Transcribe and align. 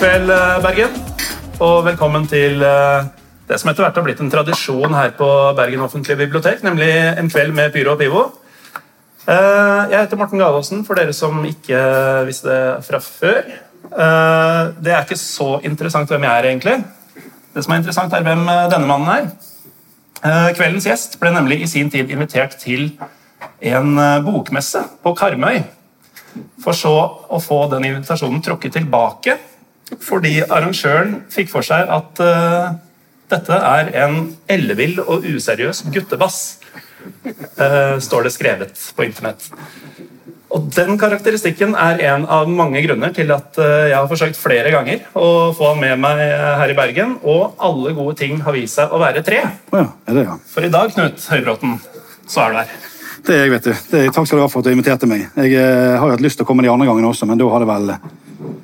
God 0.00 0.08
kveld, 0.08 0.30
eh, 0.32 0.62
Bergen. 0.64 0.92
Og 1.60 1.82
velkommen 1.84 2.22
til 2.24 2.62
eh, 2.64 3.08
det 3.48 3.56
som 3.60 3.68
etter 3.68 3.84
hvert 3.84 3.98
har 3.98 4.04
blitt 4.06 4.20
en 4.24 4.30
tradisjon 4.32 4.94
her 4.96 5.10
på 5.12 5.26
Bergen 5.58 5.82
offentlige 5.84 6.16
bibliotek, 6.22 6.62
nemlig 6.64 6.88
en 7.20 7.28
kveld 7.28 7.52
med 7.52 7.68
Pyro 7.74 7.92
og 7.92 8.00
Pivo. 8.00 8.22
Eh, 9.28 9.90
Jeg 9.90 9.98
heter 9.98 10.16
Morten 10.16 10.40
Galaasen, 10.40 10.86
for 10.86 10.96
dere 10.96 11.12
som 11.12 11.44
ikke 11.44 11.82
visste 12.30 12.48
det 12.48 12.86
fra 12.86 13.00
før. 13.04 13.44
Det 14.80 14.94
er 14.94 15.04
ikke 15.04 15.20
så 15.20 15.60
interessant 15.68 16.08
hvem 16.08 16.24
jeg 16.24 16.32
er, 16.32 16.48
egentlig. 16.48 16.78
Det 17.52 17.64
som 17.64 17.74
er 17.74 17.82
interessant, 17.82 18.16
er 18.16 18.24
hvem 18.24 18.46
denne 18.72 18.88
mannen 18.88 19.12
er. 20.22 20.54
Kveldens 20.56 20.88
gjest 20.88 21.20
ble 21.20 21.34
nemlig 21.34 21.60
i 21.60 21.68
sin 21.68 21.90
tid 21.90 22.08
invitert 22.08 22.56
til 22.56 22.94
en 23.60 24.00
bokmesse 24.24 24.80
på 25.04 25.12
Karmøy. 25.12 25.60
For 26.64 26.72
så 26.72 26.96
å 27.28 27.40
få 27.42 27.66
den 27.68 27.90
invitasjonen 27.90 28.40
trukket 28.40 28.78
tilbake 28.80 29.36
fordi 29.98 30.38
arrangøren 30.46 31.20
fikk 31.32 31.50
for 31.52 31.66
seg 31.66 31.90
at 31.90 32.22
uh, 32.22 32.70
dette 33.30 33.56
er 33.56 33.92
en 34.04 34.22
ellevill 34.50 35.00
og 35.02 35.26
useriøs 35.26 35.86
guttebass. 35.94 36.58
uh, 37.56 37.96
står 37.98 38.28
det 38.28 38.34
skrevet 38.36 38.82
på 38.96 39.06
internett. 39.08 39.50
Og 40.50 40.66
Den 40.74 40.98
karakteristikken 40.98 41.76
er 41.78 42.00
en 42.10 42.24
av 42.26 42.48
mange 42.50 42.82
grunner 42.82 43.12
til 43.14 43.30
at 43.30 43.54
eh, 43.62 43.90
jeg 43.92 43.94
har 43.94 44.08
forsøkt 44.10 44.38
flere 44.38 44.72
ganger 44.74 45.04
å 45.14 45.52
få 45.54 45.68
han 45.68 45.78
med 45.78 46.00
meg 46.02 46.22
her 46.58 46.72
i 46.72 46.74
Bergen, 46.74 47.12
og 47.22 47.60
alle 47.62 47.92
gode 47.94 48.16
ting 48.18 48.40
har 48.42 48.56
vist 48.56 48.80
seg 48.80 48.90
å 48.90 48.98
være 48.98 49.22
tre. 49.22 49.44
Ja, 49.70 49.84
er 50.10 50.18
det 50.18 50.24
ja. 50.26 50.34
For 50.50 50.66
i 50.66 50.72
dag, 50.74 50.90
Knut 50.96 51.22
Høybråten, 51.30 51.76
så 52.26 52.48
er 52.48 52.50
du 52.50 52.58
her. 52.64 52.74
Det 53.26 53.36
er 53.36 53.44
jeg, 53.44 53.52
vet 53.54 53.68
du. 53.68 53.70
Er, 54.00 54.10
takk 54.10 54.26
skal 54.26 54.40
du 54.40 54.42
ha 54.42 54.50
for 54.50 54.64
at 54.64 54.66
du 54.66 54.74
inviterte 54.74 55.06
meg. 55.06 55.28
Jeg 55.38 55.54
har 56.02 56.16
hatt 56.16 56.24
lyst 56.24 56.40
til 56.40 56.48
å 56.48 56.50
komme 56.50 56.66
de 56.66 56.72
andre 56.72 56.88
gangene 56.88 57.12
også, 57.12 57.30
men 57.30 57.38
da 57.38 57.46
har 57.52 57.62
det 57.62 57.70
vel 57.70 57.94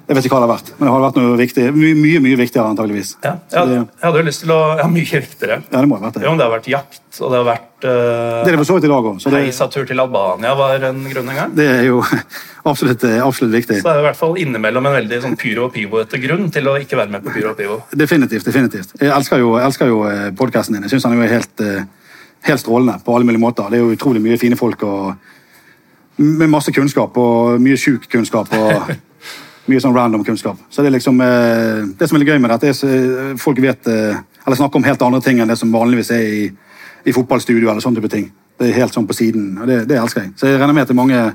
Jeg 0.06 0.14
vet 0.14 0.26
ikke 0.28 0.36
hva 0.36 0.42
det 0.44 0.46
har 0.46 0.52
vært, 0.52 0.68
men 0.78 0.86
det 0.86 0.90
har 0.94 1.00
vært 1.02 1.16
noe 1.18 1.36
viktig. 1.40 1.62
My, 1.74 1.88
mye 1.98 2.18
mye 2.22 2.36
viktigere, 2.38 2.70
antageligvis. 2.70 3.08
Ja, 3.24 3.32
jeg, 3.50 3.58
hadde, 3.58 3.78
jeg 3.82 4.04
hadde 4.04 4.20
jo 4.20 4.26
lyst 4.28 4.42
til 4.44 4.52
å 4.54 4.58
Ja, 4.78 4.84
mye 4.86 5.02
viktigere. 5.02 5.56
ja, 5.66 5.80
det 5.80 5.88
må 5.90 5.96
ha 5.98 6.04
vært 6.04 6.18
det. 6.20 6.22
Jo, 6.22 6.30
men 6.30 6.38
det 6.38 6.46
har 6.46 6.52
vært 6.52 6.68
jakt, 6.70 7.00
og 7.18 7.32
det 7.32 7.40
har 7.40 7.48
vært 7.48 7.64
Det 7.82 7.90
er 7.90 8.36
uh, 8.38 8.46
det 8.46 8.60
for 8.60 8.68
så 8.68 8.76
vidt 8.76 8.86
i 8.86 8.90
dag 8.92 9.08
òg, 9.10 9.26
Reisatur 9.34 9.88
til 9.88 10.02
Albania 10.04 10.52
var 10.54 10.86
en 10.90 11.00
grunn 11.10 11.32
en 11.32 11.40
gang. 11.40 11.56
det 11.58 11.66
er 11.72 11.82
jo 11.88 12.04
absolutt, 12.70 13.02
eh, 13.10 13.18
absolutt 13.24 13.56
viktig. 13.56 13.80
Så 13.80 13.88
det 13.88 13.94
er 13.96 14.04
i 14.04 14.06
hvert 14.06 14.20
fall 14.20 14.38
innimellom 14.38 14.86
en 14.86 14.94
veldig 14.94 15.18
sånn 15.26 15.34
pyro 15.40 15.66
og 15.66 15.74
pivo 15.74 15.98
etter 16.04 16.22
grunn 16.22 16.52
til 16.54 16.70
å 16.70 16.76
ikke 16.78 17.00
være 17.02 17.14
med 17.16 17.26
på 17.26 17.34
pyro 17.34 17.50
og 17.50 17.58
pivo. 17.58 17.80
Definitivt. 17.90 18.46
definitivt. 18.46 18.94
Jeg 19.02 19.10
elsker 19.10 19.42
jo, 19.42 19.56
jeg 19.58 19.72
elsker 19.72 19.90
jo 19.90 20.04
podkasten 20.38 20.78
din. 20.78 20.86
Jeg 20.86 20.94
syns 20.94 21.08
han 21.10 21.18
er 21.18 21.34
helt, 21.34 21.66
eh, 21.66 21.82
helt 22.46 22.62
strålende 22.62 23.00
på 23.02 23.16
alle 23.16 23.26
mulige 23.26 23.42
måter. 23.42 23.74
Det 23.74 23.80
er 23.80 23.82
jo 23.82 23.98
utrolig 23.98 24.22
mye 24.22 24.38
fine 24.38 24.58
folk 24.58 24.86
og 24.86 25.16
med 26.22 26.48
masse 26.48 26.70
kunnskap 26.72 27.18
og 27.18 27.58
mye 27.60 27.76
sjuk 27.80 28.06
kunnskap. 28.12 28.54
og 28.54 28.94
Mye 29.66 29.82
sånn 29.82 29.96
random 29.96 30.22
kunnskap. 30.24 30.58
Så 30.70 30.82
Det 30.82 30.92
er 30.92 30.98
liksom, 30.98 31.20
eh, 31.20 31.86
det 31.98 32.08
som 32.08 32.16
er 32.16 32.20
litt 32.20 32.28
gøy 32.28 32.40
med 32.40 32.50
dette, 32.50 32.66
er 32.66 32.70
at 32.70 32.84
eh, 32.84 33.36
folk 33.36 33.58
vet, 33.58 33.86
eh, 33.88 34.18
eller 34.46 34.56
snakker 34.56 34.76
om 34.76 34.84
helt 34.84 35.02
andre 35.02 35.20
ting 35.20 35.40
enn 35.40 35.48
det 35.48 35.58
som 35.58 35.72
vanligvis 35.72 36.10
er 36.10 36.22
i, 36.22 36.52
i 37.04 37.12
fotballstudio. 37.12 37.68
eller 37.68 37.80
sånne 37.80 37.96
type 37.96 38.10
ting. 38.10 38.30
Det 38.58 38.70
er 38.70 38.80
helt 38.80 38.94
sånn 38.94 39.06
på 39.06 39.14
siden, 39.14 39.58
og 39.60 39.66
det, 39.66 39.88
det 39.88 39.98
elsker 39.98 40.22
jeg. 40.22 40.32
Så 40.36 40.46
jeg 40.46 40.60
regner 40.60 40.72
med 40.72 40.90
er 40.90 40.94
mange 40.94 41.34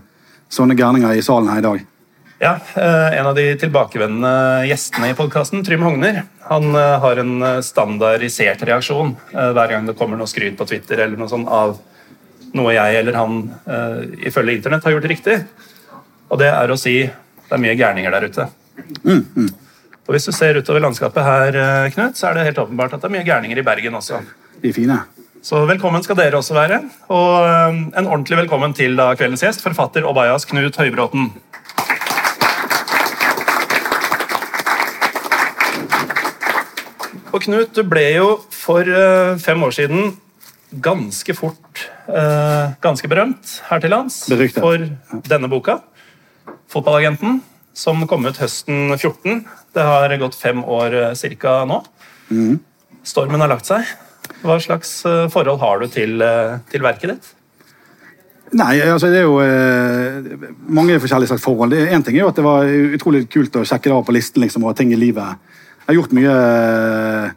sånne 0.50 0.78
gærninger 0.78 1.18
i 1.18 1.22
salen 1.22 1.50
her 1.50 1.60
i 1.60 1.62
dag. 1.62 1.86
Ja, 2.42 2.58
En 2.74 3.28
av 3.28 3.36
de 3.36 3.56
tilbakevendende 3.56 4.66
gjestene 4.66 5.12
i 5.12 5.14
podkasten, 5.14 5.64
Trym 5.64 5.84
Hogner, 5.84 6.24
han 6.48 6.74
har 6.74 7.20
en 7.22 7.62
standardisert 7.62 8.64
reaksjon 8.66 9.14
hver 9.30 9.70
gang 9.70 9.86
det 9.86 9.94
kommer 9.96 10.18
noe 10.18 10.26
skryt 10.26 10.58
på 10.58 10.66
Twitter 10.66 11.04
eller 11.04 11.18
noe 11.22 11.30
sånt 11.30 11.48
av 11.48 11.78
noe 12.58 12.74
jeg 12.74 12.96
eller 12.98 13.14
han 13.14 13.44
ifølge 14.26 14.58
internett 14.58 14.84
har 14.84 14.96
gjort 14.96 15.12
riktig. 15.14 15.38
Og 16.32 16.42
det 16.42 16.50
er 16.50 16.74
å 16.74 16.80
si 16.80 16.96
det 17.52 17.58
er 17.58 17.64
mye 17.66 17.76
gærninger 17.76 18.14
der 18.16 18.26
ute. 18.32 18.44
Og 20.08 20.14
Hvis 20.16 20.26
du 20.30 20.32
ser 20.32 20.56
utover 20.56 20.80
landskapet 20.80 21.26
her, 21.26 21.56
eh, 21.60 21.90
Knut, 21.92 22.16
så 22.16 22.30
er 22.30 22.38
det 22.38 22.46
helt 22.46 22.62
åpenbart 22.64 22.94
at 22.96 23.02
det 23.02 23.10
er 23.10 23.16
mye 23.18 23.28
gærninger 23.28 23.60
i 23.60 23.66
Bergen 23.68 23.98
også. 24.00 24.22
De 24.64 24.72
fine. 24.72 25.02
Så 25.44 25.66
velkommen 25.68 26.04
skal 26.04 26.16
dere 26.16 26.40
også 26.40 26.56
være. 26.56 26.80
Og 27.12 27.44
eh, 27.44 27.82
en 28.00 28.08
ordentlig 28.08 28.38
velkommen 28.40 28.74
til 28.74 28.96
da 28.96 29.10
kveldens 29.20 29.44
gjest, 29.44 29.62
forfatter 29.62 30.08
Obayas 30.08 30.48
Knut 30.48 30.80
Høybråten. 30.80 31.28
Og 37.34 37.40
Knut, 37.44 37.76
du 37.76 37.84
ble 37.84 38.08
jo 38.16 38.34
for 38.56 38.88
eh, 38.88 39.36
fem 39.44 39.64
år 39.68 39.76
siden 39.76 40.14
ganske 40.72 41.36
fort 41.36 41.88
ganske 42.82 43.08
berømt 43.08 43.52
her 43.70 43.80
til 43.80 43.92
lands 43.92 44.24
for 44.56 44.82
denne 45.28 45.48
boka. 45.52 45.78
'Fotballagenten', 46.72 47.42
som 47.74 48.08
kom 48.08 48.26
ut 48.26 48.40
høsten 48.40 48.96
14. 48.98 49.44
Det 49.74 49.84
har 49.84 50.18
gått 50.18 50.36
fem 50.36 50.64
år 50.64 50.92
ca. 50.92 51.16
cirka 51.16 51.66
nå. 51.66 51.84
Stormen 53.04 53.42
har 53.42 53.52
lagt 53.52 53.68
seg. 53.68 53.86
Hva 54.42 54.58
slags 54.62 55.06
eh, 55.06 55.28
forhold 55.34 55.60
har 55.62 55.82
du 55.82 55.88
til, 55.92 56.22
eh, 56.22 56.60
til 56.72 56.84
verket 56.86 57.14
ditt? 57.14 57.30
Nei, 58.58 58.82
altså 58.84 59.08
det 59.08 59.22
er 59.22 59.28
jo 59.28 59.38
eh, 59.40 60.48
mange 60.68 61.00
forskjellige 61.00 61.32
slags 61.32 61.44
forhold. 61.46 61.74
Én 61.74 62.04
ting 62.04 62.18
er 62.18 62.26
jo 62.26 62.32
at 62.32 62.40
det 62.40 62.46
var 62.46 62.68
utrolig 62.68 63.26
kult 63.32 63.56
å 63.56 63.64
sjekke 63.68 63.90
det 63.90 63.96
av 63.96 64.04
på 64.08 64.16
listen 64.16 64.44
liksom, 64.44 64.66
og 64.68 64.76
ting 64.78 64.92
i 64.92 65.00
livet. 65.00 65.40
Jeg 65.82 65.88
har 65.88 65.98
gjort 66.02 66.16
mye 66.18 66.34
eh, 66.34 67.32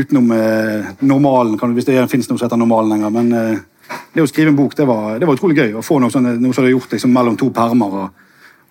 utenom 0.00 0.32
eh, 0.34 0.90
normalen, 1.06 1.56
kan, 1.58 1.74
hvis 1.76 1.86
det 1.88 2.02
fins 2.10 2.28
noe 2.28 2.40
som 2.40 2.48
heter 2.48 2.60
normalen 2.60 2.96
lenger. 2.96 3.14
Men 3.14 3.32
eh, 3.38 4.00
det 4.14 4.24
å 4.24 4.30
skrive 4.30 4.52
en 4.52 4.58
bok, 4.58 4.74
det 4.76 4.88
var, 4.90 5.16
det 5.20 5.28
var 5.28 5.38
utrolig 5.38 5.58
gøy. 5.60 5.78
Å 5.78 5.86
få 5.86 6.00
noe, 6.02 6.12
sånn, 6.12 6.28
noe 6.42 6.56
som 6.56 6.64
du 6.64 6.70
har 6.70 6.76
gjort 6.76 6.96
liksom, 6.96 7.14
mellom 7.14 7.38
to 7.38 7.52
permer. 7.54 7.98
Og, 8.02 8.23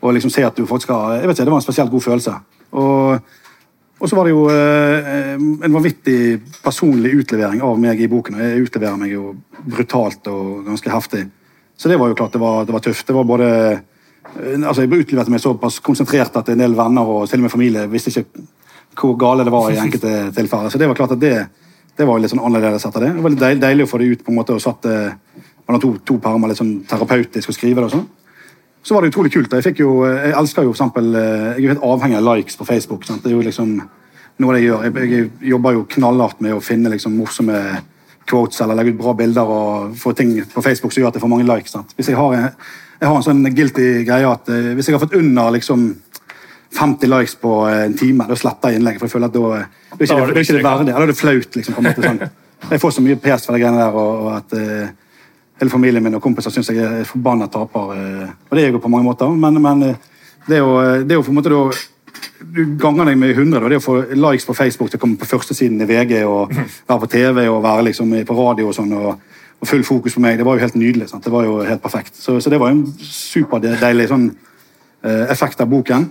og 0.03 0.11
liksom 0.17 0.31
se 0.33 0.43
at 0.43 0.57
du 0.59 0.65
faktisk 0.67 0.91
har 0.91 1.13
jeg 1.21 1.29
vet 1.29 1.37
ikke, 1.37 1.45
Det 1.47 1.53
var 1.53 1.61
en 1.61 1.65
spesielt 1.65 1.91
god 1.93 2.03
følelse. 2.03 2.33
Og, 2.75 3.19
og 4.03 4.09
så 4.09 4.17
var 4.17 4.27
det 4.27 4.33
jo 4.33 4.41
eh, 4.51 5.37
en 5.63 5.73
vanvittig 5.77 6.41
personlig 6.63 7.13
utlevering 7.21 7.61
av 7.63 7.79
meg 7.79 8.01
i 8.03 8.09
boken. 8.11 8.35
og 8.35 8.41
Jeg 8.43 8.65
utleverer 8.67 8.99
meg 8.99 9.13
jo 9.15 9.29
brutalt 9.63 10.27
og 10.27 10.65
ganske 10.67 10.91
heftig. 10.91 11.23
Så 11.77 11.89
det 11.89 11.95
var 12.01 12.11
jo 12.11 12.17
klart 12.19 12.35
det 12.35 12.41
var, 12.43 12.65
det 12.67 12.75
var 12.75 12.83
tøft. 12.83 13.07
Det 13.07 13.15
var 13.15 13.23
både 13.29 13.47
eh, 13.71 14.59
altså 14.67 14.83
Jeg 14.83 14.91
utleverte 15.05 15.31
meg 15.31 15.39
såpass 15.43 15.79
konsentrert 15.85 16.35
at 16.41 16.49
en 16.51 16.59
del 16.65 16.75
venner 16.75 17.07
og 17.07 17.29
til 17.29 17.39
og 17.39 17.47
med 17.47 17.53
familie 17.55 17.85
visste 17.91 18.11
ikke 18.11 18.43
hvor 18.99 19.15
gale 19.17 19.45
det 19.47 19.53
var 19.55 19.71
i 19.71 19.79
enkelte 19.81 20.11
tilfeller. 20.37 20.69
Så 20.69 20.81
det 20.81 20.89
var 20.91 20.99
klart 20.99 21.15
at 21.15 21.21
det, 21.23 21.35
det 21.97 22.05
var 22.09 22.19
litt 22.19 22.33
sånn 22.33 22.43
annerledes 22.43 22.83
etter 22.89 23.07
det. 23.07 23.13
Det 23.15 23.23
var 23.23 23.33
litt 23.37 23.41
deil- 23.45 23.63
deilig 23.63 23.87
å 23.87 23.93
få 23.93 24.01
det 24.03 24.11
ut 24.11 24.25
på 24.25 24.33
en 24.33 24.41
måte 24.41 24.53
og 24.57 24.61
satt 24.61 24.83
det 24.83 24.97
mellom 25.63 25.79
to, 25.81 25.93
to 26.03 26.19
permer 26.19 26.51
litt 26.51 26.59
sånn 26.59 26.75
terapeutisk 26.89 27.49
og 27.49 27.55
skrive 27.55 27.79
det 27.79 27.87
og 27.87 27.95
sånn. 27.95 28.05
Så 28.83 28.95
var 28.95 29.01
det 29.01 29.13
utrolig 29.13 29.31
kult. 29.31 29.53
Jeg, 29.53 29.75
jo, 29.79 30.03
jeg 30.05 30.35
elsker 30.35 30.65
jo 30.65 30.73
for 30.73 30.77
eksempel, 30.77 31.13
eh, 31.15 31.23
jeg 31.23 31.55
er 31.55 31.63
jo 31.63 31.73
helt 31.73 31.85
avhengig 31.87 32.19
av 32.19 32.25
likes 32.27 32.59
på 32.59 32.67
Facebook. 32.67 33.05
Sant? 33.07 33.23
Det 33.23 33.31
er 33.31 33.37
jo 33.37 33.45
liksom 33.45 33.77
noe 33.79 34.55
det 34.55 34.63
jeg 34.63 34.69
gjør. 34.69 34.85
Jeg, 34.87 35.09
jeg 35.13 35.51
jobber 35.53 35.77
jo 35.77 35.85
knallhardt 35.95 36.41
med 36.43 36.55
å 36.57 36.63
finne 36.63 36.91
liksom 36.91 37.15
morsomme 37.15 37.59
quotes 38.29 38.59
eller 38.63 38.77
legge 38.79 38.93
ut 38.93 38.99
bra 38.99 39.13
bilder 39.19 39.51
og 39.51 39.95
få 39.99 40.13
ting 40.17 40.35
på 40.51 40.63
Facebook 40.63 40.93
som 40.93 41.03
gjør 41.03 41.11
at 41.11 41.19
jeg 41.19 41.23
får 41.23 41.31
mange 41.31 41.47
likes. 41.47 41.75
Sant? 41.75 41.93
Hvis 41.95 42.11
jeg 42.11 42.19
har, 42.19 42.35
en, 42.35 42.49
jeg 42.99 43.11
har 43.11 43.19
en 43.19 43.25
sånn 43.25 43.43
guilty 43.55 43.87
greie 44.07 44.27
at 44.27 44.51
eh, 44.51 44.73
hvis 44.75 44.89
jeg 44.89 44.97
har 44.97 45.03
fått 45.03 45.15
under 45.19 45.53
liksom 45.55 45.87
50 46.73 47.11
likes 47.11 47.35
på 47.39 47.53
en 47.69 47.95
time, 47.97 48.25
da 48.27 48.35
sletter 48.39 48.73
jeg 48.73 48.81
innlegget. 48.81 48.99
For 48.99 49.07
jeg 49.07 49.15
føler 49.15 49.29
at 49.29 49.35
da, 49.37 49.41
da 49.43 49.59
er 49.61 50.07
ikke, 50.07 50.33
det, 50.33 50.43
ikke 50.43 50.57
det 50.57 50.65
verdig. 50.65 50.91
Da 50.91 51.03
er 51.05 51.11
det 51.11 51.19
flaut. 51.19 51.55
liksom, 51.59 51.77
på 51.77 51.83
en 51.83 51.89
måte 51.89 52.05
sånn. 52.09 52.21
Jeg 52.71 52.81
får 52.81 52.93
så 52.95 53.03
mye 53.05 53.19
pes 53.21 53.45
for 53.45 53.55
de 53.55 53.61
greiene 53.61 53.79
der, 53.79 53.95
og, 53.99 54.23
og 54.23 54.29
at 54.39 54.55
eh, 54.57 54.91
hele 55.63 55.73
familien 55.73 56.03
min 56.03 56.19
og 56.19 56.23
kompiser 56.23 56.53
syns 56.53 56.69
jeg 56.69 56.83
er 56.83 57.07
forbanna 57.07 57.47
taper. 57.51 57.95
eh, 57.95 58.29
Og 58.49 58.53
det 58.53 58.61
er 58.61 58.69
jeg 58.69 58.77
jo 58.77 58.83
på 58.83 58.91
mange 58.91 59.07
måter, 59.07 59.31
men, 59.33 59.57
men 59.63 59.83
eh, 59.89 59.97
det, 60.47 60.59
er 60.59 60.61
jo, 60.61 60.77
det 61.01 61.15
er 61.15 61.19
jo 61.21 61.25
på 61.25 61.33
en 61.33 61.39
måte 61.41 61.53
da 61.55 61.63
du 62.53 62.75
ganger 62.77 63.07
deg 63.07 63.17
med 63.17 63.31
100. 63.33 63.59
Da. 63.63 63.69
Det 63.71 63.79
å 63.79 63.83
få 63.83 63.93
likes 64.13 64.45
på 64.45 64.55
Facebook 64.55 64.91
til 64.91 64.99
å 64.99 65.01
komme 65.01 65.17
på 65.19 65.27
førstesiden 65.27 65.81
i 65.81 65.87
VG 65.89 66.17
og 66.27 66.51
være 66.53 66.99
på 67.01 67.09
TV 67.09 67.45
og 67.47 67.63
være 67.63 67.85
liksom 67.87 68.11
på 68.27 68.35
radio 68.37 68.67
og 68.69 68.75
sånn, 68.75 68.91
og, 68.99 69.37
og 69.63 69.69
full 69.69 69.83
fokus 69.87 70.17
på 70.17 70.23
meg, 70.23 70.37
det 70.37 70.45
var 70.45 70.59
jo 70.59 70.65
helt 70.65 70.75
nydelig. 70.77 71.07
Sant? 71.09 71.23
Det 71.25 71.31
var 71.33 71.47
jo 71.47 71.61
helt 71.65 71.81
perfekt. 71.83 72.15
Så, 72.19 72.35
så 72.43 72.51
det 72.51 72.59
var 72.61 72.73
en 72.73 72.83
superdeilig 72.99 74.09
sånn, 74.11 74.27
eh, 75.07 75.23
effekt 75.33 75.63
av 75.63 75.71
boken. 75.71 76.09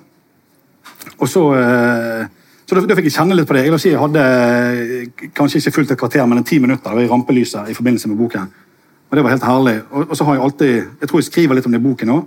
Og 1.19 1.29
så, 1.31 1.45
eh, 1.59 2.25
så 2.67 2.79
da, 2.79 2.87
da 2.89 2.97
fikk 2.99 3.11
jeg 3.11 3.17
kjenne 3.19 3.37
litt 3.37 3.49
på 3.49 3.57
det. 3.59 3.67
Jeg, 3.69 3.81
si, 3.83 3.93
jeg 3.93 4.01
hadde 4.01 4.27
eh, 4.27 5.31
kanskje 5.37 5.61
ikke 5.61 5.77
fullt 5.79 5.95
et 5.95 6.01
kvarter, 6.01 6.27
men 6.27 6.41
en 6.41 6.49
ti 6.49 6.59
minutter 6.63 6.97
var 6.97 7.05
i 7.05 7.11
rampelyset 7.11 7.71
i 7.71 7.77
forbindelse 7.77 8.11
med 8.11 8.21
boken. 8.25 8.49
Og 9.13 9.17
det 9.17 9.23
var 9.27 9.35
helt 9.35 9.45
herlig. 9.45 9.75
Og, 9.91 10.07
og 10.09 10.17
så 10.17 10.25
har 10.25 10.39
jeg 10.39 10.43
alltid 10.43 10.75
Jeg 11.01 11.09
tror 11.09 11.21
jeg 11.21 11.27
skriver 11.29 11.59
litt 11.59 11.67
om 11.69 11.75
det 11.75 11.81
i 11.83 11.85
boken 11.85 12.13
òg. 12.15 12.23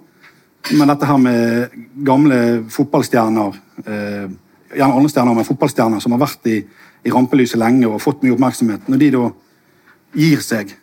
Men 0.78 0.90
dette 0.94 1.10
her 1.10 1.18
med 1.22 1.74
gamle 2.06 2.38
fotballstjerner 2.74 3.58
eh, 3.86 4.28
Gjerne 4.76 4.94
andre 4.94 5.10
stjerner, 5.10 5.36
men 5.38 5.48
fotballstjerner 5.48 6.02
som 6.04 6.14
har 6.14 6.20
vært 6.20 6.48
i, 6.52 6.56
i 7.06 7.12
rampelyset 7.14 7.60
lenge 7.62 7.88
og 7.88 8.02
fått 8.04 8.26
mye 8.26 8.34
oppmerksomhet. 8.36 8.90
Når 8.92 9.00
de 9.00 9.10
da 9.14 9.22
gir 10.20 10.42
seg, 10.44 10.74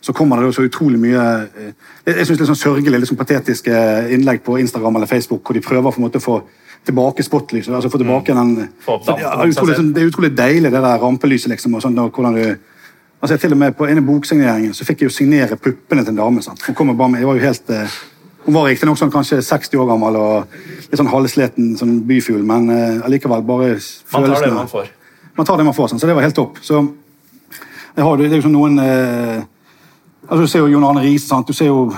så 0.00 0.14
kommer 0.16 0.40
det 0.40 0.48
da 0.48 0.54
så 0.56 0.64
utrolig 0.64 1.00
mye 1.02 1.24
eh, 1.46 1.72
Jeg, 2.06 2.26
synes 2.26 2.40
litt 2.40 2.50
sånn 2.50 2.60
sørgelig, 2.62 3.02
litt 3.02 3.10
sånn 3.10 3.20
patetiske 3.20 3.74
innlegg 4.14 4.42
på 4.46 4.56
Instagram 4.62 4.98
eller 4.98 5.10
Facebook 5.10 5.44
hvor 5.44 5.58
de 5.58 5.62
prøver 5.64 5.90
for 5.90 6.00
en 6.00 6.08
måte 6.08 6.22
å 6.22 6.24
få 6.24 6.38
tilbake 6.84 7.24
spotlyset. 7.24 7.74
altså 7.74 7.90
få 7.92 8.00
tilbake 8.02 8.34
den 8.34 8.40
om 8.42 8.56
utrolig, 9.48 9.76
sånn, 9.78 9.92
Det 9.94 10.02
er 10.02 10.10
utrolig 10.10 10.32
deilig, 10.36 10.72
det 10.72 10.82
der 10.84 11.00
rampelyset. 11.00 11.50
liksom, 11.54 11.78
og 11.78 11.84
sånn, 11.84 11.94
da, 11.96 12.08
hvordan 12.08 12.40
du 12.40 12.73
Altså, 13.24 13.38
jeg 13.38 13.40
til 13.40 13.52
og 13.52 13.58
med 13.58 13.72
På 13.72 13.86
ene 13.88 14.02
boksigneringen 14.04 14.74
så 14.76 14.84
fikk 14.84 15.00
jeg 15.00 15.08
jo 15.08 15.12
signere 15.16 15.56
puppene 15.56 16.02
til 16.04 16.12
en 16.12 16.18
dame. 16.18 16.42
sant? 16.44 16.60
Hun 16.66 16.74
kom 16.76 16.96
bare 16.96 17.08
med, 17.08 17.22
Jeg 17.22 17.26
var 17.26 17.38
jo 17.38 17.40
helt 17.40 17.70
eh, 17.70 17.94
Hun 18.44 18.54
var 18.54 18.66
riktignok 18.68 18.98
sånn, 19.00 19.12
kanskje 19.14 19.38
60 19.40 19.80
år 19.80 19.86
gammel 19.88 20.18
og 20.20 20.58
litt 20.90 20.98
sånn 21.00 21.08
halvsliten 21.08 21.70
sånn 21.80 21.94
byfugl, 22.04 22.42
men 22.44 22.68
eh, 22.68 23.06
allikevel 23.06 23.46
bare 23.48 23.70
Man 24.12 24.26
tar 24.28 24.44
det 24.44 24.50
man 24.52 24.68
får. 24.68 24.90
Man 25.38 25.48
tar 25.48 25.56
det 25.56 25.64
man 25.64 25.76
får, 25.78 25.88
sånn, 25.88 26.02
så 26.02 26.10
det 26.10 26.16
var 26.18 26.26
helt 26.26 26.36
topp. 26.36 26.60
Så 26.60 26.82
jeg 27.96 28.04
har, 28.04 28.20
det 28.20 28.28
er 28.28 28.36
jo 28.36 28.44
sånn 28.44 28.52
noen 28.58 28.76
eh, 28.84 29.40
altså 30.28 30.42
Du 30.42 30.52
ser 30.52 30.60
jo 30.66 30.68
Jon 30.74 30.84
Arne 30.84 31.06
Riise, 31.06 31.40
du 31.48 31.54
ser 31.56 31.72
jo 31.72 31.88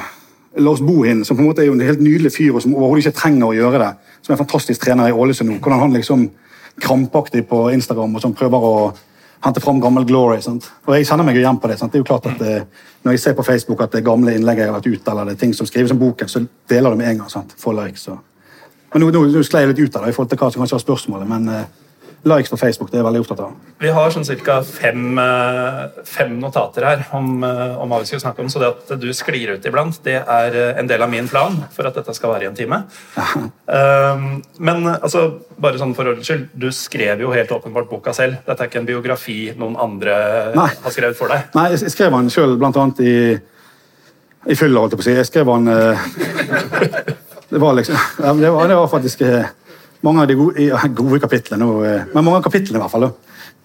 Lars 0.63 0.81
Bohin, 0.81 1.25
som 1.27 1.35
på 1.35 1.43
en 1.43 1.51
måte 1.51 1.65
er 1.65 1.67
jo 1.67 1.75
en 1.75 1.83
helt 1.83 2.01
nydelig 2.01 2.37
fyr, 2.37 2.55
og 2.55 2.63
som 2.63 2.79
overhodet 2.79 3.09
ikke 3.09 3.19
trenger 3.19 3.51
å 3.51 3.57
gjøre 3.57 3.83
det. 3.83 3.91
Som 4.23 4.31
er 4.31 4.39
en 4.39 4.45
fantastisk 4.45 4.87
trener 4.87 5.11
i 5.11 5.19
Ålesund 5.19 5.51
nå. 5.51 5.59
Hvordan 5.59 5.83
han 5.83 5.99
liksom 5.99 6.29
krampaktig 6.81 7.43
på 7.51 7.65
Instagram 7.75 8.15
og 8.15 8.23
sånn 8.23 8.39
prøver 8.39 8.71
å 8.71 8.77
hente 9.45 9.61
fram 9.61 9.81
gammel 9.81 10.07
glory. 10.09 10.41
Sant? 10.45 10.71
Og 10.87 10.95
jeg 10.97 11.07
kjenner 11.09 11.27
meg 11.27 11.39
jo 11.39 11.45
igjen 11.45 11.61
på 11.63 11.71
det. 11.71 11.79
Sant? 11.81 11.93
Det 11.93 12.01
er 12.01 12.05
jo 12.05 12.09
klart 12.09 12.27
at 12.33 12.39
det, 12.41 12.67
Når 13.07 13.13
jeg 13.13 13.21
ser 13.23 13.35
på 13.39 13.43
Facebook 13.47 13.81
at 13.83 13.93
det 13.93 14.01
er 14.01 14.07
gamle 14.09 14.33
innlegg 14.35 14.59
jeg 14.59 14.67
har 14.67 14.75
vært 14.75 14.87
ute, 14.87 15.11
eller 15.11 15.25
det 15.25 15.37
er 15.37 15.41
ting 15.45 15.55
som 15.55 15.67
skrives 15.67 15.93
om 15.95 15.99
boken, 15.99 16.29
så 16.29 16.41
deler 16.69 16.91
det 16.91 16.99
med 16.99 17.11
en 17.11 17.19
gang. 17.19 17.31
Sant? 17.31 17.55
For 17.59 17.77
likes. 17.77 18.09
Så. 18.09 18.17
Men 18.93 19.05
nå, 19.05 19.11
nå, 19.15 19.27
nå 19.31 19.43
sklei 19.47 19.63
jeg 19.63 19.75
litt 19.75 19.85
ut 19.87 19.97
av 19.97 20.07
det 20.07 20.11
i 20.11 20.17
forhold 20.17 20.33
til 20.33 20.41
hva 20.41 20.51
som 20.51 20.63
kanskje 20.65 20.81
var 20.81 20.87
spørsmålet. 20.87 21.29
men... 21.29 21.51
Likes 22.27 22.51
på 22.51 22.57
Facebook. 22.59 22.91
det 22.91 22.99
er 22.99 23.05
jeg 23.05 23.07
veldig 23.07 23.21
opptatt 23.23 23.41
av. 23.45 23.53
Vi 23.79 23.91
har 23.95 24.11
sånn 24.11 24.25
ca. 24.43 24.57
Fem, 24.67 25.19
eh, 25.23 26.01
fem, 26.05 26.33
notater 26.43 26.83
her 26.83 27.05
om, 27.15 27.45
eh, 27.45 27.77
om, 27.79 27.89
hva 27.89 28.01
vi 28.03 28.09
skal 28.09 28.21
snakke 28.21 28.43
om. 28.43 28.49
Så 28.51 28.59
det 28.59 28.67
at 28.67 29.01
du 29.01 29.13
sklir 29.15 29.53
ut 29.55 29.65
iblant, 29.65 30.01
det 30.03 30.17
er 30.27 30.57
eh, 30.57 30.79
en 30.81 30.89
del 30.91 31.03
av 31.03 31.11
min 31.11 31.29
plan 31.29 31.55
for 31.71 31.87
at 31.87 31.95
dette 31.95 32.15
skal 32.17 32.33
være 32.33 32.43
i 32.43 32.51
en 32.51 32.57
time. 32.59 32.83
um, 33.67 34.43
men 34.59 34.89
altså, 34.89 35.39
bare 35.57 35.79
sånn 35.79 35.95
for 35.95 36.11
ordens 36.11 36.27
skyld, 36.27 36.49
du 36.55 36.73
skrev 36.75 37.23
jo 37.23 37.31
helt 37.31 37.53
åpenbart 37.55 37.89
boka 37.91 38.15
selv. 38.17 38.41
Dette 38.47 38.65
er 38.65 38.73
ikke 38.73 38.83
en 38.83 38.91
biografi 38.91 39.53
noen 39.57 39.77
andre 39.79 40.17
Nei. 40.57 40.71
har 40.83 40.91
skrevet 40.95 41.19
for 41.19 41.31
deg? 41.31 41.47
Nei, 41.55 41.69
jeg 41.77 41.95
skrev 41.95 42.11
den 42.11 42.33
sjøl 42.33 42.57
bl.a. 42.59 42.89
i 43.07 43.15
i 44.47 44.55
fylla, 44.55 44.79
holdt 44.79 44.95
jeg 44.95 44.99
på 44.99 45.03
å 45.03 45.07
si. 45.07 45.15
Jeg 45.15 45.27
skrev 45.27 45.49
den 45.51 45.71
uh, 45.71 46.03
Det 47.51 47.63
var 47.63 47.75
liksom 47.79 47.95
det 48.19 48.51
var, 48.51 48.69
det 48.69 48.77
var 48.79 48.91
faktisk 48.91 49.23
uh, 49.27 49.47
mange 50.05 50.23
av 50.23 50.29
de 50.29 50.37
gode, 50.39 50.71
gode 50.97 51.21
kapitlene, 51.23 51.69
eh, 51.89 52.05
men 52.13 52.25
mange 52.25 52.41
av 52.41 52.47
kapitlene 52.47 52.81
i 52.81 52.83
hvert 52.83 52.93
fall, 52.93 53.09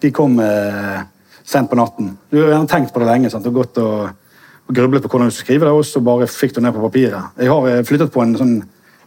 de 0.01 0.12
kom 0.16 0.39
eh, 0.42 1.01
sent 1.44 1.69
på 1.69 1.78
natten. 1.78 2.16
Du 2.30 2.39
har 2.42 2.54
gjerne 2.56 2.69
tenkt 2.69 2.94
på 2.94 3.01
det 3.01 3.10
lenge. 3.10 3.31
Sant? 3.31 3.45
Har 3.45 3.56
gått 3.56 3.80
og, 3.81 4.12
og 4.68 4.75
grublet 4.75 5.04
på 5.04 5.12
hvordan 5.12 5.31
du 5.31 5.36
skal 5.36 5.48
skrive 5.48 5.68
det, 5.68 5.74
og 5.75 5.86
så 5.88 6.04
bare 6.04 6.30
fikk 6.30 6.56
du 6.56 6.62
ned 6.63 6.75
på 6.75 6.83
papiret. 6.86 7.33
Jeg 7.42 7.51
har 7.51 7.69
eh, 7.69 7.83
flyttet 7.88 8.13
på 8.13 8.24
en, 8.24 8.36
sånn, 8.39 8.57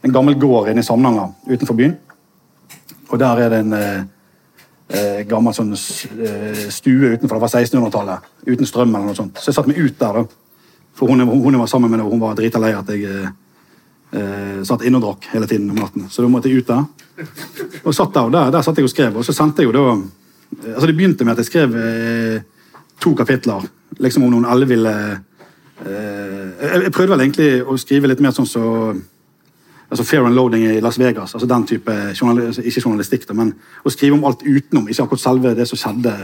en 0.05 0.15
gammel 0.15 0.39
gård 0.41 0.71
inne 0.73 0.85
i 0.85 0.87
Samnanger 0.87 1.33
utenfor 1.51 1.79
byen. 1.79 1.97
Og 3.11 3.21
der 3.21 3.45
er 3.45 3.53
det 3.53 3.61
en 3.65 3.77
eh, 3.79 5.23
gammel 5.29 5.55
sånn 5.57 5.75
stue 5.77 7.15
utenfor. 7.15 7.39
Det 7.39 7.45
var 7.47 7.53
1600-tallet. 7.53 8.33
Uten 8.49 8.69
strøm 8.69 8.95
eller 8.95 9.11
noe 9.11 9.19
sånt. 9.19 9.39
Så 9.39 9.51
jeg 9.51 9.59
satte 9.59 9.71
meg 9.71 9.81
ut 9.81 9.99
der. 10.01 10.21
da. 10.21 10.27
For 10.95 11.11
hun, 11.11 11.25
hun 11.27 11.59
var 11.59 11.71
sammen 11.71 11.91
med 11.91 11.99
meg, 11.99 12.07
og 12.07 12.15
hun 12.15 12.23
var 12.23 12.37
drita 12.39 12.61
lei 12.63 12.75
at 12.77 12.91
jeg 12.93 13.33
eh, 14.15 14.61
satt 14.67 14.85
inne 14.87 15.01
og 15.01 15.07
drakk 15.07 15.29
hele 15.35 15.49
tiden 15.51 15.71
om 15.71 15.79
natten. 15.81 16.09
Så 16.11 16.23
da 16.23 16.31
måtte 16.31 16.51
jeg 16.51 16.63
ut 16.63 16.71
der. 16.71 16.85
Og 17.85 17.95
satt 17.95 18.15
der, 18.15 18.29
og 18.29 18.33
der, 18.35 18.51
der 18.55 18.67
satt 18.67 18.79
jeg 18.79 18.89
og 18.89 18.93
skrev. 18.93 19.17
Og 19.19 19.27
så 19.27 19.35
sendte 19.37 19.63
jeg 19.63 19.71
jo 19.71 19.77
da 19.77 19.87
altså 20.55 20.87
Det 20.87 20.95
begynte 20.95 21.25
med 21.25 21.35
at 21.35 21.41
jeg 21.43 21.49
skrev 21.49 21.73
eh, 21.75 22.43
to 23.03 23.15
kapitler 23.19 23.65
liksom 23.99 24.23
om 24.23 24.31
noen 24.31 24.47
elleville 24.47 24.93
eh, 25.83 26.45
jeg, 26.61 26.93
prøvde 26.95 27.11
vel 27.11 27.25
egentlig 27.25 27.49
å 27.67 27.75
skrive 27.81 28.11
litt 28.11 28.23
mer 28.23 28.35
sånn 28.37 28.47
så 28.47 28.63
altså 29.89 30.05
Fair 30.07 30.27
and 30.27 30.37
loading 30.37 30.65
i 30.69 30.81
Las 30.83 30.99
Vegas. 30.99 31.35
altså 31.35 31.47
den 31.47 31.67
type 31.67 31.93
journalistikk, 32.15 32.47
altså, 32.47 32.63
Ikke 32.63 32.85
journalistikk, 32.85 33.27
da, 33.29 33.35
men 33.35 33.53
å 33.85 33.93
skrive 33.93 34.17
om 34.17 34.25
alt 34.27 34.43
utenom. 34.43 34.89
Ikke 34.89 35.05
akkurat 35.05 35.23
selve 35.23 35.55
det 35.55 35.67
som 35.71 35.79
skjedde 35.79 36.15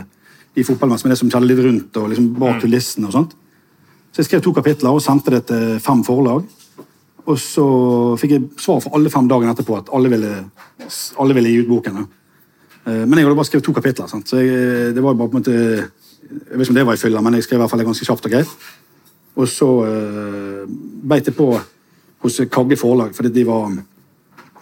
i 0.58 0.64
fotballmatch, 0.66 1.04
men 1.04 1.14
det 1.14 1.18
som 1.20 1.30
skjedde 1.30 1.50
litt 1.50 1.62
rundt 1.66 2.00
og 2.00 2.08
liksom 2.10 2.32
bak 2.38 2.56
mm. 2.56 2.62
kulissene. 2.64 3.10
og 3.10 3.14
sånt. 3.14 3.36
Så 4.10 4.22
jeg 4.22 4.30
skrev 4.30 4.42
to 4.42 4.54
kapitler 4.56 4.96
og 4.96 5.04
sendte 5.04 5.36
det 5.36 5.44
til 5.50 5.76
fem 5.82 6.02
forlag. 6.06 6.48
Og 7.30 7.38
så 7.38 7.64
fikk 8.20 8.34
jeg 8.34 8.46
svar 8.58 8.80
for 8.82 8.96
alle 8.96 9.12
fem 9.12 9.28
dagene 9.30 9.52
etterpå 9.54 9.76
at 9.78 9.90
alle 9.94 10.10
ville, 10.12 10.32
alle 11.22 11.36
ville 11.36 11.52
gi 11.52 11.62
ut 11.62 11.70
boken. 11.70 12.00
Eh, 12.00 13.02
men 13.04 13.18
jeg 13.18 13.26
hadde 13.26 13.38
bare 13.38 13.48
skrevet 13.48 13.66
to 13.66 13.74
kapitler. 13.76 14.10
Sant? 14.10 14.28
så 14.28 14.40
jeg, 14.40 14.94
det 14.96 15.04
var 15.04 15.18
bare 15.18 15.30
på 15.30 15.38
en 15.38 15.44
måte, 15.44 15.56
Jeg 16.30 16.58
vet 16.58 16.62
ikke 16.62 16.70
om 16.70 16.78
det 16.78 16.86
var 16.86 16.94
i 16.94 17.02
fylla, 17.02 17.20
men 17.20 17.34
jeg 17.34 17.42
skrev 17.42 17.58
i 17.58 17.60
hvert 17.64 17.72
fall 17.72 17.84
ganske 17.84 18.06
kjapt 18.06 18.26
og 18.28 18.32
greit. 18.32 18.50
Og 19.34 19.48
så 19.50 19.66
uh, 19.66 20.62
beit 21.10 21.26
jeg 21.26 21.34
på 21.34 21.48
hos 22.22 22.36
Kagge 22.52 22.76
forlag, 22.78 23.14
fordi 23.16 23.32
de 23.34 23.46
var 23.48 23.72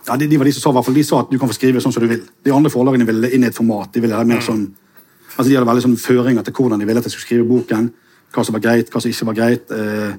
ja, 0.06 0.16
de, 0.16 0.26
de, 0.26 0.38
var 0.40 0.48
de 0.48 0.52
som 0.56 0.62
sa, 0.62 0.72
hvert 0.72 0.86
fall, 0.86 0.96
de 0.96 1.04
sa 1.04 1.18
at 1.20 1.28
du 1.28 1.36
kan 1.36 1.50
få 1.50 1.56
skrive 1.56 1.82
sånn 1.84 1.92
som 1.92 2.04
du 2.04 2.08
vil. 2.08 2.22
De 2.44 2.54
andre 2.54 2.72
forlagene 2.72 3.04
ville 3.04 3.28
inn 3.36 3.44
i 3.44 3.50
et 3.50 3.56
format. 3.56 3.90
De 3.92 4.00
ville 4.00 4.16
ha 4.16 4.24
mer 4.24 4.40
sånn, 4.44 4.62
altså 5.34 5.48
de 5.50 5.58
hadde 5.58 5.68
veldig 5.68 5.84
sånn 5.84 5.98
føringer 6.00 6.46
til 6.46 6.56
hvordan 6.56 6.80
de 6.80 6.88
ville 6.88 7.02
at 7.02 7.08
jeg 7.08 7.16
skulle 7.16 7.26
skrive 7.26 7.48
boken. 7.50 7.90
Hva 8.32 8.44
som 8.44 8.56
var 8.56 8.64
greit, 8.64 8.88
hva 8.92 9.02
som 9.04 9.12
ikke 9.12 9.28
var 9.28 9.38
greit. 9.42 9.68
Uh, 9.68 10.16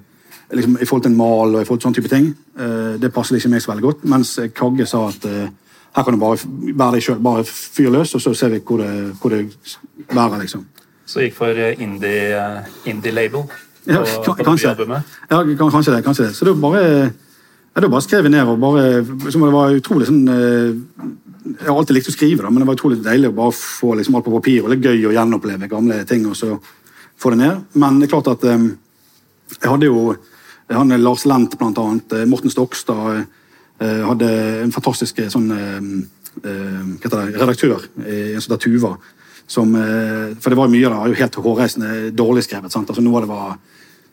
liksom, 0.51 0.77
i 0.81 0.85
forhold 0.85 1.03
til 1.03 1.11
en 1.11 1.17
mal 1.17 1.55
og 1.55 1.61
i 1.61 1.65
forhold 1.65 1.81
til 1.81 1.87
sånne 1.87 1.99
type 1.99 2.11
ting. 2.11 2.29
Uh, 2.59 2.95
det 3.01 3.13
passer 3.13 3.37
ikke 3.37 3.51
meg 3.53 3.63
så 3.63 3.73
veldig 3.73 3.85
godt. 3.85 4.05
Mens 4.09 4.35
Kagge 4.55 4.87
sa 4.89 5.05
at 5.09 5.25
uh, 5.29 5.47
her 5.95 6.05
kan 6.05 6.15
du 6.15 6.21
bare 6.21 6.37
være 6.73 6.97
deg 6.97 7.05
sjøl. 7.05 7.21
Bare 7.23 7.45
fyr 7.47 7.89
løs, 7.93 8.13
og 8.15 8.23
så 8.23 8.33
ser 8.37 8.53
vi 8.53 8.61
hvor 8.65 8.81
det, 8.83 8.91
hvor 9.21 9.33
det 9.33 9.45
bærer. 10.09 10.39
liksom. 10.41 10.65
Så 11.09 11.23
gikk 11.23 11.37
for 11.37 11.57
indie-label 11.57 12.85
indie 12.85 13.29
ja, 13.89 14.03
kan, 14.25 14.35
på 14.37 14.43
kanskje. 14.43 14.75
Ja, 15.29 15.39
kanskje 15.57 15.95
det. 15.95 16.03
kanskje 16.05 16.27
det. 16.27 16.33
Så 16.37 16.45
det 16.45 16.53
var 16.53 16.61
bare, 16.69 16.83
ja, 17.73 17.81
det 17.81 17.89
bare 17.89 18.05
skrev 18.05 18.27
jeg 18.27 18.31
ned. 18.31 18.47
og 18.47 18.59
bare, 18.59 18.83
det 19.01 19.39
var 19.39 19.73
utrolig 19.73 20.09
sånn 20.09 20.27
Jeg 20.29 21.65
har 21.65 21.77
alltid 21.77 21.95
likt 21.95 22.11
å 22.11 22.13
skrive, 22.13 22.43
da, 22.43 22.51
men 22.51 22.61
det 22.61 22.67
var 22.67 22.77
utrolig 22.77 22.99
deilig 23.01 23.31
å 23.31 23.37
bare 23.39 23.55
få 23.57 23.95
liksom, 23.97 24.19
alt 24.19 24.27
på 24.27 24.35
papir. 24.35 24.61
og 24.61 24.69
Det 24.69 24.77
er 24.77 24.99
gøy 24.99 25.09
å 25.09 25.15
gjenoppleve 25.15 25.71
gamle 25.71 26.03
ting 26.05 26.27
og 26.29 26.37
så 26.37 26.59
få 27.19 27.33
det 27.33 27.41
ned. 27.41 27.63
Men 27.73 27.99
det 27.99 28.07
er 28.07 28.13
klart 28.13 28.29
at 28.31 28.45
um, 28.47 28.69
jeg 29.55 29.71
hadde 29.71 29.89
jo 29.89 30.13
han 30.75 31.01
Lars 31.01 31.25
Lent, 31.25 31.57
blant 31.57 31.77
annet. 31.77 32.13
Eh, 32.13 32.25
Morten 32.29 32.51
Stokstad 32.51 33.23
eh, 33.79 34.01
hadde 34.05 34.29
en 34.63 34.73
fantastisk 34.73 35.19
eh, 35.19 35.31
sånn, 35.31 35.49
det, 36.43 37.23
redaktør, 37.39 37.87
en 38.05 38.43
sånn 38.43 38.61
Tuva. 38.61 38.93
Som, 39.49 39.71
for 39.73 40.53
det 40.53 40.57
var 40.59 40.69
mye 40.69 40.85
av 40.85 41.07
det 41.07 41.15
jo 41.15 41.17
helt 41.23 41.37
hårreisende 41.41 42.11
dårlig 42.13 42.43
skrevet. 42.45 42.69
sant? 42.69 42.91
Altså 42.91 43.01
noe 43.01 43.23
det 43.23 43.31
var 43.31 43.55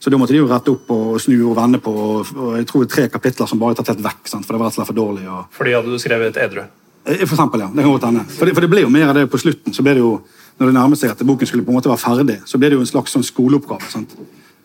så 0.01 0.13
da 0.13 0.17
måtte 0.21 0.33
de 0.33 0.41
jo 0.41 0.49
rette 0.49 0.73
opp 0.73 0.89
og 0.93 1.19
snu 1.21 1.35
og 1.51 1.55
vende 1.57 1.81
på. 1.85 1.93
og 1.93 2.57
jeg 2.57 2.67
tror 2.69 2.89
tre 2.89 3.05
kapitler 3.13 3.49
som 3.49 3.61
bare 3.61 3.75
er 3.75 3.79
tatt 3.81 3.93
helt 3.93 4.05
vekk. 4.05 4.23
Sant? 4.33 4.49
For 4.49 4.57
det 4.57 4.63
var 4.63 4.71
rett 4.71 4.77
og 4.77 4.81
slett 4.81 4.91
for 4.91 4.97
dårlig. 4.97 5.27
Og... 5.29 5.45
Fordi 5.57 5.75
hadde 5.77 5.93
du 5.93 6.01
skrevet 6.01 6.41
edru? 6.41 6.65
For 7.07 7.37
eksempel, 7.37 7.67
ja. 7.67 7.69
Det 7.73 7.85
kan 7.85 7.93
godt 7.93 8.09
hende. 8.09 8.25
For, 8.33 8.49
for, 8.51 8.65
det 8.65 8.73
ble 8.73 8.83
jo 8.87 8.93
mer 8.93 9.13
av 9.13 9.21
det 9.21 9.27
på 9.33 9.41
slutten. 9.41 9.77
så 9.77 9.85
ble 9.85 9.97
det 9.99 10.05
jo, 10.05 10.17
Når 10.57 10.71
det 10.71 10.75
nærmet 10.79 11.01
seg 11.01 11.13
at 11.13 11.21
boken 11.29 11.49
skulle 11.49 11.65
på 11.65 11.73
en 11.73 11.77
måte 11.77 11.93
være 11.93 12.01
ferdig, 12.01 12.39
så 12.49 12.57
ble 12.57 12.73
det 12.73 12.79
jo 12.79 12.85
en 12.85 12.89
slags 12.89 13.13
sånn 13.13 13.25
skoleoppgave. 13.29 13.93
sant? 13.93 14.17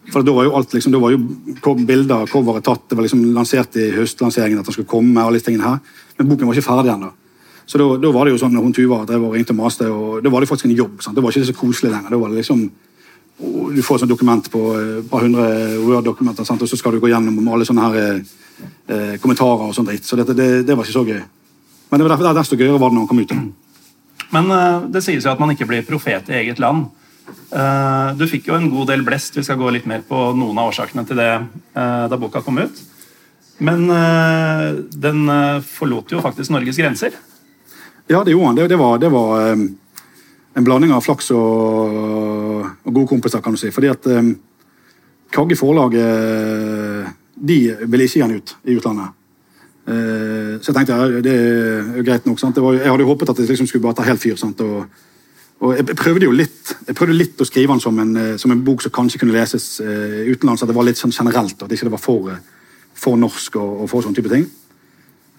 For 0.09 0.25
da 0.25 0.33
var 0.33 0.47
jo 0.47 0.53
alt 0.57 0.73
liksom, 0.73 0.93
da 0.95 0.99
var 1.01 1.13
jo 1.13 1.75
bilder 1.85 2.29
coveret 2.31 2.65
tatt, 2.65 2.87
det 2.89 2.97
var 2.97 3.05
liksom 3.05 3.25
lansert 3.35 3.75
i 3.77 3.91
høstlanseringen 3.93 4.59
at 4.59 4.65
den 4.65 4.73
skulle 4.73 4.89
komme. 4.89 5.21
alle 5.21 5.37
disse 5.37 5.51
tingene 5.51 5.67
her. 5.67 5.99
Men 6.17 6.31
boken 6.31 6.49
var 6.49 6.57
ikke 6.57 6.69
ferdig 6.71 6.93
ennå. 6.95 7.11
Så 7.65 7.77
da, 7.77 7.85
da, 8.01 8.11
var 8.11 8.25
det 8.25 8.33
jo 8.33 8.39
sånn 8.41 8.55
når 8.55 8.65
hun 8.65 8.73
Tuva 8.75 9.03
drev 9.07 9.27
og 9.27 9.35
ringte 9.37 9.53
og 9.53 9.59
maste, 9.61 9.87
og 9.87 10.23
da 10.25 10.31
var 10.33 10.43
det 10.43 10.49
faktisk 10.49 10.67
en 10.67 10.75
jobb. 10.75 10.97
sant? 11.03 11.15
Det 11.15 11.23
var 11.23 11.31
ikke 11.31 11.51
så 11.51 11.59
koselig 11.59 11.93
lenger. 11.93 12.09
da 12.09 12.17
var 12.19 12.33
det 12.33 12.41
liksom 12.41 12.71
Du 13.41 13.81
får 13.81 13.95
et 13.95 14.01
sånt 14.01 14.11
dokument 14.11 14.49
på 14.51 14.59
et 14.77 14.97
eh, 14.99 15.05
par 15.09 15.23
hundre 15.23 15.45
Word-dokumenter, 15.81 16.45
og 16.45 16.67
så 16.69 16.77
skal 16.77 16.91
du 16.93 16.99
gå 16.99 17.09
gjennom 17.09 17.47
alle 17.49 17.65
sånne 17.65 17.85
her 17.87 17.95
eh, 17.97 18.19
eh 18.87 19.15
kommentarer 19.21 19.69
og 19.69 19.73
sånn 19.73 19.87
dritt. 19.87 20.05
Så 20.05 20.19
dette, 20.19 20.35
det, 20.37 20.65
det, 20.67 20.75
var 20.75 20.85
ikke 20.85 20.99
så 20.99 21.05
gøy. 21.07 21.21
Men 21.89 21.97
det 21.97 22.05
var 22.05 22.13
derfor, 22.13 22.33
desto 22.37 22.59
gøyere 22.59 22.77
var 22.77 22.89
det 22.89 22.99
når 22.99 23.01
han 23.01 23.07
kom 23.07 23.19
ut. 23.23 23.33
Men 24.31 24.51
uh, 24.51 24.85
det 24.91 25.01
sies 25.01 25.25
jo 25.25 25.31
at 25.31 25.39
man 25.41 25.55
ikke 25.55 25.65
blir 25.65 25.87
profet 25.87 26.29
i 26.29 26.37
eget 26.43 26.59
land. 26.59 26.85
Eh, 27.51 28.13
du 28.15 28.25
fikk 28.29 28.47
jo 28.47 28.55
en 28.55 28.69
god 28.71 28.91
del 28.93 29.03
blest. 29.05 29.35
Vi 29.37 29.43
skal 29.43 29.59
gå 29.59 29.69
litt 29.75 29.87
mer 29.89 30.03
på 30.07 30.31
noen 30.37 30.57
av 30.61 30.71
årsakene 30.71 31.03
til 31.07 31.19
det 31.19 31.31
eh, 31.35 32.05
da 32.11 32.19
boka 32.19 32.43
kom 32.45 32.61
ut. 32.61 32.81
Men 33.61 33.85
eh, 33.93 34.67
den 35.03 35.27
forlot 35.67 36.15
jo 36.15 36.23
faktisk 36.23 36.53
Norges 36.53 36.79
grenser. 36.81 37.17
Ja, 38.07 38.23
det 38.23 38.33
gjorde 38.33 38.51
han. 38.51 38.61
Det, 38.61 38.79
var, 38.79 38.97
det 38.99 39.11
var 39.13 39.51
en 39.51 40.65
blanding 40.65 40.91
av 40.95 41.03
flaks 41.05 41.29
og, 41.35 42.65
og, 42.65 42.89
gode 42.89 43.07
kompiser, 43.11 43.43
kan 43.43 43.55
du 43.55 43.59
si. 43.61 43.71
Fordi 43.71 43.91
at 43.91 44.09
Kagge 45.31 45.55
forlag 45.55 45.93
de 45.95 47.59
ville 47.85 48.07
ikke 48.07 48.17
gi 48.17 48.23
han 48.25 48.33
ut 48.35 48.51
i 48.67 48.75
utlandet. 48.75 49.13
Så 49.85 50.73
jeg 50.73 50.75
tenkte 50.75 50.97
ja, 50.97 51.21
det 51.23 51.35
er 51.37 52.03
greit 52.03 52.27
nok. 52.27 52.41
Var, 52.41 52.81
jeg 52.81 52.91
hadde 52.91 53.07
håpet 53.07 53.31
at 53.31 53.39
det 53.39 53.47
liksom 53.53 53.69
skulle 53.69 53.85
bare 53.85 54.01
ta 54.01 54.09
helt 54.09 54.19
fyr. 54.19 54.35
Sant? 54.41 54.59
Og, 54.65 54.89
og 55.61 55.75
jeg 55.77 55.93
prøvde 55.93 56.25
jo 56.25 56.33
litt 56.33 56.71
prøvde 56.97 57.13
litt 57.13 57.41
å 57.41 57.45
skrive 57.45 57.75
den 57.75 57.83
som 57.83 57.99
en, 58.01 58.15
eh, 58.17 58.37
som 58.41 58.53
en 58.53 58.63
bok 58.65 58.81
som 58.81 58.93
kanskje 58.93 59.19
kunne 59.21 59.35
leses 59.35 59.75
uh, 59.83 60.23
utenlands. 60.25 60.63
At 60.63 60.71
det 60.71 60.77
var 60.77 60.87
litt 60.87 60.97
sånn 60.99 61.13
generelt, 61.13 61.59
at 61.61 61.69
det 61.69 61.77
ikke 61.77 61.91
var 61.93 62.01
for, 62.01 62.31
for 62.97 63.19
norsk 63.19 63.59
og, 63.61 63.83
og, 63.83 63.89
for 63.91 64.05
sånne 64.05 64.17
type 64.17 64.31
ting. 64.31 64.49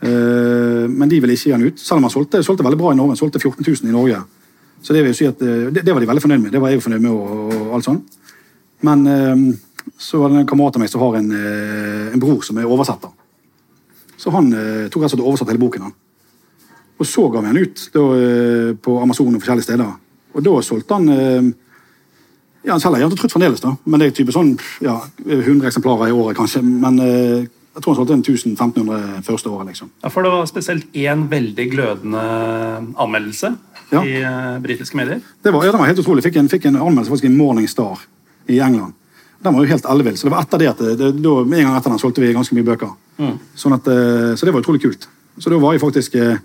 Men 0.03 1.07
de 1.07 1.21
ville 1.23 1.37
ikke 1.37 1.47
gi 1.47 1.53
den 1.55 1.69
ut, 1.71 1.79
selv 1.79 2.01
om 2.01 2.09
han 2.09 2.11
solgte, 2.11 2.41
solgte, 2.43 2.65
veldig 2.67 2.79
bra 2.81 2.91
i 2.91 2.97
Norge. 2.99 3.15
Han 3.15 3.19
solgte 3.21 3.39
14 3.39 3.63
000 3.63 3.87
i 3.87 3.95
Norge. 3.95 4.17
Så 4.83 4.97
det 4.97 5.05
vil 5.07 5.15
si 5.15 5.29
at 5.31 5.39
det, 5.39 5.77
det, 5.77 5.93
var 5.95 6.03
de 6.03 6.09
veldig 6.11 6.25
fornøyd 6.25 6.43
med. 6.43 6.51
Det 6.51 6.59
var 6.59 6.73
jeg 6.73 6.83
fornøyd 6.83 7.05
med. 7.05 7.13
og, 7.15 7.53
og 7.55 7.77
alt 7.77 7.87
sånn. 7.87 8.01
Men 8.83 9.07
så 9.95 10.19
var 10.19 10.33
det 10.33 10.41
en 10.41 10.49
kamerat 10.51 10.75
av 10.75 10.83
meg 10.83 10.91
som 10.91 11.05
har 11.05 11.21
en, 11.21 11.31
en 12.17 12.25
bror 12.25 12.43
som 12.43 12.59
er 12.59 12.67
oversetter. 12.67 13.15
Så 14.19 14.35
han 14.35 14.51
tok 14.51 15.05
rett 15.05 15.13
og 15.13 15.15
slett 15.15 15.23
oversatte 15.23 15.55
hele 15.55 15.63
boken. 15.63 15.87
han. 15.87 15.95
Og 16.99 17.07
så 17.07 17.29
ga 17.31 17.45
vi 17.45 17.53
den 17.53 17.63
ut 17.63 17.87
da, 17.95 18.05
på 18.83 18.99
Amazon 19.07 19.39
og 19.39 19.45
forskjellige 19.45 19.71
steder. 19.71 19.95
Og 20.35 20.45
da 20.45 20.53
solgte 20.65 20.97
han 20.99 21.09
eh, 21.13 21.51
ja, 22.63 22.73
Han 22.77 22.81
selger 22.83 23.03
hjertetrutt 23.03 23.35
fremdeles, 23.35 23.61
da. 23.65 23.75
Men 23.85 24.01
det 24.01 24.07
er 24.11 24.15
type 24.21 24.35
sånn 24.35 24.55
ja, 24.85 25.01
100 25.27 25.67
eksemplarer 25.71 26.13
i 26.13 26.15
året, 26.15 26.37
kanskje. 26.39 26.63
Men 26.63 26.99
eh, 27.03 27.45
jeg 27.73 27.83
tror 27.83 27.95
han 27.95 28.01
solgte 28.03 28.17
en 28.19 28.25
1000-1500 28.25 29.27
første 29.27 29.51
året. 29.51 29.73
liksom. 29.73 29.91
Ja, 30.05 30.11
for 30.13 30.23
det 30.23 30.33
var 30.35 30.49
spesielt 30.51 30.87
én 30.95 31.27
veldig 31.31 31.69
glødende 31.73 32.25
anmeldelse 33.01 33.55
Ja. 33.93 34.03
i 34.05 34.21
uh, 34.25 34.59
britiske 34.63 34.97
medier. 34.97 35.21
Det 35.43 35.53
var, 35.53 35.65
ja, 35.65 35.73
det 35.73 35.81
var 35.81 35.89
helt 35.91 35.99
utrolig. 36.01 36.23
Fikk 36.25 36.37
en, 36.41 36.49
fikk 36.49 36.65
en 36.69 36.77
anmeldelse 36.77 37.13
faktisk 37.13 37.29
i 37.29 37.33
Morning 37.33 37.69
Star 37.69 37.99
i 38.49 38.61
England. 38.61 38.93
Den 39.43 39.57
var 39.57 39.65
jo 39.65 39.73
helt 39.73 39.89
ellevill. 39.89 40.17
Så 40.17 40.29
det 40.29 40.33
var 40.33 40.45
etter 40.45 40.61
det 40.63 40.69
at 40.71 40.79
det, 40.85 40.95
det, 41.01 41.11
da, 41.25 41.33
en 41.43 41.51
gang 41.67 41.77
etter 41.77 41.91
den 41.91 42.01
solgte 42.01 42.23
vi 42.23 42.31
ganske 42.37 42.55
mye 42.57 42.69
bøker. 42.69 42.93
Sånn 43.59 43.75
at, 43.75 43.89
så 44.39 44.47
det 44.47 44.55
var 44.55 44.63
utrolig 44.63 44.81
kult. 44.85 45.09
Så 45.39 45.51
da 45.51 45.59
var 45.61 45.75
jeg 45.75 45.83
faktisk 45.83 46.15
eh, 46.21 46.37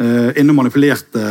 eh, 0.00 0.30
inne 0.40 0.52
og 0.52 0.58
manipulerte 0.62 1.22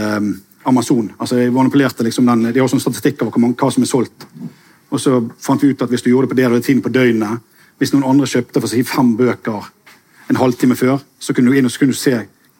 Amazon. 0.67 1.11
Altså 1.19 1.39
jeg 1.39 1.53
manipulerte 1.53 2.03
liksom 2.03 2.25
den, 2.27 2.53
De 2.53 2.59
har 2.59 2.73
en 2.73 2.79
statistikk 2.83 3.21
over 3.23 3.37
hva 3.37 3.71
som 3.71 3.83
er 3.83 3.89
solgt. 3.89 4.27
Og 4.89 4.99
så 4.99 5.21
fant 5.39 5.63
vi 5.63 5.71
ut 5.71 5.81
at 5.81 5.89
hvis 5.89 6.03
du 6.03 6.09
gjorde 6.09 6.27
det 6.27 6.35
på 6.35 6.39
det 6.39 6.47
og 6.47 6.53
det 6.55 6.63
tiden 6.63 6.81
på 6.81 6.89
døgnet 6.89 7.39
Hvis 7.77 7.91
noen 7.93 8.07
andre 8.07 8.25
kjøpte 8.25 8.61
for 8.61 8.65
å 8.65 8.71
si 8.71 8.83
fem 8.87 9.11
bøker 9.17 9.67
en 10.29 10.39
halvtime 10.39 10.75
før, 10.75 10.97
så 11.19 11.33
kunne 11.33 11.51
du 11.51 11.57
inn 11.57 11.67
og 11.67 11.75
kunne 11.79 11.93
se 11.93 12.15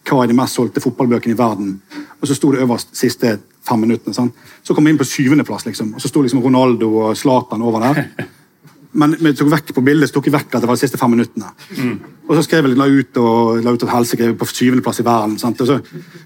hva 0.08 0.24
er 0.24 0.30
de 0.30 0.36
mest 0.38 0.56
solgte 0.56 0.80
fotballbøkene 0.80 1.34
i 1.34 1.38
verden. 1.38 1.72
Og 2.22 2.30
så 2.30 2.36
sto 2.38 2.52
det 2.54 2.62
øverst 2.64 2.94
siste 2.96 3.40
fem 3.68 3.82
minuttene. 3.82 4.14
Sant? 4.16 4.36
Så 4.64 4.76
kom 4.76 4.86
vi 4.86 4.94
inn 4.94 5.00
på 5.00 5.08
syvendeplass, 5.08 5.66
liksom. 5.66 5.94
og 5.96 6.02
så 6.02 6.08
sto 6.08 6.22
liksom 6.22 6.44
Ronaldo 6.44 6.92
og 7.02 7.18
Zlatan 7.18 7.66
over 7.66 7.84
der. 7.84 8.28
Men 8.98 9.14
vi 9.22 9.34
tok 9.38 9.52
vekk 9.52 9.74
på 9.78 9.84
bildet 9.86 10.10
så 10.10 10.18
tok 10.18 10.30
vi 10.30 10.34
vekk 10.34 10.56
at 10.58 10.64
det 10.64 10.70
var 10.70 10.78
de 10.78 10.82
siste 10.82 10.98
fem 10.98 11.12
minuttene. 11.14 11.52
Og 12.28 12.34
så 12.36 12.44
skrev 12.44 12.66
jeg 12.68 12.80
la 12.80 12.88
ut 12.90 13.20
og 13.22 13.62
la 13.64 13.72
ut 13.72 13.84
et 13.84 14.08
skrev 14.10 14.34
på 14.38 14.48
syvendeplass 14.50 15.00
i 15.00 15.06
verden. 15.06 15.38
Sant? 15.40 15.62
Og 15.62 15.70
så 15.70 15.78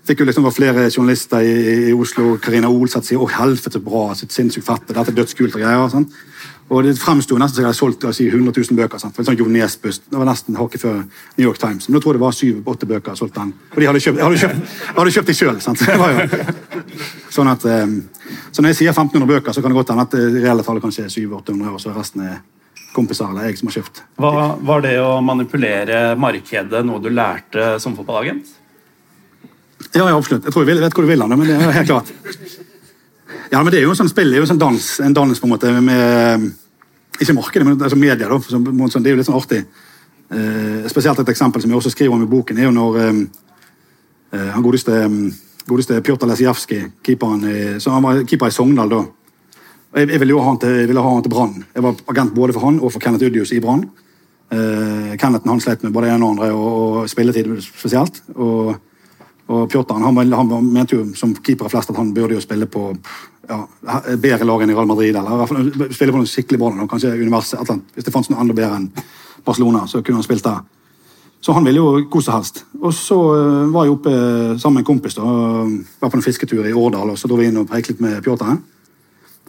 fikk 0.08 0.24
jo 0.24 0.26
liksom 0.30 0.48
var 0.48 0.56
flere 0.56 0.88
journalister 0.90 1.44
i, 1.44 1.90
i 1.92 1.94
Oslo. 1.94 2.38
Karina 2.42 2.70
Olseth 2.70 3.08
sier 3.08 3.20
'Å, 3.20 3.30
helvete, 3.30 3.72
så 3.72 3.80
bra'. 3.80 4.16
Så 4.16 4.26
sinnssykt 4.30 4.66
fett. 4.66 4.88
Dette 4.88 5.12
er 5.12 5.20
dødskult 5.20 5.56
og 5.56 5.62
greier. 5.62 5.90
Sant? 5.90 6.16
Og 6.72 6.86
det 6.86 6.96
fremsto 6.96 7.36
nesten 7.36 7.58
som 7.58 7.66
jeg 7.66 7.68
hadde 7.68 7.78
solgt 7.78 8.06
si, 8.16 8.30
100 8.32 8.54
000 8.56 8.78
bøker. 8.80 8.98
Sant? 8.98 9.14
For 9.16 9.22
en 9.22 9.28
sånn 9.28 9.38
Jo 9.38 9.46
Det 9.52 10.18
var 10.18 10.26
nesten 10.26 10.56
hakket 10.56 10.82
før 10.82 11.04
New 11.38 11.46
York 11.46 11.60
Times. 11.60 11.90
Men 11.90 12.00
da 12.00 12.00
tror 12.00 12.14
jeg 12.14 12.20
det 12.20 12.26
var 12.26 12.32
syv-åtte 12.32 12.88
bøker 12.88 13.12
jeg 13.12 13.18
solgte 13.18 13.40
den. 13.42 13.54
Og 13.76 13.80
de 13.82 13.88
hadde 13.88 14.00
kjøpt, 14.00 14.18
jeg 14.18 14.26
hadde 14.26 14.38
kjøpt, 14.38 14.56
jeg 14.88 14.96
hadde 14.96 15.12
kjøpt 15.12 15.28
de 15.28 15.34
sjøl. 15.34 15.60
Sånn 17.36 17.48
at, 17.48 17.66
eh, 17.66 17.88
så 18.52 18.62
når 18.62 18.72
jeg 18.72 18.80
sier 18.80 18.96
1500 18.96 19.28
bøker, 19.28 19.52
så 19.52 19.62
kan 19.62 19.72
det 19.72 19.76
godt 19.76 19.92
hende 19.92 20.08
at 20.08 20.16
det 20.16 20.44
reelle 20.44 20.64
tallet 20.64 20.84
kanskje 20.84 21.06
er 21.06 21.12
700-800, 21.12 21.70
og 21.72 21.80
så 21.80 21.94
resten 21.96 22.24
er 22.28 22.40
kompiser 22.96 23.30
eller 23.30 23.48
jeg 23.50 23.60
som 23.60 23.70
har 23.70 23.78
kjøpt. 23.80 24.02
Hva, 24.22 24.32
var 24.68 24.82
det 24.86 24.96
å 25.02 25.20
manipulere 25.24 26.16
markedet 26.20 26.84
noe 26.86 27.02
du 27.04 27.10
lærte 27.10 27.78
som 27.80 27.96
fotballagent? 27.98 28.50
Ja, 29.94 30.06
ja, 30.08 30.16
absolutt. 30.16 30.46
Jeg 30.46 30.54
tror 30.54 30.68
jeg 30.68 30.80
vet 30.80 30.94
hvor 30.96 31.06
du 31.06 31.10
vil 31.12 31.22
hen, 31.24 31.34
men 31.40 31.48
det 31.50 31.56
er 31.58 31.74
helt 31.80 31.90
klart. 31.90 32.12
Ja, 33.52 33.60
men 33.64 33.72
det 33.74 33.82
er 33.82 33.86
jo 33.88 33.92
en 33.92 34.00
sånn 34.00 34.12
spill, 34.12 34.30
det 34.32 34.38
er 34.38 34.44
jo 34.44 34.48
en 34.48 34.54
sånn 34.54 34.62
dans, 34.62 34.90
en 35.04 35.16
dans 35.16 35.40
på 35.42 35.48
en 35.48 35.52
måte 35.56 35.72
med 35.84 36.52
Ikke 37.22 37.36
markedet, 37.36 37.66
men 37.68 37.82
altså 37.82 37.98
media. 38.00 38.28
da, 38.30 38.40
som, 38.42 38.64
måte 38.64 38.96
sånn- 38.96 39.04
Det 39.04 39.12
er 39.12 39.16
jo 39.16 39.20
litt 39.20 39.28
sånn 39.28 39.38
artig. 39.38 39.66
Eh, 40.32 40.88
spesielt 40.90 41.20
et 41.20 41.30
eksempel 41.30 41.62
som 41.62 41.70
jeg 41.70 41.78
også 41.78 41.92
skriver 41.92 42.14
om 42.16 42.24
i 42.24 42.30
boken, 42.32 42.58
er 42.58 42.64
jo 42.70 42.72
når 42.72 43.00
eh, 43.02 43.20
eh, 44.34 44.50
han 44.56 44.64
godeste, 44.64 44.96
eh, 45.04 45.66
godeste 45.68 46.00
Pjotr 46.02 46.26
Lesijevskij, 46.32 46.86
keeperen 47.04 47.44
i, 47.44 47.80
så 47.84 47.92
han 47.92 48.04
var 48.04 48.24
keeper 48.24 48.48
i 48.48 48.56
Sogndal 48.56 48.90
da. 48.90 49.02
Jeg, 49.92 50.08
jeg 50.08 50.20
ville 50.22 50.36
jo 50.36 50.40
ha 50.40 50.54
han 50.54 50.60
til, 50.62 50.88
til 50.88 51.34
Brann. 51.34 51.66
Jeg 51.76 51.84
var 51.84 51.98
agent 52.14 52.34
både 52.36 52.54
for 52.56 52.68
han 52.68 52.80
og 52.80 52.94
for 52.94 53.04
Kenneth 53.04 53.28
Udius 53.28 53.52
i 53.52 53.60
Brann. 53.60 53.90
Eh, 54.52 55.18
Kenneth 55.20 55.48
han 55.48 55.60
slet 55.64 55.84
med 55.84 55.92
både 55.92 56.08
det 56.08 56.16
ene 56.16 56.26
og 56.26 56.32
andre, 56.36 56.52
og, 56.56 56.72
og 57.02 57.10
spilletid 57.12 57.52
spesielt. 57.66 58.22
Og, 58.36 58.76
og 59.52 59.68
Pjotr 59.70 60.00
han, 60.00 60.18
han 60.18 60.72
mente 60.72 60.96
jo 60.96 61.06
som 61.16 61.36
keepere 61.36 61.72
flest 61.72 61.92
at 61.92 62.00
han 62.00 62.14
burde 62.16 62.38
jo 62.38 62.44
spille 62.44 62.70
på 62.72 62.90
ja, 63.50 63.60
bedre 64.16 64.48
lag 64.48 64.64
enn 64.64 64.72
i 64.72 64.76
Real 64.78 64.88
Madrid. 64.88 65.16
eller 65.16 65.92
spille 65.92 66.14
på 66.14 66.22
noe 66.22 66.30
skikkelig 66.30 66.60
bra 66.62 66.88
kanskje 66.88 67.18
Universet. 67.20 67.60
et 67.60 67.66
eller 67.66 67.80
annet. 67.80 67.96
Hvis 67.96 68.08
det 68.08 68.14
fantes 68.14 68.32
noe 68.32 68.44
enda 68.44 68.56
bedre 68.56 68.78
enn 68.80 68.92
Barcelona, 69.46 69.88
så 69.88 70.02
kunne 70.02 70.22
han 70.22 70.28
spilt 70.28 70.48
der. 70.48 70.62
Så 71.42 71.56
han 71.58 71.66
ville 71.66 71.82
jo 71.82 72.04
hvor 72.06 72.22
som 72.22 72.38
helst. 72.38 72.64
Og 72.80 72.94
så 72.94 73.18
eh, 73.36 73.72
var 73.74 73.88
jeg 73.88 73.96
oppe 73.96 74.12
eh, 74.14 74.58
sammen 74.62 74.80
med 74.80 74.84
en 74.84 74.92
kompis. 74.92 75.18
da, 75.18 75.26
Var 75.26 76.10
på 76.10 76.20
en 76.20 76.24
fisketur 76.24 76.68
i 76.70 76.74
Årdal, 76.74 77.10
og 77.10 77.18
så 77.18 77.28
dro 77.28 77.40
vi 77.40 77.50
inn 77.50 77.58
og 77.58 77.68
preiket 77.68 77.96
litt 77.96 78.04
med 78.04 78.22
Pjotr. 78.24 78.60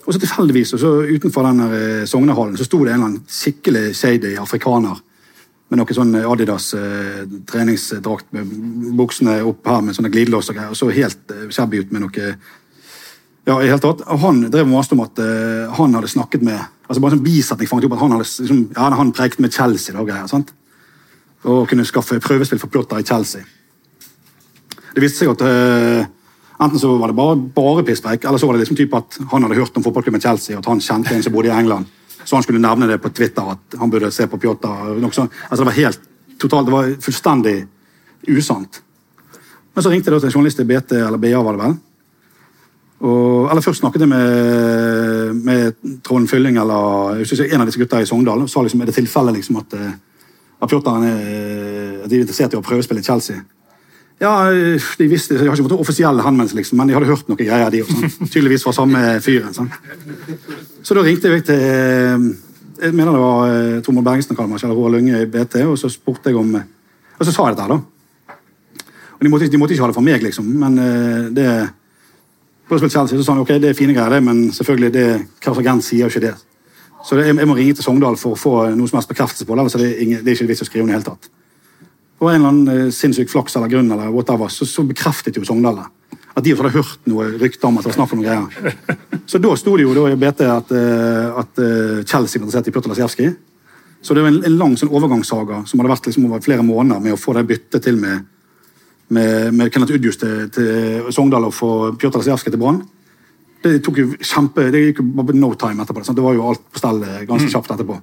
Og 0.02 0.14
så 0.14 0.18
tilfeldigvis, 0.18 0.74
og 0.74 0.82
så 0.82 0.90
utenfor 1.06 1.46
den 1.46 1.62
der, 1.62 1.74
eh, 1.78 2.06
Sognehallen, 2.10 2.56
så 2.58 2.66
sto 2.66 2.84
det 2.84 2.92
en 2.92 3.00
eller 3.00 3.10
annen 3.10 3.24
skikkelig 3.28 3.94
shady 3.94 4.36
afrikaner 4.36 4.98
med 5.70 5.78
noe 5.78 5.94
sånn 5.96 6.16
Adidas 6.20 6.74
eh, 6.74 7.22
treningsdrakt 7.48 8.32
med 8.36 8.50
buksene 8.98 9.38
opp 9.46 9.66
her 9.66 9.80
med 9.80 9.96
sånne 9.96 10.10
glidelås 10.12 10.50
og 10.50 10.58
greier. 10.58 10.74
Og 10.74 10.76
så 10.76 10.90
helt 10.92 11.30
eh, 11.32 11.78
ut 11.78 11.92
med 11.92 12.02
noe 12.02 12.34
ja, 13.44 13.56
i 13.56 13.70
hele 13.70 13.80
tatt. 13.82 14.04
Og 14.06 14.20
han 14.22 14.42
drev 14.50 14.66
og 14.66 14.74
maste 14.74 14.96
om 14.96 15.04
at 15.04 15.18
eh, 15.22 15.70
han 15.78 15.96
hadde 15.96 16.10
snakket 16.12 16.44
med 16.46 16.58
altså 16.60 17.00
bare 17.00 17.16
sånn 17.16 17.24
bisetning 17.24 17.70
fanget 17.70 17.88
opp 17.88 17.96
at 17.96 18.02
han 18.02 18.14
hadde 18.16 18.28
liksom, 18.28 18.60
ja, 18.76 18.90
han 19.00 19.14
preiket 19.16 19.42
med 19.42 19.54
Chelsea 19.54 19.96
og 19.96 20.10
greier. 20.10 20.28
sant? 20.30 20.52
Og 21.48 21.64
kunne 21.70 21.86
skaffe 21.88 22.20
prøvespill 22.22 22.60
for 22.62 22.70
Plotter 22.70 23.00
i 23.02 23.06
Chelsea. 23.06 23.42
Det 24.92 25.02
viste 25.02 25.22
seg 25.22 25.32
at 25.32 25.46
eh, 25.46 26.10
enten 26.62 26.78
så 26.78 26.92
var 26.96 27.10
det 27.10 27.16
bare, 27.18 27.36
bare 27.56 27.84
pisspreik, 27.86 28.24
eller 28.24 28.38
så 28.38 28.46
var 28.46 28.56
det 28.56 28.64
liksom 28.64 28.78
typ 28.78 28.94
at 28.94 29.18
han 29.32 29.44
hadde 29.46 29.58
hørt 29.58 29.76
om 29.76 29.84
fotballklubben 29.84 30.22
Chelsea, 30.22 30.56
og 30.56 30.62
at 30.62 30.70
han 30.70 30.80
kjente 30.84 31.14
en 31.14 31.24
som 31.24 31.34
bodde 31.34 31.50
i 31.50 31.56
England. 31.56 31.90
Så 32.24 32.36
han 32.36 32.44
skulle 32.46 32.62
nevne 32.62 32.86
det 32.86 33.00
på 33.02 33.10
Twitter, 33.10 33.54
at 33.54 33.78
han 33.78 33.90
burde 33.90 34.10
se 34.14 34.26
på 34.30 34.38
Pjotr. 34.38 34.70
Altså, 35.02 35.26
det 35.58 35.68
var 35.68 35.78
helt 35.78 36.02
totalt, 36.38 36.66
det 36.66 36.74
var 36.74 36.92
fullstendig 37.02 37.56
usant. 38.28 38.82
Men 39.74 39.84
så 39.84 39.90
ringte 39.90 40.12
jeg 40.12 40.20
til 40.20 40.28
en 40.28 40.36
journalist 40.36 40.60
i 40.60 40.68
BT, 40.68 40.92
eller 41.00 41.18
BA, 41.18 41.40
var 41.42 41.56
det 41.56 41.64
vel. 41.64 41.74
Og, 43.02 43.48
eller 43.50 43.64
Først 43.64 43.82
snakket 43.82 44.04
jeg 44.04 44.12
med, 44.12 45.40
med 45.42 45.98
Trond 46.06 46.28
Fylling, 46.30 46.60
eller 46.62 47.24
synes 47.24 47.48
en 47.48 47.64
av 47.64 47.66
disse 47.66 47.80
gutta 47.80 48.02
i 48.02 48.06
Sogndal, 48.06 48.44
og 48.44 48.50
sa 48.50 48.62
liksom, 48.62 48.84
er 48.84 48.90
det 48.90 48.94
tilfelle 49.00 49.34
liksom 49.34 49.58
at, 49.58 49.74
eh, 49.78 49.96
at 50.62 50.70
Pjotr 50.70 50.92
er, 51.08 51.18
er 52.04 52.14
interessert 52.20 52.54
i 52.54 52.60
å 52.60 52.64
prøvespille 52.64 53.02
i 53.02 53.08
Chelsea. 53.08 53.42
Ja, 54.22 54.32
de 54.48 55.08
visste, 55.10 55.34
Jeg 55.34 55.48
har 55.48 55.56
ikke 55.56 55.64
fått 55.66 55.74
noen 55.74 55.82
offisielle 55.82 56.22
henvendelser, 56.22 56.60
liksom, 56.60 56.78
men 56.78 56.90
de 56.90 56.94
hadde 56.94 57.10
hørt 57.10 57.28
noen 57.30 57.40
greier. 57.40 57.70
de 57.74 57.82
også, 57.82 57.98
sånn. 57.98 58.30
Tydeligvis 58.30 58.64
fra 58.68 58.74
samme 58.76 59.02
fyren. 59.24 59.56
Sånn. 59.56 59.70
Så 60.86 60.94
da 60.94 61.02
ringte 61.02 61.32
jeg 61.32 61.44
til 61.48 61.58
eh, 61.58 62.28
jeg 62.82 62.94
mener 62.98 63.14
det 63.14 63.22
var 63.22 63.50
eh, 63.50 63.80
Tormod 63.84 64.04
Bergesen 64.06 64.36
eller 64.38 64.74
Roar 64.74 64.90
Lunge 64.90 65.20
i 65.22 65.26
BT, 65.30 65.60
og 65.70 65.76
så 65.78 65.90
spurte 65.90 66.30
jeg 66.30 66.38
om 66.38 66.54
Og 66.54 67.26
så 67.26 67.32
sa 67.32 67.46
jeg 67.46 67.56
dette 67.56 67.68
da. 67.68 67.76
Og 69.18 69.22
De 69.22 69.30
måtte, 69.30 69.48
de 69.48 69.58
måtte 69.60 69.74
ikke 69.74 69.84
ha 69.84 69.90
det 69.90 69.94
fra 69.94 70.02
meg, 70.02 70.22
liksom, 70.22 70.46
men 70.58 70.78
eh, 70.78 71.28
det 71.30 71.48
Prøvespill 72.68 72.90
Chelsea, 72.90 73.18
så 73.18 73.24
sa 73.26 73.34
han 73.34 73.42
ok, 73.42 73.52
det 73.60 73.70
er 73.70 73.76
fine 73.76 73.92
greier, 73.94 74.10
det, 74.16 74.22
men 74.22 74.52
selvfølgelig, 74.54 74.92
det, 74.94 75.06
agent 75.50 75.84
sier 75.84 76.06
jo 76.06 76.10
ikke 76.10 76.24
det. 76.24 76.32
Så 77.04 77.18
det, 77.18 77.26
jeg, 77.26 77.36
jeg 77.36 77.50
må 77.50 77.56
ringe 77.58 77.74
til 77.76 77.84
Sogndal 77.84 78.16
for 78.16 78.34
å 78.34 78.38
få 78.38 78.52
noe 78.72 78.88
som 78.88 78.98
helst 78.98 79.10
bekreftelse 79.10 79.46
på 79.46 79.54
det. 79.54 79.60
ellers 79.60 79.76
er 79.76 79.82
det, 79.82 79.92
ingen, 80.02 80.22
det 80.22 80.32
er 80.32 80.38
ikke 80.38 80.48
vits 80.48 80.64
å 80.64 80.68
skrive 80.70 80.86
om 80.86 80.90
det 80.90 80.94
i 80.94 80.96
hele 80.96 81.08
tatt. 81.10 81.28
Og 82.22 82.30
en 82.30 82.38
eller 82.38 82.52
annen 82.52 82.86
eh, 82.86 82.92
sinnssyk 82.94 83.30
flaks 83.32 83.56
eller 83.58 83.70
grunn, 83.72 83.90
eller 83.90 84.12
whatever, 84.14 84.50
så, 84.52 84.66
så 84.68 84.84
bekreftet 84.86 85.36
jo 85.36 85.44
Sogndal 85.46 85.80
det. 85.80 86.18
At 86.32 86.44
de 86.46 86.54
hadde 86.54 86.72
hørt 86.72 87.08
noe 87.10 87.26
rykter 87.40 87.68
om 87.68 87.78
at 87.78 87.84
det 87.84 87.90
var 87.90 87.96
snakk 87.98 88.12
om 88.14 88.22
noen 88.22 88.28
greier. 88.28 88.76
Så 89.28 89.40
da 89.42 89.50
sto 89.58 89.74
det 89.76 89.84
jo 89.84 89.96
da 89.96 90.06
i 90.08 90.18
BT 90.18 90.46
at, 90.48 90.70
eh, 90.76 91.40
at 91.42 91.60
eh, 91.62 91.98
Chelsea 92.06 92.38
var 92.38 92.46
interessert 92.46 92.70
i 92.70 92.74
Pjotr 92.74 92.92
Lasjevskij. 92.92 93.34
Så 94.02 94.14
det 94.14 94.24
var 94.24 94.32
en, 94.32 94.40
en 94.46 94.56
lang 94.58 94.78
sånn 94.78 94.90
overgangssaga 94.94 95.60
som 95.68 95.82
hadde 95.82 95.92
vært 95.92 96.08
liksom 96.08 96.30
over 96.30 96.42
flere 96.42 96.64
måneder 96.66 97.02
med 97.04 97.14
å 97.14 97.20
få 97.20 97.36
det 97.36 97.44
byttet 97.50 97.84
til 97.84 97.98
med, 98.00 98.24
med, 99.14 99.52
med 99.58 99.74
Kenneth 99.74 99.94
Udjus 99.98 100.18
til, 100.22 100.48
til 100.54 101.12
Sogndal 101.14 101.50
og 101.50 101.54
få 101.54 101.70
Pjotr 101.98 102.22
Lasjevskij 102.22 102.54
til 102.54 102.62
Brann. 102.62 102.82
Det 103.62 103.76
tok 103.84 104.00
jo 104.00 104.08
kjempe, 104.18 104.70
det 104.74 104.88
gikk 104.88 105.02
jo 105.02 105.10
bare 105.20 105.38
no 105.38 105.52
time 105.58 105.84
etterpå. 105.84 106.02
Sant? 106.06 106.18
Det 106.18 106.24
var 106.24 106.38
jo 106.38 106.48
alt 106.50 106.64
på 106.70 106.82
stell 106.82 107.02
ganske 107.28 107.50
kjapt 107.50 107.76
etterpå. 107.76 107.98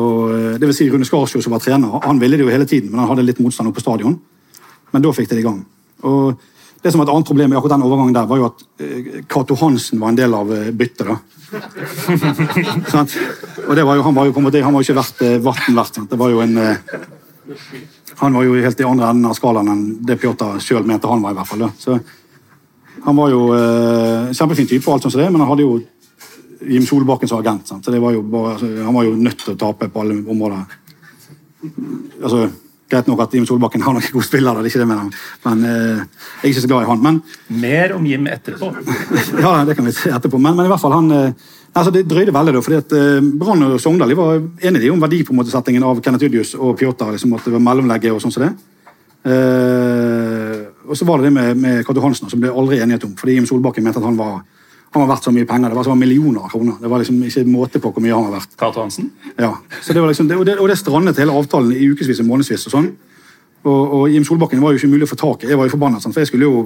Og, 0.00 0.30
eh, 0.32 0.58
det 0.58 0.66
vil 0.68 0.74
si 0.76 0.90
Rune 0.90 1.04
Skarsjo, 1.04 1.42
som 1.42 1.52
var 1.52 1.60
trener, 1.60 2.00
han 2.04 2.20
ville 2.20 2.36
det 2.38 2.44
jo 2.46 2.52
hele 2.52 2.66
tiden, 2.68 2.90
men 2.90 3.00
han 3.00 3.08
hadde 3.12 3.26
litt 3.26 3.40
motstand 3.40 3.68
oppe 3.68 3.80
på 3.80 3.84
stadion. 3.84 4.18
Men 4.92 5.02
da 5.02 5.12
fikk 5.12 5.28
de 5.28 5.34
det 5.36 5.44
i 5.44 5.48
gang. 5.48 5.64
Og 6.02 6.34
det 6.82 6.92
som 6.92 6.98
var 6.98 7.06
Et 7.06 7.14
annet 7.14 7.26
problem 7.26 7.50
med 7.50 7.58
akkurat 7.58 7.76
den 7.76 7.86
overgangen 7.86 8.14
der, 8.14 8.26
var 8.26 8.36
jo 8.36 8.44
at 8.46 8.62
eh, 8.80 9.22
Cato 9.28 9.54
Hansen 9.54 10.00
var 10.00 10.08
en 10.08 10.16
del 10.16 10.34
av 10.34 10.52
eh, 10.52 10.70
byttet. 10.70 11.06
da. 11.06 11.16
Og 13.68 13.76
det 13.76 13.84
var 13.84 13.96
jo, 13.96 14.02
Han 14.02 14.14
var 14.14 14.24
jo 14.26 14.32
på 14.32 14.38
en 14.40 14.44
måte, 14.44 14.62
han 14.62 14.72
var 14.72 14.80
jo 14.82 14.86
ikke 14.88 15.00
verdt 15.00 15.44
vann 15.44 15.76
verdt. 15.76 15.94
sant? 15.94 16.10
Det 16.10 16.18
var 16.18 16.30
jo 16.30 16.40
en 16.40 16.58
Han 18.16 18.32
var 18.32 18.42
jo 18.42 18.54
helt 18.54 18.80
i 18.80 18.84
andre 18.84 19.10
enden 19.10 19.26
av 19.28 19.34
skalaen 19.36 19.68
enn 19.68 19.96
det 20.00 20.16
Pjotr 20.16 20.58
sjøl 20.60 20.84
mente 20.86 21.08
han 21.08 21.22
var. 21.22 21.30
i 21.32 21.34
hvert 21.34 21.46
fall. 21.46 21.58
Da. 21.58 21.68
Så 21.78 22.00
Han 23.04 23.16
var 23.16 23.30
jo 23.30 23.54
eh, 23.54 24.32
kjempefin 24.32 24.66
type, 24.66 24.86
og 24.86 24.94
alt 24.94 25.02
sånt 25.02 25.12
som 25.12 25.20
det, 25.22 25.30
men 25.30 25.40
han 25.42 25.48
hadde 25.50 25.62
jo 25.66 25.80
Jim 26.68 26.84
Solbakken 26.86 27.30
som 27.30 27.40
agent. 27.40 27.68
Sant? 27.68 27.84
Så 27.84 27.94
det 27.94 28.00
var 28.02 28.16
bare, 28.22 28.56
altså, 28.56 28.72
Han 28.84 28.94
var 28.94 29.06
jo 29.08 29.14
nødt 29.16 29.38
til 29.44 29.54
å 29.54 29.60
tape 29.60 29.88
på 29.92 30.04
alle 30.04 30.18
områder. 30.22 30.76
Altså, 32.22 32.48
Greit 32.92 33.08
nok 33.08 33.22
at 33.24 33.32
Jim 33.32 33.46
Solbakken 33.48 33.80
har 33.80 33.94
noen 33.96 34.04
gode 34.12 34.26
spillere, 34.26 34.60
det 34.60 34.68
er 34.68 34.74
ikke 34.74 34.82
det 34.82 34.88
mener, 34.90 35.22
men 35.46 35.62
eh, 35.64 36.00
jeg 36.02 36.42
er 36.42 36.50
ikke 36.50 36.64
så 36.64 36.68
glad 36.68 36.84
i 36.84 36.88
han. 36.90 37.00
Men 37.00 37.20
Mer 37.62 37.94
om 37.96 38.04
Jim 38.04 38.26
etterpå. 38.28 38.68
ja, 39.40 39.52
det 39.64 39.76
kan 39.78 39.88
vi 39.88 39.94
se 39.96 40.12
etterpå. 40.12 40.36
Men, 40.36 40.58
men 40.58 40.68
i 40.68 40.72
hvert 40.72 40.82
fall, 40.82 40.96
han 40.98 41.08
eh, 41.16 41.46
altså 41.72 41.92
Det 41.94 42.02
drøyde 42.04 42.34
veldig, 42.36 42.52
da, 42.58 42.62
fordi 42.66 42.80
at 42.82 42.92
eh, 42.98 43.30
Brann 43.40 43.64
og 43.64 43.78
Sogndal 43.80 44.12
var 44.18 44.42
enige 44.60 44.92
om 44.92 45.00
verdi 45.00 45.22
på 45.24 45.36
måtesettingen 45.38 45.86
av 45.88 46.02
Kenneth 46.04 46.28
Udius 46.28 46.52
og 46.58 46.76
Pjotr. 46.80 47.14
Liksom, 47.14 47.32
at 47.38 47.48
det 47.48 47.54
var 47.56 47.64
mellomlegget 47.64 48.12
og 48.12 48.20
sånn 48.20 48.34
som 48.34 48.44
det. 48.44 48.52
Eh, 49.32 50.58
og 50.84 50.98
så 50.98 51.08
var 51.08 51.22
det 51.22 51.30
det 51.30 51.36
med, 51.38 51.62
med 51.64 51.86
Kato 51.86 52.04
Hansen, 52.04 52.28
som 52.28 52.44
ble 52.44 52.52
aldri 52.52 52.82
enighet 52.82 53.08
om. 53.08 53.16
Fordi 53.16 53.38
Jim 53.38 53.48
Solbakken 53.48 53.88
mente 53.88 54.02
at 54.02 54.08
han 54.10 54.20
var 54.20 54.42
Han 54.92 55.06
var 55.06 55.08
verdt 55.14 55.24
så 55.24 55.32
mye 55.32 55.46
penger. 55.48 55.72
Det 55.72 55.78
var 55.78 55.86
så 55.86 55.94
millioner 55.96 56.44
av 56.44 56.50
kroner. 56.52 56.74
Det 56.80 56.90
var 56.92 57.00
liksom 57.00 57.22
ikke 57.24 57.44
måte 57.48 57.80
på 57.80 57.92
hvor 57.94 58.04
mye 58.04 58.12
han 58.12 58.26
var 58.28 58.34
verdt. 58.36 58.56
Cato 58.60 58.82
Hansen? 58.82 59.08
Ja, 59.38 59.54
så 59.80 59.94
det 59.96 60.02
var 60.02 60.12
liksom, 60.12 60.28
det, 60.28 60.36
og, 60.36 60.44
det, 60.46 60.58
og 60.60 60.68
det 60.68 60.76
strandet 60.78 61.20
hele 61.22 61.32
avtalen 61.32 61.72
i 61.72 61.88
ukevis 61.88 62.20
og 62.20 62.28
månedsvis. 62.28 62.66
Og 62.68 62.74
sånn. 62.76 62.90
Og, 63.64 63.94
og 63.96 64.08
Jim 64.12 64.24
Solbakken 64.26 64.60
var 64.60 64.74
jo 64.74 64.82
ikke 64.82 64.90
mulig 64.92 65.08
å 65.08 65.12
få 65.14 65.20
tak 65.22 65.44
i. 65.46 65.52
Jeg 65.52 65.60
var 65.60 65.68
jo 65.68 65.74
forbannet, 65.76 66.04
sant? 66.04 66.12
for 66.12 66.20
jeg 66.20 66.28
skulle 66.28 66.48
jo 66.48 66.62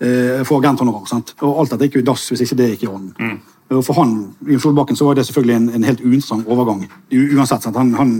eh, 0.00 0.42
få 0.48 0.58
agenthonorar. 0.58 1.06
sant? 1.10 1.34
Og 1.44 1.60
alt 1.62 1.74
dette 1.74 1.86
gikk 1.86 2.00
jo 2.00 2.04
i 2.04 2.08
dass 2.10 2.26
hvis 2.32 2.42
ikke 2.46 2.58
det 2.58 2.70
gikk 2.72 2.86
i 2.88 2.90
orden. 2.90 3.36
Og 3.74 3.84
For 3.86 3.96
han, 4.00 4.16
Jim 4.48 4.60
Solbakken 4.60 4.98
så 4.98 5.06
var 5.06 5.18
det 5.18 5.26
selvfølgelig 5.28 5.56
en, 5.56 5.68
en 5.78 5.86
helt 5.86 6.02
uinteressant 6.02 6.48
overgang. 6.50 6.82
U 7.12 7.20
uansett, 7.38 7.62
sant? 7.62 7.78
Han, 7.78 7.94
han 8.00 8.16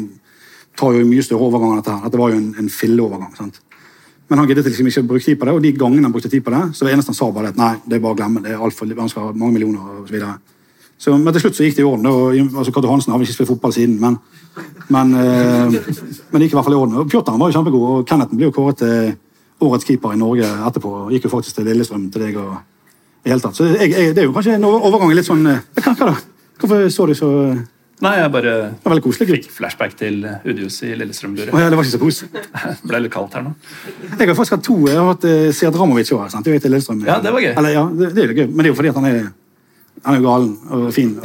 tar 0.79 0.95
jo 0.95 1.07
mye 1.09 1.27
større 1.27 1.49
overgang 1.49 1.75
enn 1.75 1.83
dette. 1.83 1.97
her. 1.97 2.07
Dette 2.07 2.21
var 2.23 2.33
jo 2.33 2.39
en, 2.39 2.51
en 2.63 2.71
filleovergang. 2.71 3.35
sant? 3.39 3.61
Men 4.35 4.41
han 4.43 4.49
giddet 4.51 4.67
liksom 4.67 4.89
ikke 4.91 5.03
å 5.05 5.07
bruke 5.07 5.23
tid 5.23 5.39
på 5.39 5.47
det, 5.47 5.53
og 5.55 5.63
de 5.63 5.71
gangene 5.79 6.09
han 6.09 6.13
brukte 6.15 6.29
tid 6.33 6.43
på 6.43 6.51
det, 6.51 6.65
så 6.75 6.83
det 6.83 6.91
eneste 6.91 7.13
han 7.13 7.19
sa 7.21 7.29
bare 7.31 7.53
at 7.53 7.59
nei, 7.61 7.69
det 7.87 8.01
er 8.01 8.01
bare 8.03 8.17
å 8.17 8.19
glemme. 8.19 8.41
det 8.43 8.51
er 8.51 8.65
alt 8.67 8.75
for, 8.75 8.91
Han 8.99 9.13
skal 9.13 9.29
ha 9.29 9.37
mange 9.39 9.55
millioner 9.55 10.01
og 10.01 10.09
så 10.09 10.15
videre. 10.17 10.33
Så, 10.99 11.15
men 11.15 11.37
til 11.37 11.45
slutt 11.45 11.55
så 11.55 11.69
gikk 11.69 11.77
det 11.77 11.85
i 11.85 11.87
orden. 11.87 12.09
Og, 12.11 12.35
altså, 12.43 12.73
Kato 12.75 12.91
Hansen 12.91 13.15
har 13.15 13.21
vel 13.21 13.29
ikke 13.29 13.37
spilt 13.37 13.53
fotball 13.53 13.77
siden, 13.77 14.01
men, 14.03 14.19
men, 14.91 15.15
eh, 15.21 15.71
men 15.71 16.43
det 16.43 16.49
gikk 16.49 16.57
i 16.57 16.59
hvert 16.59 16.67
fall 16.67 16.75
i 16.75 16.81
orden. 16.81 16.99
Og 16.99 17.15
Pjotr 17.15 17.39
var 17.39 17.53
jo 17.53 17.59
kjempegod, 17.61 17.87
og 17.93 18.09
Kenneth 18.11 18.35
ble 18.35 18.49
jo 18.49 18.57
kåret 18.59 18.83
til 18.83 19.15
årets 19.63 19.87
keeper 19.87 20.17
i 20.17 20.19
Norge 20.19 20.51
etterpå. 20.67 20.95
og 21.05 21.15
Gikk 21.15 21.29
jo 21.29 21.35
faktisk 21.37 21.61
til 21.61 21.71
Lillestrøm 21.71 22.11
til 22.11 22.27
deg. 22.27 22.43
og 22.43 22.57
i 23.25 23.31
hele 23.31 23.41
tatt. 23.41 23.57
Så 23.57 23.71
jeg, 23.71 23.91
jeg, 23.91 24.13
det 24.17 24.25
er 24.25 24.27
jo 24.29 24.35
kanskje 24.35 24.59
en 24.59 24.67
overgang 24.69 25.15
litt 25.17 25.29
sånn 25.29 25.47
eh, 25.49 25.63
Hva, 25.79 25.95
hva 25.95 26.11
da? 26.11 26.17
Hvorfor 26.61 26.91
så 26.93 27.07
du 27.09 27.15
så 27.19 27.31
Nei, 28.03 28.17
jeg 28.19 28.31
bare 28.35 28.53
var 28.83 28.91
veldig 28.91 29.05
koselig. 29.05 29.29
fikk 29.37 29.53
flashback 29.55 29.95
til 29.99 30.25
Udius 30.43 30.81
i 30.83 30.91
Lillestrøm-buret. 30.99 31.55
Ja, 31.55 31.71
det 31.71 31.79
var 31.79 31.87
ikke 31.87 31.95
så 31.95 32.03
kos. 32.03 32.19
Det 32.27 32.75
ble 32.91 33.05
litt 33.05 33.15
kaldt 33.15 33.37
her 33.39 33.47
nå. 33.47 33.55
Jeg 34.19 34.27
har 34.27 34.35
faktisk 34.35 34.57
hatt 34.57 34.67
to. 34.67 34.77
Jeg 34.91 34.99
har 34.99 35.09
hatt 35.13 35.27
uh, 35.31 35.47
Sead 35.55 35.79
Ramovic 35.79 36.11
òg. 36.17 36.35
Du 36.43 36.51
vet 36.51 36.67
Lillestrøm. 36.67 37.05
Ja, 37.07 37.21
det 37.23 37.33
var 37.35 37.45
gøy. 37.45 37.53
Eller, 37.55 37.77
ja, 37.77 37.87
det, 37.95 38.11
det 38.17 38.25
er 38.25 38.35
jo 38.35 38.39
gøy. 38.43 38.49
Men 38.51 38.65
det 38.65 38.69
er 38.69 38.73
jo 38.73 38.79
fordi 38.81 38.91
at 38.91 38.99
han 38.99 39.09
er, 39.13 39.31
han 40.03 40.17
er 40.17 40.21
jo 40.21 40.27
galen 40.27 40.57
og 40.75 40.89
fin. 40.97 41.15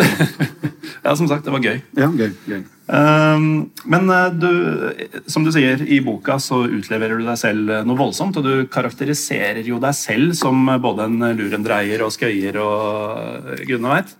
Ja, 0.99 1.13
som 1.15 1.29
sagt, 1.29 1.45
det 1.45 1.51
var 1.53 1.61
gøy. 1.63 1.77
ja, 1.95 2.09
gøy, 2.11 2.31
gøy. 2.49 2.63
Um, 2.89 3.43
men 3.87 4.09
uh, 4.11 4.33
du, 4.35 5.21
som 5.31 5.45
du 5.45 5.51
sier, 5.55 5.79
i 5.79 6.01
boka 6.03 6.35
så 6.43 6.65
utleverer 6.67 7.21
du 7.21 7.23
deg 7.23 7.39
selv 7.39 7.71
noe 7.87 7.97
voldsomt, 7.97 8.35
og 8.35 8.43
du 8.45 8.65
karakteriserer 8.69 9.63
jo 9.65 9.79
deg 9.81 9.95
selv 9.95 10.35
som 10.37 10.67
både 10.83 11.07
en 11.07 11.29
lurendreier 11.39 12.03
og 12.03 12.11
skøyer 12.13 12.59
og 12.61 13.63
gudene 13.63 13.93
veit. 13.95 14.11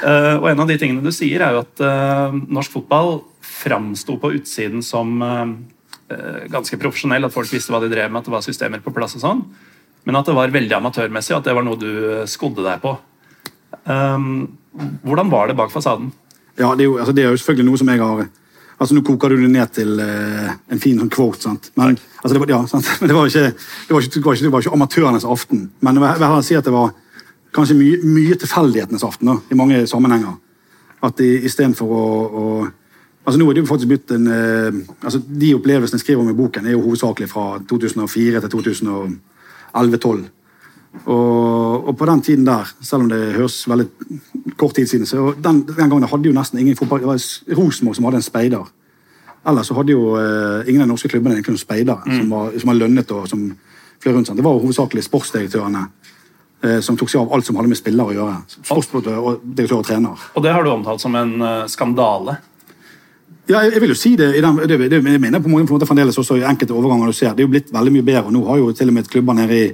Uh, 0.00 0.38
og 0.40 0.48
en 0.50 0.62
av 0.64 0.70
de 0.70 0.78
tingene 0.80 1.04
du 1.04 1.12
sier, 1.14 1.42
er 1.42 1.56
jo 1.56 1.62
at 1.64 1.82
uh, 1.84 2.32
norsk 2.32 2.78
fotball 2.78 3.20
framsto 3.44 4.16
på 4.22 4.32
utsiden 4.38 4.82
som 4.86 5.14
uh, 5.22 5.46
ganske 6.52 6.78
profesjonell, 6.80 7.28
at 7.28 7.34
folk 7.34 7.50
visste 7.52 7.72
hva 7.74 7.82
de 7.82 7.90
drev 7.92 8.10
med, 8.10 8.22
at 8.22 8.28
det 8.28 8.34
var 8.34 8.44
systemer 8.44 8.82
på 8.84 8.92
plass 8.94 9.16
og 9.18 9.24
sånn, 9.24 9.44
men 10.08 10.18
at 10.18 10.28
det 10.28 10.36
var 10.36 10.52
veldig 10.52 10.76
amatørmessig, 10.78 11.36
at 11.36 11.46
det 11.46 11.54
var 11.56 11.64
noe 11.66 11.78
du 11.80 11.92
skodde 12.28 12.64
deg 12.66 12.82
på. 12.82 12.96
Hvordan 13.86 15.30
var 15.30 15.48
det 15.48 15.56
bak 15.56 15.70
fasaden? 15.72 16.10
Ja, 16.58 16.74
det 16.74 16.84
er, 16.84 16.88
jo, 16.90 16.96
altså, 16.98 17.14
det 17.16 17.22
er 17.24 17.30
jo 17.30 17.38
selvfølgelig 17.40 17.68
noe 17.70 17.80
som 17.80 17.92
jeg 17.92 18.02
har 18.02 18.24
Altså, 18.82 18.96
Nå 18.96 19.04
koker 19.06 19.30
du 19.30 19.44
det 19.44 19.50
ned 19.52 19.70
til 19.76 20.00
uh, 20.02 20.54
en 20.72 20.80
fin 20.82 20.98
sånn 20.98 21.10
quote, 21.12 21.38
sant? 21.44 21.68
Men, 21.78 21.94
altså, 22.18 22.32
det, 22.34 22.40
var, 22.42 22.50
ja, 22.50 22.58
sant? 22.72 22.88
Men 22.98 23.12
det 23.12 23.14
var 23.14 23.28
ikke, 23.30 23.52
det 23.54 23.94
var 23.94 24.02
ikke, 24.02 24.14
det 24.16 24.24
var 24.24 24.34
ikke, 24.34 24.44
det 24.46 24.52
var 24.52 24.64
ikke 24.64 24.78
amatørenes 24.78 25.26
aften. 25.28 25.60
Men 25.86 26.00
jeg 26.02 26.18
vil 26.22 26.42
si 26.48 26.58
at 26.58 26.66
det 26.66 26.74
var 26.74 26.90
kanskje 27.54 27.76
mye, 27.78 27.98
mye 28.04 28.36
tilfeldighetenes 28.40 29.04
aften 29.06 29.32
da, 29.32 29.38
i 29.50 29.58
mange 29.58 29.82
sammenhenger. 29.90 30.38
At 31.02 31.20
istedenfor 31.20 31.98
å, 31.98 32.06
å 32.28 32.46
Altså 33.22 33.38
nå 33.38 33.46
er 33.46 33.54
det 33.54 33.62
jo 33.62 33.68
faktisk 33.68 33.86
blitt 33.86 34.10
en, 34.10 34.24
eh, 34.26 34.78
altså 35.06 35.20
De 35.22 35.52
opplevelsene 35.54 35.94
jeg 35.94 36.02
skriver 36.02 36.24
om 36.24 36.30
i 36.32 36.34
boken, 36.34 36.66
er 36.66 36.74
jo 36.74 36.80
hovedsakelig 36.82 37.28
fra 37.30 37.60
2004 37.70 38.40
til 38.42 38.50
2011-2012. 38.56 40.24
Og, 41.06 41.88
og 41.88 41.96
på 41.96 42.06
den 42.06 42.22
tiden 42.26 42.46
der, 42.46 42.72
selv 42.82 43.04
om 43.04 43.08
det 43.08 43.20
høres 43.36 43.68
veldig 43.68 43.86
kort 44.58 44.74
tid 44.74 44.90
siden, 44.90 45.06
så 45.06 45.32
den, 45.38 45.62
den 45.68 45.88
gangen 45.88 46.08
hadde 46.10 46.28
jo 46.28 46.34
nesten 46.34 46.58
ingen 46.58 46.76
fotball 46.76 47.00
Det 47.00 47.12
var 47.12 47.22
Rosenborg 47.58 47.96
som 47.96 48.04
hadde 48.04 48.20
en 48.20 48.26
speider. 48.26 48.72
Ellers 49.46 49.70
så 49.70 49.74
hadde 49.78 49.94
jo 49.94 50.16
eh, 50.18 50.68
ingen 50.68 50.82
av 50.82 50.86
de 50.88 50.92
norske 50.92 51.08
klubbene 51.08 51.38
egentlig 51.38 51.54
noen 51.56 51.62
speidere 51.62 52.18
som, 52.18 52.28
var, 52.30 52.52
som 52.58 52.74
var 52.74 52.80
lønnet 52.82 53.14
og 53.14 53.30
som 53.30 53.46
fløy 54.02 54.16
rundt. 54.16 54.28
sånn. 54.28 54.38
Det 54.38 54.44
var 54.44 54.58
jo 54.58 54.66
hovedsakelig 54.66 55.06
sportsdirektørene 55.06 55.86
som 56.80 56.96
tok 56.96 57.10
seg 57.10 57.20
av 57.24 57.32
alt 57.34 57.46
som 57.46 57.56
hadde 57.58 57.68
med 57.72 57.76
spillere 57.80 58.12
å 58.12 58.16
gjøre. 58.16 58.36
Sportsdirektør 58.62 59.18
og 59.18 59.40
direktør 59.42 59.80
og 59.80 59.86
trener. 59.88 60.26
Og 60.36 60.42
det 60.44 60.52
har 60.54 60.62
du 60.62 60.70
omtalt 60.70 61.00
som 61.02 61.14
en 61.18 61.32
uh, 61.42 61.66
skandale. 61.66 62.36
Ja, 63.50 63.64
jeg, 63.64 63.72
jeg 63.74 63.80
vil 63.82 63.90
jo 63.90 63.98
si 63.98 64.12
det, 64.16 64.28
i 64.38 64.40
den, 64.44 64.60
det, 64.70 64.76
det 64.90 65.00
jeg 65.02 65.20
mener 65.20 65.42
på 65.42 65.50
mange 65.50 65.66
måter 65.66 65.88
fremdeles 65.90 66.18
også 66.22 66.36
i 66.38 66.44
enkelte 66.46 66.74
overganger 66.78 67.10
du 67.10 67.16
ser. 67.18 67.34
Det 67.34 67.42
er 67.42 67.48
jo 67.48 67.52
blitt 67.56 67.72
veldig 67.74 67.92
mye 67.96 68.06
bedre. 68.06 68.24
og 68.30 68.32
Nå 68.36 68.44
har 68.46 68.60
jo 68.62 68.68
til 68.78 68.92
og 68.92 68.94
med 68.94 69.08
klubber 69.10 69.34
nede 69.34 69.58
i, 69.58 69.64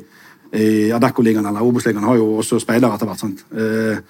i 0.56 0.68
Adecco-ligaen 0.96 1.44
eller 1.50 1.60
Obos-ligaen 1.66 2.06
har 2.08 2.16
jo 2.16 2.30
også 2.40 2.60
speidere 2.64 2.96
etter 2.96 3.10
hvert. 3.10 3.20
sant? 3.20 3.44
Eh, 3.52 4.00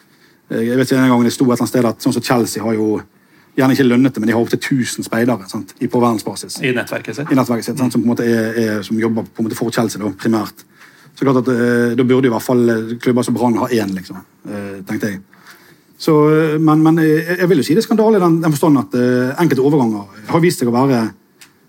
jeg 0.62 0.78
vet 0.78 0.86
ikke 0.92 1.02
en 1.02 1.10
gang 1.12 1.24
det 1.26 1.32
sto 1.34 1.44
et 1.44 1.50
eller 1.50 1.58
annet 1.64 1.72
sted 1.74 1.88
at 1.90 2.06
sånn 2.06 2.14
som 2.16 2.24
Chelsea 2.24 2.62
har 2.64 2.76
jo 2.78 3.00
gjerne 3.58 3.74
ikke 3.74 3.88
lønnet 3.88 4.14
det, 4.14 4.22
men 4.22 4.30
de 4.30 4.36
har 4.36 4.44
opptil 4.46 4.60
1000 4.62 5.04
speidere 5.04 5.48
sant? 5.50 5.74
i- 5.82 5.88
på 5.90 5.98
verdensbasis. 6.00 6.60
I 6.62 6.70
nettverket 6.78 7.18
sitt. 7.18 7.32
I 7.32 7.34
nettverket 7.34 7.66
sitt, 7.66 7.78
sant? 7.82 7.92
som 7.92 8.00
på 8.00 8.06
en 8.06 8.12
måte 8.14 8.24
er, 8.30 8.54
er, 8.62 8.82
som 8.86 8.96
jobber 9.02 9.26
på 9.26 9.42
en 9.42 9.48
måte 9.48 9.58
for 9.58 9.74
Chelsea 9.74 9.98
da, 10.00 10.12
primært. 10.14 10.62
Så 11.18 11.26
klart 11.26 11.42
at 11.42 11.50
eh, 11.50 11.96
Da 11.98 12.06
burde 12.06 12.28
i 12.28 12.32
hvert 12.32 12.46
fall 12.46 12.62
eh, 12.70 12.96
klubber 13.02 13.26
som 13.26 13.34
Brann 13.34 13.58
ha 13.58 13.68
én, 13.74 13.90
liksom, 13.94 14.22
eh, 14.46 14.78
tenkte 14.86 15.12
jeg. 15.12 15.22
Så, 15.98 16.12
men, 16.62 16.82
men 16.84 17.00
jeg 17.02 17.48
vil 17.50 17.58
jo 17.58 17.64
si 17.66 17.74
det 17.74 17.82
er 17.82 17.88
skandale 17.88 18.20
i 18.20 18.22
den, 18.22 18.36
den 18.44 18.52
forstand 18.54 18.78
at 18.78 18.92
eh, 18.94 19.32
enkelte 19.42 19.64
overganger 19.66 20.28
har 20.28 20.44
vist 20.44 20.62
seg 20.62 20.70
å 20.70 20.76
være 20.76 21.08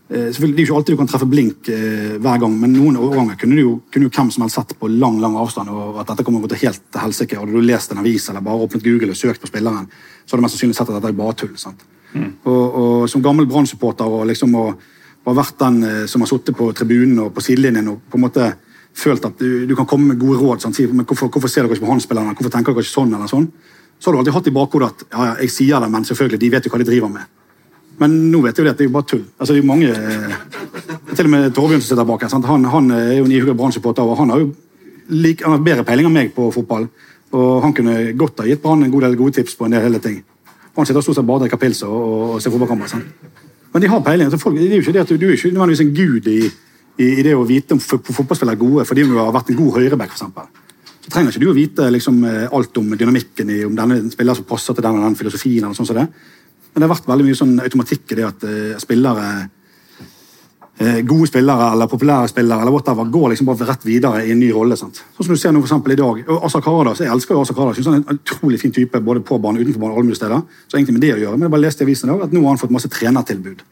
selvfølgelig, 0.10 0.56
Det 0.56 0.62
er 0.62 0.66
jo 0.66 0.66
ikke 0.66 0.78
alltid 0.80 0.96
du 0.96 0.98
kan 0.98 1.10
treffe 1.10 1.26
blink 1.30 1.68
hver 1.70 2.40
gang, 2.42 2.54
men 2.58 2.72
noen 2.74 2.96
overganger 2.98 3.36
kunne, 3.38 3.54
du 3.54 3.62
jo, 3.62 3.74
kunne 3.94 4.08
jo 4.08 4.14
hvem 4.16 4.32
som 4.34 4.42
helst 4.42 4.58
sett 4.58 4.72
på 4.82 4.90
lang 4.90 5.20
lang 5.22 5.36
avstand. 5.38 5.70
og 5.70 6.00
at 6.02 6.10
dette 6.10 6.26
kommer 6.26 6.50
til 6.50 6.58
helt 6.64 6.82
til 6.82 7.04
helsike. 7.04 7.38
Hadde 7.38 7.54
du 7.54 7.62
lest 7.62 7.94
en 7.94 8.02
avis 8.02 8.26
eller 8.32 8.42
bare 8.42 8.66
åpnet 8.66 8.88
Google 8.88 9.14
og 9.14 9.20
søkt 9.20 9.44
på 9.44 9.52
spilleren, 9.52 9.86
så 10.26 10.34
hadde 10.34 10.42
du 10.42 10.46
mest 10.48 10.58
sannsynlig 10.58 10.80
sett 10.80 10.90
at 10.90 10.98
dette 10.98 11.12
er 11.14 11.20
bare 11.20 11.38
tull. 11.38 11.54
sant? 11.62 11.86
Og, 12.18 12.64
og 12.82 13.06
Som 13.14 13.22
gammel 13.22 13.46
Brann-supporter 13.50 14.10
og 14.10 14.26
liksom 14.32 14.58
å 14.58 14.66
og 15.30 15.38
vært 15.38 15.60
den 15.62 16.08
som 16.10 16.24
har 16.24 16.32
sittet 16.32 16.58
på 16.58 16.72
tribunen 16.74 17.20
og 17.28 17.34
på 17.36 17.44
sidelinjen 17.46 17.92
og 17.92 18.02
på 18.10 18.18
en 18.18 18.24
måte 18.24 18.50
følt 19.00 19.26
at 19.26 19.40
du, 19.40 19.66
du 19.70 19.76
kan 19.80 19.88
komme 19.90 20.12
med 20.12 20.20
gode 20.22 20.40
råd. 20.42 20.62
Sånn, 20.64 20.76
Si, 20.76 20.86
Men 20.92 21.06
hvorfor, 21.08 21.32
hvorfor 21.32 21.52
ser 21.52 21.66
dere 21.66 21.76
ikke 21.78 21.86
på 21.88 21.92
han 21.94 22.04
spilleren? 22.04 22.36
Hvorfor 22.38 22.54
tenker 22.54 22.76
dere 22.76 22.84
ikke 22.86 22.94
sånn? 22.94 23.14
eller 23.16 23.32
sånn? 23.32 23.50
Så 24.00 24.10
har 24.10 24.16
du 24.16 24.22
alltid 24.22 24.36
hatt 24.38 24.48
i 24.48 24.56
bakhodet 24.56 24.90
at 24.94 25.06
ja, 25.12 25.28
jeg 25.44 25.52
sier 25.52 25.84
det, 25.84 25.90
men 25.92 26.08
selvfølgelig, 26.08 26.40
de 26.40 26.50
vet 26.54 26.68
jo 26.68 26.72
hva 26.74 26.80
de 26.80 26.88
driver 26.88 27.12
med. 27.12 27.36
Men 28.00 28.16
nå 28.32 28.40
vet 28.46 28.56
jeg 28.56 28.64
jo 28.64 28.70
det 28.70 28.78
det 28.80 28.86
er 28.86 28.88
jo 28.88 28.96
bare 28.96 29.08
tull. 29.12 29.26
Altså, 29.36 29.52
det 29.52 29.60
er 29.60 29.64
jo 29.64 29.68
mange... 29.68 29.90
eh, 29.92 31.16
Til 31.16 31.28
og 31.28 31.32
med 31.34 31.50
Torbjørn 31.56 31.82
som 31.84 31.90
sitter 31.90 32.08
bak 32.08 32.24
her. 32.24 32.36
Han, 32.48 32.68
han 32.72 32.92
er 32.96 33.14
jo 33.18 33.26
en 33.28 33.34
ihuga 33.36 33.56
Brann-supporter, 33.60 34.08
og 34.08 34.20
han 34.22 34.32
har 34.32 34.44
jo 34.46 34.52
like, 35.10 35.44
han 35.44 35.58
har 35.58 35.66
bedre 35.66 35.84
peiling 35.88 36.08
enn 36.08 36.16
meg 36.16 36.32
på 36.36 36.48
fotball. 36.56 36.88
Og 37.36 37.60
han 37.66 37.76
kunne 37.76 37.98
godt 38.18 38.40
ha 38.40 38.48
gitt 38.48 38.62
Brann 38.64 38.86
en 38.86 38.94
god 38.94 39.04
del 39.08 39.18
gode 39.20 39.36
tips 39.36 39.58
på 39.60 39.68
en 39.68 39.76
del 39.76 39.84
hele 39.84 40.00
ting. 40.04 40.22
Han 40.78 40.88
sitter 40.88 41.04
stort 41.04 41.20
sett 41.20 41.28
bare 41.28 41.42
og 41.42 41.44
drikker 41.44 41.60
pils 41.60 41.84
og, 41.84 41.92
og, 41.98 42.24
og 42.38 42.42
ser 42.42 42.54
fotballkamper. 42.56 43.04
Men 43.74 43.84
de 43.84 43.92
har 43.92 44.02
peiling. 44.06 44.30
Altså, 44.30 44.40
folk, 44.42 44.56
det 44.56 44.70
er 44.70 44.80
jo 44.80 44.86
ikke 44.86 44.96
det 44.96 45.04
at 45.04 45.12
du, 45.12 45.18
du 45.20 45.28
er 45.28 45.36
ikke 45.36 45.52
nødvendigvis 45.58 45.84
en 45.84 45.96
gud 45.98 46.30
i, 46.32 46.40
i, 47.00 47.24
det 47.24 47.36
å 47.36 47.46
vite 47.48 47.76
om 47.76 47.80
fotballspillere 47.80 48.58
er 48.58 48.60
gode 48.60 48.88
fordi 48.88 49.06
om 49.06 49.14
du 49.14 49.20
har 49.22 49.32
vært 49.36 49.54
en 49.54 49.60
god 49.60 49.78
høyreback, 49.78 50.16
f.eks. 50.16 50.66
Så 51.00 51.14
trenger 51.14 51.32
ikke 51.32 51.46
du 51.46 51.52
å 51.52 51.58
vite 51.58 51.86
liksom, 51.94 52.18
eh, 52.28 52.50
alt 52.54 52.76
om 52.82 52.90
dynamikken 52.98 53.54
i 53.54 53.62
om 53.66 53.78
denne 53.78 54.02
spiller 54.12 54.36
som 54.36 54.48
passer 54.50 54.76
til 54.76 54.84
den 54.84 55.00
og 55.00 55.08
den 55.08 55.16
filosofien. 55.16 55.64
eller 55.64 55.78
sånn 55.78 55.88
som 55.88 55.96
det. 55.96 56.08
Men 56.74 56.82
det 56.82 56.90
har 56.90 56.96
vært 56.96 57.08
veldig 57.08 57.26
mye 57.26 57.40
sånn 57.40 57.56
automatikk 57.64 58.12
i 58.12 58.18
det 58.20 58.28
at 58.28 58.44
eh, 58.44 58.76
spillere 58.78 59.30
eh, 60.80 61.00
Gode 61.08 61.28
spillere 61.28 61.72
eller 61.74 61.90
populære 61.92 62.30
spillere 62.32 62.62
eller 62.62 62.72
whatever, 62.76 63.10
går 63.12 63.30
liksom 63.34 63.48
bare 63.50 63.68
rett 63.72 63.88
videre 63.88 64.26
i 64.26 64.32
en 64.32 64.40
ny 64.40 64.52
rolle. 64.52 64.78
sant? 64.78 65.02
Sånn 65.16 65.28
som 65.28 65.34
du 65.34 65.40
ser 65.40 65.56
nå 65.56 65.64
for 65.66 65.92
i 65.92 65.96
dag. 65.96 66.22
Asa 66.44 66.62
Karadas, 66.62 67.00
Jeg 67.00 67.12
elsker 67.12 67.36
jo 67.36 67.42
Asa 67.42 67.54
Karadas. 67.54 67.76
synes 67.76 67.88
Han 67.88 67.96
er 67.96 68.06
en 68.10 68.20
utrolig 68.20 68.60
fin 68.60 68.72
type 68.72 69.00
både 69.00 69.20
på 69.20 69.40
banen 69.40 69.62
og 69.62 69.68
utenfor 69.68 69.80
banen. 69.80 70.44
Så 70.68 70.78
egentlig 70.78 70.94
med 70.94 71.02
det 71.02 71.14
å 71.16 71.20
gjøre, 71.20 71.38
men 71.38 71.48
jeg 71.48 71.52
bare 71.52 71.62
leste 71.62 71.84
i 71.84 71.88
avisen 71.88 72.10
i 72.10 72.14
dag 72.14 72.24
at 72.24 72.34
nå 72.34 72.42
har 72.42 72.50
han 72.50 72.58
fått 72.58 72.72
masse 72.72 72.88
trenertilbud. 72.88 73.64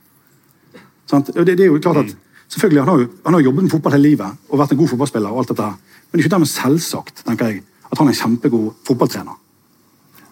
Sant? 1.05 1.31
Det, 1.33 1.55
det 1.55 1.63
er 1.63 1.71
jo 1.71 1.79
klart 1.79 2.03
at 2.03 2.15
selvfølgelig, 2.49 2.83
Han 2.83 2.87
har 2.87 2.99
jo 2.99 3.09
han 3.25 3.33
har 3.33 3.41
jobbet 3.41 3.63
med 3.63 3.71
fotball 3.71 3.97
hele 3.97 4.09
livet 4.09 4.37
og 4.49 4.59
vært 4.59 4.71
en 4.71 4.77
god 4.77 4.89
fotballspiller. 4.93 5.29
og 5.29 5.39
alt 5.39 5.47
dette 5.47 5.63
her. 5.63 5.75
Men 5.77 6.11
det 6.11 6.19
er 6.19 6.25
ikke 6.25 6.35
dermed 6.35 6.47
selvsagt 6.47 7.23
tenker 7.25 7.45
jeg, 7.51 7.63
at 7.91 7.97
han 7.97 8.07
er 8.07 8.11
en 8.11 8.21
kjempegod 8.21 8.73
fotballtrener. 8.87 9.35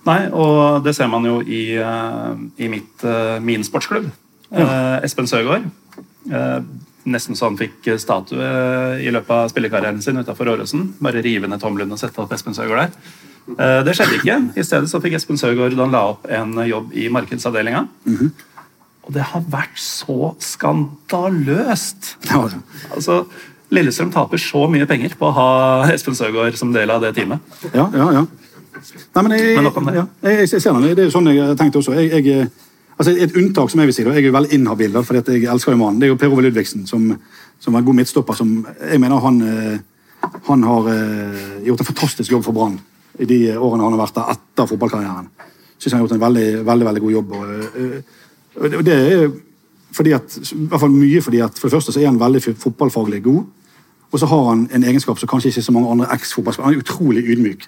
Nei, 0.06 0.20
og 0.30 0.84
det 0.86 0.94
ser 0.96 1.08
man 1.10 1.26
jo 1.26 1.42
i, 1.42 1.76
eh, 1.76 2.36
i 2.58 2.68
mitt, 2.70 3.04
eh, 3.04 3.40
min 3.40 3.64
sportsklubb. 3.64 4.12
Ja. 4.52 5.00
Espen 5.04 5.28
Søgaard. 5.28 5.66
Eh, 6.32 6.60
nesten 7.06 7.36
så 7.36 7.50
han 7.50 7.58
fikk 7.58 8.00
statue 8.00 9.02
i 9.02 9.12
løpet 9.14 9.30
av 9.30 9.50
spillekarrieren 9.50 10.02
sin 10.02 10.18
utafor 10.18 10.46
Åråsen. 10.54 10.94
Bare 11.02 11.24
rive 11.26 11.48
ned 11.48 11.60
tommelen 11.60 11.92
og 11.92 12.00
sette 12.00 12.22
opp 12.22 12.32
Espen 12.32 12.54
Søgaard 12.54 12.86
der. 12.86 12.92
Eh, 13.60 13.84
det 13.86 13.96
skjedde 13.96 14.20
ikke. 14.20 14.38
I 14.58 14.66
stedet 14.66 14.90
så 14.90 15.02
fikk 15.02 15.18
Espen 15.20 15.38
Søgaard 15.38 15.76
da 15.76 15.86
han 15.86 15.94
la 15.94 16.04
opp 16.14 16.26
en 16.30 16.54
jobb 16.66 16.94
i 16.94 17.10
markedsavdelinga. 17.10 17.88
Og 19.06 19.14
det 19.14 19.26
har 19.32 19.44
vært 19.54 19.78
så 19.82 20.34
skandaløst! 20.42 22.16
Ja, 22.32 22.48
Altså, 22.96 23.24
Lillestrøm 23.74 24.12
taper 24.14 24.42
så 24.42 24.66
mye 24.70 24.86
penger 24.90 25.16
på 25.18 25.30
å 25.30 25.36
ha 25.36 25.50
Espen 25.94 26.18
Søgaard 26.18 26.58
som 26.58 26.74
del 26.74 26.92
av 26.94 27.02
det 27.04 27.16
teamet. 27.18 27.56
ja, 27.74 27.90
ja. 27.94 28.10
ja. 28.20 28.26
Nei, 29.16 29.24
men 29.24 29.32
jeg, 29.34 29.56
Men 29.56 29.88
det. 29.88 29.94
Ja, 29.96 30.06
jeg, 30.28 30.48
jeg, 30.52 30.62
ser 30.62 30.76
den. 30.76 30.96
Det 30.98 31.06
er 31.06 31.14
sånn 31.14 31.30
jeg 31.32 31.58
tenkte 31.58 31.80
også. 31.80 31.96
Jeg, 31.98 32.26
jeg, 32.26 32.50
altså 32.98 33.14
et 33.16 33.38
unntak 33.40 33.72
som 33.72 33.82
jeg 33.82 33.90
vil 33.90 33.96
si, 33.98 34.04
da, 34.06 34.14
jeg 34.18 34.28
er 34.30 34.36
veldig 34.36 34.52
inhabil, 34.58 34.92
da, 34.94 35.02
at 35.02 35.32
jeg 35.32 35.48
elsker 35.52 35.74
jo 35.74 35.80
mannen. 35.80 36.02
Det 36.02 36.10
er 36.10 36.14
jo 36.14 36.18
Per 36.22 36.34
Ove 36.34 36.44
Ludvigsen, 36.46 36.84
som, 36.90 37.08
som 37.62 37.74
var 37.74 37.82
en 37.82 37.88
god 37.88 37.98
midtstopper. 38.02 38.38
som 38.38 38.52
Jeg 38.82 39.02
mener 39.02 39.24
han, 39.24 39.40
eh, 39.48 40.30
han 40.50 40.68
har 40.70 40.92
eh, 40.92 41.48
gjort 41.70 41.86
en 41.86 41.90
fantastisk 41.94 42.36
jobb 42.36 42.46
for 42.46 42.58
Brann 42.58 42.78
i 43.16 43.28
de 43.30 43.40
årene 43.56 43.86
han 43.86 43.96
har 43.96 44.04
vært 44.04 44.20
der 44.20 44.36
etter 44.36 44.70
fotballkarrieren. 44.74 45.32
Syns 45.80 45.94
han 45.94 46.02
har 46.02 46.06
gjort 46.06 46.18
en 46.18 46.26
veldig, 46.26 46.48
veldig, 46.68 46.88
veldig 46.90 47.04
god 47.06 47.16
jobb. 47.16 47.36
Og, 47.40 47.98
og 48.56 48.86
det- 48.86 48.96
er 48.96 49.32
fordi 49.96 50.12
at, 50.12 50.38
i 50.52 50.68
hvert 50.68 50.80
fall 50.80 50.92
mye 50.92 51.22
fordi 51.22 51.40
at 51.40 51.60
for 51.60 51.68
det 51.68 51.76
første 51.76 51.92
så 51.92 52.02
er 52.02 52.06
han 52.10 52.20
veldig 52.20 52.42
fotballfaglig 52.58 53.24
god. 53.24 53.44
Og 54.12 54.20
så 54.20 54.26
har 54.26 54.44
han 54.50 54.70
en 54.74 54.84
egenskap 54.84 55.20
som 55.20 55.28
kanskje 55.28 55.50
ikke 55.50 55.62
så 55.62 55.72
mange 55.72 55.92
andre 55.92 56.08
eks-fotballspillere 56.14 56.66
Han 56.66 56.76
er 56.76 56.84
utrolig 56.84 57.24
ydmyk. 57.24 57.68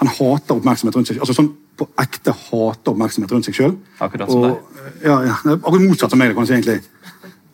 Han 0.00 0.08
hater 0.08 0.54
oppmerksomhet 0.56 0.96
rundt 0.96 1.08
seg 1.08 1.18
altså 1.20 1.34
sånn 1.36 1.50
på 1.80 1.86
ekte 2.00 2.32
hater 2.32 2.92
oppmerksomhet 2.92 3.32
rundt 3.32 3.48
seg 3.48 3.56
sjøl. 3.56 3.76
Akkurat 4.00 4.30
som 4.30 4.42
deg. 4.42 4.56
Ja, 5.04 5.16
ja, 5.26 5.36
akkurat 5.54 5.86
motsatt 5.86 6.12
av 6.12 6.20
meg, 6.20 6.34
kan 6.34 6.44
du 6.44 6.50
si, 6.50 6.56
egentlig. 6.58 6.80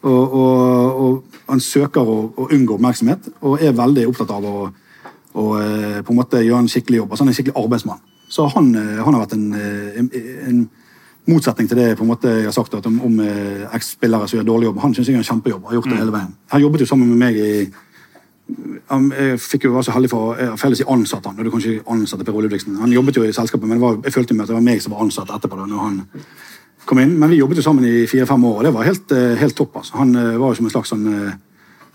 Og, 0.06 0.34
og, 0.40 1.00
og 1.04 1.38
han 1.48 1.62
søker 1.62 2.06
å, 2.06 2.16
å 2.36 2.48
unngå 2.54 2.76
oppmerksomhet, 2.76 3.30
og 3.40 3.62
er 3.62 3.76
veldig 3.76 4.06
opptatt 4.10 4.34
av 4.34 4.46
å, 4.46 4.56
å 5.36 5.46
eh, 5.60 6.00
på 6.06 6.14
en 6.14 6.20
måte 6.20 6.42
gjøre 6.42 6.64
en 6.64 6.70
skikkelig 6.70 7.02
jobb. 7.02 7.12
Altså, 7.12 7.24
han 7.24 7.30
er 7.30 7.34
en 7.34 7.38
skikkelig 7.40 7.58
arbeidsmann. 7.62 8.02
Så 8.30 8.46
han, 8.54 8.72
eh, 8.74 9.00
han 9.02 9.14
har 9.14 9.24
vært 9.24 9.36
en, 9.38 9.46
eh, 9.54 9.98
en, 10.02 10.10
en 10.50 10.60
motsetning 11.26 11.68
til 11.68 11.80
det 11.80 11.96
på 11.98 12.04
en 12.04 12.12
måte 12.12 12.30
jeg 12.30 12.46
har 12.48 12.54
sagt 12.54 12.74
at 12.78 12.86
om, 12.86 13.00
om 13.08 13.18
eh, 13.24 13.66
eks-spillere 13.74 14.28
som 14.28 14.38
gjør 14.38 14.46
dårlig 14.52 14.70
jobb. 14.70 14.78
Han 14.84 14.94
syns 14.94 15.08
jeg 15.08 15.16
gjør 15.16 15.24
en 15.24 15.30
kjempejobb. 15.32 15.66
har 15.66 15.78
gjort 15.78 15.90
det 15.90 16.00
hele 16.00 16.14
veien. 16.14 16.32
Han 16.54 16.62
jobbet 16.62 16.84
jo 16.84 16.88
sammen 16.92 17.10
med 17.10 17.22
meg 17.24 17.40
i 17.42 17.50
jeg 18.46 19.38
fikk 19.42 19.64
jo 19.66 19.72
være 19.74 19.88
så 19.88 19.94
heldig 19.96 20.10
for 20.12 20.36
å 20.38 20.52
felles 20.60 20.84
ansatt 20.86 21.24
han, 21.26 21.34
og 21.34 21.46
du 21.46 21.50
kan 21.50 21.62
ikke 21.62 21.90
ansette 21.90 22.26
Per 22.26 22.36
Ole 22.36 22.46
Ludvigsen. 22.46 22.76
Han 22.78 22.92
jobbet 22.94 23.18
jo 23.18 23.24
i 23.26 23.32
selskapet, 23.34 23.66
men 23.66 23.80
det 23.80 23.82
var, 23.82 23.96
jeg 24.04 24.14
følte 24.14 24.36
jo 24.36 24.44
at 24.44 24.52
det 24.52 24.54
var 24.54 24.68
meg 24.68 24.82
som 24.84 24.94
var 24.94 25.02
ansatt 25.02 25.32
etterpå. 25.34 25.58
da, 25.58 25.66
når 25.66 25.82
han 25.82 25.98
kom 26.86 27.00
inn. 27.02 27.16
Men 27.18 27.32
vi 27.32 27.40
jobbet 27.40 27.58
jo 27.58 27.66
sammen 27.66 27.88
i 27.88 28.06
fire-fem 28.06 28.44
år, 28.46 28.60
og 28.60 28.64
det 28.64 28.72
var 28.76 28.86
helt, 28.86 29.12
eh, 29.12 29.34
helt 29.40 29.56
topp. 29.58 29.76
altså. 29.82 29.96
Han 29.98 30.14
eh, 30.14 30.38
var 30.38 30.52
jo 30.52 30.60
som 30.60 30.70
en 30.70 30.74
slags 30.76 30.94
sånn 30.94 31.10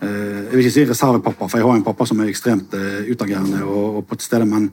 Jeg 0.02 0.50
vil 0.50 0.60
ikke 0.64 0.74
si 0.74 0.82
reservepappa, 0.84 1.46
for 1.46 1.58
jeg 1.58 1.66
har 1.66 1.76
en 1.78 1.84
pappa 1.86 2.04
som 2.10 2.18
er 2.20 2.26
ekstremt 2.26 2.72
utagerende 3.06 3.60
og, 3.62 4.00
og 4.00 4.06
på 4.08 4.16
et 4.18 4.24
sted, 4.24 4.42
men, 4.50 4.64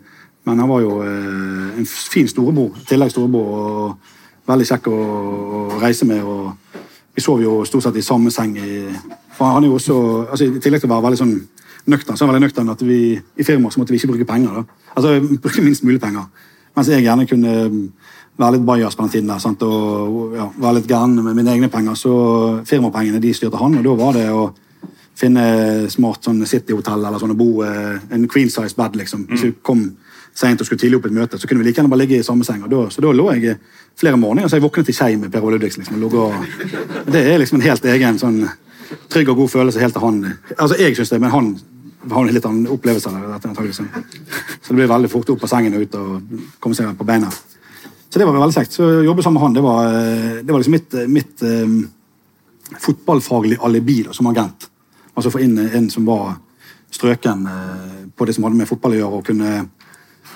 men 0.44 0.58
han 0.58 0.70
var 0.72 0.82
jo 0.82 1.04
en 1.06 1.86
fin 1.86 2.26
storebror. 2.28 2.80
Tillegg 2.90 3.12
storebror. 3.14 3.52
og 3.54 4.19
Veldig 4.50 4.66
kjekk 4.66 4.90
å, 4.90 5.00
reise 5.80 6.08
med. 6.10 6.24
og 6.24 6.84
Vi 7.16 7.24
sov 7.24 7.42
jo 7.44 7.60
stort 7.68 7.86
sett 7.86 8.00
i 8.00 8.06
samme 8.06 8.32
seng. 8.34 8.56
I, 8.58 8.90
for 9.38 9.54
han 9.54 9.64
er 9.64 9.72
jo 9.72 9.78
også, 9.78 9.98
altså 10.30 10.48
I 10.48 10.62
tillegg 10.64 10.84
til 10.84 10.90
å 10.90 10.96
være 10.96 11.08
veldig 11.08 11.22
sånn 11.22 11.36
nøktern, 11.90 12.18
så 12.18 12.24
er 12.24 12.28
han 12.28 12.36
veldig 12.36 12.48
nøktern 12.48 12.72
at 12.74 12.82
vi 12.86 13.02
i 13.16 13.46
firmaet 13.46 13.76
så 13.76 13.82
måtte 13.82 13.94
vi 13.94 14.02
ikke 14.02 14.14
bruke 14.14 14.30
penger. 14.30 14.62
da. 14.62 14.90
Altså 14.96 15.20
bruke 15.46 15.66
minst 15.66 15.86
mulig 15.86 16.02
penger. 16.02 16.26
Mens 16.76 16.90
jeg 16.90 17.06
gjerne 17.06 17.28
kunne 17.30 17.54
være 18.40 18.56
litt 18.56 18.66
bajas 18.66 18.96
på 18.96 19.06
den 19.06 19.14
tiden 19.14 19.30
der, 19.30 19.40
sant? 19.44 19.64
og 19.64 20.36
ja, 20.38 20.48
være 20.56 20.80
litt 20.80 20.90
gæren 20.90 21.18
med 21.20 21.36
mine 21.36 21.54
egne 21.54 21.70
penger. 21.72 21.98
Så 22.00 22.12
firmapengene 22.68 23.22
de 23.22 23.34
styrte 23.36 23.60
han, 23.60 23.78
og 23.80 23.86
da 23.86 23.96
var 24.00 24.16
det 24.16 24.28
å 24.32 24.50
finne 25.20 25.44
smart 25.92 26.24
sånn 26.24 26.40
City-hotell 26.48 27.04
eller 27.04 27.20
sånn, 27.20 27.34
og 27.36 27.40
bo 27.40 27.50
eh, 27.68 27.98
en 28.16 28.28
queen 28.32 28.52
size 28.52 28.78
bed. 28.78 28.96
liksom. 29.02 29.26
Hvis 29.30 29.44
du 29.44 29.58
kom 29.62 29.84
sent 30.36 30.62
og 30.62 30.68
skulle 30.68 30.80
tidlig 30.80 31.00
opp 31.00 31.10
et 31.10 31.16
møte, 31.16 31.40
så 31.40 31.48
kunne 31.48 31.64
vi 31.64 31.70
like 31.70 31.82
gjerne 31.82 31.92
bare 31.92 32.04
ligge 32.04 32.20
i 32.20 32.24
samme 32.24 32.46
seng. 32.48 32.62
da, 32.70 32.90
Så 32.90 33.02
da 33.02 33.12
lå 33.12 33.26
jeg 33.34 33.58
flere 34.00 34.18
morgener, 34.18 34.48
så 34.48 34.56
jeg 34.56 34.64
våknet 34.64 34.90
i 34.90 34.94
skei 34.96 35.16
med 35.18 35.32
Per 35.32 35.44
Ole 35.44 35.58
Ludvigsen. 35.58 35.84
liksom, 35.84 37.12
Det 37.12 37.26
er 37.28 37.38
liksom 37.38 37.60
en 37.60 37.68
helt 37.68 37.86
egen 37.86 38.20
sånn 38.20 38.50
trygg 39.10 39.30
og 39.30 39.36
god 39.44 39.50
følelse 39.50 39.80
helt 39.80 39.94
til 39.94 40.02
han 40.02 40.38
Altså, 40.58 40.76
jeg 40.80 40.96
syns 40.96 41.10
det, 41.10 41.22
men 41.22 41.32
han 41.32 41.60
har 42.10 42.26
en 42.26 42.34
litt 42.34 42.46
annen 42.46 42.68
opplevelse 42.68 43.10
av 43.10 43.34
dette. 43.34 43.48
antageligvis. 43.48 43.82
Så 44.62 44.68
det 44.70 44.76
blir 44.76 44.88
veldig 44.88 45.10
fort 45.10 45.30
opp 45.30 45.44
av 45.44 45.50
sengen 45.50 45.76
og 45.76 45.82
ut 45.82 45.96
og 45.96 46.22
komme 46.60 46.76
seg 46.76 46.98
på 46.98 47.06
beina. 47.06 47.30
Så 48.10 48.20
det 48.20 48.26
var 48.26 48.40
veldig 48.40 48.56
kjekt. 48.56 48.74
Så 48.74 48.84
å 48.84 49.04
jobbe 49.06 49.24
sammen 49.24 49.38
med 49.38 49.44
han, 49.44 49.54
det 49.54 49.62
var, 49.62 49.86
eh, 49.86 50.44
det 50.44 50.52
var 50.52 50.60
liksom 50.60 50.72
mitt, 50.72 50.94
mitt 51.08 51.44
um, 51.44 51.90
fotballfaglig 52.80 53.60
alibi 53.62 54.04
da, 54.04 54.14
som 54.14 54.28
agent. 54.28 54.70
Altså 55.14 55.30
få 55.30 55.44
inn 55.44 55.58
en 55.60 55.90
som 55.90 56.06
var 56.06 56.40
strøken 56.90 57.46
uh, 57.46 58.08
på 58.16 58.26
det 58.26 58.34
som 58.34 58.48
hadde 58.48 58.58
med 58.58 58.70
fotball 58.70 58.96
å 58.96 59.02
gjøre. 59.02 59.20
og 59.20 59.26
kunne 59.26 59.70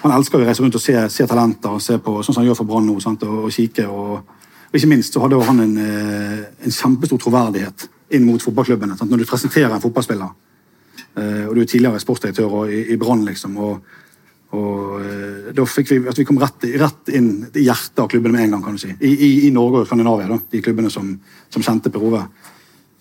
han 0.03 0.13
elsker 0.17 0.39
å 0.39 0.43
reise 0.43 0.63
rundt 0.63 0.75
og 0.75 0.83
se, 0.83 0.95
se 1.11 1.25
talenter, 1.29 1.79
se 1.79 1.97
på, 2.03 2.17
sånn 2.19 2.35
som 2.35 2.41
han 2.41 2.49
gjør 2.49 2.59
for 2.59 2.69
Brann 2.69 2.87
nå. 2.89 2.97
Og, 2.99 3.35
og 3.47 3.51
kikke. 3.55 3.87
Og, 3.87 4.37
og 4.67 4.77
ikke 4.79 4.91
minst 4.91 5.15
så 5.15 5.23
hadde 5.23 5.39
han 5.47 5.63
en, 5.63 5.75
eh, 5.79 6.39
en 6.65 6.75
kjempestor 6.75 7.21
troverdighet 7.23 7.87
inn 8.17 8.25
mot 8.27 8.43
fotballklubbene. 8.43 8.97
Sant? 8.99 9.11
Når 9.11 9.23
du 9.23 9.29
presenterer 9.29 9.71
en 9.71 9.83
fotballspiller, 9.83 10.31
eh, 11.15 11.43
og 11.47 11.55
du 11.55 11.63
er 11.63 11.69
tidligere 11.69 12.01
sportsdirektør 12.03 12.57
og 12.59 12.73
i, 12.73 12.83
i 12.91 12.99
Brann, 12.99 13.23
liksom, 13.29 13.55
og, 13.63 14.01
og 14.53 14.99
eh, 14.99 15.53
da 15.55 15.65
fikk 15.69 15.93
vi 15.93 15.99
at 16.11 16.19
vi 16.19 16.27
kom 16.27 16.41
rett, 16.41 16.67
rett 16.81 17.13
inn 17.15 17.31
i 17.53 17.63
hjertet 17.65 18.03
av 18.03 18.11
klubbene 18.11 18.35
med 18.35 18.47
en 18.47 18.57
gang. 18.57 18.65
kan 18.67 18.75
du 18.75 18.83
si. 18.83 18.91
I, 18.91 19.13
i, 19.13 19.31
i 19.47 19.53
Norge 19.55 19.85
og 19.85 19.87
Skandinavia, 19.87 20.27
da, 20.33 20.41
de 20.51 20.61
klubbene 20.65 20.91
som, 20.93 21.15
som 21.53 21.63
kjente 21.63 21.93
Per 21.93 22.03
Ove. 22.09 22.25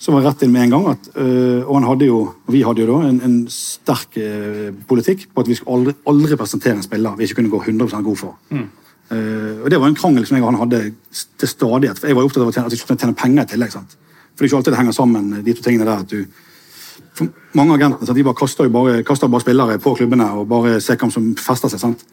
Så 0.02 0.10
var 0.10 0.24
rett 0.26 0.40
inn 0.42 0.50
med 0.50 0.64
en 0.66 0.72
gang 0.74 0.86
at, 0.96 1.08
øh, 1.14 1.62
og 1.62 1.76
han 1.78 1.84
hadde 1.86 2.06
jo, 2.08 2.18
vi 2.50 2.64
hadde 2.66 2.82
jo 2.82 2.88
da 2.88 3.06
en, 3.06 3.20
en 3.22 3.34
sterk 3.54 4.16
øh, 4.18 4.72
politikk 4.88 5.28
på 5.30 5.44
at 5.44 5.50
vi 5.50 5.54
skulle 5.54 5.76
aldri, 5.78 5.94
aldri 6.10 6.38
presentere 6.40 6.74
en 6.74 6.82
spiller 6.82 7.14
vi 7.18 7.28
ikke 7.28 7.38
kunne 7.38 7.52
gå 7.52 7.60
100% 7.70 8.02
god 8.08 8.18
for. 8.18 8.34
Eh, 8.50 9.60
og 9.62 9.70
Det 9.70 9.78
var 9.78 9.86
en 9.86 9.94
krangel 9.94 10.26
som 10.26 10.36
jeg 10.36 10.42
og 10.42 10.50
han 10.50 10.58
hadde 10.58 10.80
til 11.38 11.48
stadighet. 11.48 11.98
for 12.00 12.10
Jeg 12.10 12.16
var 12.16 12.22
jo 12.24 12.30
opptatt 12.32 12.42
av 12.42 12.48
at 12.50 12.72
jeg 12.72 12.80
skulle 12.82 12.98
tjene 12.98 13.14
penger 13.14 13.46
i 13.46 13.52
tillegg. 13.54 13.72
sant? 13.72 13.94
For 14.34 14.42
det 14.42 14.48
er 14.48 14.50
ikke 14.50 14.56
alltid 14.56 14.72
det 14.72 14.80
henger 14.80 14.92
sammen, 14.98 15.44
de 15.44 15.54
to 15.54 15.62
tingene 15.62 15.86
der. 15.86 15.98
at 16.02 16.10
du 16.10 16.24
for 17.14 17.28
mange 17.54 17.74
agenter 17.74 18.06
sant? 18.06 18.16
de 18.16 18.24
bare 18.24 18.34
kaster, 18.34 18.68
bare, 18.68 19.02
kaster 19.04 19.28
bare 19.28 19.44
spillere 19.44 19.78
på 19.78 19.94
klubbene 19.94 20.30
og 20.32 20.48
bare 20.48 20.80
ser 20.80 20.96
hvem 20.96 21.12
som 21.12 21.34
fester 21.36 21.68
seg. 21.68 21.78
sant? 21.78 22.04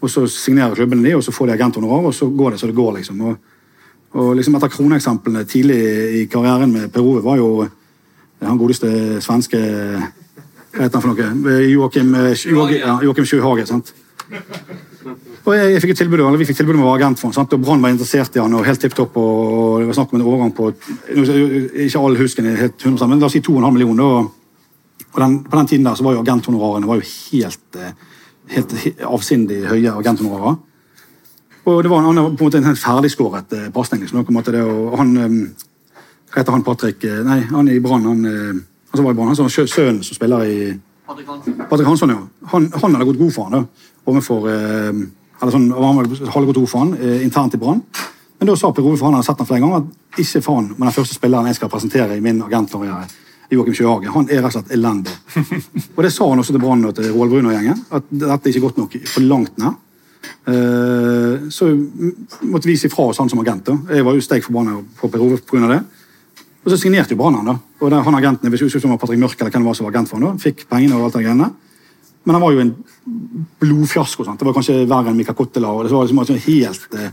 Og 0.00 0.10
Så 0.10 0.26
signerer 0.28 0.74
klubbene 0.74 1.04
de, 1.04 1.16
og 1.16 1.22
så 1.22 1.32
får 1.32 1.46
de 1.46 1.52
agenthonorar, 1.52 2.06
og 2.06 2.14
så 2.14 2.28
går 2.30 2.50
det 2.50 2.60
så 2.60 2.66
det 2.66 2.74
går. 2.74 2.92
liksom. 2.94 3.20
Og, 3.20 3.36
og 4.14 4.36
liksom 4.38 4.54
Et 4.54 4.62
av 4.62 4.70
kroneksemplene 4.70 5.44
tidlig 5.50 5.80
i 6.20 6.26
karrieren 6.30 6.72
med 6.72 6.92
Per 6.92 7.02
Ove 7.02 7.22
var 7.24 7.36
jo 7.40 7.68
han 8.44 8.58
godeste 8.60 9.20
svenske 9.24 9.58
Hva 9.58 10.84
heter 10.84 10.98
han 10.98 11.02
for 11.02 11.12
noe? 11.14 11.60
Joakim 11.70 12.14
Joakim, 12.14 12.80
ja, 12.80 12.98
Joakim 13.02 13.26
Sjuhage. 13.26 13.66
sant? 13.66 13.94
Og 15.44 15.52
jeg, 15.52 15.80
fikk 15.82 15.96
tilbud, 15.98 16.22
eller 16.24 16.40
Vi 16.40 16.46
fikk 16.48 16.62
tilbud 16.62 16.78
om 16.78 16.86
å 16.86 16.92
være 16.92 17.02
agent 17.02 17.20
for 17.20 17.32
ham. 17.32 17.48
og 17.52 17.60
Brann 17.60 17.82
var 17.82 17.92
interessert 17.92 18.36
i 18.36 18.40
han, 18.40 18.54
og 18.54 18.64
helt 18.64 18.80
tipp 18.80 18.94
topp. 18.96 19.16
Og, 19.16 19.80
det 19.80 19.86
var 19.86 19.98
snakk 19.98 20.12
om 20.12 20.20
en 20.20 20.26
overgang 20.26 20.54
på 20.56 20.72
Ikke 21.84 22.00
alle 22.00 22.18
huskene 22.18 22.56
helt 22.56 22.80
100 22.80 23.08
men 23.08 23.20
la 23.20 23.26
oss 23.26 23.36
si 23.36 23.40
2,5 23.44 23.70
millioner. 23.70 24.04
Og, 24.04 24.30
og 25.12 25.20
den, 25.20 25.42
på 25.44 25.56
den 25.58 25.66
tiden 25.66 25.84
der 25.84 25.94
så 25.94 26.04
var 26.04 26.16
jo 26.16 26.22
agenthonorarene 26.24 26.88
var 26.88 27.00
jo 27.00 27.04
helt, 27.04 27.76
eh, 27.76 27.92
helt 28.56 28.72
avsindig 29.04 29.60
høye 29.68 29.92
agenthonorarer. 29.92 30.56
Og 31.64 31.82
det 31.82 31.90
var 31.90 31.98
en, 32.02 32.10
annen- 32.10 32.36
på 32.36 32.44
en 32.44 32.50
måte 32.50 32.60
en 32.60 32.76
ferdigskåret 32.76 33.52
eh, 33.56 33.68
pasning. 33.72 34.02
Liksom, 34.04 34.20
og 34.20 34.98
han, 34.98 35.16
eh, 35.16 35.36
Hva 36.32 36.40
heter 36.42 36.52
han 36.52 36.62
Patrick? 36.66 37.04
eh, 37.04 37.22
Nei, 37.24 37.40
han 37.50 37.68
i 37.68 37.78
Brann. 37.80 38.04
Han, 38.04 38.24
han 38.24 38.96
som 38.96 39.04
var 39.04 39.12
i 39.12 39.14
Brann, 39.16 39.28
han 39.32 39.36
som 39.36 39.46
var 39.48 39.66
sønnen 39.66 40.02
som 40.04 40.14
spiller 40.14 40.44
i 40.44 40.80
Patrick 41.06 41.86
Hansson, 41.88 42.10
ja. 42.10 42.20
Han, 42.52 42.70
han 42.72 42.94
hadde 42.94 43.04
gått 43.04 43.18
god 43.18 43.32
for 43.32 43.44
han 43.48 43.52
da, 43.52 43.88
overfor 44.06 44.48
eh, 44.48 44.92
eller 45.42 45.52
sånn, 45.52 45.66
og 45.72 45.82
Han 45.84 45.96
hadde 46.04 46.46
gått 46.46 46.56
god 46.62 46.68
for 46.70 46.78
han 46.84 46.94
internt 47.22 47.54
i 47.54 47.58
Brann. 47.60 47.82
Men 48.38 48.48
da 48.48 48.54
sa 48.56 48.70
Per 48.72 48.84
Ove, 48.84 48.96
for 48.98 49.06
han 49.08 49.14
hadde 49.18 49.26
sett 49.26 49.38
han 49.40 49.46
flere 49.48 49.60
ganger, 49.64 49.82
at 49.84 50.20
ikke 50.20 50.40
faen 50.44 50.70
men 50.76 50.86
den 50.88 50.94
første 50.96 51.14
spilleren 51.16 51.46
jeg 51.50 51.56
skal 51.58 51.70
presentere 51.72 52.16
i 52.16 52.20
min 52.24 52.40
agentkarriere, 52.42 53.06
Joakim 53.52 53.74
Sjøhage. 53.76 54.10
Han 54.14 54.26
er 54.28 54.40
rett 54.42 54.50
og 54.50 54.54
slett 54.56 54.72
elendig. 54.74 55.12
og 55.96 56.00
det 56.02 56.10
sa 56.12 56.28
han 56.30 56.40
også 56.42 56.54
til 56.56 56.62
Brann 56.62 56.84
og 56.88 56.94
til 56.96 57.10
Roald 57.12 57.30
Brun-gjengen, 57.34 57.84
at 57.94 58.08
dette 58.10 58.48
er 58.48 58.52
ikke 58.54 58.64
godt 58.64 58.80
nok 58.80 58.96
på 59.14 59.22
langt 59.24 59.58
nær. 59.60 59.76
Eh, 60.46 61.48
så 61.50 61.70
måtte 62.42 62.68
vi 62.68 62.76
si 62.76 62.90
fra 62.92 63.08
oss 63.10 63.18
han 63.18 63.30
som 63.32 63.40
agent. 63.40 63.66
da. 63.66 63.96
Jeg 63.96 64.04
var 64.04 64.14
jo 64.14 64.24
steik 64.24 64.44
forbanna 64.44 64.80
på 65.00 65.10
Per 65.10 65.22
Ove 65.24 65.38
pga. 65.40 65.68
det. 65.68 65.82
Og 66.64 66.72
så 66.72 66.78
signerte 66.80 67.12
jo 67.12 67.20
Brann 67.20 67.36
han, 67.36 67.44
da. 67.44 67.58
Og 67.80 67.90
der, 67.90 68.02
han 68.02 68.14
agenten, 68.14 68.50
husker 68.50 68.78
ikke 68.78 68.88
om 68.88 68.98
Patrick 68.98 69.20
Mørk 69.20 69.40
eller 69.40 69.50
hvem 69.52 69.62
det 69.62 69.68
var 69.68 69.74
som 69.74 69.86
var 69.86 69.92
agent 69.92 70.08
for 70.08 70.16
han 70.18 70.30
da, 70.30 70.40
fikk 70.40 70.64
pengene 70.70 70.96
og 70.96 71.04
alt 71.04 71.18
det 71.18 71.24
greiene. 71.26 71.50
Men 72.24 72.38
han 72.38 72.40
var 72.40 72.54
jo 72.54 72.62
en 72.62 72.72
blodfiasko. 73.60 74.24
sant? 74.24 74.40
Det 74.40 74.46
var 74.48 74.56
kanskje 74.56 74.86
verre 74.88 75.12
enn 75.12 75.16
Mika 75.18 75.34
Kottela. 75.36 75.68
og 75.68 75.84
det 75.84 75.92
var 75.92 76.06
liksom 76.06 76.18
altså 76.18 76.38
helt... 76.46 76.88
Eh, 76.94 77.10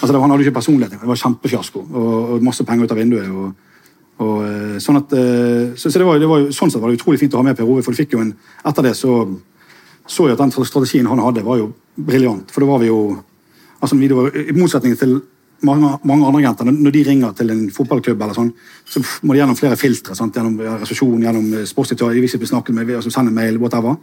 altså 0.00 0.12
det 0.12 0.14
var, 0.14 0.22
Han 0.22 0.30
hadde 0.30 0.46
ikke 0.46 0.60
personlighet. 0.60 0.92
engang. 0.92 1.04
Det 1.04 1.12
var 1.12 1.20
kjempefiasko. 1.20 1.84
Og, 1.92 2.32
og 2.32 2.42
masse 2.42 2.64
penger 2.64 2.84
ut 2.84 2.92
av 2.92 2.96
vinduet. 2.96 3.28
og, 3.28 3.52
og 4.24 4.44
eh, 4.46 4.78
sånn 4.80 4.96
at, 5.02 5.12
så, 5.76 5.90
så 5.90 5.98
det 5.98 6.06
var, 6.06 6.18
det 6.22 6.30
var 6.30 6.48
sånn 6.54 6.70
sett 6.72 6.80
var 6.80 6.88
det 6.88 6.96
utrolig 7.00 7.20
fint 7.20 7.34
å 7.34 7.42
ha 7.42 7.44
med 7.44 7.58
Per 7.58 7.68
Ove, 7.68 7.82
for 7.84 7.92
du 7.92 7.98
fikk 7.98 8.14
jo 8.16 8.22
en, 8.22 8.32
etter 8.64 8.88
det 8.88 8.94
så 8.96 9.26
så 10.06 10.26
jo 10.28 10.32
at 10.34 10.38
den 10.38 10.50
strategien 10.52 11.06
han 11.06 11.18
hadde, 11.18 11.44
var 11.44 11.58
jo 11.58 11.72
briljant. 11.96 12.50
For 12.52 12.60
da 12.60 12.66
var 12.66 12.78
vi 12.82 12.86
jo 12.90 12.98
altså 13.80 13.96
vi, 13.98 14.08
var, 14.08 14.30
I 14.36 14.52
motsetning 14.56 14.96
til 14.98 15.20
mange, 15.64 15.98
mange 16.04 16.26
andre 16.26 16.40
agenter, 16.42 16.64
når- 16.64 16.92
de 16.92 17.02
ringer 17.04 17.32
til 17.36 17.50
en 17.50 17.70
fotballklubb, 17.70 18.20
eller 18.22 18.34
sånn, 18.34 18.52
så 18.84 19.00
må 19.22 19.32
de 19.32 19.40
gjennom 19.40 19.56
flere 19.56 19.76
filtre. 19.76 20.14
Sant? 20.14 20.34
Gjennom 20.34 20.58
eh, 20.60 20.78
resepsjon, 20.82 21.20
gjennom 21.22 21.52
eh, 21.54 21.64
sportsdirektør, 21.64 22.12
de 22.14 22.20
vil 22.20 22.28
ikke 22.28 22.46
snakket 22.48 22.74
med, 22.74 22.90
altså 22.96 23.10
sende 23.12 23.32
mail, 23.32 23.58
whatever. 23.58 23.96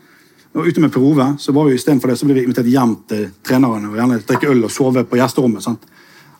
Og 0.53 0.67
ute 0.67 0.81
med 0.81 0.91
Per 0.91 1.01
Ove 1.01 1.27
så 1.39 1.53
var 1.53 1.65
vi 1.69 1.75
istedenfor 1.77 2.09
det, 2.11 2.17
så 2.19 2.25
ble 2.25 2.33
vi 2.35 2.43
invitert 2.43 2.67
hjem 2.67 2.95
til 3.07 3.27
trenerne 3.43 3.87
og 3.89 3.95
gjerne 3.95 4.17
drikke 4.27 4.49
øl 4.51 4.63
og 4.67 4.71
sove 4.71 5.03
på 5.07 5.15
gjesterommet. 5.21 5.63
sant? 5.63 5.85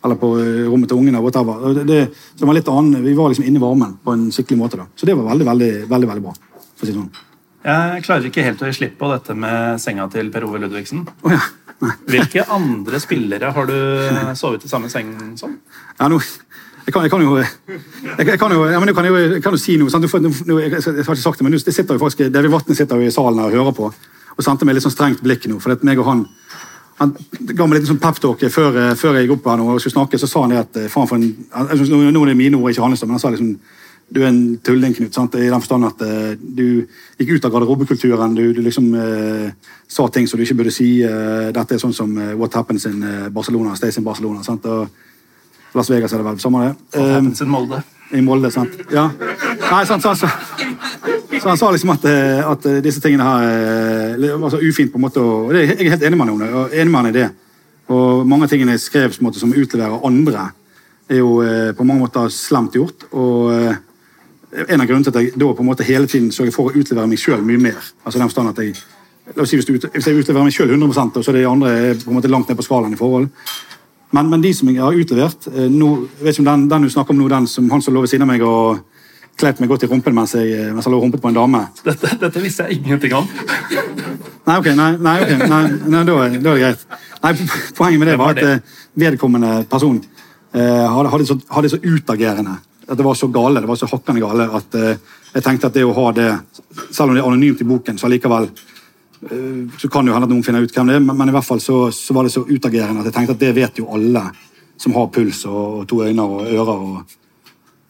Eller 0.04 0.16
på 0.18 0.32
eh, 0.42 0.66
rommet 0.68 0.88
til 0.88 0.98
ungene. 0.98 1.22
whatever. 1.22 1.74
Det, 1.74 1.86
det, 1.86 2.00
så 2.34 2.42
det 2.42 2.46
var 2.50 2.54
litt 2.58 2.68
annen, 2.68 3.02
Vi 3.04 3.14
var 3.14 3.30
liksom 3.30 3.46
inne 3.46 3.56
i 3.56 3.62
varmen 3.62 3.98
på 4.04 4.12
en 4.12 4.30
skikkelig 4.30 4.58
måte. 4.58 4.76
da. 4.76 4.86
Så 4.96 5.06
det 5.06 5.14
var 5.16 5.30
veldig, 5.30 5.46
veldig, 5.46 5.72
veldig, 5.88 6.08
veldig 6.08 6.22
bra. 6.22 6.34
for 6.76 6.86
å 6.86 6.90
si 6.90 6.92
sånn. 6.92 7.10
Jeg 7.62 8.02
klarer 8.06 8.26
ikke 8.26 8.42
helt 8.42 8.62
å 8.62 8.68
gi 8.68 8.74
slipp 8.80 8.96
på 8.98 9.10
dette 9.12 9.34
med 9.38 9.78
senga 9.82 10.08
til 10.10 10.30
Per 10.34 10.46
Ove 10.48 10.58
Ludvigsen. 10.62 11.04
Oh, 11.22 11.30
ja. 11.30 11.42
Hvilke 12.10 12.44
andre 12.50 12.98
spillere 13.02 13.50
har 13.54 13.68
du 13.70 13.76
sovet 14.38 14.66
i 14.66 14.70
samme 14.70 14.90
seng 14.90 15.12
som? 15.38 15.54
Ja, 15.98 16.08
nå, 16.10 16.18
jeg, 16.18 16.94
kan, 16.94 17.04
jeg 17.06 17.10
kan 17.10 17.22
jo 17.22 17.36
jeg, 17.38 18.26
jeg 18.26 18.38
kan 18.38 18.54
jo, 18.54 18.64
ja, 18.70 18.80
kan 18.94 19.06
jo, 19.06 19.22
kan 19.42 19.54
jo 19.54 19.60
si 19.62 19.76
noe. 19.78 19.90
Sant? 19.90 20.02
Du 20.02 20.10
får, 20.10 20.22
nå, 20.22 20.58
jeg, 20.62 20.74
har 20.74 21.02
ikke 21.02 21.22
sagt 21.22 21.38
det, 21.38 21.46
men 21.46 21.54
det 21.54 21.74
sitter 21.74 21.98
jo 21.98 22.02
faktisk, 22.02 22.26
David 22.34 22.54
Vatne 22.54 22.78
sitter 22.78 22.98
jo 22.98 23.06
i 23.06 23.14
salen 23.14 23.42
her 23.42 23.50
og 23.50 23.58
hører 23.60 23.78
på. 23.78 23.92
og 24.32 24.46
sendte 24.46 24.66
meg 24.66 24.78
litt 24.78 24.86
sånn 24.86 24.94
strengt 24.94 25.22
blikk 25.22 25.46
nå. 25.50 25.58
for 25.62 25.74
at 25.74 25.82
meg 25.86 26.00
og 26.02 26.08
han 26.08 26.26
han 27.00 27.12
ga 27.56 27.66
meg 27.66 27.80
litt 27.80 27.88
sånn 27.88 28.00
peptalk 28.02 28.42
før, 28.52 28.76
før 28.98 29.16
jeg 29.16 29.26
gikk 29.26 29.38
opp 29.38 29.48
her 29.50 29.58
nå 29.58 29.68
og 29.72 29.80
skulle 29.82 29.96
snakke. 29.96 30.20
Så 30.20 30.28
sa 30.30 30.44
han 30.44 30.52
det 30.54 30.60
at 30.60 30.76
eh, 30.78 30.90
faen 30.92 31.08
for 31.10 31.18
en, 31.18 31.24
nå 31.88 32.22
er 32.22 32.30
det 32.30 32.38
mine 32.38 32.58
ord, 32.60 32.70
ikke 32.70 32.84
hans, 32.84 33.02
men 33.02 33.16
han 33.16 33.22
sa 33.22 33.32
liksom 33.32 33.56
du 34.12 34.20
er 34.20 34.28
en 34.28 34.40
tulling, 34.64 34.92
Knut. 34.96 35.14
sant? 35.14 35.34
I 35.40 35.48
den 35.48 35.62
forstand 35.62 35.86
at 35.88 36.02
uh, 36.04 36.32
du 36.36 36.84
gikk 37.18 37.36
ut 37.36 37.46
av 37.48 37.54
garderobekulturen. 37.54 38.34
Du, 38.36 38.44
du 38.52 38.60
liksom 38.64 38.90
uh, 38.92 39.48
sa 39.88 40.08
ting 40.12 40.28
som 40.28 40.40
du 40.40 40.44
ikke 40.44 40.58
burde 40.60 40.74
si. 40.74 40.90
Uh, 41.00 41.48
dette 41.54 41.76
er 41.76 41.80
sånn 41.80 41.96
som 41.96 42.12
What 42.36 42.58
Happens 42.58 42.84
in 42.90 43.00
Barcelona, 43.32 43.76
Stays 43.78 43.96
in 44.00 44.06
Barcelona. 44.06 44.44
sant? 44.44 44.66
Og 44.68 45.78
Las 45.78 45.88
Vegas 45.88 46.12
er 46.12 46.20
det 46.20 46.28
vel. 46.28 46.40
Samme 46.42 46.66
det. 46.66 46.72
What 46.98 47.14
happens 47.16 47.40
in 47.40 47.52
Molde? 47.52 47.82
i 48.12 48.20
Molde, 48.20 48.50
sant? 48.52 48.74
Ja. 48.92 49.06
Nei, 49.16 49.84
sant, 49.88 50.02
sant, 50.04 50.18
så, 50.20 50.28
så 51.32 51.48
han 51.48 51.56
sa 51.56 51.70
liksom 51.72 51.94
at, 51.94 52.02
at 52.44 52.66
disse 52.84 53.00
tingene 53.00 53.24
her 53.24 54.34
var 54.42 54.52
så 54.52 54.60
ufint 54.60 54.92
på 54.92 55.00
en 55.00 55.06
måte, 55.06 55.22
og 55.24 55.54
det, 55.56 55.62
jeg 55.70 55.86
er 55.86 55.94
helt 55.94 56.04
enig 56.04 56.18
med 56.20 56.28
han 56.28 56.34
om 56.34 56.66
enig 56.68 56.92
med 56.92 56.98
han 56.98 57.08
i 57.08 57.14
det. 57.16 57.30
Og 57.88 58.26
mange 58.28 58.44
av 58.44 58.52
tingene 58.52 58.74
jeg 58.76 58.84
skrev 58.84 59.14
på 59.14 59.22
en 59.22 59.30
måte, 59.30 59.40
som 59.40 59.54
utleverer 59.56 60.04
andre, 60.04 60.44
er 61.08 61.22
jo 61.22 61.38
på 61.72 61.86
mange 61.88 62.04
måter 62.04 62.28
slemt 62.36 62.76
gjort. 62.76 63.08
og 63.16 63.80
en 64.52 64.80
av 64.80 64.86
grunnene 64.86 65.04
til 65.06 65.12
at 65.14 65.20
jeg 65.22 65.32
da 65.40 65.48
på 65.56 65.64
en 65.64 65.68
måte 65.70 65.86
hele 65.88 66.06
tiden 66.10 66.30
sørger 66.34 66.52
for 66.54 66.68
å 66.70 66.76
utlevere 66.76 67.08
meg 67.08 67.20
sjøl 67.20 67.40
mye 67.46 67.60
mer. 67.60 67.78
Altså 68.04 68.18
den 68.20 68.28
forstand 68.28 68.52
at 68.52 68.60
jeg, 68.62 68.74
la 69.36 69.42
oss 69.46 69.52
si 69.52 69.56
hvis, 69.60 69.68
du, 69.68 69.76
hvis 69.94 70.08
jeg 70.08 70.18
utleverer 70.20 70.44
meg 70.48 70.52
sjøl 70.56 70.72
100 70.74 70.92
og 71.16 71.24
så 71.24 71.32
er 71.32 71.38
de 71.40 71.46
andre 71.48 71.74
på 72.02 72.10
en 72.12 72.18
måte 72.18 72.30
langt 72.32 72.48
ned 72.50 72.58
på 72.60 72.66
skalaen 72.66 72.92
i 72.92 73.00
forhold. 73.00 73.30
Men, 74.12 74.28
men 74.28 74.42
de 74.44 74.50
som 74.52 74.68
jeg 74.68 74.82
har 74.82 74.92
utlevert 74.92 75.46
eh, 75.54 75.68
nå, 75.72 75.90
jeg 76.18 76.26
vet 76.26 76.34
ikke 76.36 76.44
om 76.44 76.50
den, 76.50 76.66
den 76.68 76.84
du 76.84 76.92
snakker 76.92 77.14
om 77.14 77.22
nå, 77.22 77.28
den 77.32 77.46
som 77.48 77.70
han 77.72 77.80
som 77.84 77.94
lå 77.96 78.02
ved 78.04 78.12
siden 78.12 78.26
av 78.26 78.32
meg 78.34 78.44
og 78.44 78.82
kleip 79.40 79.62
meg 79.62 79.70
godt 79.72 79.86
i 79.86 79.88
rumpen 79.88 80.12
mens 80.12 80.34
jeg, 80.36 80.50
eh, 80.52 80.68
mens 80.74 80.84
jeg 80.84 80.92
lå 80.92 80.98
og 81.00 81.06
humpet 81.06 81.22
på 81.22 81.30
en 81.32 81.38
dame. 81.38 81.62
Dette, 81.86 82.10
dette 82.20 82.42
visste 82.44 82.66
jeg 82.68 82.82
ingenting 82.82 83.14
om. 83.16 83.30
Nei, 84.44 84.58
ok, 84.58 84.68
nei, 84.76 84.90
nei, 85.00 85.14
ok, 85.24 85.32
nei, 85.48 85.62
nei 85.94 86.02
da, 86.04 86.18
er- 86.26 86.36
det 86.44 86.56
greit. 86.60 86.84
Nei, 87.22 87.32
Poenget 87.78 88.02
med 88.02 88.10
det 88.10 88.18
var 88.18 88.34
var 88.34 88.42
at 88.42 88.44
eh, 88.50 88.76
vedkommende 89.00 89.54
person 89.70 89.96
eh, 90.52 90.60
hadde, 90.60 91.08
hadde, 91.14 91.28
så, 91.30 91.38
hadde 91.56 91.72
så 91.72 91.80
utagerende 91.80 92.58
at 92.92 93.00
det 93.00 93.06
var 93.06 93.16
så 93.18 93.28
gale, 93.32 93.62
det 93.62 93.70
var 93.70 93.80
så 93.80 93.88
hakkende 93.90 94.22
gale 94.22 94.48
at 94.58 94.76
eh, 94.78 95.00
jeg 95.32 95.46
tenkte 95.46 95.70
at 95.70 95.76
det 95.76 95.86
å 95.88 95.94
ha 95.96 96.10
det, 96.16 96.28
selv 96.90 97.08
om 97.08 97.16
det 97.16 97.22
er 97.22 97.28
anonymt 97.28 97.64
i 97.64 97.68
boken, 97.68 97.98
så 97.98 98.08
allikevel 98.08 98.48
eh, 98.48 99.62
så 99.80 99.88
kan 99.88 100.04
det 100.04 100.12
jo 100.12 100.16
hende 100.18 100.28
at 100.28 100.34
noen 100.34 100.44
finner 100.46 100.64
ut 100.64 100.76
hvem 100.76 100.92
det 100.92 100.98
er, 100.98 101.04
men, 101.04 101.18
men 101.18 101.32
i 101.32 101.36
hvert 101.36 101.48
fall 101.48 101.62
så, 101.64 101.84
så 101.94 102.16
var 102.16 102.28
det 102.28 102.34
så 102.34 102.44
utagerende 102.48 103.02
at 103.02 103.10
jeg 103.10 103.16
tenkte 103.18 103.36
at 103.38 103.42
det 103.42 103.54
vet 103.58 103.82
jo 103.82 103.90
alle 103.96 104.26
som 104.82 104.94
har 104.96 105.10
puls 105.14 105.44
og, 105.48 105.82
og 105.82 105.88
to 105.88 106.02
øyne 106.04 106.26
og 106.26 106.46
ører 106.46 106.74
og 106.74 107.18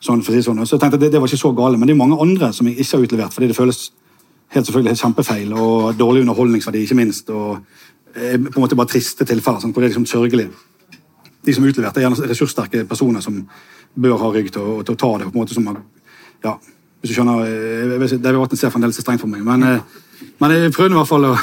sånn, 0.03 0.23
for 0.23 0.33
å 0.33 0.37
si 0.37 0.45
sånn. 0.45 0.63
Så 0.67 0.77
jeg 0.77 0.83
tenkte 0.83 0.99
at 0.99 1.05
det, 1.05 1.13
det 1.15 1.23
var 1.23 1.31
ikke 1.31 1.45
så 1.45 1.53
gale, 1.57 1.79
men 1.79 1.89
det 1.89 1.95
er 1.95 2.03
mange 2.03 2.19
andre 2.23 2.51
som 2.55 2.69
jeg 2.69 2.79
ikke 2.83 2.99
har 2.99 3.07
utlevert, 3.07 3.37
fordi 3.37 3.51
det 3.51 3.59
føles 3.59 3.85
helt 4.53 4.69
selvfølgelig 4.69 4.93
helt 4.93 5.05
kjempefeil 5.07 5.55
og 5.57 5.95
dårlig 5.97 6.27
underholdningsverdi, 6.27 6.85
ikke 6.85 6.99
minst. 6.99 7.31
og 7.31 7.63
eh, 8.15 8.37
på 8.37 8.59
en 8.59 8.65
måte 8.65 8.79
bare 8.79 8.93
triste 8.93 9.25
tilfeller, 9.29 9.63
sånn, 9.63 9.73
hvor 9.73 9.83
det 9.83 9.89
er 9.89 9.95
liksom 9.95 10.09
sørgelig. 10.11 10.51
De 11.43 11.55
som 11.55 11.65
er 11.65 11.73
utlevert, 11.73 11.97
er 11.97 12.07
gjerne 12.07 12.31
ressurssterke 12.31 12.85
personer 12.89 13.25
som 13.25 13.41
bør 13.95 14.19
ha 14.21 14.31
rygg 14.33 14.53
til 14.55 14.63
å, 14.63 14.81
til 14.87 14.95
å 14.95 15.01
ta 15.01 15.11
det. 15.19 15.29
på 15.29 15.37
en 15.37 15.43
måte 15.43 15.57
som 15.57 15.69
ja, 16.43 16.57
hvis 17.01 17.11
du 17.11 17.15
skjønner, 17.17 17.45
eh, 17.47 17.99
vet 17.99 18.13
ikke, 18.13 18.23
David 18.23 18.41
Vatn 18.41 18.59
ser 18.59 18.71
fremdeles 18.71 18.99
strengt 18.99 19.23
for 19.23 19.31
meg, 19.31 19.45
men, 19.47 19.63
eh, 19.63 19.81
men 20.39 20.51
jeg 20.51 20.73
prøvde 20.75 20.95
i 20.95 21.01
hvert 21.01 21.11
fall 21.11 21.31
å 21.33 21.37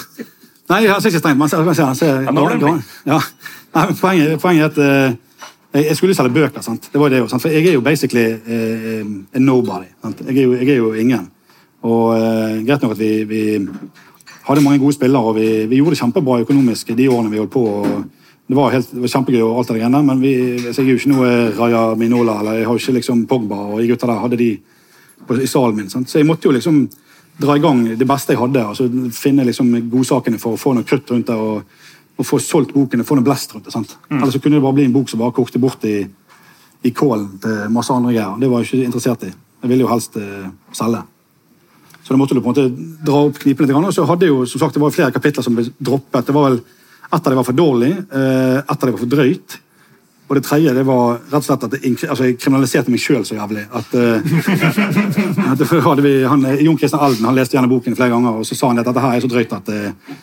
Nei, 0.69 0.83
jeg 0.85 1.01
ser 1.01 1.09
ikke 1.09 1.19
strengt, 1.23 1.37
men 1.39 1.47
han 1.47 1.49
ser, 1.49 1.63
han 1.65 1.75
ser, 1.75 1.85
han 1.85 1.95
ser 1.97 2.09
er 2.29 2.83
ja. 3.09 3.17
Nei, 3.73 3.85
poenget, 3.97 4.35
poenget 4.41 4.63
er 4.63 4.69
at 4.69 4.77
eh, 4.77 5.15
jeg, 5.73 5.85
jeg 5.87 5.97
skulle 5.97 6.15
selge 6.17 6.33
bøker, 6.33 6.61
sant? 6.61 6.89
det 6.93 7.01
var 7.01 7.09
det 7.09 7.23
jo, 7.23 7.27
sant? 7.27 7.41
for 7.41 7.49
jeg 7.49 7.65
er 7.65 7.73
jo 7.73 7.81
basically 7.81 8.25
eh, 8.37 9.01
a 9.33 9.41
nobody. 9.41 9.89
Sant? 10.03 10.21
Jeg, 10.27 10.37
er 10.37 10.43
jo, 10.43 10.53
jeg 10.53 10.69
er 10.69 10.77
jo 10.77 10.93
ingen. 10.93 11.25
Og 11.81 12.13
eh, 12.19 12.61
Greit 12.67 12.85
nok 12.85 12.93
at 12.93 13.01
vi, 13.01 13.11
vi 13.29 13.41
hadde 14.45 14.63
mange 14.65 14.81
gode 14.81 14.93
spillere, 14.93 15.31
og 15.31 15.35
vi, 15.39 15.65
vi 15.69 15.81
gjorde 15.81 15.97
det 15.97 16.01
kjempebra 16.03 16.39
økonomisk 16.45 16.93
de 16.97 17.09
årene 17.09 17.33
vi 17.33 17.41
holdt 17.41 17.53
på. 17.53 17.65
og 17.65 18.18
det 18.49 18.57
var, 18.57 18.71
helt, 18.73 18.89
det 18.89 19.03
var 19.03 19.11
kjempegøy, 19.13 19.43
og 19.45 19.59
alt 19.61 19.69
det 19.69 19.75
greiene, 19.77 19.99
men 20.07 20.21
vi, 20.23 20.31
jeg 20.63 20.73
er 20.73 20.87
jo 20.87 20.97
ikke 20.97 21.11
noe 21.11 21.33
Raja 21.53 21.83
Minola 21.99 22.39
eller 22.41 22.57
jeg 22.57 22.65
har 22.65 22.77
jo 22.77 22.81
ikke 22.81 22.95
liksom 22.95 23.19
Pogba 23.29 23.59
og 23.67 23.77
de 23.77 23.89
gutta 23.91 24.09
der 24.09 24.23
hadde 24.23 24.39
de 24.39 24.47
på, 25.27 25.37
i 25.37 25.49
salen 25.49 25.77
min. 25.77 25.91
Sant? 25.91 26.09
Så 26.09 26.17
jeg 26.17 26.25
måtte 26.25 26.49
jo 26.49 26.55
liksom 26.55 26.79
dra 27.39 27.55
i 27.55 27.61
gang 27.61 27.83
det 27.99 28.07
beste 28.09 28.33
jeg 28.33 28.41
hadde. 28.41 28.63
altså 28.71 28.87
Finne 29.13 29.45
liksom 29.45 29.69
godsakene 29.91 30.41
for 30.41 30.57
å 30.57 30.61
få 30.61 30.73
noe 30.73 30.87
krutt 30.87 31.13
rundt 31.13 31.29
det 31.29 31.37
og, 31.37 31.61
og 32.17 32.27
få 32.27 32.39
solgt 32.41 32.73
boken 32.73 33.03
og 33.03 33.07
få 33.11 33.19
noe 33.19 33.27
blest 33.27 33.53
rundt 33.53 33.69
det. 33.69 33.75
sant? 33.75 33.93
Eller 34.09 34.33
så 34.33 34.41
kunne 34.41 34.57
det 34.57 34.65
bare 34.65 34.79
bli 34.79 34.87
en 34.89 34.97
bok 34.97 35.13
som 35.13 35.21
bare 35.21 35.35
kokte 35.37 35.61
bort 35.61 35.85
i, 35.85 35.99
i 36.81 36.93
kålen 36.95 37.29
til 37.43 37.69
masse 37.75 37.93
andre 37.93 38.15
greier. 38.15 38.33
Det 38.41 38.49
var 38.49 38.65
jeg 38.65 38.71
ikke 38.71 38.89
interessert 38.89 39.29
i. 39.29 39.31
Jeg 39.61 39.71
ville 39.71 39.85
jo 39.85 39.93
helst 39.93 40.17
uh, 40.17 40.49
selge. 40.73 41.05
Så 42.01 42.15
da 42.15 42.17
måtte 42.17 42.33
du 42.33 42.41
på 42.41 42.49
en 42.49 42.55
måte 42.55 42.91
dra 43.05 43.23
opp 43.27 43.39
knipene 43.43 43.69
litt. 43.69 43.77
Og 43.77 43.93
så 43.93 44.09
hadde 44.09 44.29
jo, 44.31 44.41
som 44.49 44.63
sagt, 44.63 44.73
det 44.73 44.81
var 44.81 44.93
flere 44.95 45.13
kapitler 45.13 45.45
som 45.45 45.53
ble 45.53 45.67
droppet. 45.77 46.25
Det 46.25 46.33
var 46.33 46.47
vel, 46.47 46.61
Ett 47.09 47.25
av 47.25 47.31
dem 47.31 47.39
var 47.41 47.47
for 47.47 47.57
dårlig, 47.57 47.91
eh, 47.91 48.57
ett 48.57 48.69
av 48.69 48.85
dem 48.85 48.91
var 48.91 49.01
for 49.01 49.09
drøyt. 49.15 49.57
Og 50.29 50.35
det 50.37 50.43
tredje 50.45 50.73
det 50.77 50.85
var 50.85 51.15
rett 51.17 51.39
og 51.39 51.45
slett 51.47 51.63
at 51.65 51.75
jeg, 51.79 51.95
altså, 52.05 52.25
jeg 52.27 52.37
kriminaliserte 52.37 52.91
meg 52.93 53.01
sjøl 53.01 53.23
så 53.25 53.33
jævlig. 53.33 53.65
at, 53.73 53.95
eh, 53.97 55.47
at 55.51 55.57
det 55.57 55.69
hadde 55.87 56.05
vi, 56.05 56.11
han, 56.29 56.45
Jon 56.61 56.77
Christian 56.77 57.01
Alden 57.01 57.25
han 57.25 57.37
leste 57.37 57.57
gjerne 57.57 57.71
boken 57.71 57.97
flere 57.97 58.13
ganger, 58.13 58.37
og 58.37 58.45
så 58.45 58.57
sa 58.57 58.69
han 58.69 58.81
at 58.81 58.85
dette 58.85 59.01
her 59.01 59.15
er 59.15 59.25
så 59.25 59.31
drøyt 59.31 59.57
at, 59.57 59.73
eh, 59.73 60.13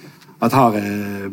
at 0.47 0.55
her, 0.55 0.79
eh, 0.79 1.27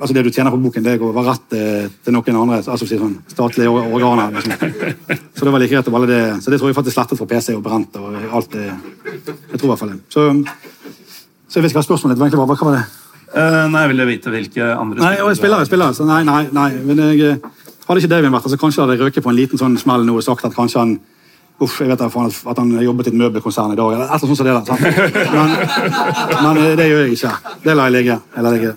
altså 0.00 0.16
det 0.16 0.26
du 0.26 0.32
tjener 0.34 0.50
på 0.50 0.58
boken, 0.66 0.82
det 0.82 0.98
går 0.98 1.14
var 1.14 1.30
rett 1.30 1.54
eh, 1.54 1.86
til 2.02 2.16
noen 2.16 2.42
andre 2.42 2.58
altså 2.64 2.90
si 2.90 2.98
sånn, 2.98 3.20
statlige 3.30 3.70
organer. 3.70 4.34
Liksom. 4.34 5.22
Så 5.38 5.46
det 5.46 5.54
var 5.54 5.62
like 5.62 5.76
greit 5.76 5.94
å 5.94 6.06
det. 6.10 6.22
Så 6.42 6.50
det 6.50 6.58
tror 6.58 6.72
jeg 6.72 6.80
faktisk 6.80 6.98
slettet 6.98 7.22
fra 7.22 7.30
PC 7.30 7.54
og 7.54 7.62
brent. 7.62 8.02
og 8.02 8.18
alt 8.34 8.50
det, 8.56 8.66
Jeg 9.14 9.60
tror 9.60 9.68
i 9.68 9.74
hvert 9.76 9.84
fall 9.84 9.94
det. 9.94 10.00
Så, 10.10 10.30
så 11.46 11.60
jeg 11.60 11.68
vet 11.68 11.70
ikke 11.70 11.84
hva 11.84 11.90
spørsmålet 11.92 12.16
ditt 12.16 12.24
egentlig 12.26 12.42
var. 12.42 12.50
Hva 12.50 12.72
var 12.72 12.80
det? 12.80 12.86
Eh, 13.34 13.66
nei, 13.68 13.82
jeg 13.84 13.88
ville 13.92 14.06
vite 14.08 14.30
hvilke 14.32 14.68
andre 14.78 15.02
Nei, 15.04 15.14
og 15.20 15.28
jeg 15.28 15.36
spiller, 15.36 15.58
jeg 15.58 15.66
spiller. 15.68 15.92
Så 15.92 16.06
nei, 16.08 16.22
nei, 16.24 16.46
nei. 16.52 16.70
Men 16.88 16.96
jeg, 17.04 17.20
eh, 17.20 17.50
hadde 17.88 18.00
ikke 18.02 18.10
Davin 18.14 18.32
vært 18.32 18.44
her, 18.48 18.54
så 18.54 18.60
kanskje 18.60 18.82
hadde 18.84 18.96
jeg 18.96 19.04
røket 19.06 19.24
på 19.24 19.30
en 19.32 19.36
liten 19.36 19.58
sånn 19.60 19.76
smell 19.80 20.04
nå 20.06 20.16
og 20.16 20.22
sagt 20.24 20.44
at 20.48 20.54
kanskje 20.56 20.78
han 20.84 20.98
Uff, 21.60 21.80
jeg 21.80 21.88
vet 21.90 21.98
da 21.98 22.06
faen 22.08 22.26
at- 22.30 22.46
at 22.52 22.58
han 22.58 22.68
jobbet 22.70 23.08
i 23.08 23.10
et 23.10 23.16
møbelkonsern 23.18 23.72
i 23.72 23.74
dag. 23.74 23.92
eller 23.92 24.04
et 24.04 24.10
eller 24.10 24.14
annet 24.14 24.20
sånt 24.20 24.36
som 24.36 24.46
det 24.46 24.54
der. 24.68 24.78
Men, 25.34 26.54
men 26.54 26.56
eh, 26.62 26.76
det 26.78 26.86
gjør 26.86 27.00
jeg 27.02 27.12
ikke. 27.16 27.32
Det 27.64 27.74
lar 27.76 27.88
jeg 27.90 27.92
ligge. 27.96 28.20
Jeg 28.36 28.42
lar 28.44 28.52
ligge. 28.54 28.74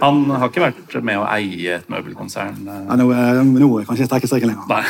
Han 0.00 0.22
har 0.32 0.48
ikke 0.48 0.62
vært 0.64 0.94
med 1.04 1.18
å 1.20 1.26
eie 1.34 1.76
et 1.78 1.88
møbelkonsern? 1.92 2.56
eh. 2.64 2.80
Ja, 2.88 2.96
nå, 2.96 3.08
nå 3.10 3.68
kan 3.84 3.98
jeg 3.98 4.06
ikke 4.06 4.08
strekke 4.08 4.30
strikken 4.30 4.52
lenger. 4.52 4.66
Nei. 4.70 4.84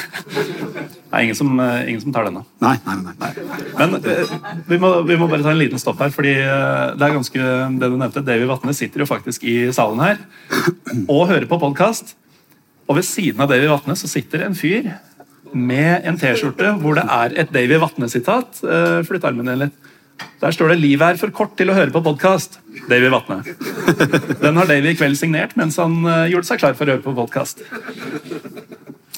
Det 1.11 1.19
er 1.19 1.25
ingen 1.27 1.39
som, 1.39 1.51
eh, 1.61 1.89
ingen 1.91 2.01
som 2.05 2.15
tar 2.15 2.29
denne. 2.29 2.45
Nei, 2.63 2.77
nei, 2.87 2.97
nei. 3.03 3.15
nei. 3.19 3.33
Men 3.81 3.97
eh, 3.99 4.35
vi 4.71 4.79
må, 4.83 4.93
vi 5.09 5.19
må 5.19 5.29
bare 5.31 5.43
ta 5.47 5.51
en 5.55 5.59
liten 5.59 5.83
stopp 5.83 5.99
her, 6.05 6.13
fordi 6.15 6.37
det 6.39 7.07
er 7.07 7.17
ganske 7.17 7.51
det 7.83 7.91
du 7.91 7.97
nevnte. 7.99 8.25
Davy 8.27 8.47
Vatne 8.51 8.75
sitter 8.77 9.03
jo 9.03 9.11
faktisk 9.11 9.45
i 9.51 9.57
salen 9.75 10.03
her 10.05 10.23
og 11.15 11.29
hører 11.33 11.49
på 11.51 11.59
podkast. 11.63 12.15
Og 12.91 12.99
ved 13.01 13.07
siden 13.07 13.43
av 13.43 13.51
Davy 13.51 13.67
Vatne 13.71 13.99
så 13.99 14.11
sitter 14.11 14.47
en 14.47 14.59
fyr 14.59 14.93
med 15.51 16.07
en 16.07 16.19
T-skjorte 16.19 16.77
hvor 16.79 16.95
det 16.99 17.07
er 17.11 17.35
et 17.43 17.51
Davy 17.55 17.79
Vatne-sitat. 17.83 18.61
Flytt 19.09 19.27
armen 19.27 19.51
din 19.51 19.65
litt. 19.65 19.80
Der 20.41 20.51
står 20.51 20.69
det 20.69 20.81
'Livet 20.81 21.03
er 21.03 21.17
for 21.21 21.31
kort 21.31 21.57
til 21.57 21.71
å 21.71 21.75
høre 21.75 21.91
på 21.91 22.01
podkast'. 22.01 22.59
Davy 22.89 23.11
Vatne. 23.13 23.43
Den 24.43 24.57
har 24.57 24.67
Davy 24.67 24.93
i 24.93 24.97
kveld 24.97 25.17
signert 25.17 25.57
mens 25.57 25.77
han 25.77 26.05
eh, 26.05 26.31
gjorde 26.33 26.47
seg 26.49 26.59
klar 26.59 26.75
for 26.75 26.89
å 26.89 26.97
høre 26.97 27.05
på 27.05 27.15
podkast. 27.15 27.63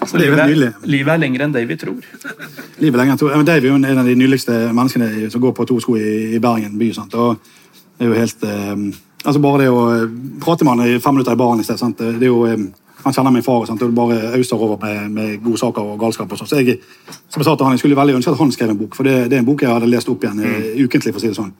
Så 0.02 0.18
Det 0.18 0.26
er 0.26 0.48
livet, 0.50 0.74
livet 0.82 1.14
er 1.14 1.18
lenger 1.22 1.44
enn 1.44 1.54
Davy 1.54 1.76
tror. 1.78 2.02
Livet 2.82 2.98
lenger 2.98 3.12
enn 3.12 3.18
to. 3.20 3.30
Men 3.30 3.46
Davy 3.46 3.70
er 3.70 3.76
en 3.76 4.02
av 4.02 4.06
de 4.06 4.16
nyligste 4.18 4.72
menneskene 4.74 5.30
som 5.30 5.40
går 5.40 5.54
på 5.54 5.66
to 5.68 5.78
sko 5.80 5.96
i, 5.96 6.38
Bergen 6.42 6.78
by. 6.78 6.90
Sant? 6.96 7.14
Og 7.14 7.38
det 7.98 8.06
er 8.06 8.10
jo 8.10 8.18
helt 8.18 8.42
Um, 8.42 8.92
altså 9.24 9.40
Bare 9.40 9.62
det 9.62 9.70
å 9.70 9.82
eh, 9.94 10.08
prate 10.42 10.64
med 10.64 10.74
han 10.74 10.88
i 10.88 10.98
fem 10.98 11.14
minutter 11.14 11.36
i 11.36 11.38
baren 11.38 11.60
i 11.60 11.66
sted 11.66 11.78
sant? 11.78 12.00
Det 12.00 12.26
er 12.26 12.32
jo, 12.32 12.44
eh, 12.46 12.58
Han 13.04 13.14
kjenner 13.14 13.34
min 13.34 13.42
far, 13.42 13.64
sant? 13.66 13.82
og 13.82 13.90
det 13.90 13.96
bare 13.96 14.18
auser 14.38 14.60
over 14.62 14.78
med, 14.82 15.10
med 15.10 15.42
godsaker 15.42 15.92
og 15.94 15.98
galskap. 16.00 16.32
og 16.32 16.38
sånt. 16.38 16.50
Så 16.50 16.60
jeg, 16.60 16.78
som 17.28 17.42
jeg 17.42 17.48
sa 17.48 17.54
til 17.56 17.66
han, 17.66 17.76
jeg 17.76 17.82
skulle 17.82 17.98
veldig 17.98 18.16
ønske 18.18 18.34
at 18.34 18.38
han 18.38 18.52
skrev 18.54 18.74
en 18.74 18.78
bok, 18.78 18.96
for 18.98 19.08
det, 19.08 19.16
det 19.30 19.38
er 19.38 19.42
en 19.42 19.48
bok 19.48 19.62
jeg 19.62 19.72
hadde 19.72 19.90
lest 19.90 20.10
opp 20.12 20.22
igjen 20.22 20.42
eh, 20.46 20.84
ukentlig. 20.84 21.14
for 21.14 21.20
å 21.20 21.24
si 21.24 21.32
det 21.32 21.38
sånn. 21.38 21.54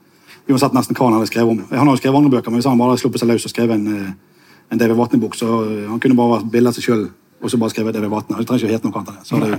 Uansett 0.49 0.75
nesten 0.75 0.97
hva 0.97 1.09
han 1.09 1.17
hadde 1.17 1.31
skrevet 1.31 1.51
om. 1.51 1.65
Han 1.71 1.87
har 1.87 1.97
jo 1.97 2.01
skrevet 2.01 2.19
andre 2.19 2.31
bøker, 2.37 2.51
men 2.51 2.61
hvis 2.61 2.69
han 2.69 2.79
bare 2.79 2.93
hadde 2.93 3.03
sluppet 3.03 3.23
seg 3.23 3.31
løs 3.31 3.47
og 3.47 3.53
skrevet 3.53 3.75
en, 3.75 3.87
eh, 3.97 4.39
en 4.71 4.81
David 4.81 4.99
Vatne-bok, 4.99 5.35
så 5.39 5.49
eh, 5.67 5.85
han 5.91 5.99
kunne 6.03 6.19
bare 6.19 6.37
vært 6.37 6.51
bildet 6.55 6.79
seg 6.79 6.87
sjøl 6.87 7.05
og 7.43 7.51
så 7.51 7.59
bare 7.59 7.73
skrevet 7.73 7.95
David 7.95 8.11
Vatne. 8.11 8.39
Det 8.39 8.47
trenger 8.47 8.63
ikke 8.63 8.71
å 8.71 8.77
hete 8.77 8.87
noe 8.87 9.01
annet. 9.01 9.27
Så 9.27 9.39
det, 9.43 9.57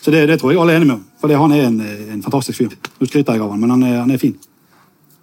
så 0.00 0.12
det, 0.14 0.22
det 0.30 0.38
tror 0.40 0.54
jeg 0.54 0.60
alle 0.62 0.76
er 0.76 0.80
enige 0.80 0.94
med. 0.94 1.08
For 1.20 1.32
han 1.42 1.52
er 1.52 1.66
en, 1.66 1.80
en 2.14 2.22
fantastisk 2.24 2.56
fyr. 2.56 2.72
Nå 2.72 3.08
skryter 3.08 3.36
jeg 3.36 3.44
av 3.44 3.52
han, 3.52 3.60
men 3.60 3.74
han 3.74 3.84
er, 3.84 3.96
han 4.00 4.14
er 4.14 4.22
fin. 4.22 4.36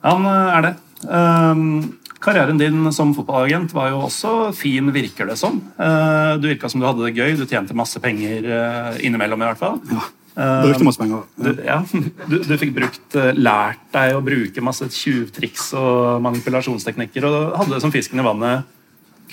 Han 0.06 0.28
er 0.30 0.68
det. 0.68 0.74
Ehm, 1.10 1.80
karrieren 2.26 2.60
din 2.60 2.92
som 2.96 3.14
fotballagent 3.16 3.74
var 3.76 3.92
jo 3.94 4.04
også 4.08 4.52
fin, 4.58 4.90
virker 4.94 5.30
det 5.30 5.38
som. 5.40 5.60
Eh, 5.78 6.36
du 6.42 6.50
virka 6.50 6.70
som 6.72 6.82
du 6.82 6.88
hadde 6.88 7.06
det 7.06 7.16
gøy, 7.16 7.36
du 7.38 7.46
tjente 7.46 7.78
masse 7.78 8.02
penger 8.04 8.48
eh, 8.50 9.02
innimellom 9.08 9.44
i 9.44 9.50
hvert 9.50 9.62
fall. 9.62 9.78
Ja. 9.92 10.06
Brukte 10.36 10.84
masse 10.84 11.00
penger. 11.00 11.22
Du, 11.40 11.52
ja, 11.64 11.78
du, 12.32 12.40
du 12.44 12.56
fikk 12.60 12.74
brukt, 12.76 13.06
eh, 13.16 13.32
lært 13.38 13.86
deg 13.94 14.18
å 14.18 14.24
bruke 14.26 14.66
masse 14.66 14.90
tjuvtriks 14.92 15.70
og 15.80 16.26
manipulasjonsteknikker, 16.26 17.30
og 17.30 17.56
hadde 17.62 17.78
det 17.78 17.84
som 17.86 17.94
fisken 17.94 18.20
i 18.20 18.26
vannet, 18.26 18.74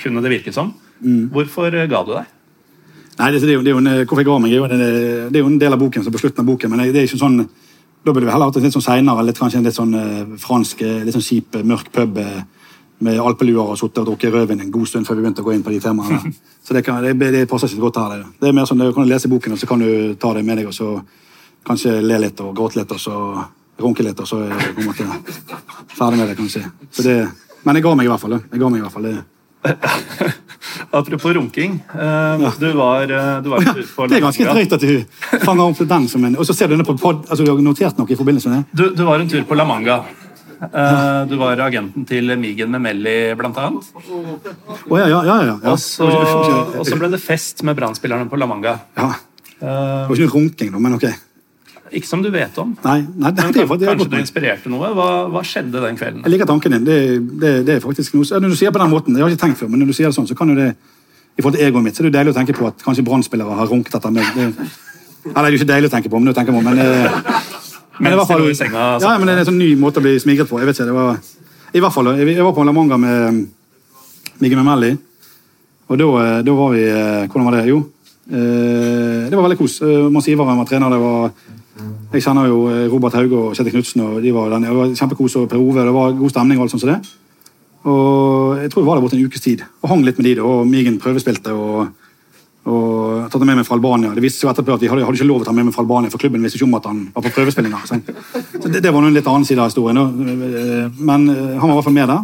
kunne 0.03 0.23
det 0.25 0.37
virke 0.37 0.55
som. 0.55 0.75
Hvorfor 1.03 1.75
eh, 1.75 1.89
ga 1.91 2.05
du 2.07 2.15
deg? 2.15 2.39
Nei, 3.19 3.33
det, 3.35 3.43
det, 3.43 3.51
er 3.51 3.59
jo, 3.59 3.65
det 3.65 3.73
er 3.75 3.81
en, 3.81 3.91
Hvorfor 4.07 4.23
jeg 4.23 4.31
ga 4.31 4.39
meg, 4.41 4.55
jo 4.55 4.69
en, 4.69 4.79
det 5.33 5.37
er 5.37 5.43
jo 5.43 5.51
en 5.51 5.59
del 5.61 5.75
av 5.75 5.83
boken, 5.83 6.05
så 6.05 6.13
på 6.15 6.23
slutten 6.23 6.45
av 6.45 6.49
boken, 6.49 6.73
men 6.73 6.87
det 6.89 7.03
er 7.03 7.11
ikke 7.11 7.21
sånn 7.21 7.43
da 8.03 8.11
burde 8.11 8.27
vi 8.27 8.33
heller 8.33 8.49
hatt 8.51 8.57
det 8.59 8.65
litt 8.65 8.75
sånn 8.75 8.83
senere, 8.83 9.23
litt, 9.23 9.39
kanskje 9.39 9.61
en 9.61 9.67
litt 9.69 9.77
sånn 9.77 9.93
eh, 9.95 10.33
fransk, 10.43 10.81
eh, 10.83 11.03
litt 11.07 11.15
sånn 11.15 11.23
kjip, 11.23 11.55
eh, 11.55 11.67
mørk 11.67 11.93
pub. 11.95 12.19
eh, 12.19 12.43
med 13.03 13.21
alpeluer 13.21 13.73
og 13.73 13.79
sittet 13.79 14.03
og 14.03 14.13
drukket 14.13 14.35
rødvin 14.35 14.61
en 14.65 14.71
god 14.73 14.87
stund 14.91 15.09
før 15.09 15.19
vi 15.19 15.25
begynte 15.25 15.43
å 15.45 15.47
gå 15.49 15.57
inn 15.57 15.65
på 15.67 15.75
de 15.75 15.81
temaene. 15.83 16.33
Så 16.67 16.77
det, 16.77 16.85
kan, 16.87 17.03
det, 17.03 17.33
det 17.35 17.49
passer 17.51 17.67
ikke 17.67 17.81
så 17.81 17.87
godt 17.89 17.99
her. 17.99 18.23
Det, 18.39 18.49
er 18.49 18.55
mer 18.55 18.69
sånn, 18.71 18.79
Du 18.79 18.95
kan 18.95 19.09
lese 19.11 19.31
boken, 19.31 19.57
og 19.57 19.59
så 19.59 19.67
kan 19.67 19.83
du 19.83 20.15
ta 20.15 20.31
det 20.37 20.45
med 20.47 20.61
deg 20.61 20.69
og 20.71 20.77
så 20.77 20.93
kanskje 21.67 21.97
le 22.03 22.21
litt 22.23 22.39
og 22.43 22.55
gråte 22.55 22.79
litt 22.79 22.95
og 22.95 23.01
så 23.03 23.17
runke 23.83 24.07
litt, 24.07 24.21
og 24.23 24.29
så 24.29 24.39
er 24.47 24.71
på 24.77 24.95
ferdig 25.97 26.21
med 26.21 26.29
det, 26.29 26.37
kan 26.39 26.47
du 26.47 26.53
si. 26.53 26.63
Så 26.95 27.03
det, 27.07 27.17
men 27.67 27.79
jeg 27.79 27.87
ga 27.87 27.95
meg 27.99 28.07
i 28.07 28.13
hvert 28.13 28.23
fall. 28.23 28.37
det 28.37 28.43
Jeg 28.53 28.63
ga 28.63 28.71
meg 28.71 28.79
i 28.79 28.85
hvert 28.87 28.95
fall. 28.95 29.09
Det, 29.11 29.25
Apropos 30.91 31.35
runking. 31.35 31.85
eh, 31.95 32.53
du, 32.59 32.73
var, 32.73 33.03
eh, 33.03 33.43
du 33.43 33.49
var 33.49 33.61
på 33.97 34.07
det 34.07 34.17
er 34.17 34.25
ganske 34.25 34.45
drøyt 34.45 34.73
at 34.75 34.81
du 34.83 35.05
fanger 35.45 35.63
opp 35.65 35.83
den 35.89 36.09
som 36.09 36.25
en 36.25 36.37
Og 36.37 36.47
så 36.47 36.55
ser 36.57 36.69
du 36.69 36.77
ned 36.77 36.87
på 36.87 36.97
pod, 36.99 37.23
altså 37.29 37.45
du 37.45 37.51
har 37.53 37.63
notert 37.63 37.99
noe 37.99 38.11
i 38.11 38.19
forbindelse 38.19 38.51
med 38.51 38.63
det? 38.63 38.79
Du, 38.81 38.85
du 38.97 39.05
var 39.07 39.23
en 39.23 39.31
tur 39.31 39.45
på 39.47 39.59
La 39.59 39.67
Manga. 39.69 40.03
Eh, 40.63 41.27
du 41.27 41.35
var 41.41 41.59
agenten 41.65 42.07
til 42.07 42.31
Migen 42.39 42.71
Memelli, 42.71 43.35
blant 43.39 43.59
annet. 43.59 43.89
Oh, 44.87 44.95
ja, 44.99 45.09
ja, 45.11 45.21
ja. 45.27 45.37
ja. 45.49 45.57
Og 45.73 45.79
så, 45.83 46.07
og 46.07 46.87
så 46.87 46.99
ble 47.01 47.11
det 47.11 47.19
fest 47.23 47.65
med 47.67 47.77
Brann-spillerne 47.79 48.31
på 48.31 48.39
La 48.39 48.47
Manga. 48.51 48.79
ja. 48.99 49.11
Eh, 49.63 49.69
Det 49.69 50.09
var 50.09 50.17
ikke 50.17 50.27
noe 50.27 50.35
runking, 50.35 50.73
men 50.83 50.95
ok. 50.97 51.05
ikke 51.93 52.09
som 52.09 52.23
du 52.23 52.31
vet 52.35 52.57
om. 52.59 52.73
Nei, 52.83 52.97
nei 53.15 53.31
det, 53.31 53.45
det, 53.55 53.67
det 53.79 53.91
Kanskje 53.91 54.09
du 54.11 54.17
inspirerte 54.19 54.73
noe? 54.73 54.91
Hva, 54.97 55.11
hva 55.31 55.43
skjedde 55.47 55.83
den 55.85 55.99
kvelden? 55.99 56.25
Jeg 56.25 56.35
liker 56.35 56.51
tanken 56.51 56.75
din. 56.75 56.89
Det, 56.89 56.97
det, 57.39 57.53
det 57.69 57.77
er 57.77 57.85
faktisk 57.85 58.17
noe, 58.17 58.27
Når 58.43 58.55
du 58.55 58.59
sier 58.59 58.73
det 58.73 58.75
på 58.75 58.83
den 58.83 58.91
måten, 58.91 59.19
jeg 59.19 59.23
har 59.23 59.31
ikke 59.31 59.45
tenkt 59.45 59.61
før, 59.63 59.71
men 59.71 59.85
når 59.85 59.93
du 59.93 59.99
sier 59.99 60.11
det 60.11 60.19
sånn, 60.19 60.27
så 60.27 60.39
kan 60.39 60.51
jo 60.51 60.59
det 60.59 60.73
i 60.73 61.41
forhold 61.41 61.57
til 61.57 61.67
egoet 61.67 61.87
mitt, 61.87 61.97
så 61.97 62.03
er 62.03 62.11
det 62.11 62.17
deilig 62.19 62.35
å 62.35 62.39
tenke 62.41 62.57
på 62.57 62.67
at 62.69 62.83
kanskje 62.85 63.05
Brann-spillere 63.07 63.55
har 63.57 63.71
runket 63.71 63.95
etter 63.97 64.13
meg. 64.13 64.35
Det, 64.35 64.49
eller 65.31 65.39
det 65.39 65.47
er 65.47 65.55
jo 65.55 65.61
ikke 65.61 65.71
deilig 65.71 65.89
å 65.89 65.95
tenke 65.95 66.11
på, 66.13 66.19
men, 66.19 66.29
du 66.29 66.37
tenker 66.37 66.57
på, 66.57 66.61
men, 66.67 66.83
eh, 66.83 67.71
men 67.99 68.15
det 68.15 68.27
fall, 68.27 68.45
i 68.49 68.57
senga 68.57 68.85
ja, 69.03 69.15
men 69.19 69.29
det 69.29 69.35
er 69.35 69.43
en 69.43 69.49
sånn 69.51 69.61
ny 69.61 69.73
måte 69.77 70.01
å 70.01 70.05
bli 70.05 70.15
smigret 70.21 70.49
på. 70.49 70.59
Jeg 70.61 70.69
vet 70.69 70.79
ikke, 70.79 70.89
det 70.89 70.97
var, 70.97 71.19
I 71.73 71.83
hvert 71.83 71.95
fall, 71.95 72.13
jeg, 72.17 72.37
var 72.41 72.55
på 72.57 72.65
La 72.65 72.73
Manga 72.73 72.99
med 73.01 73.43
Migge 74.41 74.59
Memelli, 74.59 74.93
og 75.93 75.99
da, 76.01 76.07
eh, 76.23 76.39
da 76.47 76.55
var 76.57 76.71
vi 76.73 76.85
eh, 76.89 77.27
Hvordan 77.29 77.49
var 77.49 77.57
det? 77.59 77.67
Jo, 77.69 77.83
eh, 78.33 79.29
det 79.29 79.37
var 79.37 79.45
veldig 79.45 79.59
kos. 79.61 79.81
Mons 79.83 80.29
Ivaren 80.33 80.61
var 80.63 80.69
trener. 80.71 80.95
det 80.95 81.03
var 81.03 81.33
jeg 82.13 82.21
kjenner 82.21 82.47
jo 82.47 82.59
Robert 82.93 83.15
Hauge 83.17 83.33
og 83.33 83.55
Kjetil 83.57 83.73
Knutsen. 83.73 84.03
og 84.05 84.23
de 84.23 84.31
var 84.33 84.51
den, 84.53 84.67
Det 84.69 84.75
var 84.77 84.91
kjempekos 84.93 85.37
og 85.41 85.49
Per 85.49 85.59
Ove. 85.59 85.85
Det 85.85 85.95
var 85.95 86.13
god 86.13 86.31
stemning. 86.31 86.59
og 86.59 86.65
alt 86.65 86.71
sånt 86.71 86.83
som 86.83 86.91
det. 86.93 87.01
Og 87.85 88.61
Jeg 88.61 88.71
tror 88.71 88.83
vi 88.83 88.87
var 88.87 88.95
der 88.97 89.03
borte 89.03 89.17
en 89.17 89.25
ukes 89.25 89.41
tid 89.41 89.65
og 89.83 89.89
hang 89.89 90.05
litt 90.05 90.19
med 90.19 90.27
de. 90.27 90.35
da, 90.37 90.43
og 90.43 90.67
Migen 90.67 90.99
prøvespilte. 91.01 91.53
og, 91.53 91.89
og 92.63 93.27
tatt 93.27 93.43
med 93.43 93.59
meg 93.59 93.67
fra 93.67 93.75
Albania. 93.75 94.13
Det 94.15 94.23
viste 94.23 94.45
seg 94.45 94.53
etterpå 94.53 94.77
at 94.77 94.83
De 94.83 94.91
hadde, 94.91 95.03
hadde 95.03 95.19
ikke 95.19 95.27
lov 95.27 95.43
å 95.43 95.47
ta 95.49 95.55
med 95.55 95.67
meg 95.67 95.75
fra 95.75 95.83
Albania, 95.83 96.13
for 96.13 96.23
klubben 96.23 96.45
visste 96.47 96.61
ikke 96.61 96.69
om 96.69 96.77
at 96.79 96.85
han 96.87 97.01
var 97.15 97.25
på 97.25 97.33
prøvespillinga. 97.35 97.81
Så 97.89 97.99
så 98.63 98.71
det, 98.71 98.83
det 98.85 98.93
var 98.95 99.03
en 99.03 99.17
litt 99.17 99.27
annen 99.27 99.47
side 99.49 99.59
av 99.59 99.73
historien. 99.73 99.99
Men 100.99 101.25
eh, 101.33 101.57
han 101.59 101.67
var 101.67 101.73
i 101.73 101.79
hvert 101.81 101.89
fall 101.89 101.97
med 101.97 102.13
der. 102.13 102.21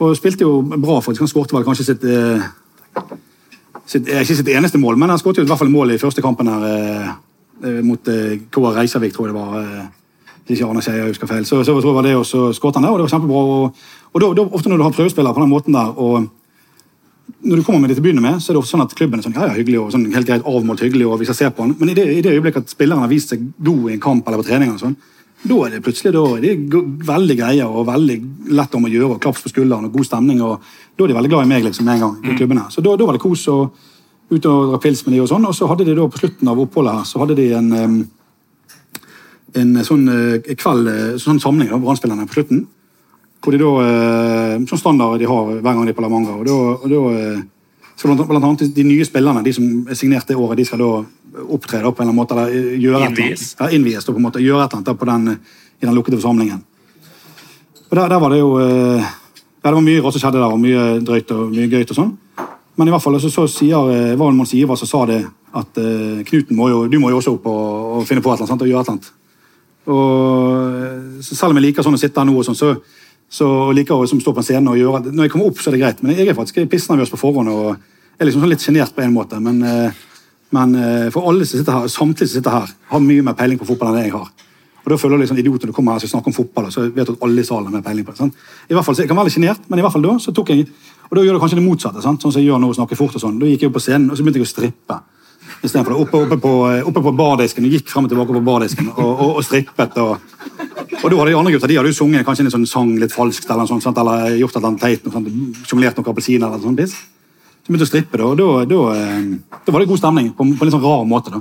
Og 0.00 0.14
spilte 0.16 0.46
jo 0.46 0.62
bra, 0.64 0.96
faktisk. 1.04 1.26
Han 1.26 1.32
skårte 1.32 1.58
vel 1.58 1.66
kanskje 1.66 1.86
sitt 1.90 2.06
eh, 2.08 2.46
sitt, 3.84 4.08
eh, 4.08 4.22
ikke 4.24 4.38
sitt 4.38 4.48
eneste 4.48 4.80
mål, 4.80 4.96
men 4.96 5.12
han 5.12 5.20
skåret 5.20 5.42
i 5.42 5.44
hvert 5.44 5.60
fall 5.60 5.72
mål 5.72 5.92
i 5.92 6.00
første 6.00 6.24
kampen 6.24 6.48
her 6.48 7.12
mot 7.84 8.00
KR 8.02 8.72
Reisavik, 8.74 9.12
tror 9.14 9.28
jeg 9.28 9.34
det 9.34 9.40
var. 9.40 9.92
Hvis 10.44 10.58
ikke 10.58 10.70
Arne 10.72 10.82
Skeia 10.84 11.04
husker 11.06 11.28
feil. 11.28 11.44
Så, 11.48 11.60
så 11.64 11.76
det 11.80 11.92
var 11.96 12.04
det, 12.04 12.16
og 12.16 12.24
så 12.28 12.48
skåret 12.56 12.80
han 12.80 12.84
der, 12.84 12.96
og 12.96 12.98
det 12.98 13.06
var 13.06 13.12
kjempebra. 13.12 13.44
Og, 13.44 13.84
og 14.12 14.24
da, 14.24 14.32
da, 14.40 14.48
ofte 14.56 14.72
når 14.72 14.80
du 14.80 14.84
har 14.84 14.96
prøvespillere 14.96 15.36
på 15.36 15.44
den 15.44 15.52
måten 15.52 15.76
der, 15.76 15.92
og 16.00 16.26
når 17.44 17.60
du 17.60 17.64
kommer 17.64 17.80
med 17.80 17.90
det 17.90 17.96
til 17.98 18.04
å 18.04 18.06
begynne 18.06 18.24
med, 18.24 18.40
så 18.40 18.50
er 18.50 18.56
det 18.56 18.60
ofte 18.60 18.72
sånn 18.74 18.84
at 18.84 18.94
klubben 18.96 19.20
er 19.20 19.24
sånn, 19.24 19.36
ja, 19.36 19.48
ja, 19.48 19.56
hyggelig 19.56 19.80
og 19.80 19.90
sånn 19.92 20.06
helt 20.12 20.28
greit 20.28 20.46
avmålt 20.48 20.84
hyggelig, 20.84 21.06
og 21.08 21.18
vi 21.20 21.28
skal 21.28 21.38
se 21.38 21.50
på 21.52 21.64
han. 21.64 21.74
Men 21.80 21.92
i 21.92 21.96
det, 21.96 22.04
i 22.12 22.22
det 22.24 22.32
øyeblikket 22.36 22.64
at 22.64 22.72
spilleren 22.72 23.04
har 23.04 23.10
vist 23.12 23.32
seg 23.32 23.42
god 23.64 23.90
i 23.90 23.96
en 23.96 24.04
kamp 24.04 24.28
eller 24.28 24.40
på 24.40 24.46
trening, 24.48 24.72
og 24.72 24.80
sånn, 24.80 24.96
da 25.44 25.58
er 25.66 25.74
det 25.74 25.82
plutselig 25.84 26.14
da 26.14 26.22
er 26.38 26.44
det 26.44 26.82
veldig 27.04 27.36
greie 27.36 27.64
og 27.68 27.88
veldig 27.88 28.16
lett 28.56 28.76
om 28.78 28.86
å 28.88 28.92
gjøre, 28.92 29.16
og 29.16 29.24
klaps 29.24 29.44
på 29.44 29.52
skulderen 29.52 29.88
og 29.88 29.96
god 29.96 30.08
stemning. 30.08 30.40
og 30.40 30.62
Da 30.96 31.04
er 31.04 31.12
de 31.12 31.16
veldig 31.18 31.32
glad 31.34 31.44
i 31.44 31.50
meg 31.50 31.66
liksom 31.66 31.84
med 31.84 31.98
en 31.98 32.04
gang. 32.06 32.14
i 32.24 32.36
klubben 32.38 32.62
her. 32.62 32.70
Så 32.72 32.80
da, 32.80 32.96
da 32.96 33.04
var 33.04 33.12
det 33.18 33.20
kos 33.20 33.44
og 33.52 33.74
ut 34.30 34.46
og 34.48 34.70
dra 34.70 34.78
pils 34.80 35.04
med 35.04 35.12
de 35.12 35.20
og 35.20 35.28
sånn. 35.28 35.44
Og 35.44 35.52
så 35.52 35.68
hadde 35.68 35.84
de 35.84 35.96
da 35.98 36.08
på 36.08 36.22
slutten 36.22 36.48
av 36.48 36.62
oppholdet 36.64 36.96
her, 36.96 37.04
så 37.04 37.20
hadde 37.20 37.36
de 37.36 37.50
en 37.52 38.08
en 39.54 39.74
sånn 39.86 40.08
eh, 40.10 40.54
kveld, 40.58 40.88
eh, 40.90 41.12
sånn 41.20 41.40
samling 41.42 41.72
av 41.72 41.82
Brann-spillerne 41.82 42.26
på 42.28 42.38
slutten. 42.38 42.64
Hvor 43.44 43.52
de 43.52 43.60
da, 43.60 43.72
eh, 43.84 44.62
Sånn 44.70 44.80
standard 44.80 45.20
de 45.20 45.28
har 45.28 45.50
hver 45.50 45.62
gang 45.62 45.84
de 45.84 45.92
er 45.92 45.96
på 45.96 46.04
La 46.04 46.08
Manga. 46.08 46.32
og 46.32 46.46
da, 46.48 46.54
og 46.80 46.88
da 46.88 47.00
eh, 47.12 47.42
skal 47.94 48.10
blant, 48.10 48.28
blant 48.28 48.44
annet 48.44 48.74
De 48.74 48.84
nye 48.84 49.04
spillerne 49.04 49.44
de 49.44 49.52
som 49.52 49.64
er 49.88 49.98
signert 49.98 50.26
det 50.26 50.36
året, 50.36 50.56
de 50.56 50.64
skal 50.64 50.80
da 50.80 51.04
opptre 51.52 51.82
da, 51.82 51.90
på 51.90 52.02
en 52.02 52.08
eller 52.08 52.14
annen 52.14 52.16
måte. 52.16 52.34
Eller 52.34 52.48
eh, 52.48 52.78
gjøre 52.80 53.02
et 53.02 53.10
eller 53.10 53.26
annet. 53.26 53.54
Ja, 53.60 53.68
da, 53.68 54.12
på 54.12 54.16
en 54.16 54.28
måte. 54.28 54.40
Gjøre 54.40 54.64
et 54.64 54.72
eller 54.72 55.12
annet 55.12 55.28
den, 55.28 55.38
i 55.82 55.86
den 55.86 55.94
lukkede 55.94 56.20
forsamlingen. 56.22 56.64
Og 57.90 57.96
der, 57.98 58.08
der 58.08 58.18
var 58.18 58.32
det 58.32 58.40
jo 58.40 58.58
ja, 58.58 59.70
Det 59.70 59.72
var 59.72 59.84
mye 59.84 60.00
rart 60.02 60.16
som 60.16 60.20
skjedde 60.24 60.40
der, 60.40 60.52
og 60.52 60.60
mye 60.60 61.00
drøyt 61.04 61.30
og 61.36 61.52
mye 61.52 61.68
gøyt 61.68 61.92
og 61.92 61.98
sånn. 62.00 62.14
Men 62.76 62.88
i 62.88 62.94
hvert 62.94 63.04
fall 63.04 63.20
så, 63.22 63.30
så 63.30 63.44
sier, 63.46 64.16
Mons 64.18 64.50
så 64.50 64.76
som 64.82 64.88
sa 64.90 65.04
det, 65.06 65.20
at 65.54 65.78
eh, 65.78 66.24
Knuten 66.26 66.56
må 66.58 66.68
jo, 66.72 66.86
du 66.90 66.98
må 66.98 67.12
jo 67.12 67.20
også 67.20 67.36
opp 67.36 67.46
og, 67.46 68.00
og 68.00 68.08
finne 68.08 68.24
på 68.24 68.32
et 68.32 68.40
eller 68.40 68.50
annet 68.50 68.64
og 68.66 68.72
gjøre 68.72 68.82
et 68.82 68.88
eller 68.88 68.96
annet. 68.96 69.12
Og 69.84 71.22
så 71.22 71.36
selv 71.36 71.52
om 71.52 71.60
jeg 71.60 71.68
liker 71.68 71.86
sånn 71.86 71.96
å 71.96 72.00
sitte 72.00 72.20
her 72.20 72.26
nå, 72.26 72.34
og 72.40 72.46
sånn, 72.48 72.58
så, 72.58 72.72
så 73.34 73.48
liker 73.74 73.96
jeg 73.96 74.14
å 74.14 74.20
stå 74.22 74.34
på 74.34 74.42
en 74.42 74.46
scene 74.46 74.70
og 74.70 74.78
gjøre 74.78 75.10
Når 75.10 75.26
jeg 75.26 75.32
kommer 75.32 75.50
opp, 75.50 75.58
så 75.58 75.70
er 75.70 75.74
det 75.74 75.82
greit, 75.82 76.02
men 76.04 76.14
jeg 76.14 76.30
er 76.30 76.38
faktisk 76.38 76.60
pissnervøs 76.70 77.10
på 77.10 77.18
forhånd. 77.18 77.50
og 77.50 77.76
er 78.18 78.28
liksom 78.28 78.44
sånn 78.44 78.52
litt 78.52 78.64
sjenert 78.64 78.94
på 78.94 79.02
en 79.04 79.14
måte. 79.14 79.40
Men, 79.42 79.60
eh, 79.62 80.02
men 80.54 80.74
eh, 80.78 81.10
for 81.14 81.28
alle 81.30 81.46
som 81.46 81.58
sitter 81.58 81.78
her, 81.80 81.90
samtidig 81.90 82.30
som 82.30 82.40
sitter 82.40 82.54
her, 82.54 82.74
har 82.92 83.02
mye 83.02 83.24
mer 83.26 83.36
peiling 83.38 83.60
på 83.60 83.68
fotball 83.68 83.94
enn 83.94 84.06
jeg 84.06 84.14
har. 84.14 84.30
Og 84.84 84.90
da 84.92 84.98
føler 85.00 85.16
du 85.16 85.24
liksom 85.24 85.38
idiot 85.40 85.62
når 85.64 85.72
du 85.72 85.76
kommer 85.76 85.94
her 85.94 86.02
og 86.02 86.04
skal 86.04 86.18
snakke 86.18 86.30
om 86.30 86.36
fotball, 86.36 86.68
og 86.68 86.74
så 86.74 86.84
vet 86.86 87.08
du 87.08 87.14
at 87.14 87.22
alle 87.24 87.40
i 87.40 87.46
salen 87.48 87.70
har 87.70 87.74
mer 87.78 87.84
peiling 87.86 88.04
på 88.04 88.12
det. 88.12 88.20
Sant? 88.20 88.42
I 88.68 88.76
hvert 88.76 88.86
fall, 88.86 88.98
Jeg 89.00 89.08
kan 89.08 89.16
være 89.16 89.30
litt 89.30 89.36
sjenert, 89.38 89.62
men 89.68 89.78
i 89.78 89.82
hvert 89.82 89.94
fall 89.94 90.04
da 90.04 90.18
så 90.20 90.34
tok 90.34 90.52
jeg 90.54 90.68
Og 91.04 91.18
da 91.18 91.22
gjør 91.22 91.34
du 91.36 91.38
kanskje 91.38 91.58
det 91.58 91.68
motsatte, 91.68 92.00
sant? 92.02 92.22
sånn 92.22 92.32
som 92.32 92.40
jeg 92.40 92.48
gjør 92.48 92.60
nå, 92.62 92.72
snakker 92.72 92.96
fort 92.96 93.14
og 93.14 93.20
sånn. 93.20 93.36
Da 93.38 93.46
gikk 93.46 93.60
jeg 93.60 93.68
opp 93.68 93.74
på 93.76 93.82
scenen, 93.84 94.08
og 94.10 94.16
så 94.16 94.24
begynte 94.24 94.40
jeg 94.40 94.48
å 94.48 94.48
strippe. 94.48 94.96
Istedenfor. 95.64 95.96
Oppe, 95.96 96.20
oppe, 96.26 96.36
på, 96.36 96.52
oppe 96.84 97.02
på 97.06 97.12
bardisken, 97.16 97.64
og 97.64 97.72
gikk 97.72 97.88
frem 97.88 98.04
og 98.04 98.12
tilbake 98.12 98.36
på 98.36 98.44
bardisken 98.44 98.90
og, 98.92 99.10
og, 99.10 99.30
og 99.38 99.44
strippet. 99.46 99.96
Og, 100.02 100.18
og 101.00 101.06
da 101.08 101.20
hadde 101.20 101.30
de 101.30 101.38
andre 101.40 101.54
gutta 101.54 101.70
de 101.70 101.78
hadde 101.80 101.92
jo 101.94 101.96
sunget 101.96 102.26
kanskje 102.26 102.44
en 102.44 102.54
sånn 102.58 102.66
sang 102.68 102.92
litt 103.00 103.14
falskt, 103.14 103.48
eller, 103.48 103.68
sånt, 103.70 104.00
eller 104.02 104.36
gjort 104.42 104.58
et 104.60 104.68
teit, 104.82 105.08
noe 105.08 105.64
sjonglert 105.64 105.96
noen 105.96 106.10
appelsiner 106.12 106.50
eller 106.50 106.60
sånt. 106.66 106.82
piss. 106.82 106.98
Så 107.64 107.72
begynte 107.72 107.88
å 107.88 107.88
strippe, 107.88 108.20
da, 108.20 108.26
og 108.28 108.36
da, 108.36 108.48
da, 108.68 108.80
eh, 108.92 109.54
da 109.64 109.72
var 109.72 109.80
det 109.80 109.88
god 109.88 110.02
stemning. 110.02 110.34
På, 110.36 110.44
på 110.44 110.52
en 110.52 110.68
litt 110.68 110.76
sånn 110.76 110.84
rar 110.84 111.06
måte. 111.08 111.32
da. 111.32 111.40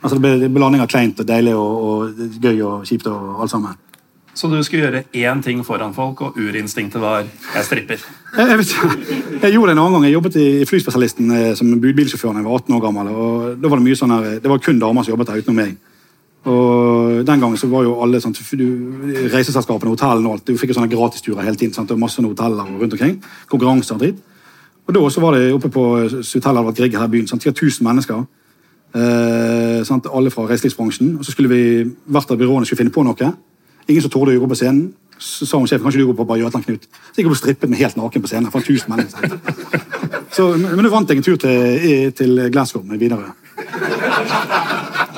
Altså 0.00 0.16
Det 0.16 0.24
ble 0.24 0.32
det 0.40 0.48
ble 0.48 0.58
blanding 0.58 0.82
av 0.82 0.90
kleint 0.90 1.22
og 1.22 1.28
deilig 1.28 1.54
og, 1.54 1.86
og 1.86 2.42
gøy 2.42 2.56
og 2.66 2.88
kjipt 2.88 3.06
og 3.06 3.44
alt 3.44 3.52
sammen. 3.52 3.78
Så 4.34 4.48
du 4.48 4.62
skulle 4.62 4.86
gjøre 4.86 5.02
én 5.16 5.42
ting 5.42 5.62
foran 5.66 5.94
folk, 5.94 6.20
og 6.20 6.36
urinstinktet 6.38 7.00
var 7.00 7.24
'jeg 7.54 7.64
stripper'. 7.64 8.06
Jeg, 8.38 8.48
jeg, 8.48 8.64
jeg 9.42 9.52
gjorde 9.52 9.70
det 9.70 9.78
en 9.78 9.84
annen 9.84 9.92
gang. 9.92 10.04
Jeg 10.04 10.12
jobbet 10.12 10.36
i 10.36 10.64
Flyspesialisten 10.64 11.30
eh, 11.30 11.54
som 11.56 11.80
budbilsjåfør 11.80 12.32
da 12.32 12.38
jeg 12.38 12.44
var 12.44 12.58
18 12.58 12.74
år 12.74 12.80
gammel. 12.80 13.08
og 13.08 13.62
da 13.62 13.68
var 13.68 13.76
Det 13.76 13.84
mye 13.84 13.96
sånn 13.96 14.10
her, 14.10 14.40
det 14.40 14.50
var 14.50 14.58
kun 14.58 14.78
damer 14.78 15.02
som 15.02 15.12
jobbet 15.12 15.26
der 15.26 15.36
utenom 15.36 15.56
meg. 15.56 15.76
Og 16.44 17.26
Den 17.26 17.40
gangen 17.40 17.56
så 17.56 17.66
var 17.68 17.82
jo 17.82 18.00
alle 18.02 18.20
sånn, 18.20 18.32
reiseselskapene, 18.32 19.90
hotellene 19.90 20.28
og 20.28 20.32
alt, 20.32 20.46
du 20.46 20.56
fikk 20.56 20.70
jo 20.70 20.74
sånne 20.74 20.88
gratisturer 20.88 21.42
hele 21.42 21.56
tiden. 21.56 21.74
Sant? 21.74 21.90
Var 21.90 21.98
masse 21.98 22.22
hoteller 22.22 22.64
rundt 22.80 22.92
omkring. 22.92 23.22
Konkurranser 23.50 23.94
og 23.94 24.00
dritt. 24.00 24.22
Og 24.86 24.94
da 24.94 25.20
var 25.20 25.36
det 25.36 25.52
oppe 25.52 25.68
på 25.68 25.82
hotellet 26.08 26.46
Albert 26.46 26.76
Grieg 26.76 26.96
her 26.96 27.04
i 27.04 27.08
byen. 27.08 27.26
Sant? 27.26 27.42
Sikkert 27.42 27.62
1000 27.62 27.84
mennesker. 27.84 28.24
Eh? 28.94 30.14
Alle 30.14 30.30
fra 30.30 30.46
reiselivsbransjen. 30.48 31.16
Og 31.18 31.24
så 31.24 31.32
skulle 31.32 31.48
vi, 31.48 31.90
hvert 32.06 32.30
av 32.30 32.38
byråene 32.38 32.66
skulle 32.66 32.78
finne 32.78 32.94
på 32.94 33.04
noe. 33.04 33.32
Ingen 33.90 34.04
som 34.06 34.12
torde 34.12 34.36
å 34.38 34.42
gå 34.44 34.50
på 34.50 34.58
scenen. 34.58 34.90
Så 35.20 35.44
sa 35.44 35.58
hun 35.60 35.68
sjefen 35.68 35.84
kanskje 35.84 36.00
du 36.00 36.06
går 36.08 36.16
på 36.16 36.24
bare 36.28 36.40
Jøtland 36.40 36.64
Knut. 36.64 36.86
Så 37.10 37.20
gikk 37.20 37.28
jeg 37.44 37.58
på 37.60 37.68
med 37.68 37.82
helt 37.82 37.98
naken 37.98 38.22
på 38.24 38.30
scenen. 38.30 38.52
for 38.54 38.64
1000 38.64 38.94
mennesker. 38.94 39.36
Så, 40.36 40.44
men 40.54 40.78
nå 40.78 40.90
vant 40.92 41.10
jeg 41.10 41.18
en 41.18 41.24
tur 41.26 41.36
til, 41.42 42.12
til 42.14 42.38
Glasgow 42.54 42.84
med 42.86 43.00
Widerøe. 43.02 43.32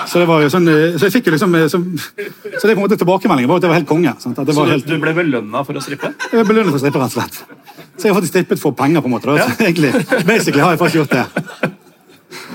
Så 0.09 0.23
det 0.23 0.27
var 0.29 0.41
jo 0.43 0.49
sånn, 0.53 0.67
eh, 0.69 0.97
så 0.97 1.07
jeg 1.07 1.15
fikk 1.15 1.29
jo 1.31 1.35
liksom 1.37 1.55
eh, 1.57 1.69
Så, 1.71 1.79
så 1.79 2.67
det 2.67 2.75
på 2.75 2.81
en 2.81 2.85
måte 2.85 2.99
tilbakemeldingen 3.01 3.49
var 3.51 3.61
at 3.61 3.65
det 3.65 3.71
var 3.71 3.79
helt 3.79 3.89
konge. 3.89 4.15
Sant? 4.21 4.39
At 4.41 4.49
det 4.49 4.57
Så 4.57 4.61
var 4.61 4.71
du, 4.71 4.75
helt, 4.75 4.89
du 4.89 4.99
ble 5.01 5.15
belønna 5.17 5.63
for 5.69 5.79
å 5.79 5.85
strippe? 5.85 6.11
jeg 6.25 6.33
ble 6.33 6.49
belønnet 6.49 6.73
for 6.73 6.81
å 6.81 6.83
strippe, 6.83 7.03
rett 7.03 7.13
og 7.13 7.21
slett. 7.21 7.39
Så 7.97 8.09
jeg 8.09 8.13
har 8.13 8.19
faktisk 8.19 8.35
strippet 8.35 8.63
for 8.63 8.77
penger, 8.77 9.05
på 9.05 9.11
en 9.11 9.15
måte. 9.15 9.31
Da. 9.31 9.47
Så 9.47 9.69
egentlig, 9.69 9.93
basically 10.29 10.65
har 10.65 10.75
jeg 10.75 10.83
faktisk 10.83 11.01
gjort 11.03 11.17
det. 11.17 11.73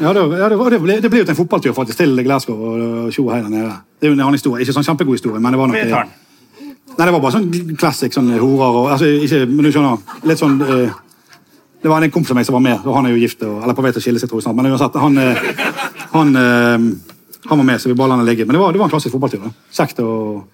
Ja, 0.02 0.14
det, 0.14 0.22
ja, 0.40 0.50
det, 0.50 0.58
var- 0.60 0.70
det, 0.74 0.80
ble, 0.82 0.96
det 1.02 1.10
ble 1.12 1.20
jo 1.22 1.26
til 1.28 1.34
en 1.36 1.40
fotballtur 1.42 1.74
faktisk, 1.78 1.98
til 2.00 2.24
Glasgow 2.26 2.58
og 2.70 3.12
tjo 3.14 3.28
her 3.30 3.44
nede. 3.50 3.72
Det 4.00 4.08
er 4.08 4.12
jo 4.14 4.18
en 4.18 4.24
annen 4.26 4.38
historie. 4.40 4.64
Ikke 4.66 4.74
sånn 4.78 4.86
kjempegod 4.88 5.18
historie, 5.20 5.40
men 5.42 5.52
det 5.54 5.60
var 5.60 5.68
noe 5.72 5.78
den. 5.84 5.94
Nei, 6.98 7.06
det 7.06 7.14
var 7.14 7.22
bare 7.22 7.36
sånn 7.36 7.76
classic 7.78 8.14
sånn 8.16 8.32
horer 8.40 8.78
og 8.82 8.88
altså, 8.96 9.06
ikke, 9.06 9.44
Men 9.46 9.68
du 9.68 9.72
skjønner, 9.72 10.00
litt 10.26 10.40
sånn 10.40 10.56
eh, 10.66 10.96
Det 11.84 11.90
var 11.92 12.02
en 12.02 12.12
kompis 12.12 12.32
av 12.34 12.38
meg 12.40 12.46
som 12.48 12.56
var 12.58 12.64
med, 12.66 12.86
og 12.88 12.96
han 12.98 13.06
er 13.06 13.14
jo 13.14 13.20
gift 13.22 13.44
og, 13.46 13.60
eller 13.62 13.76
på 13.78 13.84
vei 13.86 13.92
til 13.94 14.02
å 14.02 14.06
skille 14.08 14.20
seg, 14.22 14.30
tror 14.32 14.40
jeg 14.42 14.48
snart. 14.48 14.58
Men 14.58 14.72
uansett, 14.72 14.96
han, 14.98 15.18
eh, 15.22 15.42
han, 16.16 16.32
eh, 16.42 16.88
han 17.52 17.60
var 17.62 17.68
med, 17.70 17.80
så 17.84 17.92
vi 17.92 17.94
bare 18.00 18.10
lar 18.16 18.18
han 18.24 18.26
ligge. 18.26 18.48
Men 18.50 18.58
det 18.58 18.62
var, 18.64 18.72
det 18.74 18.80
var 18.82 18.90
en 18.90 18.96
klassisk 18.96 19.14
fotballtur. 19.14 19.44
da. 19.46 19.52
Kjekt 19.78 20.02
og 20.02 20.48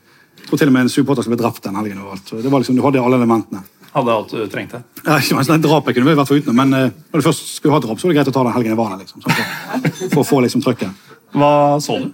jeg 0.43 0.49
tror 0.49 0.59
til 0.59 0.67
og 0.67 0.73
med 0.75 0.83
en 0.83 0.91
supporter 0.91 1.23
som 1.23 1.31
ble 1.31 1.39
drept 1.39 1.63
den 1.63 1.75
helgen. 1.79 2.01
og 2.03 2.11
alt. 2.17 2.27
Så 2.27 2.41
det 2.43 2.51
var 2.51 2.59
liksom, 2.59 2.75
Du 2.75 2.83
hadde 2.83 2.99
alle 2.99 3.15
elementene. 3.21 3.63
Hadde 3.93 4.13
alt 4.13 4.31
du 4.33 4.45
trengte. 4.49 4.81
Ja, 5.05 5.19
ikke 5.19 5.57
Drapet 5.61 5.95
kunne 5.95 6.09
vi 6.09 6.17
vært 6.17 6.31
foruten, 6.31 6.55
men 6.57 6.73
uh, 6.73 6.85
når 7.13 7.21
du 7.21 7.25
først 7.27 7.57
skulle 7.59 7.75
ha 7.75 7.81
drap, 7.83 7.99
så 7.99 8.07
var 8.07 8.13
det 8.13 8.19
greit 8.19 8.31
å 8.31 8.35
ta 8.35 8.45
den 8.47 8.55
helgen 8.55 8.73
jeg 8.73 8.79
var 8.79 8.93
der. 8.93 9.03
liksom, 9.03 9.21
sånn, 9.21 9.35
for, 9.35 10.07
for 10.15 10.23
å 10.23 10.29
få 10.31 10.39
liksom 10.45 10.63
trøkket. 10.65 11.11
Hva 11.33 11.51
så 11.81 11.99
du? 12.01 12.07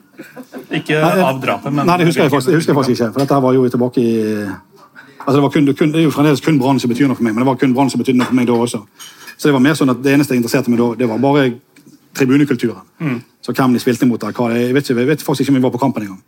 Ikke 0.76 1.00
av 1.00 1.40
drapet, 1.44 1.72
men 1.72 1.88
Nei, 1.88 2.00
det 2.02 2.10
husker 2.10 2.26
jeg 2.26 2.34
faktisk, 2.34 2.56
husker 2.56 2.74
jeg 2.74 2.80
faktisk 2.80 2.96
ikke. 2.96 3.14
For 3.16 3.24
dette 3.24 3.40
var 3.46 3.56
jo 3.56 3.70
tilbake 3.72 4.04
i 4.04 4.12
Altså 5.20 5.36
det, 5.36 5.42
var 5.44 5.52
kun, 5.54 5.66
kun, 5.78 5.92
det 5.94 6.00
er 6.00 6.06
jo 6.08 6.12
fremdeles 6.16 6.42
kun 6.42 6.58
Brann 6.58 6.80
som 6.82 6.90
betyr 6.90 7.10
noe 7.10 7.18
for 7.18 7.26
meg, 7.28 7.36
men 7.36 7.44
det 7.44 7.50
var 7.52 7.58
kun 7.60 7.74
Brann 7.76 7.90
som 7.92 8.00
betydde 8.02 8.22
noe 8.22 8.30
for 8.32 8.38
meg 8.40 8.48
da 8.50 8.56
også. 8.56 8.80
Så 9.36 9.50
det 9.50 9.54
var 9.54 9.62
mer 9.62 9.76
sånn 9.78 9.92
at 9.92 10.00
det 10.04 10.14
eneste 10.16 10.34
jeg 10.34 10.42
interesserte 10.42 10.72
meg 10.72 10.80
da, 10.82 10.88
det 10.98 11.10
var 11.12 11.20
bare 11.22 11.44
tribunekulturen. 12.18 12.86
Mm. 13.00 13.20
Så 13.42 13.54
hvem 13.56 13.74
de 13.74 13.82
spilte 13.82 14.08
mot 14.10 14.22
der, 14.22 14.34
hva 14.36 14.50
jeg, 14.54 14.74
vet 14.76 14.90
ikke, 14.90 15.00
jeg 15.00 15.10
vet 15.10 15.24
faktisk 15.24 15.46
ikke 15.46 15.54
om 15.56 15.60
vi 15.60 15.66
var 15.68 15.74
på 15.76 15.82
kampen 15.82 16.08
engang. 16.08 16.24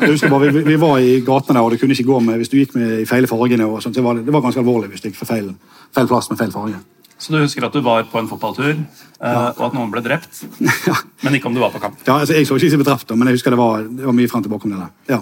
Jeg 0.00 0.12
husker 0.12 0.30
bare, 0.30 0.52
vi, 0.52 0.62
vi 0.66 0.78
var 0.80 0.98
i 1.00 1.18
gatene 1.24 1.58
der, 1.58 1.64
og 1.64 1.72
det 1.72 1.80
kunne 1.80 1.96
ikke 1.96 2.08
gå 2.08 2.20
med 2.24 2.40
hvis 2.40 2.52
du 2.52 2.56
gikk 2.60 2.76
med 2.76 3.00
i 3.00 3.08
feil 3.08 3.26
fargene. 3.28 3.66
og 3.66 3.82
sånt, 3.82 3.96
det 3.96 4.04
var, 4.04 4.20
det 4.20 4.32
var 4.32 4.44
ganske 4.44 4.60
alvorlig 4.62 4.92
hvis 4.92 5.04
du 5.04 5.10
gikk 5.10 5.18
for 5.18 5.30
feil, 5.30 5.50
feil 5.96 6.08
plass 6.10 6.30
med 6.30 6.40
feil 6.40 6.52
farge. 6.54 6.80
Så 7.20 7.34
du 7.34 7.40
husker 7.40 7.66
at 7.66 7.74
du 7.76 7.82
var 7.84 8.06
på 8.08 8.20
en 8.20 8.28
fotballtur, 8.30 8.70
eh, 8.72 9.48
og 9.50 9.64
at 9.66 9.74
noen 9.76 9.90
ble 9.92 10.00
drept, 10.04 10.44
Ja, 10.88 10.96
men 11.24 11.36
ikke 11.36 11.50
om 11.50 11.58
du 11.58 11.60
var 11.60 11.74
på 11.74 11.82
kamp? 11.82 11.98
ja 12.06 12.16
altså 12.22 12.38
Jeg 12.38 12.48
så 12.48 12.56
ikke 12.56 12.70
si 12.72 12.80
drept, 12.80 13.08
da, 13.10 13.18
men 13.18 13.28
jeg 13.28 13.40
husker 13.40 13.52
det 13.52 13.60
var, 13.60 13.84
det 13.84 14.08
var 14.08 14.16
mye 14.16 14.30
frem 14.30 14.46
tilbake 14.46 14.68
om 14.68 14.72
det 14.72 14.80
der. 14.80 14.94
Ja, 15.16 15.20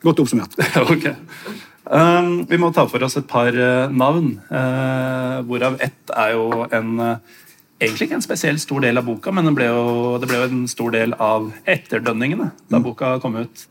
Godt 0.00 0.22
oppsummert. 0.22 0.54
ok. 0.94 1.10
Um, 1.90 2.46
vi 2.48 2.58
må 2.60 2.70
ta 2.72 2.86
for 2.88 3.02
oss 3.04 3.18
et 3.18 3.26
par 3.28 3.50
uh, 3.52 3.90
navn, 3.92 4.32
uh, 4.48 5.40
hvorav 5.48 5.76
ett 5.82 6.12
er 6.14 6.36
jo 6.36 6.64
en 6.70 6.90
eh, 7.02 7.38
Egentlig 7.80 8.10
ikke 8.10 8.18
en 8.18 8.24
spesielt 8.24 8.60
stor 8.60 8.82
del 8.84 9.00
av 9.00 9.06
boka, 9.08 9.32
men 9.32 9.46
det 9.48 9.54
ble 9.56 9.70
jo, 9.70 9.84
det 10.20 10.28
ble 10.28 10.42
jo 10.42 10.48
en 10.50 10.64
stor 10.68 10.92
del 10.92 11.14
av 11.16 11.48
etterdønningene 11.64 12.50
da 12.68 12.80
boka 12.84 13.14
kom 13.22 13.38
ut. 13.40 13.64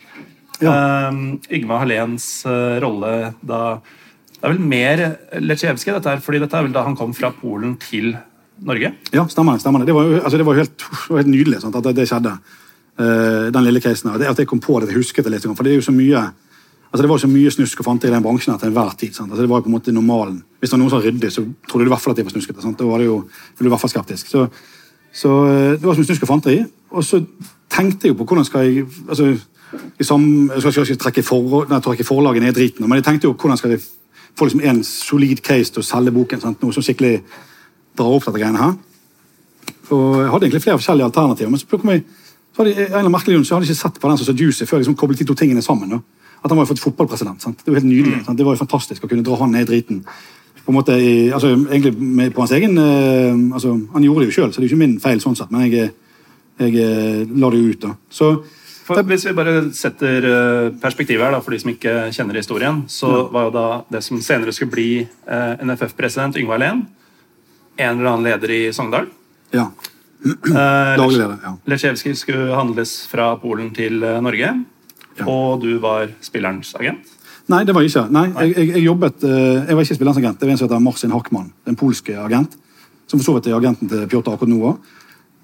Ja. 0.60 0.74
Um, 1.10 1.38
Yngve 1.54 1.78
Halléns 1.80 2.26
uh, 2.44 2.80
rolle 2.84 3.32
da 3.40 3.80
Det 4.34 4.42
er 4.42 4.52
vel 4.52 4.66
mer 4.72 5.04
Letsjevskij, 5.40 5.94
dette 5.96 6.12
her, 6.12 6.24
fordi 6.24 6.42
dette 6.44 6.58
er 6.58 6.66
vel 6.66 6.74
da 6.76 6.84
han 6.84 6.98
kom 7.00 7.14
fra 7.16 7.30
Polen 7.32 7.78
til 7.80 8.10
Norge? 8.68 8.92
Ja, 9.16 9.24
stemmer 9.32 9.62
stemmer 9.62 9.86
Det 9.88 9.96
var 9.96 10.10
jo 10.10 10.18
altså 10.20 10.42
det 10.42 10.48
var 10.50 10.60
helt, 10.60 10.84
helt 11.08 11.32
nydelig 11.32 11.62
sant, 11.64 11.78
at 11.80 11.88
det, 11.88 11.96
det 12.02 12.10
skjedde. 12.10 12.36
Uh, 13.00 13.48
den 13.56 13.64
lille 13.64 13.80
casen. 13.80 14.12
her. 14.12 14.26
At 14.34 14.42
jeg 14.42 14.50
kom 14.50 14.60
på 14.60 14.82
det, 14.82 14.90
jeg 14.92 15.00
husket 15.00 15.24
det 15.28 15.38
litt. 15.38 15.48
For 15.48 15.64
det 15.64 15.72
er 15.72 15.80
jo 15.80 15.88
så 15.88 15.96
mye 15.96 16.26
altså 16.90 17.04
det 17.04 17.10
var 17.10 17.22
så 17.22 17.30
mye 17.30 17.52
snusk 17.54 17.80
og 17.80 17.86
fante 17.86 18.10
i 18.10 18.12
den 18.14 18.24
bransjen 18.24 18.58
til 18.58 18.72
enhver 18.72 18.96
tid. 18.98 19.14
Sant? 19.14 19.32
Altså 19.32 19.46
det 19.46 19.50
var 19.50 19.62
på 19.62 19.70
en 19.70 19.78
måte 19.78 19.94
normalen. 19.94 20.42
Hvis 20.60 20.72
det 20.72 20.78
var 20.78 20.82
noen 20.82 20.92
som 20.92 21.00
var 21.00 21.08
ryddig, 21.08 21.32
så 21.32 21.46
trodde 21.70 21.86
du 21.86 21.90
i 21.90 21.94
hvert 21.94 22.04
fall 22.04 22.16
at 22.16 22.22
de 22.22 22.26
var 22.28 22.34
snuskete. 22.34 22.62
Sant? 22.66 22.80
Da 22.80 22.90
var 22.90 23.02
det 23.02 23.06
jo, 23.06 23.22
du 23.60 23.66
i 23.66 23.70
hvert 23.70 23.84
fall 23.84 23.94
skeptisk. 23.94 24.32
Så, 24.32 24.48
så 25.14 25.36
eh, 25.46 25.72
det 25.78 25.86
var 25.86 25.94
så 25.94 26.02
mye 26.02 26.10
snusk 26.10 26.26
og 26.26 26.32
fanteri. 26.34 26.60
Og 26.90 27.06
så 27.06 27.22
tenkte 27.70 28.08
jeg 28.08 28.16
jo 28.16 28.20
på 28.20 28.30
hvordan 28.32 28.48
skal 28.48 28.66
jeg 28.66 28.88
altså, 29.08 29.36
i 30.00 30.04
sam, 30.04 30.50
Jeg 30.56 30.62
skal 30.62 30.84
ikke 30.84 31.04
trekke, 31.04 31.24
for, 31.24 31.66
nei, 31.70 31.80
trekke 31.86 32.08
forlaget 32.08 32.42
ned 32.42 32.56
i 32.56 32.58
driten, 32.58 32.90
men 32.90 32.98
jeg 32.98 33.06
tenkte 33.06 33.30
jo 33.30 33.36
hvordan 33.38 33.58
skal 33.58 33.76
jeg 33.76 33.84
få 34.40 34.48
liksom 34.48 34.62
en 34.66 34.84
solid 34.84 35.42
case 35.46 35.74
til 35.74 35.84
å 35.84 35.86
selge 35.86 36.14
boken. 36.16 36.42
Sant? 36.42 36.62
Noe 36.64 36.74
som 36.74 36.86
skikkelig 36.86 37.20
drar 37.98 38.16
opp 38.16 38.26
dette 38.26 38.40
greiene 38.40 38.62
her. 38.62 38.78
Og 39.94 40.22
jeg 40.22 40.32
hadde 40.32 40.48
egentlig 40.48 40.64
flere 40.64 40.80
forskjellige 40.80 41.10
alternativer, 41.10 41.52
men 41.52 41.60
så 41.62 41.68
jeg, 41.70 42.04
så 42.54 42.62
hadde 42.62 42.74
jeg, 42.74 42.88
en 42.90 43.00
eller 43.00 43.14
merkelig 43.14 43.36
grunn 43.36 43.46
så 43.46 43.56
hadde 43.56 43.68
jeg 43.68 43.76
ikke 43.76 43.82
sett 43.82 44.00
på 44.02 44.10
den 44.10 44.20
som 44.20 44.30
så 44.30 44.36
juicy 44.38 44.66
før 44.66 44.78
jeg 44.78 44.86
liksom 44.86 44.98
koblet 45.00 45.22
de 45.22 45.28
to 45.30 45.36
tingene 45.38 45.64
sammen. 45.66 45.96
Da. 45.96 46.00
At 46.40 46.50
han 46.50 46.58
var 46.58 46.66
jo 46.66 46.74
fått 46.74 46.84
fotballpresident. 46.84 47.42
Sant? 47.44 47.64
Det 47.64 47.72
var 47.72 47.82
helt 47.82 47.90
nydelig. 47.92 48.24
Sant? 48.26 48.38
Det 48.40 48.46
var 48.48 48.56
jo 48.56 48.64
fantastisk 48.64 49.04
å 49.04 49.10
kunne 49.12 49.26
dra 49.28 49.36
han 49.42 49.52
ned 49.52 49.68
i 49.68 49.72
driten. 49.74 50.04
På 50.64 50.72
en 50.72 50.78
måte, 50.78 50.94
i, 51.02 51.32
altså, 51.34 51.56
egentlig 51.56 52.30
på 52.36 52.44
hans 52.44 52.52
egen 52.54 52.78
uh, 52.78 53.56
altså, 53.58 53.72
Han 53.94 54.04
gjorde 54.06 54.22
det 54.22 54.30
jo 54.30 54.36
sjøl, 54.36 54.52
så 54.54 54.60
det 54.62 54.68
er 54.68 54.70
jo 54.70 54.76
ikke 54.76 54.84
min 54.84 55.00
feil, 55.02 55.22
sånn 55.24 55.36
sett, 55.40 55.50
men 55.50 55.66
jeg, 55.66 55.90
jeg 56.62 56.76
eh, 56.84 57.24
la 57.42 57.50
det 57.50 57.62
jo 57.62 57.72
ut. 57.72 57.80
da. 57.88 57.92
Så 58.14 58.30
For 58.86 59.02
hvis 59.10 59.26
vi 59.26 59.34
bare 59.38 59.56
setter 59.74 60.28
eh, 60.30 60.70
perspektivet 60.82 61.26
her 61.26 61.34
da, 61.34 61.42
for 61.42 61.56
de 61.56 61.60
som 61.64 61.72
ikke 61.74 61.96
kjenner 62.14 62.38
historien, 62.38 62.84
så 62.92 63.26
var 63.34 63.48
jo 63.48 63.56
da 63.56 63.68
det 63.96 64.04
som 64.06 64.22
senere 64.22 64.54
skulle 64.54 64.76
bli 64.76 64.90
uh, 65.06 65.58
NFF-president 65.66 66.38
Yngve 66.38 66.60
Alén, 66.60 66.86
en 67.80 67.94
eller 67.96 68.12
annen 68.12 68.30
leder 68.30 68.54
i 68.54 68.64
Sogndal. 68.76 69.10
ja. 69.56 69.72
Daglig 70.20 71.16
leder. 71.16 71.38
ja. 71.46 71.54
Lesjevskij 71.72 72.18
skulle 72.20 72.52
handles 72.52 73.08
fra 73.08 73.32
Polen 73.40 73.72
til 73.74 74.04
Norge, 74.04 74.52
Ja. 74.52 74.79
Og 75.28 75.62
du 75.64 75.78
var 75.84 76.12
spillerens 76.22 76.76
agent. 76.80 77.16
Nei, 77.50 77.64
det 77.66 77.74
var 77.74 77.82
jeg 77.82 77.90
ikke. 77.90 78.06
Nei, 78.14 78.26
jeg, 78.30 78.56
jeg, 78.58 78.72
jeg 78.76 78.86
jobbet, 78.86 79.24
eh, 79.26 79.68
jeg 79.68 79.76
var 79.76 79.86
ikke 79.86 79.98
spillerens 79.98 80.22
agent. 80.22 80.40
Det 80.40 80.48
var 80.48 80.54
en 80.54 80.62
som 80.62 80.70
heter 80.70 80.84
Marcin 80.86 81.16
Hackmann, 81.16 81.52
en 81.68 81.80
polsk 81.80 82.12
agent. 82.14 82.58
Som 83.10 83.20
for 83.20 83.26
så 83.26 83.38
vidt 83.38 83.50
er 83.50 83.58
agenten 83.58 83.90
til 83.90 84.06
Pjotr 84.10 84.36
akkurat 84.36 84.52
nå 84.52 84.60
òg. 84.70 84.92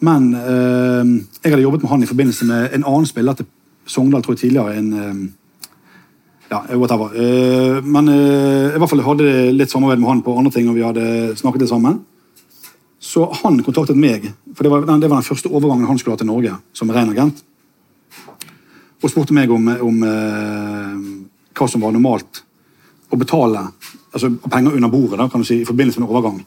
Men 0.06 0.34
eh, 0.38 1.16
jeg 1.42 1.56
hadde 1.56 1.64
jobbet 1.64 1.86
med 1.86 1.92
han 1.96 2.06
i 2.06 2.12
forbindelse 2.12 2.46
med 2.46 2.78
en 2.78 2.86
annen 2.86 3.10
spiller 3.10 3.40
til 3.40 3.50
Sogndal 3.86 4.24
tror 4.24 4.38
jeg 4.38 4.46
tidligere. 4.46 4.78
en... 4.78 4.94
Eh, 4.94 5.26
ja, 6.50 6.78
whatever. 6.78 7.10
Eh, 7.16 7.82
men 7.84 8.10
eh, 8.10 8.76
i 8.76 8.80
hvert 8.80 8.92
fall 8.92 9.04
hadde 9.06 9.32
litt 9.56 9.72
samarbeid 9.72 10.02
med 10.02 10.12
han 10.12 10.22
på 10.26 10.36
andre 10.38 10.54
ting, 10.54 10.70
og 10.70 10.78
vi 10.78 10.86
hadde 10.86 11.34
snakket 11.40 11.66
litt 11.66 11.72
sammen. 11.72 12.04
Så 13.02 13.26
han 13.42 13.60
kontaktet 13.66 13.98
meg, 13.98 14.32
for 14.56 14.66
det 14.66 14.72
var, 14.72 14.86
det 14.86 15.10
var 15.10 15.20
den 15.20 15.28
første 15.28 15.52
overgangen 15.52 15.90
han 15.90 16.00
skulle 16.02 16.16
ha 16.16 16.22
til 16.22 16.30
Norge 16.30 16.56
som 16.74 16.92
ren 16.94 17.12
agent. 17.14 17.44
Og 19.06 19.12
spurte 19.12 19.36
meg 19.38 19.52
om, 19.54 19.68
om 19.86 20.04
eh, 20.10 21.06
hva 21.56 21.70
som 21.70 21.84
var 21.86 21.94
normalt 21.94 22.42
å 23.14 23.20
betale 23.22 23.62
altså 24.16 24.32
penger 24.50 24.80
under 24.80 24.90
bordet 24.90 25.20
da, 25.22 25.28
kan 25.30 25.44
du 25.44 25.48
si, 25.48 25.60
i 25.62 25.68
forbindelse 25.68 26.02
med 26.02 26.08
en 26.08 26.16
overgang 26.16 26.40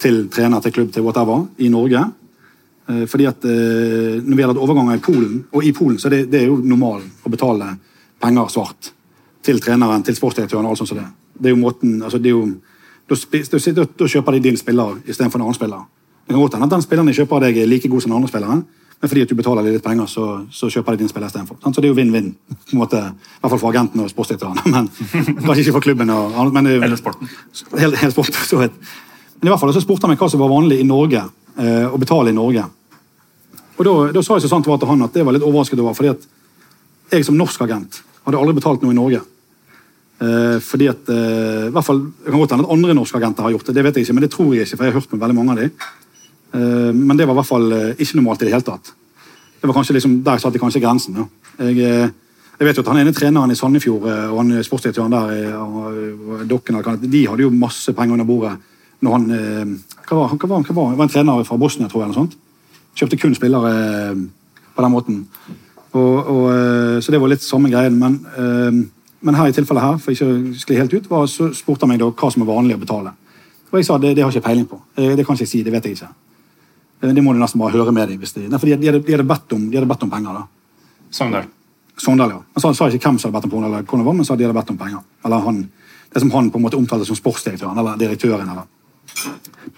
til 0.00 0.24
trener, 0.32 0.62
til 0.64 0.72
klubb, 0.72 0.92
til 0.94 1.04
whatever, 1.04 1.44
i 1.60 1.68
Norge. 1.68 2.00
Eh, 2.88 3.04
fordi 3.06 3.26
at 3.28 3.44
eh, 3.44 4.22
Når 4.24 4.32
har 4.32 4.40
gjelder 4.40 4.62
overganger 4.62 4.96
i 4.96 5.04
Polen, 5.04 5.44
og 5.52 5.64
i 5.64 5.72
Polen 5.76 5.98
så 5.98 6.08
er 6.08 6.16
det, 6.16 6.24
det 6.32 6.40
er 6.40 6.48
jo 6.48 6.58
normalen 6.64 7.10
å 7.24 7.30
betale 7.30 7.74
penger 8.20 8.48
svart 8.48 8.92
til 9.44 9.60
treneren, 9.60 10.02
til 10.02 10.16
sportsdirektøren 10.16 10.66
og 10.66 10.74
alt 10.74 10.82
sånt 10.82 10.92
som 10.92 10.98
det. 10.98 11.06
Det 11.34 11.50
er 11.50 11.54
jo 11.54 11.60
måten, 11.60 12.02
altså 12.02 12.18
det 12.18 12.32
er 12.32 12.36
jo, 12.36 12.46
da, 13.08 13.16
da, 13.16 13.86
da 14.02 14.08
kjøper 14.08 14.36
de 14.36 14.42
din 14.48 14.58
spiller 14.60 14.98
istedenfor 15.06 15.40
en 15.40 15.46
annen 15.46 15.56
spiller. 15.56 15.86
Det 16.26 16.34
kan 16.34 16.42
godt 16.42 16.56
hende 16.56 16.68
at 16.68 16.74
den 16.74 16.84
spilleren 16.84 17.08
de 17.10 17.16
kjøper 17.16 17.38
av 17.38 17.46
deg, 17.46 17.58
er 17.58 17.70
like 17.70 17.88
god 17.88 18.04
som 18.04 18.12
den 18.12 18.18
andre 18.18 18.32
spilleren, 18.32 18.64
men 19.00 19.08
fordi 19.08 19.22
at 19.24 19.30
du 19.30 19.34
betaler 19.38 19.64
litt 19.64 19.82
penger, 19.84 20.06
så, 20.12 20.24
så 20.52 20.68
kjøper 20.68 20.92
de 20.92 20.98
din 21.04 21.08
spiller 21.08 21.30
istedenfor. 21.30 21.56
Så 21.64 21.80
det 21.80 21.88
er 21.88 21.92
jo 21.94 21.96
vinn-vinn, 21.96 22.26
i 22.72 22.76
hvert 22.76 22.92
fall 23.48 23.58
for 23.62 23.70
agenten 23.70 24.02
og 24.04 24.10
sportsdirektøren. 24.12 24.60
Men 24.74 24.90
kanskje 25.40 25.62
ikke 25.64 25.72
for 25.78 25.86
klubben. 25.86 26.10
Og, 26.12 26.34
annet, 26.36 26.52
men 26.52 26.68
det, 26.68 26.74
jo- 26.76 26.82
Eller 26.84 27.00
sporten. 27.00 27.30
Helt, 27.80 27.96
helt 28.02 28.12
sport, 28.12 28.36
så. 28.44 28.58
Men 28.60 29.48
i 29.48 29.52
hvert 29.54 29.60
fall 29.62 29.72
så 29.72 29.80
spurte 29.80 30.04
han 30.04 30.12
meg 30.12 30.20
hva 30.20 30.28
som 30.28 30.42
var 30.42 30.52
vanlig 30.52 30.82
i 30.82 30.84
Norge, 30.84 31.22
eh, 31.56 31.86
å 31.88 31.96
betale 32.02 32.28
i 32.34 32.36
Norge. 32.36 32.66
Og 33.80 33.86
da, 33.88 33.94
da 34.12 34.22
sa 34.22 34.36
jeg 34.36 34.44
så 34.44 34.52
sant 34.52 34.68
var 34.68 34.76
til 34.82 34.90
han 34.92 35.06
at 35.08 35.16
det 35.16 35.24
var 35.24 35.32
litt 35.32 35.46
overrasket 35.48 35.80
over, 35.80 35.96
fordi 35.96 36.12
at 36.12 36.28
jeg 37.16 37.24
som 37.24 37.38
norsk 37.40 37.62
agent 37.64 38.02
hadde 38.26 38.36
aldri 38.36 38.58
betalt 38.60 38.84
noe 38.84 38.92
i 38.92 38.98
Norge. 39.00 39.22
Eh, 40.20 40.58
fordi 40.60 40.90
at, 40.92 41.08
eh, 41.08 41.70
i 41.70 41.72
hvert 41.72 41.86
fall, 41.88 42.02
Det 42.20 42.28
kan 42.28 42.42
godt 42.42 42.52
hende 42.52 42.68
at 42.68 42.74
andre 42.76 42.94
norske 43.00 43.16
agenter 43.16 43.48
har 43.48 43.56
gjort 43.56 43.64
det, 43.70 43.74
det 43.80 43.84
vet 43.88 43.96
jeg 43.96 44.04
ikke, 44.04 44.18
men 44.18 44.26
det 44.28 44.30
tror 44.36 44.52
jeg 44.52 44.66
ikke, 44.68 44.76
for 44.76 44.84
jeg 44.84 44.92
har 44.92 45.00
hørt 45.00 45.12
med 45.16 45.20
veldig 45.24 45.38
mange 45.40 45.56
av 45.56 45.62
dem. 45.64 45.70
Eh, 46.54 46.90
men 46.94 47.16
det 47.16 47.26
var 47.28 47.34
i 47.36 47.38
hvert 47.40 47.46
fall 47.50 47.72
eh, 47.72 47.92
ikke 47.98 48.16
normalt 48.18 48.42
i 48.42 48.48
det 48.48 48.54
hele 48.54 48.66
tatt. 48.66 48.92
Det 49.60 49.68
var 49.68 49.76
kanskje 49.76 49.94
liksom, 49.98 50.22
Der 50.24 50.38
satte 50.42 50.58
kanskje 50.58 50.80
grensen. 50.82 51.16
Ja. 51.20 51.26
Jeg, 51.66 51.78
eh, 51.78 52.08
jeg 52.60 52.66
vet 52.68 52.76
jo 52.76 52.82
at 52.82 52.88
Han 52.92 52.98
ene 53.00 53.12
treneren 53.16 53.50
i 53.52 53.56
Sandefjord 53.56 54.02
og 54.04 54.36
han 54.36 54.50
sportsdirektøren 54.64 55.14
der, 55.14 56.44
Dokken, 56.44 56.76
de 57.08 57.22
hadde 57.28 57.46
jo 57.46 57.50
masse 57.50 57.92
penger 57.96 58.12
under 58.18 58.24
bordet. 58.28 58.58
når 59.00 59.12
han, 59.12 59.24
hva 60.08 60.16
var, 60.18 60.26
han- 60.28 60.38
hva 60.38 60.48
var, 60.48 60.62
hva 60.68 60.74
var, 60.76 60.96
var 60.96 61.04
en 61.06 61.08
trener 61.08 61.44
fra 61.44 61.56
Bosnia, 61.56 61.88
tror 61.88 62.02
jeg. 62.02 62.10
eller 62.10 62.18
sånt. 62.20 62.36
Kjøpte 62.94 63.16
kun 63.16 63.34
spillere 63.34 64.28
på 64.76 64.82
den 64.82 64.92
måten. 64.92 65.26
Og, 65.94 66.26
og, 66.28 67.02
så 67.02 67.10
det 67.10 67.20
var 67.20 67.32
litt 67.32 67.40
samme 67.42 67.70
greien. 67.72 67.96
Men, 67.96 68.20
men 69.22 69.34
her 69.34 69.48
i 69.48 69.56
tilfellet 69.56 69.82
her, 69.82 69.96
for 69.96 70.12
ikke 70.12 70.28
å 70.28 70.36
skli 70.60 70.76
helt 70.76 70.92
ut, 70.92 71.08
var, 71.08 71.24
så 71.32 71.48
spurte 71.56 71.86
han 71.88 71.94
meg 71.94 72.02
da 72.04 72.10
hva 72.12 72.30
som 72.30 72.42
er 72.44 72.50
vanlig 72.52 72.76
å 72.76 72.82
betale. 72.84 73.14
Og 73.72 73.78
jeg 73.80 73.86
sa 73.88 73.96
det, 73.96 74.12
det 74.18 74.22
har 74.26 74.30
jeg 74.30 74.42
ikke 74.42 74.48
peiling 74.50 74.68
på. 74.68 74.82
Det 75.00 75.24
kan 75.24 75.32
ikke 75.38 75.46
jeg 75.46 75.54
si, 75.54 75.62
det 75.64 75.72
vet 75.72 75.88
jeg 75.88 75.96
ikke. 75.96 76.12
Eh, 77.02 77.12
Det 77.14 77.22
må 77.22 77.32
du 77.32 77.40
nesten 77.40 77.60
bare 77.60 77.72
høre 77.76 77.92
med 77.92 78.08
dem. 78.08 78.20
De, 78.20 78.48
nei, 78.48 78.58
for 78.58 78.66
de, 78.66 78.76
de, 78.76 78.86
hadde, 78.90 79.02
de, 79.06 79.12
hadde 79.16 79.28
bedt 79.28 79.52
om, 79.56 79.68
de 79.70 79.76
hadde 79.80 79.88
bedt 79.90 80.02
om 80.06 80.10
penger. 80.10 80.40
da. 80.40 80.46
Sogndal. 81.10 81.48
Sogndal, 81.96 82.30
ja. 82.30 82.40
Han 82.56 82.62
sa, 82.62 82.72
sa 82.74 82.88
ikke 82.88 83.08
hvem 83.10 83.18
som 83.20 83.30
hadde 83.30 83.38
bedt 83.40 83.48
om 83.48 83.54
penger, 83.56 83.68
eller 83.68 83.84
hvordan 83.84 84.04
det 84.04 84.08
var, 84.10 84.18
men 84.20 84.28
sa 84.28 84.36
de 84.36 84.44
hadde 84.48 84.58
bedt 84.60 84.70
om 84.74 84.80
penger. 84.80 85.02
Eller 85.24 85.46
han, 85.48 85.60
Det 86.10 86.20
som 86.20 86.30
han 86.34 86.50
på 86.50 86.58
en 86.58 86.64
måte 86.64 86.76
omtalte 86.76 87.06
som 87.06 87.14
sportsdirektøren, 87.14 87.78
eller 87.78 87.96
direktøren, 87.96 88.48
eller 88.50 88.64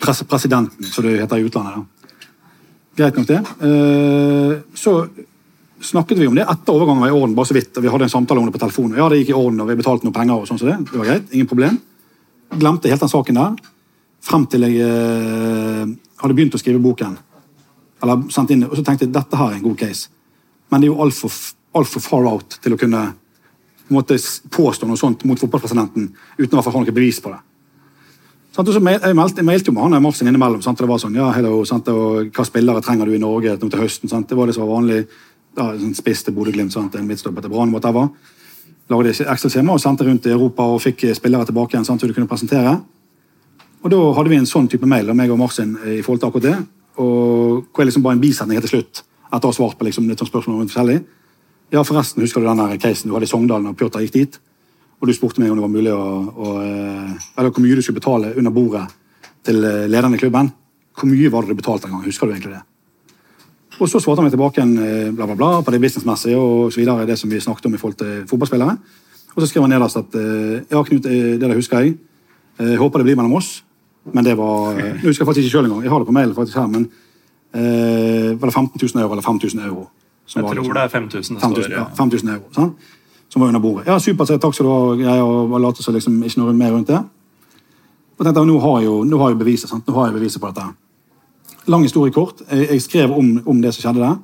pres, 0.00 0.22
presidenten, 0.24 0.84
som 0.88 1.04
det 1.04 1.18
heter 1.20 1.36
i 1.36 1.44
utlandet. 1.44 1.74
da. 1.76 1.84
Greit 2.96 3.16
nok, 3.16 3.26
det. 3.28 3.40
Eh, 3.68 4.54
så 4.74 5.08
snakket 5.82 6.18
vi 6.18 6.26
om 6.28 6.34
det 6.34 6.46
etter 6.48 6.72
overgangen 6.72 7.02
var 7.02 7.08
i 7.12 7.16
orden, 7.16 7.34
bare 7.34 7.46
så 7.50 7.54
vidt. 7.56 7.76
og 7.76 7.82
Vi 7.82 7.88
hadde 7.92 8.04
en 8.08 8.14
samtale 8.16 8.40
om 8.40 8.46
det 8.46 8.54
på 8.54 8.62
telefonen. 8.62 8.96
Ja, 8.96 9.08
det 9.08 9.18
gikk 9.22 9.30
i 9.34 9.36
orden, 9.36 9.60
og 9.60 9.68
vi 9.68 9.76
betalte 9.76 10.06
noen 10.06 10.16
penger 10.16 10.40
og 10.40 10.48
sånn 10.48 10.60
som 10.60 10.68
det. 10.68 10.78
Det 10.90 10.98
var 11.00 11.08
greit, 11.10 11.28
ingen 11.32 11.48
problem. 11.50 11.78
Glemte 12.52 12.88
helt 12.88 13.00
den 13.00 13.12
saken 13.12 13.34
der, 13.40 13.56
frem 14.22 14.46
til 14.46 14.66
jeg 14.68 14.80
eh, 14.84 15.86
hadde 16.22 16.36
begynt 16.38 16.54
å 16.56 16.60
skrive 16.60 16.82
boken. 16.82 17.16
Eller 18.02 18.22
sendt 18.34 18.54
inn, 18.54 18.64
og 18.66 18.76
så 18.78 18.84
tenkte 18.86 19.06
jeg 19.06 19.14
dette 19.14 19.38
her 19.38 19.52
er 19.52 19.58
en 19.58 19.66
god 19.66 19.78
case. 19.78 20.08
Men 20.70 20.80
det 20.80 20.88
er 20.88 20.94
jo 20.94 21.02
altfor 21.04 21.34
alt 21.72 21.88
for 21.88 22.04
far 22.04 22.26
out 22.28 22.58
til 22.62 22.74
å 22.74 22.80
kunne 22.80 23.02
på 23.92 24.18
påstå 24.52 24.88
noe 24.88 25.00
sånt 25.00 25.24
mot 25.28 25.40
fotballpresidenten 25.40 26.10
uten 26.38 26.52
i 26.52 26.60
å 26.60 26.64
ha 26.64 26.82
noe 26.84 26.94
bevis 26.94 27.20
på 27.20 27.32
det. 27.32 27.40
Sånn, 28.52 28.68
så 28.68 28.76
jeg, 28.76 29.16
meldte, 29.16 29.70
jo 29.70 29.72
med 29.72 29.86
han 29.86 29.96
og 29.96 30.02
Marsen 30.04 30.28
innimellom. 30.28 30.60
Sant, 30.64 30.80
det 30.80 30.88
var 30.88 31.00
sånn, 31.00 31.16
ja, 31.16 31.30
hello, 31.32 31.62
sant, 31.64 31.88
og 31.88 32.28
Hva 32.36 32.44
spillere 32.44 32.82
trenger 32.84 33.08
du 33.08 33.14
i 33.16 33.20
Norge 33.20 33.54
til 33.56 33.80
høsten? 33.80 34.10
Sant, 34.12 34.28
det 34.28 34.36
var 34.36 34.48
det 34.48 34.56
som 34.56 34.66
var 34.66 34.74
vanlig. 34.76 35.06
Ja, 35.56 35.70
sånn 35.80 35.94
Spiss 35.96 36.24
Bodø-Glimt, 36.36 36.76
en 36.76 37.08
midtstopper 37.08 37.44
til 37.44 37.52
Brann, 37.52 37.72
whatever. 37.72 38.10
Lagde 38.92 39.12
Excel-skjema 39.12 39.72
og 39.72 39.80
sendte 39.80 40.04
rundt 40.04 40.28
i 40.28 40.34
Europa 40.34 40.66
og 40.68 40.82
fikk 40.84 41.06
spillere 41.16 41.48
tilbake 41.48 41.76
igjen. 41.76 41.88
Sant, 41.88 42.04
så 42.04 42.08
du 42.08 42.12
kunne 42.12 42.28
presentere. 42.28 42.76
Og 43.83 43.91
Da 43.91 44.03
hadde 44.16 44.30
vi 44.30 44.39
en 44.39 44.47
sånn 44.47 44.68
type 44.70 44.87
mail 44.87 45.11
av 45.11 45.18
meg 45.18 45.30
og 45.30 45.41
Martin 45.41 45.74
eh, 45.83 45.99
i 45.99 46.05
forhold 46.05 46.22
til 46.22 46.30
akkurat 46.30 46.47
det. 46.47 46.59
Og 47.03 47.66
hvor 47.72 47.83
jeg 47.83 47.91
liksom 47.91 48.05
bare 48.05 48.18
en 48.18 48.22
bisetning 48.22 48.59
helt 48.59 48.68
til 48.68 48.78
slutt, 48.78 49.03
etter 49.33 49.49
å 49.49 49.51
ha 49.51 49.57
svart 49.57 49.78
på 49.78 49.89
liksom 49.89 50.07
litt 50.09 50.20
sånn 50.20 50.30
spørsmål 50.30 50.61
om 50.61 50.70
forskjellig. 50.70 51.03
Ja, 51.72 51.83
forresten, 51.89 52.22
husker 52.22 52.43
du 52.43 52.51
den 52.51 52.78
casen 52.78 53.09
du 53.09 53.14
hadde 53.16 53.26
i 53.26 53.33
Sogndal 53.33 53.62
når 53.64 53.78
Pjotr 53.80 54.05
gikk 54.05 54.18
dit? 54.18 54.41
og 55.03 55.09
du 55.11 55.14
spurte 55.16 55.43
meg 55.43 55.51
om 55.51 55.59
det 55.59 55.64
var 55.64 55.72
mulig 55.72 55.91
å, 55.91 56.03
å 56.30 56.51
eh, 56.62 57.14
Eller 57.35 57.51
hvor 57.51 57.64
mye 57.64 57.74
du 57.74 57.83
skulle 57.83 57.99
betale 57.99 58.37
under 58.39 58.55
bordet 58.55 58.85
til 59.43 59.59
eh, 59.66 59.89
lederen 59.91 60.14
i 60.14 60.20
klubben. 60.20 60.53
Hvor 60.95 61.11
mye 61.11 61.33
var 61.33 61.43
det 61.43 61.51
du 61.51 61.59
betalte 61.59 61.89
en 61.89 61.97
gang? 61.97 62.05
Husker 62.07 62.30
du 62.30 62.37
egentlig 62.37 62.53
det? 62.55 62.62
Og 63.80 63.91
så 63.91 63.99
svarte 63.99 64.22
han 64.22 64.28
meg 64.28 64.35
tilbake 64.37 64.62
en, 64.62 64.76
bla, 65.16 65.26
bla, 65.26 65.35
bla, 65.35 65.49
på 65.64 65.72
det 65.74 65.80
businessmessige 65.83 66.39
og 66.39 66.70
så 66.70 66.78
videre, 66.78 67.07
det 67.09 67.16
som 67.18 67.33
vi 67.33 67.41
snakket 67.43 67.66
om 67.66 67.74
i 67.74 67.80
forhold 67.80 67.99
til 67.99 68.20
fotballspillere. 68.30 68.76
Og 69.33 69.41
så 69.41 69.49
skrev 69.49 69.64
han 69.64 69.72
nederst 69.74 69.99
at 69.99 70.14
ja, 70.14 70.83
Knut, 70.87 71.09
det 71.09 71.41
der 71.41 71.57
husker 71.57 71.80
jeg. 71.80 71.97
Jeg 72.61 72.78
håper 72.78 73.01
det 73.01 73.09
blir 73.09 73.18
mellom 73.18 73.41
oss. 73.41 73.64
Men 74.12 74.24
det 74.26 74.34
var 74.38 74.74
Nå 74.74 74.86
husker 75.05 75.22
jeg 75.22 75.28
faktisk 75.28 75.46
ikke 75.46 75.57
sjøl 75.57 75.68
engang. 75.68 75.82
Jeg 75.84 75.92
har 75.92 76.03
det 76.03 76.09
på 76.09 76.16
mail 76.16 76.34
faktisk 76.34 76.59
her, 76.59 76.66
men 76.66 76.88
eh, 77.55 78.32
var 78.34 78.50
det 78.50 78.55
15 78.55 78.80
000 78.82 79.03
euro 79.03 79.12
eller 79.12 79.22
5000 79.22 79.61
euro? 79.68 79.90
jeg 80.32 80.44
tror 80.44 80.55
liksom, 80.55 80.74
det 80.74 80.82
er 80.82 80.88
5000 80.88 81.36
det 81.36 81.42
5000, 81.42 81.72
ja, 81.72 81.84
5000 81.98 82.28
euro. 82.28 82.44
Sant? 82.57 82.90
som 83.32 83.40
var 83.40 83.48
under 83.48 83.61
bordet. 83.61 83.86
Ja, 83.86 84.00
supert, 84.00 84.28
så 84.28 84.36
takk 84.36 84.53
skal 84.55 84.66
du 84.66 84.70
ha. 84.70 84.80
Jeg 85.00 85.24
og 85.24 85.55
late 85.61 85.82
som 85.82 85.94
liksom 85.96 86.18
ikke 86.20 86.42
noe 86.42 86.53
mer 86.53 86.74
rundt 86.74 86.90
det. 86.90 86.98
Og 88.18 88.26
tenkte, 88.26 88.42
nå 88.44 88.59
har 88.61 88.82
jeg 88.82 88.90
jo, 88.90 88.96
nå 89.09 89.20
har 89.22 89.32
jeg 89.32 89.38
beviset 89.40 89.70
sant? 89.70 89.86
Nå 89.88 89.94
har 89.96 90.11
jeg 90.11 90.18
beviset 90.18 90.42
på 90.42 90.50
dette. 90.50 90.66
Lang 91.72 91.86
historie 91.86 92.12
kort. 92.12 92.42
Jeg, 92.50 92.66
jeg 92.74 92.82
skrev 92.84 93.14
om, 93.16 93.30
om, 93.46 93.62
det 93.62 93.72
som 93.72 93.86
skjedde 93.86 94.03
der. 94.05 94.18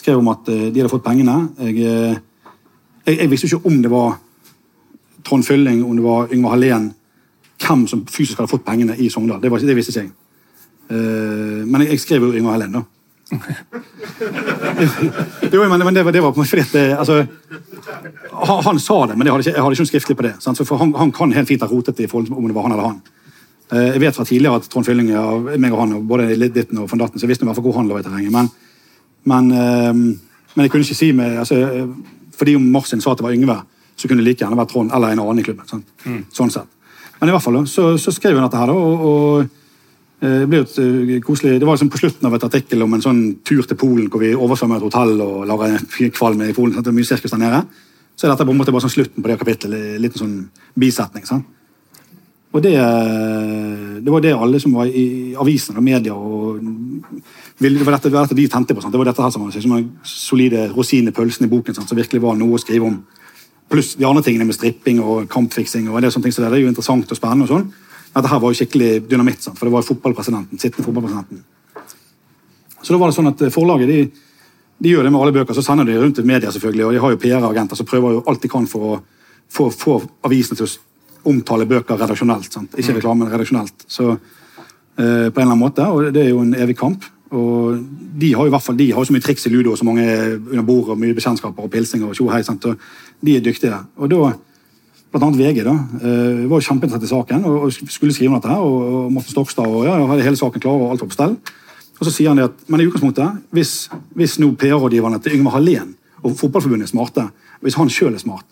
Skrev 0.00 0.22
om 0.22 0.30
at 0.32 0.48
uh, 0.48 0.62
de 0.72 0.80
hadde 0.80 0.92
fått 0.92 1.04
pengene. 1.04 1.34
Jeg, 1.66 1.76
uh, 1.84 2.54
jeg, 3.04 3.18
jeg, 3.18 3.30
visste 3.34 3.50
ikke 3.50 3.68
om 3.68 3.76
det 3.84 3.92
var 3.92 4.16
Trond 5.28 5.44
Fylling, 5.44 5.84
om 5.84 6.00
det 6.00 6.06
var 6.06 6.32
Yngvar 6.32 6.56
Hallén, 6.56 6.88
hvem 7.62 7.86
som 7.88 8.04
fysisk 8.10 8.38
hadde 8.40 8.50
fått 8.50 8.66
pengene 8.66 8.96
i 8.98 9.08
Sogndal. 9.10 9.40
Det, 9.42 9.50
var, 9.50 9.62
det 9.62 9.76
visste 9.76 9.94
ikke 9.94 10.04
jeg. 10.04 10.12
Uh, 10.86 11.62
men 11.66 11.86
jeg, 11.86 12.00
skrev 12.00 12.28
jo 12.28 12.34
Yngve 12.36 12.52
Helen, 12.54 12.76
da. 12.78 12.82
jo, 15.52 15.68
men, 15.68 15.82
men 15.82 15.94
det, 15.94 16.04
var, 16.06 16.12
det 16.14 16.22
var 16.22 16.32
fordi 16.36 16.62
at 16.62 16.74
altså, 17.00 17.26
han, 18.32 18.62
han, 18.62 18.78
sa 18.78 19.06
det, 19.10 19.16
men 19.18 19.26
jeg 19.26 19.32
hadde 19.34 19.42
ikke, 19.42 19.54
jeg 19.56 19.62
hadde 19.64 19.74
ikke 19.74 19.82
noe 19.82 19.90
skriftlig 19.90 20.16
på 20.20 20.26
det. 20.28 20.34
Sant? 20.44 20.62
For 20.62 20.78
han, 20.78 20.94
han, 20.94 21.12
kan 21.14 21.34
helt 21.34 21.50
fint 21.50 21.64
ha 21.64 21.68
rotet 21.70 21.98
det 21.98 22.06
i 22.06 22.10
forhold 22.12 22.28
til 22.28 22.38
om 22.38 22.46
det 22.46 22.54
var 22.56 22.68
han 22.68 22.76
eller 22.76 22.90
han. 22.92 23.00
Uh, 23.72 23.88
jeg 23.96 24.02
vet 24.04 24.18
fra 24.18 24.28
tidligere 24.28 24.60
at 24.60 24.68
Trond 24.70 24.86
Fylling 24.86 25.10
og 25.18 25.50
meg 25.58 25.74
og 25.74 25.82
han, 25.82 25.96
både 26.06 26.22
Ditten 26.54 26.78
og 26.82 26.90
von 26.92 27.02
Datten, 27.02 27.18
så 27.18 27.26
jeg 27.26 27.34
visste 27.34 27.44
i 27.46 27.48
hvert 27.50 27.58
fall 27.58 27.66
hvor 27.66 27.80
han 27.80 27.90
lå 27.90 27.98
i 27.98 28.06
terrenget. 28.06 28.32
Men, 28.34 28.52
men, 29.26 29.50
uh, 29.50 29.92
men, 30.54 30.62
jeg 30.62 30.70
kunne 30.70 30.86
ikke 30.86 31.00
si 31.02 31.10
med 31.16 31.40
altså, 31.42 31.56
Fordi 32.36 32.54
om 32.60 32.70
Marsin 32.70 33.00
sa 33.02 33.10
at 33.10 33.18
det 33.18 33.26
var 33.26 33.34
Yngve, 33.34 33.58
så 33.96 34.06
kunne 34.06 34.22
det 34.22 34.28
like 34.28 34.44
gjerne 34.44 34.60
vært 34.60 34.70
Trond 34.70 34.94
eller 34.94 35.16
en 35.16 35.24
annen 35.24 35.42
i 35.42 35.46
klubben. 35.46 35.84
Mm. 36.04 36.24
Sånn 36.36 36.52
sett. 36.52 36.75
Men 37.20 37.30
i 37.30 37.34
hvert 37.34 37.44
fall 37.44 37.62
så, 37.70 37.94
så 38.00 38.12
skrev 38.12 38.36
hun 38.36 38.44
dette 38.44 38.60
her, 38.60 38.72
og, 38.74 39.06
og 39.10 39.66
Eh, 40.16 40.42
det 40.42 40.48
ble 40.48 40.62
et 40.64 40.78
eh, 40.80 41.16
koselig, 41.24 41.58
det 41.60 41.66
var 41.68 41.76
liksom 41.76 41.90
på 41.92 42.00
slutten 42.00 42.28
av 42.28 42.36
et 42.36 42.46
artikkel 42.46 42.84
om 42.86 42.94
en 42.96 43.02
sånn 43.04 43.18
tur 43.44 43.66
til 43.68 43.76
Polen 43.76 44.06
hvor 44.08 44.22
vi 44.22 44.32
oversvømmer 44.32 44.80
et 44.80 44.86
hotell 44.88 45.20
og 45.20 45.42
lager 45.50 45.82
kvalm 46.16 46.40
i 46.46 46.54
Polen. 46.56 46.78
det 46.78 46.88
er 46.88 46.96
mye 46.96 47.08
sirkus 47.08 47.34
der 47.34 47.42
nede. 47.42 47.60
Så 48.16 48.24
er 48.24 48.32
dette 48.32 48.46
på 48.48 48.54
en 48.54 48.56
måte 48.56 48.72
bare 48.72 48.86
sånn 48.86 48.94
slutten 48.94 49.20
på 49.20 49.28
det 49.28 49.36
kapittelet. 49.36 49.90
En 49.96 50.00
liten 50.00 50.22
sånn 50.22 50.36
bisetning. 50.72 51.26
Sant? 51.28 51.52
Og 52.56 52.62
det, 52.64 52.72
eh, 52.80 53.98
det, 54.00 54.08
var 54.08 54.24
det 54.24 54.32
alle 54.32 54.60
som 54.62 54.72
var 54.78 54.88
i 54.88 55.34
avisene 55.36 55.82
og 55.82 55.84
media 55.84 56.14
og 56.16 56.62
Det 57.56 57.68
var 57.84 57.96
dette, 57.96 58.08
det 58.08 58.16
var 58.16 58.24
dette 58.24 58.40
de 58.40 58.48
tente 58.48 58.72
på. 58.72 58.80
Sant? 58.80 58.94
Det 58.94 59.02
var 59.02 59.10
dette 59.10 59.22
her 59.22 59.34
som 59.34 59.44
var 59.44 59.52
liksom, 59.52 59.90
solide 60.02 60.70
rosiner 60.72 61.12
i 61.12 61.16
pølsen 61.16 61.44
i 61.44 61.52
boken, 61.52 61.76
sant? 61.76 61.92
som 61.92 61.98
virkelig 61.98 62.24
var 62.24 62.40
noe 62.40 62.56
å 62.56 62.62
skrive 62.62 62.88
om. 62.88 63.02
Pluss 63.72 63.96
de 63.98 64.06
andre 64.06 64.22
tingene 64.22 64.46
med 64.46 64.54
stripping 64.54 65.00
og 65.02 65.26
kampfiksing. 65.30 65.88
og 65.90 66.00
det, 66.02 66.12
sånne 66.14 66.28
ting, 66.28 66.36
så 66.36 66.44
det 66.44 66.52
er 66.52 66.62
jo 66.62 66.70
interessant 66.70 67.10
og 67.10 67.18
spennende. 67.18 67.48
og 67.48 67.50
sånn. 67.50 67.66
Dette 68.14 68.30
her 68.30 68.40
var 68.40 68.52
jo 68.52 68.58
skikkelig 68.60 68.90
dynamitt, 69.10 69.42
sant? 69.42 69.58
for 69.58 69.68
det 69.68 69.74
var 69.74 69.82
jo 69.82 69.90
fotballpresidenten, 69.90 70.58
sittende 70.58 70.86
fotballpresidenten. 70.86 71.42
Så 72.80 72.94
da 72.94 73.00
var 73.02 73.10
det 73.10 73.16
sånn 73.16 73.28
at 73.32 73.42
eh, 73.42 73.52
Forlaget 73.52 73.90
de, 73.90 73.98
de 74.78 74.92
gjør 74.92 75.04
det 75.04 75.12
med 75.12 75.20
alle 75.20 75.34
bøker, 75.36 75.56
så 75.56 75.64
sender 75.66 75.88
de 75.88 75.98
rundt 75.98 76.16
til 76.16 76.28
media, 76.28 76.52
selvfølgelig, 76.54 76.86
og 76.86 76.94
de 76.94 77.02
har 77.02 77.12
jo 77.12 77.20
PR-agenter 77.20 77.76
som 77.76 77.88
prøver 77.88 78.16
jo 78.16 78.22
alt 78.30 78.42
de 78.44 78.52
kan 78.52 78.68
for 78.70 78.96
å 78.96 79.70
få 79.74 79.98
avisene 80.26 80.56
til 80.56 80.68
å 80.68 81.30
omtale 81.30 81.66
bøker 81.68 81.98
redaksjonelt. 81.98 82.48
Sant? 82.52 82.78
Ikke 82.78 82.94
reklamen 82.96 83.00
reklame, 83.02 83.24
men 83.24 83.34
redaksjonelt. 83.34 83.86
Så, 83.90 84.10
eh, 84.12 85.28
på 85.28 85.40
en 85.40 85.42
eller 85.42 85.52
annen 85.52 85.64
måte, 85.64 85.86
og 85.90 86.12
Det 86.12 86.22
er 86.22 86.30
jo 86.30 86.40
en 86.40 86.54
evig 86.54 86.76
kamp. 86.78 87.04
Og 87.34 87.78
De 88.20 88.32
har 88.34 88.46
jo 88.46 88.52
hvert 88.54 88.62
fall, 88.62 88.76
de 88.78 88.92
har 88.94 89.04
så 89.04 89.12
mye 89.12 89.24
triks 89.24 89.46
i 89.46 89.50
ludo 89.50 89.72
og 89.72 89.78
så 89.78 89.84
mange 89.84 90.04
under 90.36 90.62
bordet 90.62 90.94
og 90.94 91.00
mye 91.00 91.14
bekjentskaper 91.14 91.66
og 91.66 91.70
pilsinger. 91.70 92.08
og 92.08 92.14
tjohei, 92.14 92.42
sant? 92.42 92.64
og 92.64 92.76
De 93.20 93.36
er 93.36 93.40
dyktige. 93.40 93.78
Og 93.96 94.10
da 94.10 94.32
blant 95.10 95.24
annet 95.24 95.40
VG 95.40 95.64
da, 95.64 95.72
uh, 95.72 96.50
var 96.50 96.64
kjempeinteressert 96.64 97.06
i 97.06 97.12
saken 97.12 97.44
og, 97.44 97.72
skulle 97.72 98.12
skrive 98.12 98.30
om 98.30 98.40
dette. 98.40 98.48
her, 98.48 98.58
og, 98.58 99.12
Morten 99.12 99.30
Stokstad 99.30 99.66
og 99.66 99.86
ja, 99.86 99.94
hadde 100.06 100.22
hele 100.22 100.36
saken 100.36 100.60
klar 100.60 100.72
og 100.76 100.90
alt 100.90 101.00
var 101.00 101.08
på 101.08 101.18
stell. 101.18 101.36
Og 101.96 102.04
så 102.04 102.12
sier 102.12 102.28
han 102.28 102.36
det 102.36 102.50
at, 102.50 102.56
Men 102.68 102.80
i 102.80 102.86
utgangspunktet, 102.86 103.44
hvis, 103.50 103.88
hvis 104.14 104.38
nå 104.38 104.52
PR-rådgiverne 104.52 105.20
til 105.22 105.38
Yngvar 105.38 105.56
Hallén 105.58 105.94
og 106.22 106.36
Fotballforbundet 106.36 106.88
er 106.88 106.92
smarte, 106.92 107.28
hvis 107.60 107.74
han 107.74 107.88
sjøl 107.88 108.14
er 108.14 108.20
smart, 108.20 108.44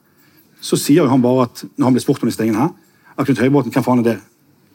så 0.61 0.77
sier 0.81 1.05
jo 1.05 1.11
han 1.11 1.22
bare 1.22 1.49
at 1.49 1.64
når 1.77 1.85
han 1.85 1.97
blir 1.97 2.05
spurt 2.05 2.22
om 2.22 2.29
disse 2.29 2.41
tingene 2.41 2.59
her, 2.59 2.70
at 3.18 3.27
Knut 3.27 3.39
Høybråten, 3.39 3.72
hvem 3.72 3.85
faen 3.85 4.01
er 4.01 4.07
det? 4.09 4.16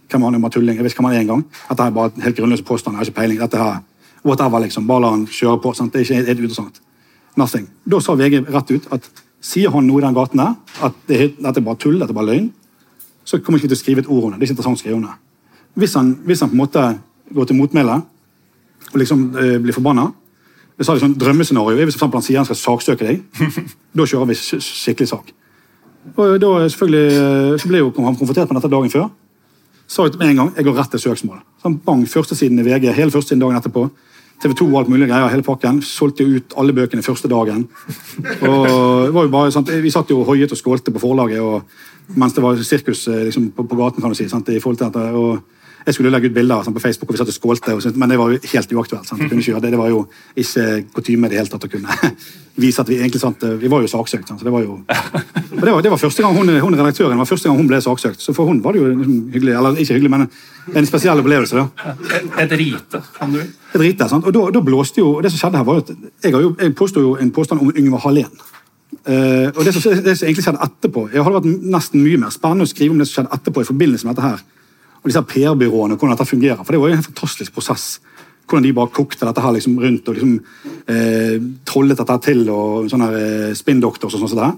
Hvem 0.09 0.25
han 0.25 0.35
er 0.43 0.49
tulling? 0.49 0.75
Jeg 0.77 0.83
visste 0.83 0.99
hvem 0.99 1.09
han 1.09 1.15
er 1.15 1.25
engang. 1.25 1.45
Dette 1.69 1.85
er 1.85 1.95
bare 1.95 2.25
helt 2.25 2.37
grunnløse 2.37 2.65
påstander. 2.65 2.99
Jeg 2.99 3.05
har 3.05 3.11
ikke 3.11 3.19
peiling. 3.21 3.39
Dette 3.39 3.57
her, 3.57 3.81
whatever, 4.25 4.59
liksom. 4.59 4.87
Bare 4.87 5.05
la 5.05 5.15
han 5.15 5.25
kjøre 5.27 5.61
på. 5.63 5.73
Sant? 5.77 5.93
Det 5.93 6.01
er 6.01 6.07
ikke 6.07 6.27
helt 6.27 6.39
interessant. 6.39 6.81
Nothing. 7.37 7.69
Da 7.85 7.99
sa 8.03 8.15
VG 8.17 8.41
rett 8.49 8.71
ut 8.71 8.93
at 8.95 9.11
Sier 9.39 9.71
han 9.71 9.85
noe 9.87 10.01
i 10.01 10.03
den 10.03 10.15
gaten 10.15 10.41
der, 10.41 10.55
at 10.83 10.95
dette 11.07 11.47
er 11.47 11.63
bare 11.63 11.79
tull, 11.79 11.95
dette 11.95 12.11
er 12.11 12.17
bare 12.17 12.27
løgn, 12.27 12.49
så 13.23 13.37
kommer 13.39 13.61
ikke 13.61 13.69
til 13.71 13.77
å 13.77 13.79
skrive 13.79 14.03
et 14.03 14.09
ord 14.11 14.25
om 14.27 14.33
det. 14.33 14.39
Det 14.39 14.43
er 14.43 14.49
ikke 14.49 14.55
interessant 14.57 14.79
å 14.79 14.81
skrive 14.81 14.97
om 14.97 15.05
det. 15.05 15.13
Hvis 15.79 15.93
han, 15.95 16.09
hvis 16.27 16.43
han 16.43 16.51
på 16.51 16.57
en 16.57 16.59
måte 16.59 16.83
går 17.31 17.47
til 17.47 17.55
motmæle 17.55 17.95
og 18.89 18.97
liksom 18.99 19.21
øh, 19.37 19.59
blir 19.61 19.75
forbanna 19.75 20.09
Jeg 20.79 20.87
sa 20.87 20.93
det 20.95 21.01
sånn 21.03 21.15
drømmescenario. 21.19 21.75
Hvis 21.83 21.97
for 21.99 22.07
han 22.15 22.23
sier 22.23 22.39
han 22.39 22.47
skal 22.47 22.55
saksøke 22.55 23.03
deg, 23.03 23.23
da 23.99 24.05
kjører 24.07 24.29
vi 24.29 24.37
skikkelig 24.39 25.09
sak. 25.11 25.33
Og 26.15 26.37
da 26.39 26.51
selvfølgelig, 26.71 27.17
eh, 27.19 27.55
så 27.59 27.67
ble 27.67 27.81
jo 27.81 27.89
han 27.97 28.15
konfrontert 28.15 28.47
med 28.47 28.61
dette 28.61 28.71
dagen 28.71 28.93
før. 28.93 29.09
Sa 29.89 30.05
jeg 30.05 30.19
med 30.19 30.29
en 30.29 30.43
gang 30.43 30.51
jeg 30.53 30.67
går 30.67 30.77
rett 30.77 30.91
til 30.93 31.01
søksmål. 31.01 31.41
Sånn, 31.63 31.79
bang, 31.85 32.05
Førstesiden 32.09 32.61
i 32.61 32.65
VG, 32.67 32.91
hele 32.93 33.13
førstesiden 33.13 33.41
dagen 33.41 33.57
etterpå. 33.57 33.87
TV 34.39 34.53
2 34.55 34.65
og 34.69 34.75
alt 34.79 34.91
mulig 34.91 35.09
greier, 35.09 35.31
hele 35.33 35.43
pakken. 35.43 35.81
Solgte 35.83 36.23
jo 36.23 36.39
ut 36.39 36.53
alle 36.61 36.75
bøkene 36.75 37.03
første 37.03 37.27
dagen. 37.31 37.65
Og 38.47 38.67
det 39.09 39.15
var 39.15 39.25
jo 39.25 39.31
bare, 39.33 39.51
sant? 39.51 39.71
Vi 39.83 39.91
satt 39.91 40.13
jo 40.13 40.21
og 40.21 40.29
hoiet 40.29 40.53
og 40.53 40.59
skålte 40.59 40.93
på 40.95 41.01
forlaget 41.01 41.41
og, 41.43 41.65
mens 42.15 42.37
det 42.37 42.43
var 42.45 42.61
sirkus 42.63 43.07
eh, 43.11 43.25
liksom, 43.27 43.49
på, 43.55 43.65
på, 43.67 43.79
gaten. 43.79 44.01
kan 44.01 44.13
du 44.13 44.17
si, 44.17 44.29
sant? 44.31 44.47
i 44.49 44.61
forhold 44.61 44.79
til 44.79 44.93
dette. 44.93 45.09
Og 45.17 45.58
jeg 45.85 45.95
skulle 45.95 46.11
legge 46.13 46.29
ut 46.29 46.35
bilder 46.35 46.65
sånn, 46.65 46.75
på 46.75 46.83
Facebook, 46.83 47.09
og 47.09 47.15
vi 47.15 47.21
satt 47.21 47.31
og 47.31 47.37
skålte, 47.37 47.75
og, 47.75 47.97
men 47.99 48.11
det 48.11 48.19
var 48.19 48.33
jo 48.33 48.39
helt 48.53 48.75
uaktuelt. 48.75 49.07
Sant? 49.07 49.23
Det, 49.29 49.59
det 49.63 49.79
var 49.79 49.89
jo 49.91 50.03
ikke 50.35 50.67
kutyme 50.95 51.29
i 51.29 51.31
det 51.31 51.39
hele 51.39 51.51
tatt 51.51 51.65
å 51.65 51.71
kunne 51.71 52.13
vise 52.63 52.83
at 52.83 52.91
vi 52.91 52.99
egentlig 52.99 53.21
sant, 53.21 53.43
Vi 53.61 53.71
var 53.71 53.83
jo 53.83 53.91
saksøkt. 53.91 54.27
Sant? 54.27 54.41
Så 54.41 54.47
det 54.47 54.53
var 54.53 54.65
jo 54.65 54.79
det 55.59 55.71
var, 55.71 55.81
det 55.83 55.91
var, 55.91 55.97
første 56.01 56.23
gang 56.23 56.35
hun, 56.35 56.51
hun 56.59 56.77
redaktøren 56.77 57.19
var 57.19 57.29
første 57.29 57.49
gang 57.49 57.57
hun 57.59 57.69
ble 57.69 57.79
saksøkt. 57.83 58.21
Så 58.23 58.35
for 58.35 58.49
hun 58.49 58.61
var 58.63 58.75
det 58.75 58.83
jo 58.83 58.91
liksom 58.91 59.17
hyggelig. 59.33 59.55
Eller 59.59 59.79
ikke 59.79 59.97
hyggelig, 59.97 60.11
men 60.13 60.27
en 60.75 60.89
spesiell 60.89 61.23
opplevelse. 61.23 61.55
da. 61.55 61.95
Et, 62.19 62.29
et 62.45 62.55
rite, 62.59 63.01
kan 63.17 63.33
du 63.33 63.41
Et 63.41 63.81
rite, 63.81 64.09
sant? 64.09 64.25
Og 64.25 64.33
da, 64.33 64.45
da, 64.53 64.61
blåste 64.65 65.01
jo 65.01 65.19
Det 65.21 65.31
som 65.31 65.43
skjedde 65.43 65.59
her, 65.61 65.65
var 65.67 65.79
jo 65.79 65.83
at 65.85 65.91
jeg, 66.23 66.33
jo, 66.33 66.53
jeg 66.59 66.75
påsto 66.75 67.03
jo 67.03 67.15
en 67.21 67.31
påstand 67.31 67.61
om 67.61 67.73
Yngve 67.75 68.01
Hallén. 68.05 68.31
Uh, 69.05 69.49
og 69.55 69.63
det 69.65 69.73
som, 69.73 69.83
det 70.03 70.15
som, 70.17 70.25
egentlig 70.25 70.43
skjedde 70.43 70.65
etterpå 70.65 71.03
Jeg 71.13 71.21
hadde 71.23 71.37
vært 71.37 71.67
nesten 71.71 72.01
mye 72.01 72.17
mer 72.19 72.33
spennende 72.33 72.65
å 72.65 72.69
skrive 72.69 72.91
om 72.91 72.97
det 72.99 73.05
som 73.07 73.19
skjedde 73.19 73.37
etterpå 73.37 73.61
i 73.61 73.67
forbindelse 73.69 74.07
med 74.07 74.17
dette 74.17 74.31
her. 74.31 74.41
Og 74.99 75.09
disse 75.09 75.23
PR-byråene, 75.23 75.95
hvordan 75.95 76.15
dette 76.15 76.29
fungerer. 76.29 76.63
For 76.63 76.75
det 76.75 76.81
var 76.81 76.91
jo 76.91 76.97
en 76.99 77.05
fantastisk 77.05 77.53
prosess. 77.55 77.99
Hvordan 78.49 78.65
de 78.65 78.73
bare 78.75 78.91
kokte 78.93 79.27
dette 79.27 79.43
her 79.43 79.53
liksom 79.55 79.77
rundt 79.79 80.09
og 80.09 80.17
liksom 80.17 80.33
eh, 80.89 81.37
trollet 81.65 81.99
dette 81.99 82.17
til. 82.25 82.43
og 82.49 82.89
sånne 82.91 83.09
eh, 83.19 83.53
spinndoctors 83.55 84.17
og 84.17 84.25
sånn. 84.25 84.35
sånn 84.35 84.57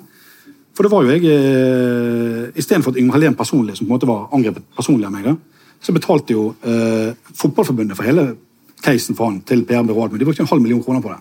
for 0.71 0.87
det 0.87 0.91
var 0.91 1.03
jo 1.03 1.11
jeg 1.11 1.25
eh, 1.27 2.59
Istedenfor 2.59 2.93
at 2.93 2.99
Yngve 3.01 3.17
Hallén 3.17 3.35
personlig 3.37 3.75
som 3.77 3.85
på 3.85 3.91
en 3.91 3.97
måte 3.97 4.07
var 4.09 4.31
angrepet 4.35 4.63
personlig 4.75 5.07
av 5.07 5.13
meg, 5.13 5.27
da, 5.27 5.35
så 5.83 5.93
betalte 5.95 6.33
jo 6.33 6.47
eh, 6.63 7.11
Fotballforbundet 7.37 7.97
for 7.97 8.07
hele 8.07 8.31
casen 8.81 9.17
for 9.17 9.29
han 9.29 9.41
til 9.45 9.65
PR-byrået. 9.67 10.17
De 10.17 10.25
brukte 10.25 10.41
en 10.41 10.49
halv 10.49 10.63
million 10.63 10.81
kroner 10.83 11.03
på 11.03 11.11
det. 11.11 11.19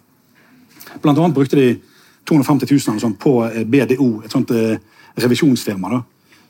Blant 1.03 1.19
annet 1.19 1.37
brukte 1.37 1.59
de 1.59 1.75
250 2.29 2.71
000 2.71 3.03
sånn, 3.03 3.19
på 3.21 3.35
eh, 3.49 3.67
BDO, 3.67 4.09
et 4.25 4.33
sånt 4.33 4.53
eh, 4.55 4.79
revisjonsfirma. 5.21 5.91
da. 5.93 6.01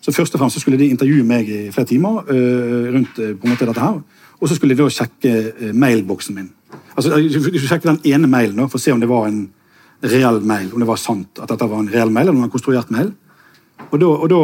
Så 0.01 0.13
først 0.13 0.35
og 0.35 0.41
fremst 0.41 0.57
så 0.57 0.63
skulle 0.63 0.79
de 0.81 0.89
intervjue 0.89 1.25
meg 1.27 1.49
i 1.49 1.61
flere 1.75 1.89
timer 1.89 2.23
uh, 2.25 2.87
rundt 2.95 3.19
uh, 3.21 3.33
på 3.37 3.47
en 3.47 3.55
måte 3.55 3.69
dette 3.69 3.85
her. 3.85 4.01
Og 4.41 4.49
så 4.49 4.57
skulle 4.57 4.75
de 4.75 4.83
da 4.83 4.89
sjekke 4.93 5.33
uh, 5.61 5.73
mailboksen 5.77 6.37
min. 6.37 6.51
Altså, 6.97 7.17
De 7.17 7.33
skulle 7.33 7.61
sjekke 7.61 7.89
den 7.89 8.01
ene 8.15 8.31
mailen 8.31 8.57
da, 8.57 8.69
for 8.69 8.81
å 8.81 8.85
se 8.85 8.95
om 8.95 9.01
det 9.01 9.11
var 9.11 9.29
en 9.29 9.43
reell 10.01 10.41
mail, 10.41 10.71
om 10.73 10.81
det 10.81 10.89
var 10.89 11.01
sant 11.01 11.43
at 11.43 11.51
dette 11.51 11.69
var 11.69 11.83
en 11.83 11.91
reell 11.93 12.13
mail, 12.13 12.31
eller 12.31 12.49
en 12.49 12.53
konstruert 12.53 12.91
mail. 12.91 13.13
Og 13.91 13.99
da, 14.01 14.09
og 14.09 14.27
da 14.31 14.41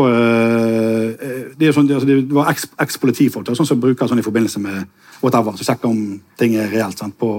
det, 1.61 1.71
sånn, 1.73 1.89
altså, 1.93 2.09
det, 2.09 2.17
var 2.35 2.49
eks-politifolk 2.51 3.53
sånn 3.55 3.69
som 3.69 3.81
bruker 3.81 4.09
sånn 4.09 4.21
i 4.21 4.25
forbindelse 4.25 4.61
med 4.65 4.87
whatever, 5.21 5.57
så 5.57 5.65
sjekker 5.69 5.89
om 5.89 6.17
ting 6.41 6.57
er 6.59 6.73
reelt 6.73 6.99
sant, 6.99 7.17
på 7.21 7.31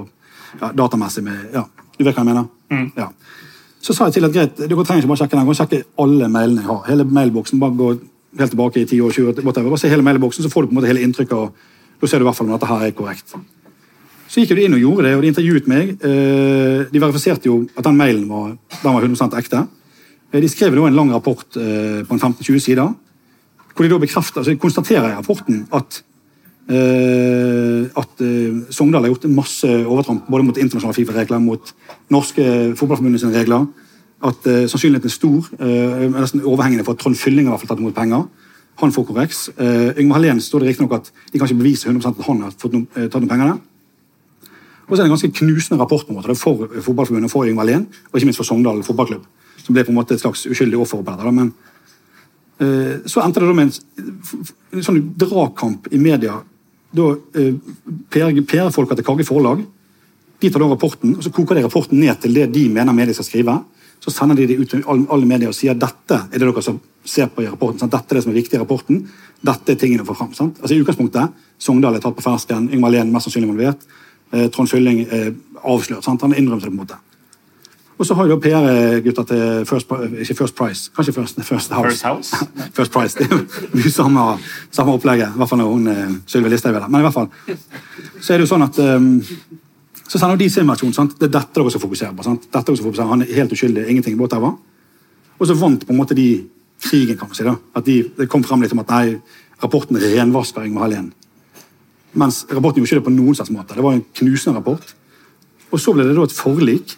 ja, 0.61 0.71
datamessig 0.71 1.25
med, 1.25 1.49
ja, 1.53 1.65
Du 1.97 2.05
vet 2.05 2.13
hva 2.13 2.21
jeg 2.21 2.29
mener? 2.29 2.45
Mm. 2.69 2.91
Ja. 2.97 3.07
Så 3.87 3.95
sa 3.95 4.09
jeg 4.09 4.17
til 4.17 4.27
at 4.27 4.33
greit, 4.35 4.57
du 4.67 4.75
trenger 4.83 5.05
ikke 5.05 5.13
bare 5.13 5.21
sjekke 5.21 5.37
den, 5.39 5.55
sjekke 5.55 5.77
alle 6.03 6.27
mailene 6.27 6.59
jeg 6.59 6.67
har. 6.67 6.79
Hele 6.89 7.05
mailboksen, 7.07 7.59
bare 7.61 7.75
gå 7.79 7.93
helt 8.41 8.51
tilbake 8.51 8.81
i 8.81 8.87
10 8.89 8.99
år, 9.05 9.13
20 9.15 9.29
år. 9.29 9.53
Bare 9.55 9.79
se 9.79 9.91
hele 9.91 10.03
mailboksen, 10.03 10.43
så 10.43 10.51
får 10.51 10.65
du 10.65 10.67
på 10.67 10.75
en 10.75 10.79
måte 10.81 10.89
hele 10.89 11.05
inntrykket, 11.07 11.37
og 11.37 12.01
da 12.01 12.09
ser 12.09 12.19
du 12.19 12.25
i 12.25 12.27
hvert 12.27 12.35
fall 12.35 12.49
om 12.49 12.57
dette 12.57 12.67
her 12.67 12.83
er 12.83 12.97
korrekt. 12.97 13.37
Så 14.27 14.43
gikk 14.43 14.51
de 14.57 14.65
inn 14.67 14.75
og 14.75 14.83
gjorde 14.83 15.07
det, 15.07 15.13
og 15.15 15.23
de 15.23 15.31
intervjuet 15.31 15.69
meg. 15.71 15.93
Eh, 16.03 16.83
de 16.91 16.99
verifiserte 16.99 17.47
jo 17.47 17.61
at 17.77 17.87
den 17.87 17.95
mailen 17.95 18.27
var, 18.27 18.57
den 18.75 18.97
var 18.97 19.07
100 19.07 19.39
ekte. 19.39 19.63
Eh, 20.33 20.41
De 20.43 20.49
skrev 20.51 20.75
da 20.75 20.83
en 20.89 20.99
lang 20.99 21.13
rapport 21.15 21.47
eh, 21.55 22.03
på 22.03 22.17
en 22.17 22.19
15-20 22.19 22.59
sider, 22.59 22.91
hvor 23.71 23.87
de 23.87 23.93
da 23.93 24.03
bekrefter, 24.03 24.41
altså 24.41 24.51
de 24.51 24.59
konstaterer 24.59 25.13
i 25.13 25.15
rapporten 25.15 25.63
at 25.71 26.03
at 26.67 28.21
eh, 28.23 28.55
Sogndal 28.75 29.05
har 29.05 29.13
gjort 29.13 29.29
masse 29.31 29.67
overtramp 29.67 30.25
både 30.27 30.43
mot 30.43 30.57
internasjonale 30.59 30.97
Fifa-regler, 30.97 31.39
mot 31.39 31.73
norske 32.11 32.43
fotballforbundets 32.75 33.23
regler. 33.31 33.67
At 34.25 34.49
eh, 34.49 34.65
sannsynligheten 34.67 35.07
er 35.07 35.13
stor, 35.13 35.47
eh, 35.61 36.07
nesten 36.11 36.43
overhengende 36.43 36.83
for 36.83 36.97
at 36.97 37.03
Trond 37.03 37.15
Fylling 37.15 37.47
har 37.47 37.61
tatt 37.61 37.79
imot 37.79 37.95
penger. 37.95 38.25
Han 38.81 38.91
får 38.93 39.05
korreks. 39.05 39.49
Eh, 39.57 40.01
Yngvar 40.01 40.19
Hallén 40.19 40.41
står 40.41 40.59
det 40.59 40.73
riktignok 40.73 40.93
at 40.99 41.11
de 41.31 41.39
kan 41.39 41.47
ikke 41.47 41.61
bevise 41.61 41.87
100 41.87 42.09
at 42.09 42.25
han 42.25 42.41
har 42.41 42.51
fått 42.51 42.73
noe, 42.73 42.87
eh, 42.95 43.07
tatt 43.07 43.21
noen 43.21 43.29
penger 43.29 43.53
der. 43.53 43.61
Og 44.87 44.95
så 44.95 45.01
er 45.01 45.03
det 45.03 45.11
en 45.11 45.15
ganske 45.17 45.33
knusende 45.39 45.79
rapport 45.81 46.05
på 46.07 46.13
en 46.13 46.17
måte, 46.19 46.35
for 46.35 46.67
Fotballforbundet, 46.81 47.31
for 47.31 47.45
Yngvar 47.45 47.65
Hallén, 47.65 47.87
og 48.11 48.19
ikke 48.19 48.25
minst 48.25 48.37
for 48.37 48.45
Sogndal 48.45 48.83
fotballklubb. 48.83 49.25
Som 49.63 49.73
ble 49.73 49.83
på 49.83 49.89
en 49.89 49.95
måte 49.95 50.13
et 50.13 50.21
slags 50.21 50.45
uskyldig 50.45 50.79
offer 50.79 51.03
på 51.03 51.11
dette. 51.11 51.31
Men 51.31 51.53
eh, 52.59 52.99
så 53.05 53.21
endte 53.21 53.39
det 53.39 53.47
da 53.47 53.53
med 53.53 53.67
en, 53.67 54.45
en 54.73 54.83
sånn 54.83 55.13
dragkamp 55.17 55.87
i 55.91 55.97
media. 55.97 56.41
Da 56.95 57.09
eh, 57.35 57.55
PR-folka 58.11 58.95
til 58.95 59.05
Kagge 59.07 59.25
Forlag 59.27 59.65
de 60.37 60.51
tar 60.53 60.61
da 60.61 60.67
rapporten, 60.69 61.15
og 61.17 61.23
så 61.25 61.31
koker 61.33 61.57
de 61.57 61.63
rapporten 61.65 61.97
ned 61.99 62.19
til 62.21 62.35
det 62.37 62.45
de 62.53 62.67
mener 62.69 62.93
media 62.93 63.13
skal 63.17 63.25
skrive. 63.25 63.55
Så 63.99 64.13
sender 64.13 64.37
de 64.37 64.45
det 64.45 64.59
ut 64.61 64.69
til 64.69 64.83
alle, 64.85 65.25
medier 65.25 65.49
og 65.49 65.57
sier 65.57 65.73
dette 65.73 66.13
er 66.13 66.37
det 66.37 66.45
dere 66.45 66.61
som 66.61 66.77
ser 67.01 67.31
på 67.33 67.41
i 67.41 67.47
rapporten. 67.47 67.79
Sant? 67.81 67.95
Dette 67.95 68.13
er 68.13 68.19
det 68.19 68.23
som 68.27 68.33
er 68.33 68.37
viktig 68.37 68.59
i 68.59 68.61
rapporten. 68.61 69.01
Dette 69.41 69.73
er 69.73 69.79
tingene 69.81 70.05
å 70.05 70.09
få 70.11 70.13
fram. 70.19 70.35
Sant? 70.37 70.59
Altså 70.61 70.75
I 70.75 70.83
utgangspunktet, 70.83 71.33
Sogndal 71.57 71.97
er 71.97 72.03
tatt 72.03 72.13
på 72.19 72.25
fersken, 72.25 72.69
Yngvar 72.69 72.93
Lehn 72.93 73.09
mest 73.13 73.25
sannsynlig 73.25 73.49
involvert. 73.49 73.87
Eh, 74.29 74.45
Trond 74.53 74.69
Fylling 74.69 75.01
eh, 75.09 75.31
avslørt. 75.63 76.05
Sant? 76.05 76.21
Han 76.21 76.37
innrømmer 76.37 76.67
det 76.67 76.69
på 76.69 76.75
en 76.75 76.83
måte. 76.83 76.99
Og 77.97 78.05
så 78.05 78.13
har 78.13 78.27
jo 78.29 78.37
PR-gutta 78.37 79.23
til 79.25 79.65
First, 79.65 79.91
ikke 80.21 80.35
First 80.37 80.55
Price, 80.55 80.91
kanskje 80.95 81.13
First, 81.13 81.39
first 81.41 81.71
House. 81.73 81.87
First 81.89 82.03
House? 82.05 82.35
First 82.77 82.91
Price. 82.91 83.17
Det 83.17 83.25
er 83.25 83.85
jo 83.85 83.91
samme, 83.91 84.25
samme 84.71 84.93
opplegget. 84.93 85.33
I 85.33 85.37
hvert 85.37 85.49
fall 85.49 85.61
når 85.63 85.71
hun 85.71 85.87
eh, 85.87 86.11
Sylvi 86.29 86.49
Listhaug 86.49 86.75
er 86.75 86.85
der. 86.85 86.91
Men 86.93 87.01
i 87.01 87.07
hvert 87.07 87.13
fall 87.13 87.29
så 88.21 88.33
er 88.33 88.37
det 88.37 88.45
jo 88.45 88.51
sånn 88.51 88.65
at 88.67 88.77
um, 88.81 89.07
så 90.07 90.19
sender 90.19 90.37
de 90.37 90.49
sin 90.49 90.69
versjon. 90.69 90.93
sant? 90.93 91.17
Det 91.17 91.27
er 91.27 91.33
dette 91.39 91.57
dere 91.57 91.73
skal 91.73 91.83
fokusere 91.83 92.13
på. 92.15 92.25
sant? 92.27 92.45
Dette 92.45 92.65
dere 92.69 92.77
skal 92.77 92.87
fokusere. 92.91 93.09
Han 93.09 93.25
er 93.25 93.33
helt 93.39 93.55
uskyldig, 93.57 93.87
ingenting, 93.89 94.19
whatever. 94.21 94.53
Og 95.37 95.49
så 95.49 95.57
vant 95.57 95.85
på 95.85 95.93
en 95.93 95.99
måte 95.99 96.15
de 96.17 96.27
krigen, 96.83 97.17
kan 97.17 97.31
man 97.31 97.35
si. 97.35 97.43
da. 97.43 97.55
At 97.75 97.85
de, 97.85 97.97
Det 98.17 98.29
kom 98.29 98.45
frem 98.45 98.61
litt 98.61 98.77
om 98.77 98.83
at 98.85 98.93
nei, 98.93 99.17
rapporten 99.63 99.97
renvasker 99.97 100.69
med 100.69 100.83
Hallén. 100.83 101.09
Mens 102.13 102.45
rapporten 102.49 102.81
gjorde 102.81 102.93
ikke 102.93 103.01
det 103.01 103.09
på 103.09 103.17
noen 103.17 103.35
slags 103.35 103.51
måte. 103.51 103.75
Det 103.75 103.83
var 103.83 103.97
en 103.97 104.05
knusende 104.21 104.57
rapport. 104.61 104.95
Og 105.71 105.81
så 105.81 105.93
ble 105.93 106.05
det 106.07 106.15
da 106.15 106.23
et 106.23 106.37
forlik 106.37 106.95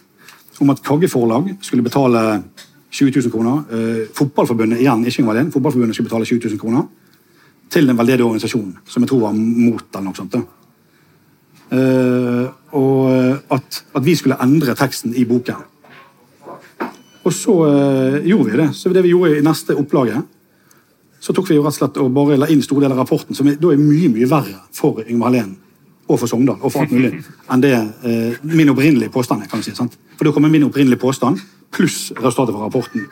om 0.60 0.70
at 0.70 0.82
Kagge 0.84 1.08
Forlag 1.08 1.54
skulle 1.64 1.84
betale 1.84 2.42
20 2.90 3.20
000 3.20 3.32
kroner. 3.32 3.62
Eh, 3.72 4.08
fotballforbundet 4.14 4.80
igjen, 4.82 5.04
ikke 5.06 5.24
Hallén, 5.24 5.52
fotballforbundet 5.52 5.96
skulle 5.96 6.08
betale 6.10 6.24
20 6.28 6.48
000 6.48 6.58
kroner 6.60 6.88
til 7.70 7.90
en 7.90 7.98
veldedig 7.98 8.24
organisasjon, 8.24 8.72
som 8.84 9.02
jeg 9.02 9.08
tror 9.08 9.20
var 9.28 9.36
mot 9.36 9.84
eller 9.94 10.06
noe 10.08 10.18
sånt. 10.18 10.36
Eh, 11.70 12.46
og 12.74 13.52
at, 13.54 13.82
at 13.94 14.04
vi 14.04 14.16
skulle 14.18 14.40
endre 14.42 14.74
teksten 14.74 15.14
i 15.14 15.24
boken. 15.24 15.62
Og 17.22 17.32
så 17.36 17.54
eh, 17.68 18.26
gjorde 18.26 18.50
vi 18.50 18.60
det. 18.62 18.68
Så 18.74 18.90
det 18.90 19.04
vi 19.06 19.14
gjorde 19.14 19.38
i 19.38 19.46
neste 19.46 19.76
opplaget, 19.78 20.26
så 21.20 21.34
tok 21.36 21.50
vi 21.50 21.58
jo 21.58 21.62
rett 21.62 21.76
og 21.76 21.78
slett 21.78 21.98
og 22.00 22.12
bare 22.16 22.38
la 22.40 22.48
inn 22.50 22.62
store 22.64 22.86
deler 22.86 22.96
av 22.96 23.04
rapporten, 23.04 23.36
som 23.36 23.48
er, 23.48 23.58
da 23.60 23.70
er 23.70 23.80
mye 23.80 24.08
mye 24.12 24.28
verre 24.28 24.62
for 24.74 25.04
Yngve 25.04 25.28
Hallén 25.28 25.50
og 26.10 26.18
for 26.20 26.30
Sogndal 26.30 26.58
og 26.58 26.72
for 26.72 26.84
alt 26.84 26.92
mulig 26.94 27.12
enn 27.52 27.62
det 27.62 27.72
eh, 27.76 28.36
min 28.50 28.72
opprinnelige 28.72 29.12
påstand 29.14 29.44
er. 29.44 29.50
kan 29.50 29.62
vi 29.62 29.70
si, 29.70 29.76
sant? 29.76 29.96
For 30.18 30.26
da 30.26 30.34
kommer 30.34 30.52
min 30.52 30.66
opprinnelige 30.66 31.00
påstand 31.00 31.40
pluss 31.70 32.10
resultatet 32.18 32.54
fra 32.54 32.66
rapporten. 32.66 33.06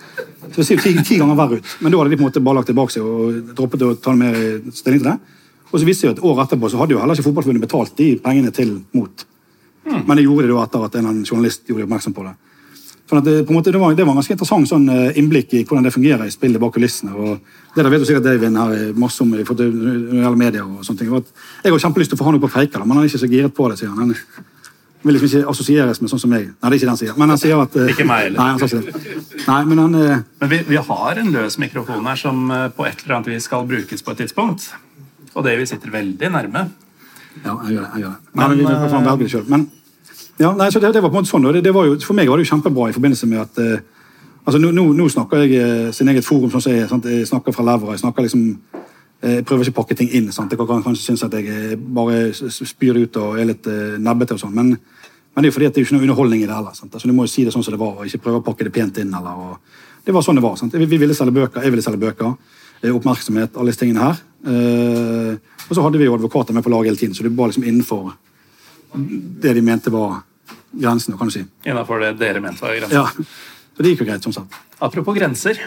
Så 0.50 0.56
det 0.56 0.66
ser 0.66 0.78
jo 0.78 0.82
ti, 0.82 1.04
ti 1.06 1.18
ganger 1.20 1.38
verre 1.38 1.60
ut. 1.60 1.74
Men 1.78 1.92
da 1.94 2.00
hadde 2.00 2.10
de 2.10 2.18
på 2.18 2.24
en 2.24 2.28
måte 2.30 2.42
bare 2.42 2.58
lagt 2.58 2.70
tilbake 2.72 2.94
seg 2.94 3.06
og 3.06 3.52
droppet 3.54 3.84
å 3.86 3.92
ta 4.02 4.14
mer 4.18 4.34
stilling 4.74 5.02
til 5.02 5.12
det. 5.12 5.16
Og 5.68 5.76
så 5.78 5.86
visste 5.86 6.08
jeg 6.08 6.16
at 6.16 6.22
Året 6.24 6.48
etterpå 6.48 6.70
så 6.72 6.80
hadde 6.80 6.96
jo 6.96 7.00
heller 7.02 7.14
ikke 7.14 7.28
Fotballforbundet 7.28 7.66
betalt 7.68 7.94
de 8.00 8.08
pengene 8.24 8.50
til 8.56 8.74
mot. 8.96 9.24
Men 9.88 10.16
det 10.16 10.24
gjorde 10.24 10.48
de 10.48 10.54
da 10.56 10.64
etter 10.64 10.86
at 10.88 10.98
en 11.00 11.22
journalist 11.22 11.68
gjorde 11.68 11.86
oppmerksom 11.86 12.16
på 12.16 12.24
det. 12.26 12.34
Sånn 13.08 13.22
at 13.22 13.24
det, 13.24 13.38
på 13.48 13.54
en 13.54 13.56
måte, 13.56 13.72
det, 13.72 13.80
var, 13.80 13.94
det 13.96 14.04
var 14.04 14.12
en 14.12 14.18
ganske 14.20 14.34
interessant 14.34 14.68
sånn, 14.68 14.84
eh, 14.92 15.16
innblikk 15.16 15.54
i 15.56 15.62
hvordan 15.64 15.86
det 15.86 15.94
fungerer 15.94 16.28
i 16.28 16.32
spillet 16.34 16.60
bak 16.60 16.74
kulissene. 16.74 17.14
og 17.16 17.38
Det 17.72 17.80
der 17.80 17.88
vet 17.94 18.02
du 18.02 18.04
sikkert 18.04 18.26
David 18.26 18.58
her 18.60 18.74
eh, 18.76 18.90
masse 19.00 19.22
om 19.24 19.30
i 19.32 19.40
alle 19.40 20.36
media. 20.36 20.66
og 20.66 20.84
sånne 20.84 21.00
ting. 21.00 21.14
Jeg 21.64 21.72
har 21.72 21.80
kjempelyst 21.86 22.12
til 22.12 22.18
å 22.18 22.20
få 22.20 22.26
han 22.28 22.36
opp 22.36 22.44
på 22.44 22.50
Preikala, 22.52 22.84
men 22.84 22.98
han 22.98 23.06
er 23.06 23.08
ikke 23.08 23.22
så 23.22 23.30
giret 23.32 23.54
på 23.56 23.70
det. 23.70 23.78
sier 23.80 23.94
Han 23.94 24.12
Han 24.98 25.08
vil 25.08 25.14
liksom 25.14 25.28
ikke 25.40 25.50
assosieres 25.54 26.00
med 26.02 26.10
sånn 26.10 26.20
som 26.20 26.30
meg. 26.34 26.50
Nei, 26.50 26.68
det 26.68 26.68
er 26.68 26.76
ikke 26.76 26.88
det 26.88 26.92
han 26.92 27.00
sier. 27.00 27.14
Men 27.16 27.32
han 27.32 27.38
sier 27.38 27.62
at... 27.62 27.76
eh, 27.78 27.92
Ikke 27.94 28.04
meg 28.04 28.24
heller. 28.26 28.38
Nei, 28.42 28.48
han 28.50 28.58
sa 28.58 28.66
ikke 28.66 28.92
det. 28.92 29.44
Nei, 29.46 29.60
men 29.70 29.78
han... 29.78 29.96
Men 30.42 30.50
vi, 30.52 30.58
vi 30.68 30.82
har 30.90 31.22
en 31.22 31.32
løs 31.32 31.56
mikrofon 31.62 32.04
her 32.10 32.18
som 32.18 32.44
på 32.76 32.84
et 32.90 33.04
eller 33.06 33.16
annet 33.16 33.32
vis 33.32 33.48
skal 33.48 33.64
brukes 33.64 34.04
på 34.04 34.12
et 34.12 34.24
tidspunkt. 34.26 34.68
Og 35.32 35.46
det 35.46 35.56
vi 35.62 35.68
sitter 35.70 35.94
veldig 35.96 36.32
nærme. 36.34 36.66
Ja, 37.44 37.56
jeg 37.64 37.78
gjør 37.78 37.86
det. 37.86 37.90
jeg 37.94 38.04
gjør 38.04 38.12
det. 38.12 38.34
Nei, 38.34 38.48
Men, 38.48 38.48
men, 38.48 38.58
vi 38.58 38.64
vi, 38.66 38.74
vi, 38.74 39.24
vi, 39.24 39.32
vi, 39.32 39.32
vi, 39.38 39.44
Men, 39.54 39.68
ja, 40.38 40.52
nei, 40.54 40.70
så 40.70 40.78
det, 40.78 40.92
det 40.94 41.02
var 41.02 41.10
på 41.10 41.16
en 41.16 41.22
måte 41.22 41.32
sånn, 41.32 41.46
og 41.48 41.54
det, 41.56 41.64
det 41.66 41.74
var 41.74 41.88
jo, 41.88 41.96
For 42.04 42.14
meg 42.14 42.28
var 42.30 42.38
det 42.38 42.46
jo 42.46 42.52
kjempebra 42.52 42.90
i 42.90 42.94
forbindelse 42.94 43.28
med 43.30 43.40
at 43.42 43.58
eh, 43.62 43.80
altså 44.44 44.60
nå, 44.62 44.70
nå, 44.74 44.84
nå 44.94 45.08
snakker 45.10 45.42
jeg 45.44 45.62
eh, 45.62 45.88
sin 45.96 46.10
eget 46.12 46.26
forum, 46.26 46.52
sånn 46.52 46.62
som 46.62 46.76
jeg, 46.76 46.86
sant? 46.90 47.08
jeg 47.10 47.26
snakker 47.26 47.54
fra 47.56 47.66
levra. 47.66 47.96
Jeg 47.96 48.04
snakker 48.04 48.26
liksom, 48.26 48.44
eh, 49.18 49.40
jeg 49.40 49.46
prøver 49.48 49.66
ikke 49.66 49.74
å 49.74 49.78
pakke 49.80 49.98
ting 49.98 50.12
inn. 50.14 50.30
sant? 50.34 50.54
Jeg 50.54 50.62
kan 50.62 50.84
kanskje 50.84 51.08
synes 51.08 51.26
at 51.26 51.34
jeg 51.34 51.50
eh, 51.50 51.74
bare 51.74 52.30
spyr 52.34 53.02
ut 53.02 53.18
og 53.18 53.40
er 53.40 53.50
litt 53.50 53.66
eh, 53.66 53.98
nebbete 53.98 54.38
og 54.38 54.44
sånn. 54.44 54.54
Men, 54.54 54.76
men 54.76 55.42
det 55.42 55.48
er 55.48 55.50
jo 55.50 55.56
fordi 55.58 55.70
at 55.70 55.74
det 55.74 55.82
er 55.82 55.88
ikke 55.88 55.98
noe 55.98 56.06
underholdning 56.06 56.44
i 56.44 56.46
det 56.46 56.54
heller. 56.54 56.78
sant? 56.78 56.94
Altså 56.94 57.10
Du 57.10 57.16
må 57.18 57.26
jo 57.26 57.34
si 57.34 57.44
det 57.48 57.56
sånn 57.56 57.66
som 57.66 57.74
det 57.74 57.82
var, 57.82 57.98
og 57.98 58.06
ikke 58.06 58.22
prøve 58.28 58.42
å 58.42 58.46
pakke 58.46 58.68
det 58.68 58.74
pent 58.78 59.02
inn. 59.02 59.10
eller... 59.18 59.42
Og, 59.42 59.84
det 60.06 60.14
var 60.14 60.24
sånn 60.24 60.38
det 60.38 60.46
var. 60.46 60.54
sant? 60.56 60.72
Vi, 60.72 60.86
vi 60.88 61.02
ville 61.02 61.18
selge 61.18 61.34
bøker, 61.36 61.66
jeg 61.66 61.74
ville 61.74 61.84
selge 61.84 62.00
bøker. 62.00 62.38
Oppmerksomhet, 62.94 63.58
alle 63.58 63.72
disse 63.72 63.82
tingene 63.82 64.06
her. 64.06 64.22
Eh, 64.46 65.58
og 65.66 65.74
så 65.74 65.82
hadde 65.84 65.98
vi 66.00 66.06
jo 66.06 66.14
advokater 66.14 66.54
med 66.56 66.64
på 66.64 66.70
laget 66.72 66.92
hele 66.92 67.00
tiden, 67.02 67.18
så 67.18 67.26
det 67.26 67.34
var 67.36 67.50
liksom 67.50 67.66
innenfor 67.66 68.14
det 69.42 69.52
de 69.52 69.62
mente 69.62 69.92
var 69.92 70.22
grensene, 70.72 71.18
kan 71.18 71.30
du 71.30 71.34
si. 71.34 71.44
Innafor 71.68 72.02
det 72.02 72.14
dere 72.20 72.40
mente 72.44 72.64
var 72.64 72.74
grensen. 72.76 72.96
Ja, 72.98 73.06
Så 73.76 73.84
det 73.84 73.92
gikk 73.92 74.02
jo 74.02 74.08
greit, 74.08 74.24
som 74.26 74.34
sagt. 74.34 74.56
Apropos 74.82 75.16
grenser. 75.16 75.60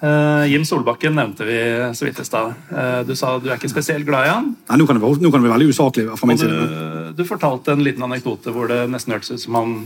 Uh, 0.00 0.46
Jim 0.48 0.62
Solbakken 0.64 1.12
nevnte 1.12 1.44
vi 1.44 1.58
så 1.94 2.06
vidt 2.06 2.20
i 2.22 2.24
stad. 2.24 2.54
Uh, 2.70 3.02
du 3.04 3.12
sa 3.18 3.34
du 3.38 3.50
er 3.50 3.58
ikke 3.58 3.68
spesielt 3.68 4.06
glad 4.08 4.28
i 4.28 4.30
han. 4.32 4.46
Nei, 4.70 4.78
nå 4.80 4.86
kan 4.88 4.96
det 4.96 5.02
være, 5.04 5.20
nå 5.20 5.32
kan 5.32 5.42
det 5.42 5.50
være 5.50 5.58
veldig 5.58 5.74
usaklig 5.74 6.06
fra 6.16 6.30
min 6.30 6.40
du, 6.40 6.46
side. 6.46 6.62
du, 6.70 7.10
du 7.18 7.26
fortalte 7.28 7.74
en 7.76 7.84
liten 7.84 8.06
anekdote 8.06 8.54
hvor 8.54 8.70
det 8.70 8.86
nesten 8.88 9.12
hørtes 9.12 9.34
ut 9.34 9.44
som 9.44 9.58
han 9.58 9.76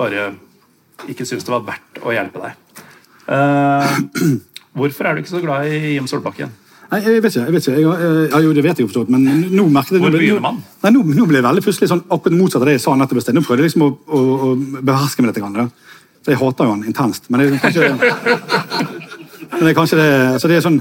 bare 0.00 0.32
ikke 1.10 1.26
syntes 1.28 1.46
det 1.46 1.54
var 1.54 1.62
verdt 1.68 2.02
å 2.02 2.16
hjelpe 2.16 2.42
deg. 2.42 2.82
Uh, 3.28 3.86
hvorfor 4.74 5.06
er 5.06 5.14
du 5.14 5.22
ikke 5.22 5.36
så 5.36 5.44
glad 5.44 5.70
i 5.70 5.94
Jim 5.94 6.10
Solbakken? 6.10 6.50
Nei, 6.90 7.00
jeg 7.02 7.22
vet 7.24 7.32
ikke. 7.34 7.44
jeg 7.46 7.52
vet 7.54 7.66
ikke. 7.66 7.76
Jeg, 7.80 7.86
har- 7.88 8.28
ja, 8.30 8.40
jo, 8.44 8.52
det 8.54 8.62
vet 8.64 8.78
jeg 8.78 8.84
jo 8.84 8.90
forstått, 8.90 9.10
men 9.14 9.24
nå 9.56 9.64
merket 9.72 9.96
jeg... 9.96 10.02
Hvor 10.04 10.12
begynner 10.14 10.42
man? 10.44 10.58
Nei, 10.84 10.90
nå, 10.94 11.02
nå 11.16 11.26
ble 11.30 11.40
det 11.40 11.46
veldig 11.48 11.62
plutselig 11.64 11.88
sånn 11.90 12.02
akkurat 12.12 12.36
motsatt 12.38 12.62
av 12.62 12.68
det 12.70 12.76
jeg 12.76 12.84
sa 12.84 12.94
nettopp. 13.00 13.18
i 13.18 13.24
sted. 13.24 13.34
Nå 13.38 13.42
prøvde 13.46 13.64
jeg 13.64 13.70
liksom 13.72 13.86
å, 13.86 13.88
å, 14.06 14.20
å 14.20 14.82
beherske 14.84 15.24
meg 15.24 15.32
litt. 15.32 15.40
Grann, 15.42 15.56
da. 15.58 15.66
Så 16.24 16.32
jeg 16.34 16.40
hater 16.40 16.68
jo 16.68 16.74
han 16.76 16.84
intenst. 16.88 17.26
Men 17.32 17.40
det 17.40 17.48
er 17.48 17.64
kanskje, 17.64 17.88
men 19.50 19.64
det, 19.64 19.70
er 19.72 19.76
kanskje 19.80 19.98
det, 20.00 20.06
altså 20.36 20.50
det 20.52 20.56
er 20.60 20.64
sånn, 20.64 20.78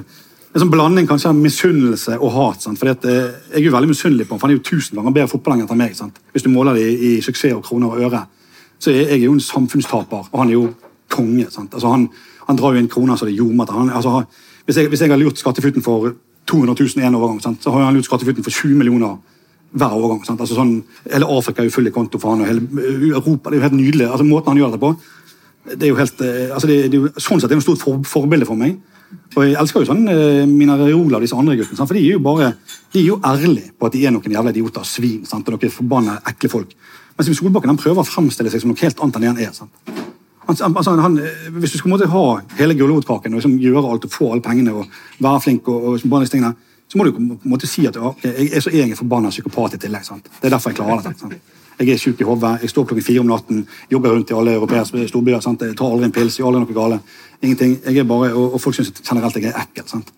en 0.54 0.62
sånn 0.62 0.72
blanding 0.72 1.08
kanskje 1.10 1.32
av 1.32 1.40
misunnelse 1.40 2.20
og 2.20 2.36
hat. 2.38 2.62
Sant? 2.68 2.80
Fordi 2.80 2.94
at, 2.94 3.08
eh, 3.10 3.34
jeg 3.56 3.64
er 3.64 3.68
jo 3.70 3.74
veldig 3.76 3.92
misunnelig 3.92 4.28
på 4.30 4.36
ham, 4.36 4.40
for 4.44 4.48
han 4.48 4.54
er 4.56 4.60
jo 4.60 4.68
tusen 4.70 5.00
ganger 5.00 5.16
bedre 5.18 5.32
fotballegent 5.34 5.74
enn 5.74 5.82
meg. 5.82 5.96
Sant? 5.98 6.20
Hvis 6.36 6.46
du 6.46 6.52
måler 6.54 6.78
det 6.78 6.86
i, 6.94 6.96
i 7.10 7.22
suksess 7.26 7.56
og 7.58 7.64
kroner 7.66 7.96
og 7.96 8.06
øre. 8.08 8.24
Så 8.84 8.92
er 8.94 9.16
jeg 9.16 9.24
jo 9.26 9.34
en 9.38 9.44
samfunnstaper, 9.44 10.30
og 10.30 10.40
han 10.44 10.52
er 10.52 10.58
jo 10.60 10.66
konge. 11.14 11.48
Sant? 11.54 11.74
Altså, 11.74 11.90
han, 11.96 12.08
han 12.48 12.60
drar 12.60 12.76
jo 12.76 12.84
inn 12.84 12.92
kroner 12.92 13.18
så 13.20 13.26
det 13.30 13.36
ljomer 13.38 13.66
til. 13.70 14.26
Hvis, 14.66 14.80
jeg, 14.80 14.90
hvis 14.92 15.04
jeg 15.04 15.12
har 15.12 15.20
lurt 15.20 15.40
skatteflyten 15.42 15.84
for 15.84 16.14
200 16.48 16.76
000 16.80 17.04
i 17.04 17.08
en 17.08 17.18
overgang, 17.20 17.42
sant? 17.44 17.64
så 17.64 17.72
har 17.72 17.86
han 17.86 17.96
lurt 17.96 18.08
skatteflyten 18.08 18.46
for 18.46 18.52
20 18.52 18.80
millioner 18.80 19.18
hver 19.74 19.96
overgang. 19.98 20.22
Altså, 20.24 20.56
sånn, 20.56 20.78
hele 21.10 21.28
Afrika 21.34 21.64
er 21.64 21.68
jo 21.70 21.76
full 21.76 21.90
i 21.90 21.94
konto 21.94 22.22
for 22.22 22.34
han, 22.34 22.44
og 22.44 22.50
hele 22.50 23.14
Europa. 23.18 23.50
Det 23.50 23.58
er 23.58 23.62
jo 23.62 23.68
helt 23.68 23.78
nydelig. 23.80 24.08
Altså, 24.10 24.28
måten 24.28 24.54
han 24.54 24.62
gjør 24.62 24.76
det 24.76 24.82
på, 24.84 24.94
det 25.74 25.88
er 25.88 25.94
jo 25.94 26.00
helt, 26.00 26.26
altså, 26.54 26.70
det, 26.70 26.80
det 26.92 27.00
er 27.00 27.06
jo, 27.06 27.14
sånn 27.18 27.42
sett 27.42 27.50
er 27.50 27.56
det 27.56 27.64
et 27.64 27.68
stort 27.68 27.84
for, 27.84 28.04
forbilde 28.08 28.48
for 28.48 28.60
meg. 28.60 28.78
Og 29.34 29.44
jeg 29.46 29.56
elsker 29.62 29.84
jo 29.84 29.90
sånn 29.90 30.04
Minareola 30.50 31.20
og 31.20 31.24
disse 31.26 31.38
andre 31.38 31.56
guttene. 31.58 31.78
Sant? 31.78 31.90
For 31.90 31.98
de 31.98 32.04
er 32.04 32.18
jo 32.18 32.24
bare, 32.24 32.54
de 32.94 33.02
er 33.02 33.08
jo 33.08 33.20
ærlige 33.26 33.74
på 33.78 33.90
at 33.90 33.96
de 33.96 34.02
er 34.06 34.14
noen 34.14 34.36
jævla 34.36 34.54
idioter 34.54 34.88
svin. 34.90 35.24
Sant? 35.30 35.48
Og 35.50 35.56
noen 35.56 35.74
forbanna 35.74 36.18
ekle 36.32 36.52
folk. 36.52 36.74
Mens 37.18 37.30
Solbakken 37.38 37.74
han 37.74 37.80
prøver 37.80 38.02
å 38.02 38.08
fremstille 38.08 38.50
seg 38.50 38.64
som 38.64 38.74
noe 38.74 38.82
helt 38.82 39.02
annet 39.06 39.20
enn 39.20 39.26
det 39.26 39.32
han 39.32 39.42
er. 39.46 39.54
Sant? 39.58 40.04
Altså, 40.48 40.96
han, 41.00 41.20
hvis 41.52 41.72
du 41.72 41.90
måtte 41.90 42.10
ha 42.12 42.24
hele 42.58 42.76
gulrotkaken 42.76 43.34
og 43.34 43.40
liksom 43.40 43.58
gjøre 43.62 43.84
alt 43.90 44.06
og 44.06 44.12
få 44.12 44.32
alle 44.34 44.44
pengene 44.44 44.74
og 44.76 44.86
være 45.24 45.42
flink, 45.42 45.68
og, 45.68 45.84
og, 45.94 46.30
tingene, 46.32 46.54
så 46.88 46.98
må 46.98 47.04
du 47.08 47.12
på 47.12 47.22
en 47.24 47.40
måte 47.50 47.68
si 47.68 47.86
at 47.88 47.96
jeg 47.96 48.50
er 48.54 48.62
så 48.62 48.70
er 48.70 48.84
en 48.84 48.96
forbanna 48.96 49.30
psykopat 49.30 49.78
i 49.78 49.84
tillegg. 49.86 50.06
Sant? 50.06 50.28
Det 50.42 50.50
er 50.50 50.56
derfor 50.56 50.70
jeg 50.70 50.78
klarer 50.82 51.02
dette. 51.02 51.20
Sant? 51.20 51.54
Jeg 51.80 51.90
er 51.90 51.98
sjuk 51.98 52.20
i 52.22 52.26
hodet, 52.28 52.58
jeg 52.62 52.70
står 52.70 52.86
klokken 52.86 53.06
fire 53.06 53.24
om 53.24 53.32
natten, 53.32 53.64
jobber 53.92 54.14
rundt 54.14 54.30
i 54.30 54.36
alle 54.38 54.54
europeiske 54.60 55.08
storbyer. 55.10 55.40
Sant? 55.42 55.64
Jeg 55.66 55.78
tar 55.80 55.90
aldri 55.90 56.06
en 56.06 56.14
pils, 56.14 56.38
gjør 56.38 56.52
aldri 56.52 56.68
noe 56.68 56.78
gale. 56.78 57.00
Ingenting. 57.42 57.80
Jeg 57.86 58.04
er 58.04 58.06
bare, 58.08 58.30
og, 58.34 58.54
og 58.54 58.62
folk 58.62 58.78
syns 58.78 58.94
generelt 59.00 59.40
jeg 59.40 59.50
er 59.50 59.58
ekkel. 59.64 59.88
Sant? 59.90 60.14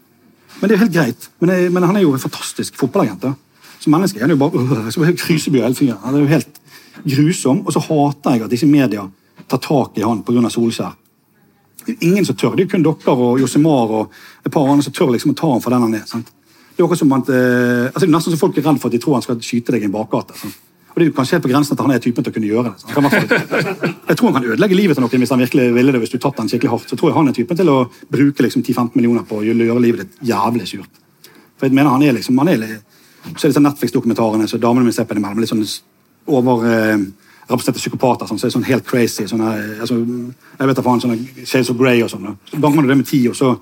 Men 0.59 0.67
det 0.67 0.75
er 0.75 0.79
jo 0.79 0.83
helt 0.83 0.97
greit. 0.97 1.29
Men, 1.39 1.53
jeg, 1.53 1.71
men 1.71 1.87
han 1.87 1.95
er 1.95 2.03
jo 2.03 2.13
en 2.15 2.21
fantastisk 2.25 2.75
fotballagent. 2.79 3.23
da. 3.23 3.33
Som 3.79 3.95
menneske 3.95 4.19
er 4.19 4.27
han 4.27 4.33
jo 4.35 4.39
bare 4.41 4.59
øh, 4.59 5.07
hele 5.27 5.75
fyren. 5.75 5.97
Han 6.03 6.15
er 6.15 6.19
jo 6.19 6.31
helt 6.33 6.61
grusom. 7.05 7.63
Og 7.65 7.73
så 7.73 7.79
hater 7.87 8.35
jeg 8.35 8.43
at 8.43 8.51
disse 8.51 8.67
media 8.67 9.07
tar 9.47 9.61
tak 9.63 9.97
i 9.97 10.05
han 10.05 10.23
pga. 10.25 10.49
Solskjær. 10.49 10.95
Det 11.85 11.93
er 11.93 12.07
ingen 12.07 12.25
som 12.25 12.35
tør. 12.35 12.55
Det 12.57 12.65
er 12.65 12.71
kun 12.71 12.85
dere 12.85 13.13
og 13.13 13.39
Josimar 13.39 13.91
og 13.93 14.13
et 14.45 14.51
par 14.51 14.65
andre 14.65 14.83
som 14.83 14.93
tør 14.93 15.13
liksom 15.13 15.35
å 15.35 15.37
ta 15.37 15.51
ham 15.51 15.61
for 15.61 15.75
den 15.75 15.85
han 15.85 15.97
er. 16.01 16.05
sant? 16.09 16.31
Det 16.75 16.83
er 16.83 16.91
at, 16.91 17.29
eh, 17.29 17.91
altså 17.93 18.07
nesten 18.09 18.33
som 18.33 18.39
folk 18.39 18.57
er 18.57 18.65
redd 18.65 18.79
for 18.81 18.89
at 18.89 18.91
de 18.91 18.99
tror 18.99 19.15
han 19.15 19.21
skal 19.21 19.37
skyte 19.39 19.71
deg 19.71 19.83
i 19.83 19.85
en 19.85 19.93
bakgate. 19.93 20.35
sant? 20.35 20.57
Og 20.95 20.99
det 20.99 21.05
er 21.05 21.09
jo 21.09 21.15
kanskje 21.15 21.35
helt 21.35 21.43
på 21.43 21.49
grensen 21.51 21.75
at 21.75 21.81
han 21.83 21.91
er 21.91 21.99
typen 21.99 22.23
til 22.23 22.31
å 22.31 22.35
kunne 22.35 22.47
gjøre 22.47 22.71
det. 22.71 22.75
Jeg 24.07 24.15
tror 24.15 24.31
han 24.31 24.35
kan 24.37 24.45
ødelegge 24.47 24.75
livet 24.75 24.95
til 24.95 25.03
noen 25.03 25.23
hvis 25.23 25.33
han 25.33 25.41
virkelig 25.43 25.73
ville 25.75 25.91
det. 25.91 25.99
hvis 25.99 26.13
du 26.13 26.17
tatt 26.17 26.37
han 26.39 26.47
skikkelig 26.47 26.71
hardt. 26.71 26.89
Så 26.89 26.95
tror 26.95 27.09
jeg 27.09 27.17
han 27.17 27.27
er 27.27 27.35
typen 27.35 27.57
til 27.59 27.67
å 27.67 27.89
bruke 28.11 28.45
liksom 28.45 28.63
10-15 28.63 28.95
millioner 28.95 29.25
på 29.27 29.41
å 29.41 29.43
gjøre 29.43 29.79
livet 29.83 30.05
ditt 30.05 30.29
jævlig 30.31 30.67
surt. 30.71 31.01
For 31.59 31.67
jeg 31.67 31.75
mener 31.75 31.91
han 31.91 32.03
er 32.03 32.15
liksom, 32.15 32.39
han 32.39 32.47
er 32.47 32.79
Så 33.35 33.47
er 33.47 33.51
sånn 33.51 33.65
Netflix-dokumentarene 33.65 34.47
så 34.47 34.57
damene 34.61 34.85
mine 34.85 34.93
ser 34.93 35.03
på 35.03 35.15
innimellom. 35.15 35.39
Litt 35.41 35.49
sånn 35.49 35.65
overrepresenterte 37.45 37.81
psykopater 37.81 38.29
sånn, 38.29 38.39
så 38.41 38.49
sånn 38.49 38.65
helt 38.65 38.85
crazy. 38.87 39.27
Sånne, 39.29 39.51
altså, 39.79 39.99
jeg 40.59 40.69
vet 40.69 40.79
da 40.79 40.85
faen, 40.85 41.01
sånne 41.03 41.45
Shades 41.45 41.69
of 41.73 41.77
Grey 41.77 42.01
og 42.05 42.09
sånn. 42.09 42.31
ganger 42.55 42.81
du 42.81 42.89
det 42.89 42.97
med 43.01 43.09
ti, 43.09 43.21
og 43.29 43.37
så 43.37 43.55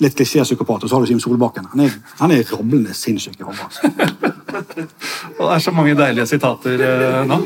litt 0.00 0.16
klisjé-psykopat, 0.16 0.84
og 0.84 0.90
så 0.90 0.96
har 0.96 1.04
du 1.04 1.12
Jim 1.12 1.20
Solbakken. 1.20 1.66
Han 1.72 1.84
er, 1.84 1.96
han 2.20 2.32
er 2.32 2.44
rablende 2.54 2.94
sinnssyk 2.96 3.40
i 3.40 3.44
hodet. 3.44 3.66
Altså. 3.66 3.90
Og 5.38 5.42
det 5.44 5.54
er 5.54 5.62
så 5.64 5.72
mange 5.76 5.96
deilige 5.96 6.26
sitater 6.26 6.84
eh, 6.86 7.18
nå. 7.28 7.36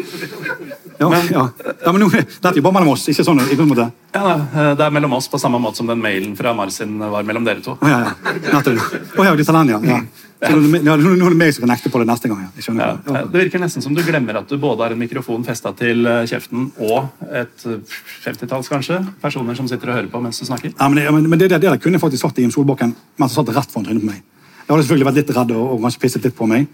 Ja, 1.01 1.09
ja. 1.31 1.45
ja, 1.85 1.93
men 1.93 2.01
nå, 2.05 2.09
dette 2.13 2.51
er 2.53 2.59
jo 2.61 2.65
bare 2.65 2.77
mellom 2.79 2.93
oss, 2.95 3.07
ikke 3.11 3.25
sånn. 3.27 3.41
Ikke 3.51 3.67
måte. 3.67 3.89
Ja, 4.15 4.35
Det 4.79 4.85
er 4.87 4.93
mellom 4.95 5.17
oss 5.17 5.27
på 5.31 5.41
samme 5.43 5.59
måte 5.63 5.81
som 5.83 5.89
den 5.91 6.03
mailen 6.03 6.37
fra 6.39 6.53
Marsin 6.55 6.99
var 6.99 7.27
mellom 7.27 7.47
dere 7.47 7.65
to. 7.65 7.75
Å 7.81 7.91
ja, 7.91 7.99
ja. 8.05 8.37
Nettopp. 8.53 9.19
Oh, 9.19 9.25
ja, 9.27 9.35
tar 9.35 9.59
ja. 9.89 10.01
Så 10.45 10.51
nå, 10.53 10.59
er 10.61 10.61
det- 10.61 10.85
ja, 10.85 10.95
er 10.95 11.31
det 11.31 11.37
meg 11.37 11.55
som 11.55 11.63
kan 11.65 11.71
nekte 11.73 11.91
på 11.91 11.99
det 11.99 12.07
neste 12.07 12.29
gang. 12.29 12.41
Ja. 12.43 12.51
Jeg 12.57 12.77
Ja. 12.77 13.23
Det 13.25 13.41
virker 13.45 13.59
nesten 13.61 13.83
som 13.83 13.95
du 13.95 14.03
glemmer 14.03 14.37
at 14.37 14.49
du 14.49 14.59
både 14.59 14.83
har 14.83 14.91
en 14.93 14.99
mikrofon 14.99 15.45
festa 15.45 15.73
til 15.73 16.07
eh, 16.07 16.27
kjeften 16.27 16.71
og 16.79 17.09
et 17.33 17.65
eh, 17.67 17.79
50-talls 18.25 18.69
kanskje, 18.69 19.01
personer 19.23 19.55
som 19.57 19.69
sitter 19.69 19.89
og 19.89 19.95
hører 19.95 20.11
på 20.11 20.21
mens 20.21 20.39
du 20.39 20.45
snakker. 20.45 20.75
Ja, 20.79 20.89
men, 20.89 20.97
det, 20.97 21.29
men 21.29 21.39
det, 21.39 21.49
det, 21.49 21.61
det 21.61 21.81
kunne 21.81 21.95
jeg 21.95 22.01
faktisk 22.01 22.23
sagt 22.23 22.35
til 22.35 22.45
Jim 22.45 22.51
Solbakken 22.53 22.95
mens 23.17 23.35
han 23.35 23.45
satt 23.47 23.55
rett 23.57 23.71
foran 23.73 23.87
trynet 23.87 24.03
på 24.05 24.11
meg. 24.11 24.23
Jeg 24.65 24.73
hadde 24.73 24.83
selvfølgelig 24.85 25.07
vært 25.11 25.21
litt 25.21 25.37
redd 25.37 25.51
og, 25.53 25.73
og 25.73 25.81
kanskje 25.85 26.01
pisset 26.01 26.25
litt 26.25 26.37
på 26.37 26.47
meg. 26.49 26.67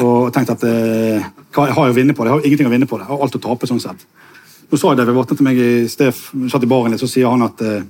Og 0.00 0.32
tenkt 0.32 0.52
at 0.54 0.62
eh, 0.64 1.24
hva 1.52 1.68
har 1.68 1.88
jeg 1.88 1.92
å 1.92 1.96
vinne 1.96 2.14
på 2.16 2.24
det? 2.24 2.30
Jeg 2.30 2.38
har 2.38 2.46
ingenting 2.48 2.68
å 2.70 2.72
vinne 2.72 2.88
på 2.88 2.96
det. 2.96 3.04
Jeg 3.04 3.12
har 3.12 3.24
alt 3.26 3.36
å 3.36 3.42
tape. 3.44 3.68
sånn 3.68 3.82
sett. 3.82 4.06
Nå 4.72 4.78
sa 4.80 4.94
David 4.96 5.18
Vatne 5.18 5.36
til 5.36 5.44
meg 5.44 5.58
i 5.60 5.72
sted, 5.92 6.16
satt 6.48 6.64
i 6.64 6.70
baren 6.70 6.94
litt, 6.94 7.02
så 7.02 7.10
sier 7.10 7.28
han 7.28 7.44
at 7.44 7.60
eh, 7.60 7.82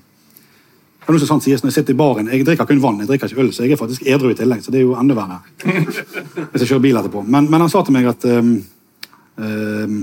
det 1.03 1.11
er 1.11 1.15
noe 1.15 1.23
som 1.23 1.33
sant 1.33 1.45
sies 1.47 1.63
når 1.63 1.71
jeg 1.73 1.77
sitter 1.81 1.95
i 1.95 1.99
baren, 1.99 2.29
Jeg 2.31 2.47
drikker 2.47 2.67
kun 2.67 2.83
vann, 2.83 2.99
jeg 3.03 3.09
drikker 3.11 3.31
ikke 3.31 3.43
øl, 3.43 3.53
så 3.55 3.65
jeg 3.65 3.75
er 3.75 3.79
faktisk 3.79 4.07
edru 4.07 4.31
i 4.31 4.37
tillegg. 4.39 4.63
så 4.63 4.71
det 4.71 4.79
er 4.79 4.85
jo 4.87 4.95
enda 4.99 5.15
verre. 5.19 5.41
Hvis 5.63 6.63
jeg 6.63 6.69
kjører 6.69 6.83
bil 6.83 6.99
etterpå. 7.01 7.23
Men, 7.27 7.49
men 7.51 7.61
han 7.61 7.71
sa 7.71 7.83
til 7.83 7.95
meg 7.97 8.07
at 8.07 8.27
um, 8.31 8.53
um, 9.35 9.97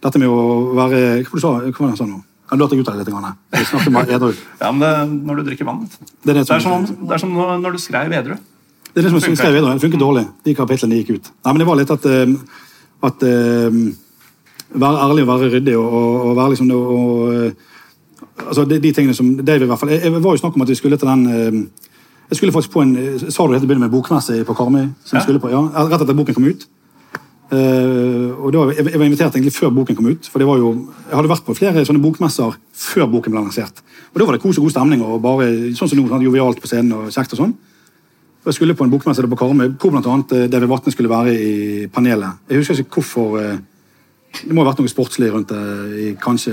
dette 0.00 0.20
med 0.20 0.32
å 0.32 0.46
være 0.76 1.02
Hva 1.28 1.52
var 1.52 1.68
det 1.68 1.90
han 1.90 2.00
sa 2.00 2.08
nå? 2.08 2.22
Jeg 2.50 2.60
lurte 2.60 2.76
jeg 2.76 2.84
ut 2.84 2.88
av 2.88 2.96
det 2.96 3.04
litt. 3.04 3.12
Grann. 3.12 3.36
Jeg 3.52 4.08
Jeg 4.08 4.16
edru. 4.16 4.32
Ja, 4.60 4.72
men 4.72 4.80
det, 4.80 4.92
Når 5.28 5.36
du 5.36 5.42
drikker 5.48 5.68
vann. 5.68 5.84
Det 5.88 6.32
er 6.32 6.40
det 6.40 6.46
Det 6.48 6.56
er 6.56 6.60
som, 6.60 6.86
som, 6.86 7.06
det 7.08 7.16
er 7.16 7.20
som 7.20 7.32
når 7.36 7.76
du 7.76 7.80
skrev 7.80 8.12
edru. 8.12 8.36
Det 8.94 9.02
er 9.02 9.08
det 9.08 9.10
som 9.10 9.30
jeg 9.32 9.36
skrev 9.36 9.54
videre. 9.56 9.74
Det 9.74 9.82
funket 9.82 10.00
dårlig. 10.00 10.24
De 10.46 10.54
kapitlene 10.54 11.00
gikk 11.00 11.16
ut. 11.16 11.30
Nei, 11.44 11.52
men 11.52 11.58
det 11.62 11.66
var 11.66 11.78
litt 11.80 11.90
at, 11.90 12.04
eh, 12.06 12.34
at 13.10 13.22
eh, 13.28 13.78
Være 14.74 15.02
ærlig 15.06 15.22
og 15.22 15.28
være 15.28 15.48
ryddig 15.52 15.76
og, 15.78 15.92
og, 15.94 16.36
være 16.36 16.50
liksom 16.50 16.70
og, 16.74 17.34
eh, 17.34 17.52
altså 18.46 18.64
de, 18.66 18.80
de 18.82 18.90
tingene 18.92 19.14
som 19.14 19.28
David 19.36 19.62
i 19.62 19.68
hvert 19.70 19.78
fall 19.78 19.92
Jeg, 19.92 20.02
jeg 20.02 20.22
var 20.24 20.32
jo 20.34 20.40
snakk 20.40 20.56
om 20.56 20.64
at 20.64 20.70
vi 20.72 20.74
skulle 20.74 20.96
til 20.98 21.08
den 21.08 21.26
eh, 21.30 21.58
Jeg 22.30 22.36
skulle 22.36 22.52
faktisk 22.52 22.72
på 22.72 22.82
en 22.82 22.94
Sa 23.20 23.46
du 23.46 23.52
helt 23.52 23.62
i 23.62 23.68
begynnelsen 23.68 23.84
med 23.86 23.92
bokmesse 23.92 24.40
på 24.44 24.56
Karmøy? 24.58 24.88
Som 25.04 25.18
Ja. 25.18 25.38
på, 25.38 25.52
ja, 25.52 25.60
Rett 25.84 26.02
etter 26.02 26.14
boken 26.14 26.34
kom 26.34 26.48
ut. 26.50 26.66
Uh, 27.52 28.32
og 28.40 28.54
da, 28.54 28.62
jeg, 28.72 28.86
jeg 28.88 28.98
var 28.98 29.04
invitert 29.04 29.34
egentlig 29.36 29.52
før 29.52 29.70
boken 29.76 29.96
kom 29.98 30.06
ut. 30.08 30.26
for 30.32 30.40
det 30.40 30.46
var 30.48 30.56
jo, 30.58 30.70
Jeg 31.10 31.16
hadde 31.18 31.28
vært 31.28 31.44
på 31.44 31.54
flere 31.54 31.84
sånne 31.84 32.00
bokmesser 32.02 32.56
før 32.72 33.06
boken 33.12 33.34
ble 33.34 33.42
lansert. 33.42 33.82
Og 34.14 34.18
Da 34.18 34.26
var 34.26 34.32
det 34.34 34.42
kos 34.42 34.58
og 34.58 34.64
god 34.64 34.72
stemning. 34.72 35.02
og 35.04 35.20
bare 35.22 35.50
sånn 35.76 35.90
som 35.90 35.98
nå, 36.00 36.08
sånn, 36.08 36.24
jovialt 36.24 36.60
på 36.60 36.70
scenen 36.70 36.96
og 36.96 37.12
kjekt 37.12 37.36
og 37.36 37.42
sånn. 37.42 37.54
Jeg 38.44 38.54
skulle 38.54 38.74
på 38.76 38.84
en 38.84 38.90
bokmesse 38.92 39.24
på 39.28 39.36
Karmøy, 39.40 39.70
hvor 39.80 39.94
annet 39.96 40.32
eh, 40.36 40.48
David 40.52 40.68
Vatne 40.68 40.92
skulle 40.92 41.08
være 41.10 41.32
i 41.34 41.86
panelet. 41.92 42.40
Jeg 42.50 42.60
husker 42.60 42.82
ikke 42.82 43.00
hvorfor 43.00 43.38
eh, 43.40 43.58
Det 44.34 44.52
må 44.52 44.64
ha 44.64 44.70
vært 44.72 44.82
noe 44.82 44.90
sportslig 44.90 45.30
rundt 45.32 45.48
det. 45.54 46.16
kanskje... 46.20 46.52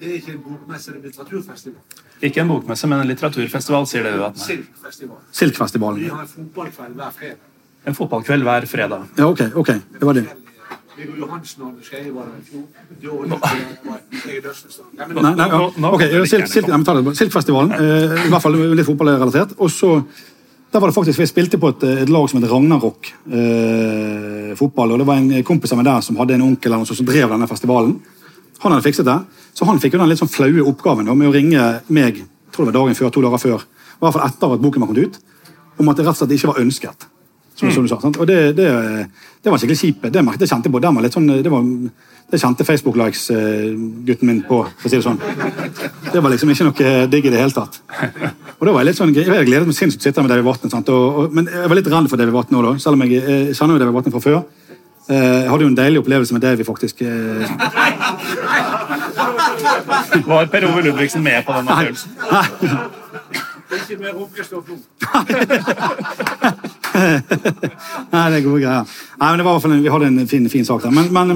Det 0.00 0.08
er 0.08 0.14
ikke 0.20 0.32
en 0.32 0.42
bokmesse, 0.44 0.92
det 0.92 0.96
er 0.96 1.00
en 1.00 1.06
litteraturfestival. 1.10 1.80
Ikke 2.22 2.40
en 2.40 2.48
bokmesse, 2.48 2.88
men 2.88 3.02
en 3.02 3.08
litteraturfestival, 3.10 3.86
sier 3.90 4.06
det 4.06 4.14
jo. 4.16 4.24
at 4.24 4.38
Silkfestival. 4.40 5.18
Silkfestivalen. 5.32 6.00
Vi 6.00 6.08
har 6.08 6.22
en 6.22 6.30
fotballkveld 6.30 6.94
hver 7.00 7.10
fredag. 7.18 7.42
En 7.86 7.96
fotballkveld 7.98 8.42
hver 8.46 8.66
fredag. 8.70 9.04
Ja, 9.18 9.26
ok. 9.26 9.40
ok, 9.54 9.66
Det 9.98 10.06
var 10.08 10.12
det. 10.16 10.24
Viggo 10.96 11.16
Johansen 11.18 11.62
og 11.64 11.78
Skeie 11.84 12.10
var 12.14 12.28
der 12.28 12.40
i 12.40 12.44
fjor. 12.48 12.64
Nei, 15.20 15.34
Nei, 15.34 15.48
ja. 15.48 15.60
Ok. 15.90 16.02
Silkfestivalen. 17.16 17.72
Eh, 17.72 18.26
I 18.26 18.32
hvert 18.32 18.44
fall 18.44 18.58
litt 18.76 18.88
fotballrelatert. 18.88 19.56
Og 19.58 19.70
så 19.72 19.94
der 20.70 20.80
var 20.80 20.88
det 20.88 20.94
faktisk, 20.94 21.18
Vi 21.18 21.26
spilte 21.26 21.58
på 21.58 21.68
et, 21.72 21.82
et 22.04 22.08
lag 22.08 22.28
som 22.30 22.38
het 22.40 22.50
Ragnarok 22.50 23.12
eh, 23.26 24.56
fotball. 24.56 24.92
og 24.92 24.98
Det 24.98 25.06
var 25.06 25.18
en 25.18 25.44
kompis 25.44 25.72
av 25.72 25.80
meg 25.80 25.88
der 25.88 26.00
som 26.06 26.18
hadde 26.20 26.36
en 26.36 26.46
onkel 26.46 26.70
eller 26.70 26.84
noe 26.84 26.98
som 26.98 27.06
drev 27.06 27.32
denne 27.32 27.48
festivalen. 27.50 27.96
Han 28.60 28.72
hadde 28.72 28.86
fikset 28.86 29.08
det. 29.08 29.18
Så 29.54 29.66
han 29.66 29.80
fikk 29.82 29.96
jo 29.96 30.02
den 30.02 30.12
litt 30.12 30.20
sånn 30.20 30.30
flaue 30.30 30.62
oppgaven 30.70 31.08
da, 31.08 31.16
med 31.16 31.30
å 31.30 31.34
ringe 31.34 31.72
meg 31.88 32.22
jeg 32.50 32.56
tror 32.56 32.66
det 32.66 32.72
var 32.72 32.80
dagen 32.80 32.96
før, 32.98 33.10
to 33.14 33.22
dager 33.22 33.38
før, 33.38 33.60
i 33.62 34.02
hvert 34.02 34.14
fall 34.16 34.24
etter 34.26 34.52
at 34.56 34.62
boken 34.62 34.82
var 34.82 34.88
kommet 34.90 35.06
ut, 35.06 35.18
om 35.78 35.90
at 35.92 35.98
det 36.00 36.06
rett 36.06 36.16
og 36.16 36.18
slett 36.18 36.32
ikke 36.34 36.48
var 36.50 36.58
ønsket. 36.64 37.06
Som, 37.54 37.70
som 37.70 37.84
du 37.84 37.90
sa, 37.92 38.00
sant? 38.02 38.16
Og 38.18 38.26
det, 38.26 38.38
det, 38.58 38.66
det 39.44 39.52
var 39.52 39.60
skikkelig 39.60 39.78
kjipt. 39.78 40.08
Det, 40.10 40.24
det 40.40 40.48
kjente 40.48 40.66
jeg 40.66 40.74
på. 40.74 40.80
Det, 40.82 40.90
var 40.96 41.04
litt 41.04 41.14
sånn, 41.14 41.28
det, 41.44 41.52
var, 41.52 41.66
det 42.32 42.40
kjente 42.42 42.66
Facebook-likes-gutten 42.66 44.26
min 44.26 44.40
på. 44.48 44.62
for 44.80 44.88
å 44.88 44.90
si 44.90 44.98
Det 44.98 45.04
sånn. 45.04 45.20
Det 46.10 46.24
var 46.24 46.34
liksom 46.34 46.50
ikke 46.54 46.66
noe 46.70 46.94
digg 47.12 47.28
i 47.28 47.34
det 47.36 47.44
hele 47.44 47.54
tatt. 47.54 47.78
Og 48.60 48.66
da 48.68 48.72
var 48.74 48.80
Jeg 48.84 48.88
litt 48.90 48.98
sånn, 49.00 49.14
jeg 49.16 49.24
gledet 49.48 49.64
meg 49.66 49.72
sinnssykt 49.76 50.02
til 50.02 50.10
å 50.10 50.12
sitte 50.12 50.22
med 50.26 50.30
David 50.34 50.44
Vatne. 50.44 50.68
sant? 50.70 50.88
Og, 50.92 51.04
og, 51.22 51.30
men 51.32 51.46
jeg 51.48 51.68
var 51.70 51.76
litt 51.78 51.86
redd 51.88 52.08
for 52.12 52.18
David 52.20 52.34
Vatne 52.36 52.58
òg, 52.60 52.76
selv 52.82 52.94
om 52.98 53.02
jeg, 53.06 53.10
jeg 53.24 53.54
kjenner 53.56 53.74
jo 53.78 53.80
David 53.80 53.94
Vatne 53.96 54.12
fra 54.12 54.20
før. 54.20 54.42
Eh, 55.10 55.16
Jeg 55.16 55.48
hadde 55.50 55.64
jo 55.64 55.70
en 55.72 55.78
deilig 55.78 55.98
opplevelse 56.02 56.32
med 56.36 56.42
Davy, 56.44 56.64
faktisk. 56.68 57.00
eh, 57.02 57.08
Var 60.28 60.44
Per 60.52 60.62
Ove 60.68 60.80
Ludvigsen 60.84 61.22
med 61.24 61.40
på 61.46 61.50
den 61.56 61.64
opplevelsen? 61.72 62.10
det 63.70 63.76
er 63.78 63.82
ikke 63.86 63.98
mer 64.02 64.12
rumpestoff 64.18 64.64
nå. 64.68 64.76
Nei, 68.12 68.24
det 68.30 68.38
er 68.38 68.44
gode 68.44 68.60
greier. 68.60 68.84
Nei, 69.20 69.28
men 69.30 69.38
det 69.40 69.44
var 69.46 69.50
i 69.50 69.54
hvert 69.56 69.64
fall 69.64 69.84
Vi 69.84 69.92
hadde 69.94 70.08
en 70.10 70.28
fin, 70.30 70.44
fin 70.52 70.66
sak 70.68 70.80
der. 70.84 70.92
Men, 70.94 71.06
men 71.14 71.26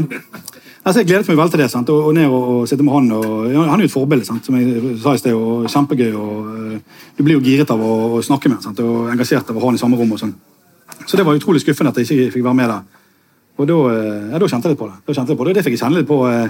altså, 0.85 1.01
jeg 1.01 1.07
gledet 1.09 1.29
meg 1.29 1.39
veldig 1.39 1.55
til 1.55 1.63
det. 1.65 1.71
sant? 1.73 1.91
Og, 1.91 2.09
og 2.09 2.15
ned 2.15 2.27
og, 2.29 2.49
og 2.55 2.69
sitte 2.69 2.85
med 2.87 2.95
han. 2.95 3.11
Og, 3.13 3.29
han 3.53 3.81
er 3.81 3.85
jo 3.87 3.91
et 3.91 3.95
forbilde, 3.95 4.25
som 4.27 4.59
jeg 4.59 4.97
sa 5.03 5.15
i 5.15 5.23
sted. 5.23 5.33
og 5.35 5.69
Kjempegøy. 5.71 6.13
og 6.15 6.51
øh, 6.57 6.81
Du 7.19 7.23
blir 7.25 7.39
jo 7.39 7.45
giret 7.45 7.71
av 7.71 7.81
å, 7.81 7.93
å 8.19 8.23
snakke 8.23 8.49
med 8.53 8.65
han, 8.65 8.77
og 8.85 9.13
engasjert 9.13 9.51
av 9.51 9.57
å 9.57 9.63
ha 9.65 9.71
han 9.73 9.79
i 9.79 9.83
samme 9.83 9.97
rom. 10.01 10.13
og 10.13 10.21
sånn. 10.21 10.35
Så 11.07 11.17
det 11.17 11.25
var 11.27 11.37
utrolig 11.37 11.63
skuffende 11.65 11.93
at 11.93 12.01
jeg 12.01 12.09
ikke 12.09 12.35
fikk 12.37 12.45
være 12.45 12.59
med 12.61 12.71
der. 12.73 12.83
Og 13.59 13.69
da, 13.71 13.79
øh, 13.95 14.29
ja, 14.35 14.39
kjente 14.47 14.69
jeg 14.69 14.75
litt 14.75 14.83
på 14.83 14.91
det. 14.91 14.99
Da 15.07 15.17
kjente 15.17 15.35
jeg 15.35 15.39
på 15.39 15.45
det, 15.47 15.55
og 15.55 15.59
det 15.59 15.65
fikk 15.67 15.77
jeg 15.77 15.83
kjenne 15.85 16.01
litt 16.01 16.11
på 16.11 16.21
øh, 16.29 16.49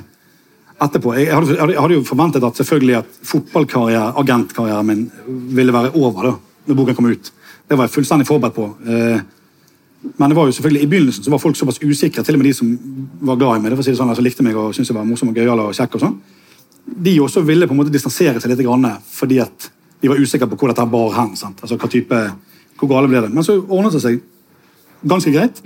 etterpå. 0.85 1.15
Jeg 1.19 1.35
hadde, 1.35 1.59
jeg 1.59 1.81
hadde- 1.81 1.99
jo 1.99 2.09
forventet 2.09 2.45
at 2.49 2.59
selvfølgelig 2.61 2.97
at 3.03 3.19
fotballkarrieren, 3.31 4.17
agentkarrieren 4.23 4.87
min 4.87 5.07
ville 5.55 5.73
være 5.73 5.95
over 5.95 6.31
da, 6.31 6.35
når 6.67 6.81
boken 6.81 6.97
kom 6.99 7.11
ut. 7.13 7.33
Det 7.69 7.79
var 7.79 7.87
jeg 7.87 7.95
fullstendig 7.97 8.27
forberedt 8.29 8.57
på. 8.57 8.67
Men 10.17 10.31
det 10.31 10.37
var 10.37 10.49
jo 10.49 10.55
selvfølgelig 10.57 10.83
i 10.85 10.89
begynnelsen 10.91 11.25
så 11.25 11.33
var 11.33 11.41
folk 11.43 11.57
såpass 11.57 11.81
usikre, 11.83 12.25
til 12.25 12.37
og 12.37 12.43
med 12.43 12.49
de 12.51 12.55
som 12.57 12.73
var 13.25 13.39
glad 13.41 13.57
i 13.57 13.63
meg, 13.63 13.71
det 13.73 13.79
for 13.79 13.85
å 13.85 13.87
si 13.87 13.95
det 13.95 14.01
sånn, 14.01 14.11
altså 14.13 14.25
likte 14.25 14.45
meg 14.47 14.59
og 14.61 14.75
syntes 14.77 14.93
jeg 14.93 14.99
var 14.99 15.07
morsom 15.09 15.31
og 15.33 15.39
gøyal 15.39 15.63
og 15.65 15.77
kjekk. 15.77 15.97
og 15.97 16.05
sånn. 16.05 16.19
De 17.09 17.15
også 17.25 17.45
ville 17.47 17.67
på 17.67 17.73
en 17.73 17.81
måte 17.81 17.95
distansere 17.95 18.41
seg 18.41 18.53
litt, 18.53 18.65
grann, 18.67 18.85
fordi 19.09 19.41
at 19.41 19.71
de 20.03 20.11
var 20.13 20.21
usikre 20.21 20.49
på 20.51 20.59
hvor 20.61 20.73
dette 20.73 20.85
bar 20.93 21.17
hen. 21.17 21.33
sant? 21.37 21.63
Altså 21.63 21.79
hva 21.81 21.91
type, 21.91 22.21
Hvor 22.75 22.89
gale 22.91 23.09
ble 23.09 23.21
det? 23.23 23.31
Men 23.31 23.45
så 23.47 23.55
ordnet 23.63 23.93
det 23.95 24.01
seg 24.03 24.21
ganske 25.07 25.31
greit. 25.31 25.61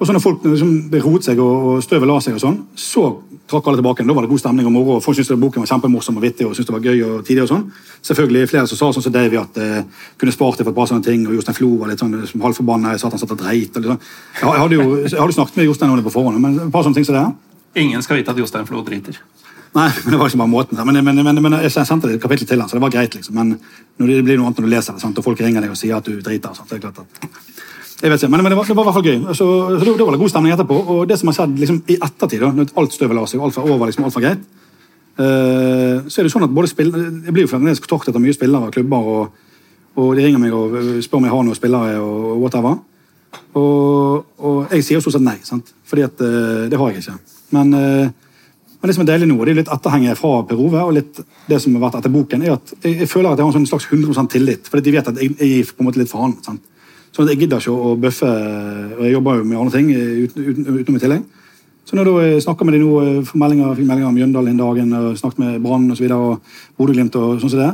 Og 0.00 0.06
så 0.08 0.14
når 0.16 0.22
folk 0.24 0.44
liksom, 0.48 0.70
det 0.88 1.02
roet 1.04 1.26
seg 1.26 1.40
og, 1.44 1.64
og 1.74 1.82
støvet 1.84 2.08
la 2.08 2.14
seg, 2.24 2.38
og 2.38 2.40
sånn, 2.40 2.56
så 2.72 3.02
trakk 3.50 3.66
alle 3.68 3.80
tilbake. 3.82 4.06
Da 4.08 4.14
var 4.16 4.24
det 4.24 4.30
god 4.30 4.40
stemning 4.40 4.68
og 4.70 4.72
moro. 4.72 4.94
og 4.96 5.02
Folk 5.04 5.18
syntes 5.18 5.36
boken 5.42 5.60
var 5.60 5.68
kjempemorsom 5.68 6.16
og 6.16 6.24
vittig 6.24 6.46
og 6.46 6.54
syntes 6.56 6.70
det 6.70 6.76
var 6.76 6.86
gøy 6.86 7.02
og 7.04 7.18
tidlig. 7.26 7.44
og 7.44 7.50
sånn. 7.50 7.66
Selvfølgelig 8.08 8.48
flere 8.48 8.70
som 8.70 8.80
sa 8.80 8.88
sånn 8.96 9.04
som 9.04 9.12
Davy 9.12 9.36
at 9.36 9.60
eh, 9.60 10.06
kunne 10.20 10.32
spart 10.32 10.56
det 10.56 10.64
for 10.64 10.72
et 10.72 10.78
par 10.78 10.88
sånne 10.88 11.04
ting. 11.04 11.26
Og 11.28 11.36
Jostein 11.36 11.58
Flo 11.58 11.74
var 11.82 11.92
litt 11.92 12.00
sånn 12.00 12.16
liksom, 12.16 12.46
halvforbanna. 12.46 12.94
Jeg 12.94 13.02
sa 13.02 13.10
at 13.10 13.18
han 13.18 13.22
satt 13.24 13.34
og 13.36 13.42
dreit. 13.42 13.76
og 13.76 13.84
liksom. 13.84 14.00
Jeg, 14.38 14.46
jeg 14.46 14.62
hadde 14.62 14.78
jo 14.78 14.86
jeg 15.02 15.20
hadde 15.20 15.36
snakket 15.36 15.60
med 15.60 15.68
Jostein 15.68 15.92
om 15.92 16.00
det 16.00 16.06
på 16.08 16.14
forhånd, 16.16 16.40
men 16.40 16.56
et 16.64 16.72
par 16.72 16.86
sånne 16.86 16.96
ting 16.96 17.08
som 17.10 17.18
det. 17.18 17.26
Ingen 17.84 18.06
skal 18.06 18.22
vite 18.22 18.32
at 18.32 18.40
Jostein 18.40 18.70
Flo 18.70 18.80
driter. 18.86 19.20
Nei, 19.76 19.90
men 20.02 20.14
det 20.14 20.22
var 20.22 20.32
ikke 20.32 20.40
bare 20.40 20.54
måten. 20.56 20.80
Men, 20.80 21.04
men, 21.04 21.24
men, 21.28 21.42
men 21.44 21.60
jeg 21.60 21.76
sendte 21.76 22.08
det 22.08 22.16
et 22.16 22.24
kapittel 22.24 22.48
til 22.48 22.62
han, 22.62 22.70
så 22.70 22.78
det 22.78 22.84
var 22.86 22.94
greit. 22.94 23.14
liksom. 23.18 23.36
Men 23.36 23.58
det 24.00 24.22
blir 24.24 24.40
noe 24.40 24.48
annet 24.48 24.62
når 24.62 24.70
du 24.70 24.72
leser 24.72 24.96
det, 24.96 25.04
sant? 25.04 25.18
og 25.20 25.26
folk 25.26 25.44
ringer 25.44 25.60
deg 25.60 25.74
og 25.74 25.78
sier 25.78 25.98
at 25.98 26.08
du 26.08 26.22
driter 26.24 26.56
sant? 26.56 26.70
det 26.70 26.80
er 26.80 26.86
klart 26.88 27.04
at... 27.04 27.28
Jeg 28.00 28.08
vet 28.08 28.22
ikke, 28.22 28.30
Men, 28.32 28.44
det, 28.44 28.56
var, 28.56 28.64
det 28.64 28.76
var 28.76 28.82
i 28.82 28.88
hvert 28.88 28.96
fall 28.96 29.08
gøy. 29.10 29.18
Så, 29.34 29.44
så 29.44 29.84
det, 29.84 29.92
det, 29.98 30.06
var 30.06 30.16
god 30.16 30.32
stemning 30.32 30.54
etterpå. 30.54 30.78
Og 30.94 31.08
det 31.08 31.18
som 31.20 31.28
har 31.28 31.36
skjedd 31.36 31.58
liksom, 31.60 31.82
i 31.92 31.98
ettertid, 32.00 32.44
når 32.56 32.72
alt 32.80 32.96
støvet 32.96 33.18
la 33.18 33.26
seg, 33.28 33.40
og 33.40 33.48
alt 33.48 33.58
var 33.58 33.72
over, 33.74 33.90
liksom, 33.90 34.06
alt 34.08 34.16
var 34.16 34.24
greit, 34.24 34.46
uh, 35.20 36.06
så 36.08 36.20
er 36.20 36.26
det 36.26 36.32
sånn 36.32 36.46
at 36.46 36.54
både 36.56 36.70
spill, 36.70 36.94
Jeg 36.96 37.34
blir 37.34 37.44
jo 37.44 37.50
fremdeles 37.52 37.82
kontaktet 37.84 38.16
av 38.16 38.24
mye 38.24 38.36
spillere 38.36 38.70
og 38.70 38.76
klubber, 38.76 39.10
og, 39.16 39.50
og 40.00 40.14
de 40.16 40.24
ringer 40.24 40.40
meg 40.40 40.56
og 40.56 40.78
spør 41.04 41.20
om 41.20 41.28
jeg 41.28 41.34
har 41.34 41.44
noen 41.44 41.60
spillere 41.60 42.00
og 42.00 42.40
whatever. 42.40 42.80
Og, 43.60 44.32
og 44.40 44.72
jeg 44.72 44.86
sier 44.86 44.98
jo 44.98 45.04
stort 45.04 45.18
sett 45.18 45.26
nei, 45.26 45.36
sant? 45.44 45.74
fordi 45.90 46.08
at 46.08 46.24
uh, 46.24 46.64
det 46.72 46.80
har 46.80 46.94
jeg 46.94 47.04
ikke. 47.04 47.36
Men 47.58 47.76
uh, 47.76 48.26
Men 48.80 48.88
det 48.88 48.94
som 48.96 49.02
er 49.04 49.08
deilig 49.10 49.26
nå, 49.28 49.34
det 49.44 49.52
er 49.52 49.58
litt 49.58 49.70
etterhenget 49.74 50.16
fra 50.16 50.38
Per 50.48 50.56
Ove 50.56 50.80
og 50.80 50.94
litt 50.96 51.18
det 51.50 51.58
som 51.60 51.74
har 51.76 51.82
vært 51.82 51.98
etter 51.98 52.12
boken, 52.14 52.46
er 52.46 52.54
at 52.54 52.70
jeg, 52.80 52.94
jeg 53.02 53.08
føler 53.10 53.28
at 53.28 53.36
jeg 53.36 53.44
har 53.44 53.50
en 53.50 53.58
sånn 53.58 53.66
slags 53.68 53.90
100 53.90 54.30
tillit. 54.32 54.70
Fordi 54.72 54.86
de 54.86 54.94
vet 54.94 55.10
at 55.10 55.20
jeg, 55.20 55.34
jeg 55.36 55.58
er 55.58 55.68
på 55.68 55.84
en 55.84 55.88
måte 55.90 56.00
litt 56.00 56.08
for 56.08 56.32
sant? 56.46 56.62
Sånn 57.10 57.26
at 57.26 57.34
jeg 57.34 57.42
gidder 57.44 57.62
ikke 57.62 57.74
å 57.74 57.96
bøffe 57.98 58.30
og 58.30 59.04
Jeg 59.04 59.12
jobber 59.16 59.40
jo 59.40 59.44
med 59.44 59.58
andre 59.58 59.76
ting 59.76 59.92
eh, 59.94 60.24
uten, 60.24 60.48
uten, 60.50 60.78
utenom 60.78 60.98
i 60.98 61.02
tillegg. 61.02 61.28
Så 61.88 61.96
når 61.98 62.10
jeg 62.10 62.42
snakka 62.44 62.44
snakker 62.44 62.68
med 62.68 62.76
de 62.76 62.80
nå, 62.84 62.90
eh, 63.02 63.22
fikk 63.26 63.38
meldinger 63.40 64.08
om 64.08 64.18
Jøndal 64.20 64.50
den 64.50 64.60
dagen, 64.60 64.92
og 64.94 65.18
snakket 65.18 65.42
med 65.42 65.62
Brann 65.64 65.90
og 65.90 65.98
så 65.98 66.04
videre, 66.04 66.18
og 66.18 66.78
Bodø-Glimt 66.78 67.16
og 67.18 67.40
sånn 67.42 67.50
som 67.50 67.62
det, 67.64 67.70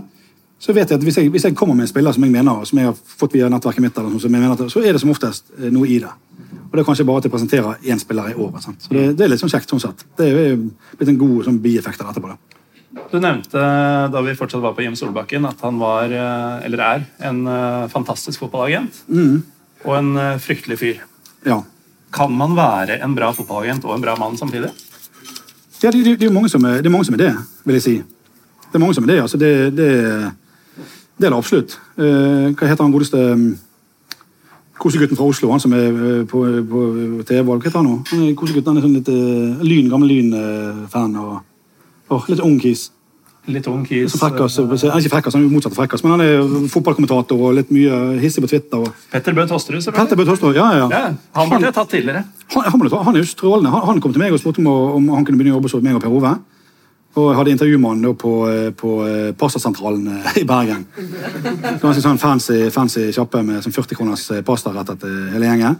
så 0.58 0.72
vet 0.72 0.88
jeg 0.88 0.96
at 0.96 1.04
hvis 1.04 1.18
jeg, 1.20 1.28
hvis 1.30 1.44
jeg 1.44 1.56
kommer 1.56 1.76
med 1.76 1.84
en 1.84 1.90
spiller 1.90 2.14
som 2.16 2.24
jeg 2.24 2.32
mener, 2.32 2.64
som 2.64 2.78
jeg 2.80 2.88
har 2.88 2.96
fått 2.96 3.36
via 3.36 3.50
nettverket 3.52 3.84
mitt, 3.84 3.98
eller 3.98 4.16
sånn, 4.16 4.32
mener, 4.32 4.70
så 4.72 4.80
er 4.80 4.96
det 4.96 5.02
som 5.02 5.12
oftest 5.12 5.52
eh, 5.58 5.68
noe 5.74 5.88
i 5.90 5.98
det. 6.00 6.12
Og 6.66 6.72
det 6.72 6.82
er 6.82 6.88
kanskje 6.88 7.04
bare 7.06 7.20
at 7.20 7.28
jeg 7.28 7.34
presenterer 7.34 7.90
én 7.92 8.00
spiller 8.00 8.32
i 8.32 8.38
året. 8.40 8.64
Så 8.64 8.94
det, 8.94 9.10
det 9.18 9.26
er 9.26 9.34
litt 9.34 9.42
sånn 9.42 9.52
kjekt 9.52 9.70
sånn 9.70 9.82
sett. 9.84 10.06
Det 10.16 10.30
er 10.30 10.54
jo 10.54 10.62
blitt 10.96 11.12
en 11.12 11.20
god 11.20 11.44
sånn 11.46 11.60
bieffekt 11.62 12.00
av 12.00 12.08
dette. 12.10 12.24
på 12.24 12.32
det. 12.32 12.56
Du 13.10 13.18
nevnte 13.20 13.60
da 14.12 14.22
vi 14.24 14.34
fortsatt 14.36 14.62
var 14.62 14.74
på 14.76 14.84
Jim 14.84 14.96
Solbakken, 14.96 15.46
at 15.48 15.60
han 15.64 15.78
var, 15.80 16.10
eh, 16.10 16.64
eller 16.66 16.82
er, 16.82 17.04
en 17.28 17.46
eh, 17.46 17.88
fantastisk 17.92 18.40
fotballagent. 18.40 19.02
Og 19.84 19.92
en 19.98 20.16
eh, 20.16 20.38
fryktelig 20.42 20.78
fyr. 20.80 21.04
Ja. 21.46 21.60
Kan 22.12 22.32
man 22.32 22.56
være 22.56 22.98
en 23.04 23.14
bra 23.14 23.30
fotballagent 23.36 23.84
og 23.84 23.94
en 23.94 24.04
bra 24.04 24.16
mann 24.18 24.38
samtidig? 24.38 24.72
Ja, 25.82 25.90
det, 25.90 26.04
det, 26.04 26.20
det, 26.20 26.28
er 26.28 26.32
mange 26.32 26.48
som 26.48 26.64
er, 26.64 26.80
det 26.80 26.86
er 26.86 26.94
mange 26.94 27.04
som 27.04 27.14
er 27.14 27.24
det, 27.26 27.32
vil 27.64 27.78
jeg 27.78 27.84
si. 27.84 27.96
Det 28.66 28.74
er 28.74 28.82
mange 28.82 28.96
som 28.96 29.04
er 29.04 29.12
det. 29.12 29.20
altså 29.20 29.36
Det, 29.36 29.52
det, 29.76 29.88
det 31.18 31.26
er 31.26 31.30
det 31.30 31.36
absolutt. 31.36 31.76
Hva 31.96 32.68
heter 32.68 32.82
han 32.82 32.92
godeste 32.92 33.20
um, 33.32 33.50
kosegutten 34.80 35.16
fra 35.16 35.28
Oslo, 35.28 35.50
han 35.52 35.60
som 35.60 35.72
er 35.76 36.24
på, 36.28 36.42
på 36.70 36.80
TV-valg? 37.28 37.60
Hva 37.60 37.68
heter 37.68 37.82
han 37.82 37.90
nå? 37.92 38.32
Kosegutten, 38.40 38.72
han 38.72 38.80
er 38.80 38.86
sånn 38.86 38.96
litt 38.96 39.68
lyn, 39.68 39.92
gammel 39.92 40.10
Lyn-fan. 40.14 41.20
og 41.20 41.44
åh, 42.10 42.28
Litt 42.30 42.40
ung 42.44 42.58
kis. 42.62 42.90
Litt 43.46 43.66
ung 43.70 43.84
kis. 43.86 44.10
Så 44.12 44.18
frekkas, 44.18 44.56
er 44.58 44.98
ikke 44.98 45.12
frekkas, 45.12 45.36
han 45.36 45.44
er 45.44 45.46
jo 45.46 45.52
motsatt 45.54 45.74
av 45.74 45.78
frekkas, 45.78 46.02
men 46.02 46.16
han 46.16 46.22
er 46.24 46.66
fotballkommentator 46.72 47.38
og 47.46 47.54
litt 47.54 47.70
mye 47.70 48.18
hissig 48.18 48.42
på 48.42 48.50
Twitter. 48.50 48.82
og 48.82 48.90
Petter 49.12 49.36
Bø 49.36 49.44
Tosterud, 49.46 49.78
Petter 49.78 49.92
selvfølgelig. 49.92 50.18
Bø 50.18 50.28
Tostad, 50.32 50.58
ja, 50.58 50.66
ja. 50.80 50.88
Ja, 50.90 51.04
han 51.38 51.52
ble 51.52 51.70
tatt 51.70 51.92
tidligere. 51.94 52.24
Han, 52.56 52.66
han, 52.72 52.90
han 53.06 53.14
er 53.14 53.22
jo 53.22 53.28
strålende. 53.30 53.70
Han, 53.70 53.86
han 53.92 54.02
kom 54.02 54.12
til 54.16 54.24
meg 54.24 54.34
og 54.34 54.42
spurte 54.42 54.64
om, 54.64 54.66
om 54.98 55.08
han 55.14 55.24
kunne 55.28 55.38
begynne 55.38 55.54
å 55.54 55.60
jobbe 55.60 55.70
hos 55.70 55.86
meg 55.86 55.98
og 55.98 56.02
Per 56.02 56.16
Ove. 56.18 56.34
Og 57.16 57.30
hadde 57.32 57.54
intervju 57.54 57.78
med 57.80 57.90
han 57.90 58.16
på, 58.20 58.30
eh, 58.50 58.70
på 58.76 58.90
eh, 59.06 59.30
pastasentralen 59.32 60.08
eh, 60.08 60.34
i 60.42 60.44
Bergen. 60.44 60.84
Ganske 61.80 62.02
sånn 62.04 62.20
fancy, 62.20 62.58
fancy 62.70 63.06
kjappe 63.16 63.40
med 63.42 63.64
sånn 63.64 63.72
40 63.72 63.96
kroners 63.96 64.26
pastarett 64.44 64.92
til 65.00 65.14
hele 65.32 65.48
gjengen. 65.48 65.78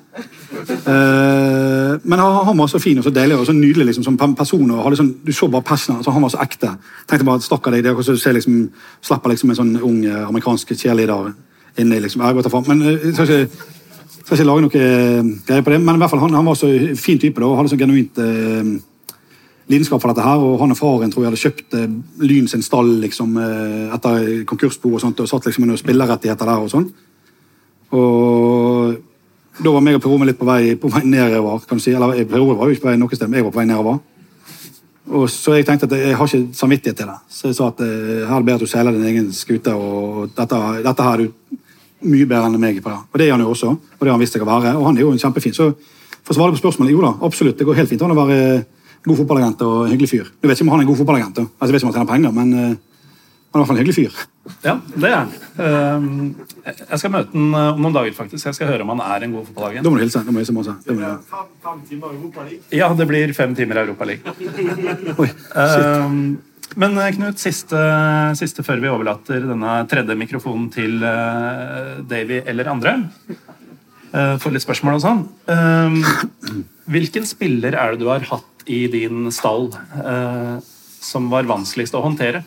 Men 2.06 2.22
han, 2.22 2.56
var 2.56 2.70
så 2.70 2.80
fin 2.80 2.98
og 2.98 3.04
så 3.04 3.12
deilig 3.12 3.36
og 3.36 3.44
så 3.48 3.52
nydelig 3.52 3.90
liksom, 3.90 4.06
som 4.06 4.16
person. 4.16 4.70
og 4.70 4.96
sånn, 4.96 5.12
Du 5.24 5.32
så 5.32 5.48
bare 5.52 5.66
passionen 5.66 6.00
altså, 6.00 6.14
han 6.16 6.24
var 6.24 6.32
så 6.32 6.40
ekte. 6.40 6.72
Tenkte 7.06 7.28
bare, 7.28 7.44
stakkar 7.44 7.76
deg, 7.76 7.84
det 7.84 7.92
er 7.92 8.00
du 8.00 8.32
liksom, 8.38 8.58
slipper 9.04 9.34
liksom 9.34 9.52
en 9.52 9.60
sånn 9.60 9.76
ung 9.82 10.02
amerikansk 10.06 10.72
cheerleader 10.72 11.34
liksom, 11.76 12.22
vet 12.24 12.44
da 12.44 12.50
faen, 12.50 12.64
Men 12.68 12.82
jeg 12.86 13.12
skal 13.12 13.28
ikke 13.28 13.74
skal 14.26 14.40
ikke 14.40 14.46
lage 14.48 14.62
noe 14.64 14.72
greier 15.46 15.62
på 15.62 15.70
det, 15.70 15.80
men 15.80 15.94
i 15.94 16.00
hvert 16.02 16.10
fall 16.10 16.24
han, 16.24 16.34
han 16.34 16.46
var 16.48 16.56
så 16.58 16.66
fin 16.98 17.18
type 17.22 17.38
da, 17.38 17.46
og 17.46 17.60
hadde 17.60 17.70
så 17.70 17.78
genuint 17.78 18.18
eh, 18.18 18.72
lidenskap 19.70 20.02
for 20.02 20.12
dette 20.12 20.24
her, 20.24 20.42
og 20.42 20.60
han 20.60 20.74
og 20.74 20.78
faren 20.78 21.10
tror 21.12 21.24
jeg 21.24 21.32
hadde 21.32 21.42
kjøpt 21.42 21.76
eh, 21.76 21.98
Lyn 22.22 22.48
sin 22.50 22.62
stall 22.62 22.92
liksom, 23.02 23.36
eh, 23.42 23.94
etter 23.96 24.44
konkursbo 24.48 24.94
og 24.94 25.02
sånt, 25.02 25.20
og 25.20 25.30
satt 25.30 25.48
liksom 25.48 25.64
under 25.64 25.74
noen 25.74 25.82
spillerrettigheter 25.82 26.50
der 26.50 26.66
og 26.66 26.72
sånn. 26.72 26.88
Og 27.96 28.96
da 29.56 29.72
var 29.72 29.82
meg 29.84 29.96
og 29.96 30.04
Per 30.04 30.12
Ove 30.12 30.28
litt 30.28 30.38
på 30.38 30.46
vei, 30.48 30.76
på 30.78 30.90
vei 30.92 31.02
nedover, 31.08 31.64
kan 31.66 31.80
du 31.80 31.82
si. 31.82 31.94
Eller 31.96 32.20
eh, 32.20 32.28
Per 32.28 32.42
Ove 32.42 32.58
var 32.58 32.68
jo 32.68 32.76
ikke 32.76 32.86
på 32.86 32.92
vei 32.92 33.00
noe 33.00 33.18
sted, 33.18 33.30
men 33.30 33.40
jeg 33.40 33.48
var 33.48 33.56
på 33.56 33.62
vei 33.62 33.66
nedover. 33.70 33.98
Og 35.16 35.28
så 35.30 35.54
jeg 35.54 35.66
tenkte 35.66 35.86
at 35.86 35.94
jeg 35.98 36.16
har 36.18 36.30
ikke 36.30 36.58
samvittighet 36.58 36.98
til 36.98 37.10
det. 37.10 37.18
Så 37.30 37.50
jeg 37.50 37.58
sa 37.58 37.70
at 37.70 37.82
eh, 37.86 38.22
her 38.26 38.36
er 38.36 38.42
det 38.42 38.48
bedre 38.48 38.60
at 38.60 38.66
du 38.66 38.70
seiler 38.70 38.94
din 38.94 39.10
egen 39.10 39.30
skute, 39.34 39.74
og 39.74 40.32
dette, 40.36 40.62
dette 40.86 41.06
her 41.06 41.18
er 41.18 41.26
du 41.26 41.60
mye 42.06 42.26
bedre 42.28 42.50
enn 42.50 42.60
meg 42.60 42.80
på. 42.82 42.92
det. 42.92 43.02
Og 43.10 43.18
det 43.18 43.26
er 43.26 43.34
han 43.34 43.42
jo 43.42 43.52
også, 43.54 43.74
og 43.74 44.02
det 44.02 44.10
har 44.10 44.18
han 44.18 44.22
visst 44.22 44.36
seg 44.36 44.46
å 44.46 44.50
være. 44.50 44.76
Og 44.78 44.88
han 44.90 44.98
er 44.98 45.06
jo 45.06 45.12
en 45.14 45.22
kjempefin. 45.22 45.54
Så 45.56 45.70
for 46.22 46.34
å 46.34 46.38
svare 46.38 46.54
på 46.54 46.60
spørsmålet, 46.60 46.92
jo 46.92 47.04
da, 47.04 47.14
absolutt, 47.26 47.56
det 47.58 47.66
går 47.66 47.80
helt 47.80 47.90
fint 47.90 48.02
an 48.02 48.14
å 48.14 48.18
være 48.18 48.40
god 49.12 49.20
fotballagent 49.22 49.62
og 49.66 49.86
en 49.86 49.92
hyggelig 49.94 50.10
fyr. 50.12 50.28
Du 50.42 50.48
vet 50.48 50.56
ikke 50.58 50.66
om 50.66 50.72
han 50.74 50.80
er 50.82 50.86
en 50.86 50.90
god 50.92 51.00
fotballagent, 51.02 51.38
altså, 51.38 51.66
jeg 51.70 51.74
vet 51.76 51.82
ikke 51.82 51.88
om 51.88 51.92
han 51.92 51.98
tjener 52.00 52.12
penger, 52.12 52.32
men 52.36 52.52
eh, 52.54 52.76
han 53.56 53.56
er 53.56 53.56
i 53.56 53.60
hvert 53.62 53.68
fall 53.70 53.76
en 53.76 53.82
hyggelig 53.84 53.96
fyr. 53.96 54.24
Ja, 54.62 54.74
det 54.94 55.08
er 55.10 55.14
han. 55.16 55.30
Ehm, 55.64 56.34
Jeg 56.66 56.98
skal 57.00 57.12
møte 57.14 57.32
han 57.34 57.54
eh, 57.54 57.68
om 57.74 57.80
noen 57.86 57.94
dager, 57.96 58.12
faktisk. 58.18 58.44
Jeg 58.50 58.56
skal 58.58 58.68
høre 58.72 58.84
om 58.84 58.90
han 58.94 59.00
er 59.06 59.24
en 59.26 59.32
god 59.38 59.46
fotballagent. 59.48 59.86
Da 59.86 59.90
må 59.90 59.96
du 59.98 60.02
hilse. 60.04 60.20
Da 60.26 60.30
må 60.34 60.42
jeg 60.42 60.46
hilse 60.46 60.54
masse. 60.58 60.74
Det 60.84 60.94
må 60.96 61.00
du. 61.00 61.24
Fem, 61.30 61.46
fem 61.64 61.80
timer 61.88 62.12
i 62.12 62.18
Europaligaen. 62.20 62.66
Ja, 62.76 62.90
det 62.98 63.06
blir 63.10 63.32
fem 63.38 63.54
timer 63.58 63.80
Europa 63.86 64.04
League. 64.10 64.36
Oi, 65.22 65.30
Ehm, 65.62 66.20
Men 66.76 66.98
eh, 66.98 67.12
Knut, 67.16 67.38
siste, 67.40 67.80
siste 68.36 68.62
før 68.66 68.82
vi 68.82 68.90
overlater 68.92 69.46
denne 69.46 69.76
tredje 69.88 70.16
mikrofonen 70.18 70.66
til 70.74 70.98
Davy 72.10 72.42
eller 72.44 72.68
andre. 72.74 72.96
Uh, 74.16 74.36
Får 74.40 74.52
litt 74.54 74.64
spørsmål 74.64 74.96
og 74.98 75.02
sånn. 75.02 75.22
Ehm, 75.52 75.96
hvilken 76.90 77.26
spiller 77.28 77.74
er 77.76 77.94
det 77.94 78.00
du 78.02 78.06
har 78.10 78.22
hatt 78.30 78.55
i 78.66 78.86
din 78.92 79.30
stall 79.32 79.68
eh, 80.02 80.56
som 81.06 81.28
var 81.30 81.46
vanskeligst 81.48 81.94
å 81.94 82.02
håndtere? 82.04 82.42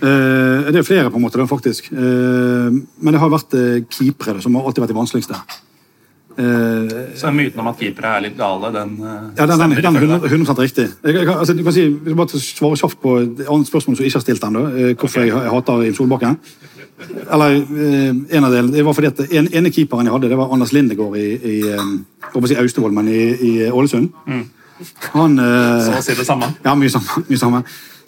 Eh, 0.00 0.66
det 0.72 0.80
er 0.80 0.86
flere, 0.86 1.10
på 1.10 1.16
en 1.20 1.24
måte, 1.26 1.46
faktisk. 1.50 1.90
Eh, 1.92 2.70
men 3.00 3.14
det 3.14 3.20
har 3.22 3.30
vært 3.32 3.54
eh, 3.56 3.78
keepere 3.92 4.42
som 4.44 4.54
har 4.58 4.66
alltid 4.68 4.84
vært 4.84 4.92
de 4.94 4.98
vanskeligste. 4.98 5.38
Eh, 6.36 7.14
Så 7.16 7.30
myten 7.32 7.60
om 7.62 7.70
at 7.70 7.78
keepere 7.80 8.10
er 8.18 8.24
litt 8.26 8.36
gale, 8.38 8.70
den, 8.74 8.96
eh, 9.00 9.28
ja, 9.38 9.46
den, 9.48 9.58
den, 9.58 9.76
den 9.76 9.96
er 9.96 10.04
100, 10.04 10.20
deg? 10.20 10.32
100 10.36 10.56
riktig. 10.66 10.86
Jeg, 11.04 11.14
jeg, 11.16 11.26
kan- 11.26 11.38
altså, 11.40 11.54
du 11.56 11.62
kan 11.64 11.72
si, 11.76 11.86
hvis 11.88 12.12
du 12.12 12.18
bare 12.18 12.40
svare 12.42 12.80
kjapt 12.82 13.00
på 13.02 13.14
et 13.22 13.44
annet 13.48 13.70
spørsmål 13.70 13.96
som 13.96 14.04
jeg 14.04 14.12
ikke 14.12 14.20
har 14.20 14.26
stilt 14.26 14.44
ennå, 14.50 14.64
eh, 14.74 14.94
hvorfor 15.00 15.24
jeg, 15.24 15.32
jeg 15.34 15.54
hater 15.54 15.86
Im 15.88 15.94
Solbakken. 15.96 16.36
Eller 17.32 17.56
eh, 17.60 18.10
en 18.36 18.44
av 18.48 18.52
delene. 18.52 18.72
Det 18.72 18.84
var 18.84 18.94
fordi 18.96 19.10
at 19.12 19.24
en, 19.30 19.48
ene 19.52 19.72
keeperen 19.72 20.08
jeg 20.08 20.14
hadde, 20.16 20.30
det 20.32 20.38
var 20.40 20.52
Anders 20.54 20.72
Lindegård 20.76 21.16
i, 21.20 21.26
i 21.36 21.56
i 22.36 22.48
jeg 22.52 22.60
Austevoll, 22.60 22.92
men 22.92 23.08
i, 23.08 23.20
i 23.48 23.52
Ålesund. 23.70 24.10
Han 25.12 25.38
eh, 25.38 25.84
Så 25.86 25.94
å 25.98 26.02
si 26.04 26.16
det 26.18 26.26
samme. 26.28 26.50
Ja, 26.64 26.74
mye 26.78 26.92
samme. 26.92 27.24
Mye 27.28 27.40
samme. 27.40 27.62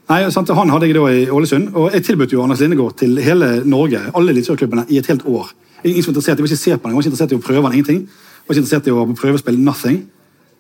Nei, 0.09 0.23
sant, 0.33 0.49
Han 0.57 0.71
hadde 0.73 0.89
jeg 0.89 0.97
da 0.97 1.07
i 1.13 1.25
Ålesund, 1.29 1.73
og 1.77 1.93
jeg 1.93 2.05
tilbød 2.07 2.33
jo 2.33 2.43
Anders 2.43 2.63
Lindegård 2.65 2.97
til 3.03 3.19
hele 3.21 3.59
Norge, 3.69 4.01
alle 4.17 4.33
eliteserieklubbene, 4.33 4.87
i 4.89 5.01
et 5.01 5.07
helt 5.11 5.27
år. 5.29 5.51
Ingen 5.85 6.03
som 6.03 6.13
var 6.13 6.17
interessert, 6.17 6.39
Jeg 6.39 6.45
var 6.45 6.49
ikke 6.49 6.57
se 6.57 6.77
på 6.77 6.89
han, 6.89 6.91
jeg 6.91 6.97
var 6.97 7.03
ikke 7.03 7.11
interessert 7.13 7.33
i 7.33 7.37
å 7.37 7.45
prøve 7.45 7.63
han, 7.67 7.75
ingenting. 7.77 8.01
Jeg 8.09 8.49
var 8.49 8.55
ikke 8.55 8.63
interessert 8.65 8.89
i 8.89 8.95
å 8.95 9.05
prøvespill, 9.21 9.59
nothing. 9.61 9.99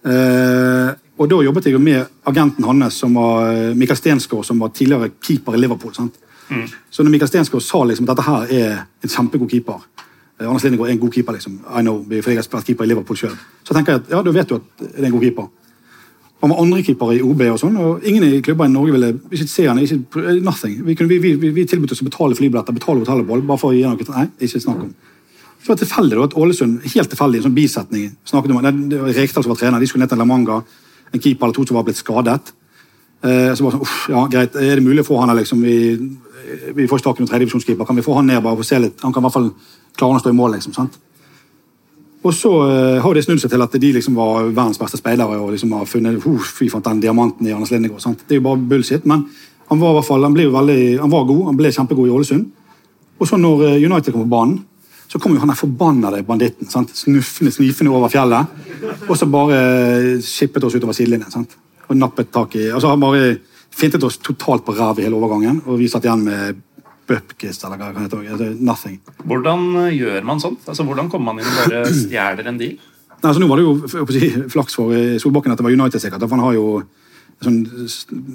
Eh, 0.04 0.90
og 1.18 1.30
da 1.30 1.38
jobbet 1.42 1.66
jeg 1.66 1.74
jo 1.74 1.80
med 1.82 2.04
agenten 2.28 2.64
hans, 2.64 2.98
som 3.00 3.16
var 3.18 3.48
eh, 3.50 3.74
Mikael 3.74 3.98
Stensgaard, 3.98 4.44
som 4.46 4.61
var 4.61 4.68
tidligere 4.68 5.11
keeper 5.20 5.56
i 5.56 5.62
Liverpool. 5.62 5.94
sant? 5.94 6.20
Så 6.90 7.02
når 7.02 7.11
Mikael 7.11 7.28
Stensgaard 7.28 7.64
sa 7.64 7.82
liksom 7.84 8.06
at 8.09 8.14
dette 8.14 8.24
her 8.28 8.52
er 8.56 8.76
en 9.04 9.11
kjempegod 9.12 9.50
keeper 9.50 9.80
eh, 10.40 10.46
Anders 10.46 10.64
Lindegård 10.64 10.88
er 10.88 10.92
en 10.92 11.00
god 11.02 11.12
keeper, 11.12 11.32
liksom. 11.36 11.59
I 11.66 11.82
know, 11.82 12.04
fordi 12.04 12.36
jeg 12.36 12.42
har 12.42 12.46
spilt 12.46 12.68
keeper 12.68 12.84
i 12.86 12.92
Liverpool 12.92 13.18
sjøl. 13.18 13.34
Så 13.64 13.74
tenker 13.74 13.96
jeg 13.96 14.04
at 14.04 14.12
ja, 14.14 14.22
da 14.22 14.36
vet 14.36 14.52
du 14.52 14.59
at 14.61 14.84
det 14.84 15.02
er 15.02 15.09
en 15.11 15.16
god 15.16 15.26
keeper. 15.26 15.48
Han 16.41 16.53
var 16.53 16.61
andrekeeper 16.62 17.12
i 17.16 17.22
OB, 17.26 17.41
og 17.51 17.59
sånn, 17.59 17.76
og 17.82 18.05
ingen 18.07 18.22
i 18.22 18.43
klubber 18.47 18.68
i 18.68 18.70
Norge 18.70 18.95
ville 18.95 19.09
ikke 19.34 19.49
se 19.51 19.64
han, 19.66 19.80
ikke, 19.82 20.36
nothing. 20.47 20.76
Vi, 20.86 20.95
kunne, 20.95 21.11
vi, 21.11 21.32
vi, 21.34 21.51
vi, 21.55 21.64
tilbød 21.66 21.97
oss 21.97 22.03
å 22.05 22.07
betale 22.07 22.39
flybilletter, 22.39 22.76
betale 22.76 23.03
hotellopphold, 23.03 23.43
bare 23.49 23.59
for 23.59 23.72
å 23.72 23.74
gi 23.74 23.82
han 23.82 23.99
noe. 23.99 24.14
Nei, 24.14 24.28
ikke 24.47 24.62
snakk 24.62 24.84
om. 24.84 24.93
Så 25.59 25.72
var 25.72 25.80
det 25.80 25.89
tilfeldig 25.89 26.20
at 26.22 26.36
Ålesund, 26.39 26.84
helt 26.84 27.11
tilfeldig, 27.11 27.41
en 27.41 27.49
sånn 27.49 27.57
bisetning, 27.57 28.12
snakket 28.30 28.55
om, 28.55 28.61
det, 28.62 28.72
det 28.93 29.01
var 29.03 29.18
Rekdal 29.18 29.47
som 29.49 29.55
var 29.55 29.59
trener, 29.64 29.82
de 29.82 29.91
skulle 29.91 30.07
ned 30.07 30.14
til 30.14 30.22
La 30.22 30.28
Manga, 30.30 30.61
en 31.11 31.24
keeper 31.24 31.49
eller 31.49 31.59
to 31.59 31.66
som 31.66 31.80
var 31.80 31.89
blitt 31.89 31.99
skadet. 31.99 32.55
Eh, 33.26 33.51
så 33.59 33.66
bare 33.66 33.74
sånn, 33.74 33.82
uff, 33.89 33.99
ja, 34.14 34.22
greit, 34.30 34.55
er 34.62 34.78
det 34.78 34.86
mulig 34.86 35.03
å 35.03 35.09
få 35.11 35.18
han 35.18 35.32
her, 35.32 35.41
liksom, 35.41 35.66
vi, 35.66 35.74
vi 36.78 36.86
får 36.86 37.01
ikke 37.01 37.09
tak 37.09 37.18
i 37.18 37.24
noen 37.24 37.32
tredjedivisjonskeeper, 37.32 37.89
kan 37.89 37.99
vi 37.99 38.07
få 38.07 38.14
han 38.20 38.30
ned 38.30 38.45
bare 38.45 38.61
for 38.61 38.68
å 38.68 38.70
se 38.70 38.78
litt, 38.78 39.03
han 39.03 39.16
kan 39.16 39.24
i 39.24 39.26
hvert 39.26 39.39
fall 39.41 39.51
klare 39.99 40.20
å 40.20 40.22
stå 40.22 40.30
i 40.30 40.39
mål, 40.39 40.55
liksom, 40.55 40.78
sant? 40.78 41.01
Og 42.26 42.34
så 42.34 42.50
eh, 42.66 42.96
har 43.02 43.14
det 43.14 43.22
snudd 43.24 43.40
seg 43.42 43.52
til 43.52 43.62
at 43.62 43.76
de 43.78 43.90
liksom 43.94 44.16
var 44.18 44.48
verdens 44.48 44.80
beste 44.80 44.98
speidere 44.98 45.38
og 45.38 45.52
liksom 45.54 45.76
har 45.76 45.86
funnet 45.86 46.18
uh, 46.24 46.40
fy 46.42 46.66
fant 46.72 46.86
den 46.88 47.02
diamanten 47.04 47.46
i 47.46 47.52
Anders 47.54 47.70
Lindegård. 47.70 48.02
sant? 48.02 48.24
Det 48.26 48.36
er 48.36 48.40
jo 48.40 48.48
bare 48.48 48.64
bullshit, 48.70 49.06
men 49.06 49.28
han 49.68 49.80
var 49.80 49.92
i 49.92 49.98
hvert 49.98 50.08
fall, 50.08 50.24
han 50.24 50.34
veldig, 50.34 50.80
han 50.98 51.12
var 51.12 51.28
god, 51.28 51.44
han 51.50 51.58
ble 51.58 51.70
kjempegod 51.74 52.08
i 52.08 52.14
Ålesund. 52.16 52.48
Og 53.18 53.28
så 53.28 53.38
når 53.38 53.64
eh, 53.68 53.84
United 53.84 54.14
kom 54.14 54.24
på 54.24 54.32
banen, 54.32 54.58
så 55.08 55.20
kom 55.20 55.34
jo 55.34 55.40
han 55.40 55.52
der 55.52 55.58
forbannede 55.58 56.24
banditten. 56.26 56.68
sant? 56.68 56.90
Snuffende, 56.96 57.52
snifende 57.52 57.92
over 57.94 58.10
fjellet. 58.12 58.50
Og 59.08 59.14
så 59.16 59.28
bare 59.30 59.58
eh, 59.58 60.10
skippet 60.24 60.64
oss 60.64 60.76
utover 60.76 60.96
sidelinjen. 60.96 61.30
sant? 61.32 61.54
Og 61.88 61.96
nappet 61.96 62.32
tak 62.32 62.56
i 62.56 62.68
Altså 62.68 62.90
han 62.92 63.00
bare 63.00 63.36
fintet 63.78 64.04
oss 64.04 64.18
totalt 64.18 64.64
på 64.66 64.74
ræv 64.74 64.98
i 64.98 65.06
hele 65.06 65.16
overgangen, 65.16 65.62
og 65.66 65.78
vi 65.78 65.88
satt 65.88 66.04
igjen 66.04 66.24
med 66.26 66.62
bupkis 67.09 67.62
eller 67.64 67.80
hva 67.80 67.88
det 67.88 67.96
kan 67.96 68.06
hete. 68.06 68.20
altså, 68.34 68.50
Nothing. 68.70 69.00
Hvordan 69.24 69.66
eh, 69.84 69.96
gjør 69.96 70.28
man 70.28 70.42
sånt? 70.44 70.68
Altså, 70.68 70.86
Hvordan 70.88 71.11
kommer 71.12 71.32
man 71.32 71.42
inn 71.42 71.50
og 71.50 71.59
bare 71.72 71.92
stjeler 72.04 72.50
en 72.50 72.61
deal? 72.61 72.78
Nei, 73.18 73.26
altså 73.26 73.42
Nå 73.42 73.50
var 73.50 73.59
det 73.59 73.66
jo 73.66 74.06
si, 74.14 74.30
flaks 74.54 74.78
for 74.78 74.94
eh, 74.94 75.18
Solbakken 75.22 75.54
at 75.54 75.61
det 75.61 75.66
var 75.66 75.74
United, 75.74 76.02
sikkert. 76.02 76.26
For 76.26 76.38
han 76.38 76.46
har 76.46 76.56
jo 76.59 76.66
sånn 77.42 77.61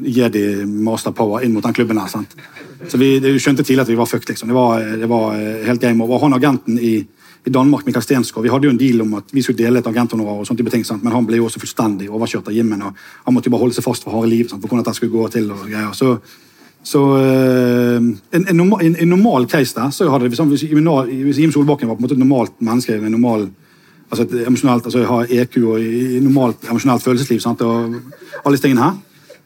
jedi 0.07 0.43
master 0.63 1.11
power 1.15 1.43
inn 1.43 1.55
mot 1.55 1.65
den 1.65 1.75
klubben 1.75 1.99
her. 1.99 2.11
sant? 2.11 2.35
Så 2.87 2.99
vi 2.99 3.15
skjønte 3.19 3.65
tidlig 3.65 3.83
at 3.83 3.91
vi 3.91 3.99
var 3.99 4.07
fucked. 4.07 4.31
liksom. 4.31 4.51
Det 4.51 4.55
var, 4.57 4.83
det 5.01 5.09
var 5.11 5.35
eh, 5.39 5.65
helt 5.67 5.83
game 5.83 6.03
over. 6.03 6.23
Han 6.23 6.39
agenten 6.39 6.79
i 6.79 6.97
i 7.43 7.49
Danmark, 7.49 7.85
Mikael 7.85 8.03
Stensgaard. 8.03 8.45
Vi 8.45 8.51
hadde 8.53 8.69
jo 8.69 8.71
en 8.71 8.79
deal 8.79 9.01
om 9.03 9.17
at 9.19 9.33
vi 9.35 9.41
skulle 9.43 9.59
dele 9.59 9.81
et 9.81 9.87
agenthonorar, 9.87 10.39
og 10.39 10.47
sånne 10.47 10.61
type 10.61 10.71
ting, 10.71 10.85
sant? 10.87 11.03
men 11.03 11.11
han 11.11 11.25
ble 11.27 11.41
jo 11.41 11.49
også 11.49 11.59
fullstendig 11.59 12.07
overkjørt 12.07 12.47
av 12.47 12.55
Jimmen. 12.55 12.85
og 12.87 12.95
Han 13.25 13.35
måtte 13.35 13.49
jo 13.49 13.55
bare 13.55 13.65
holde 13.65 13.75
seg 13.75 13.83
fast 13.83 14.05
for 14.05 14.15
harde 14.15 14.31
liv 14.31 14.47
sant? 14.47 14.61
for 14.61 14.71
hvordan 14.71 14.85
dette 14.85 14.95
skulle 14.95 15.11
gå 15.11 15.27
til. 15.33 15.51
og 15.51 15.65
greier. 15.67 15.91
Så, 15.97 16.13
så 16.83 17.01
eh, 17.17 17.97
en, 18.35 18.45
en, 18.49 18.59
en, 18.59 18.95
en 18.95 19.09
normal 19.09 19.47
case 19.47 19.75
der 19.75 19.91
så 19.95 20.09
hadde 20.11 20.27
det, 20.27 20.33
hvis, 20.35 20.63
hvis, 20.63 21.11
hvis 21.23 21.39
Jim 21.39 21.51
Solbakken 21.51 21.87
var 21.87 21.95
på 21.95 22.03
en 22.03 22.07
måte 22.07 22.17
et 22.17 22.23
normalt 22.23 22.57
menneske 22.59 22.97
med 22.99 23.15
normal 23.15 23.47
altså 24.11 24.25
et 24.25 24.47
emosjonelt, 24.47 24.85
altså 24.85 25.05
har 25.07 25.31
EQ 25.31 25.57
og 25.63 25.79
i 25.81 26.19
normalt 26.21 26.67
emosjonelt 26.69 27.03
følelsesliv 27.03 27.39
sant? 27.39 27.61
og 27.61 27.95
alle 28.43 28.53
disse 28.53 28.65
tingene 28.67 28.83
her, 28.83 28.99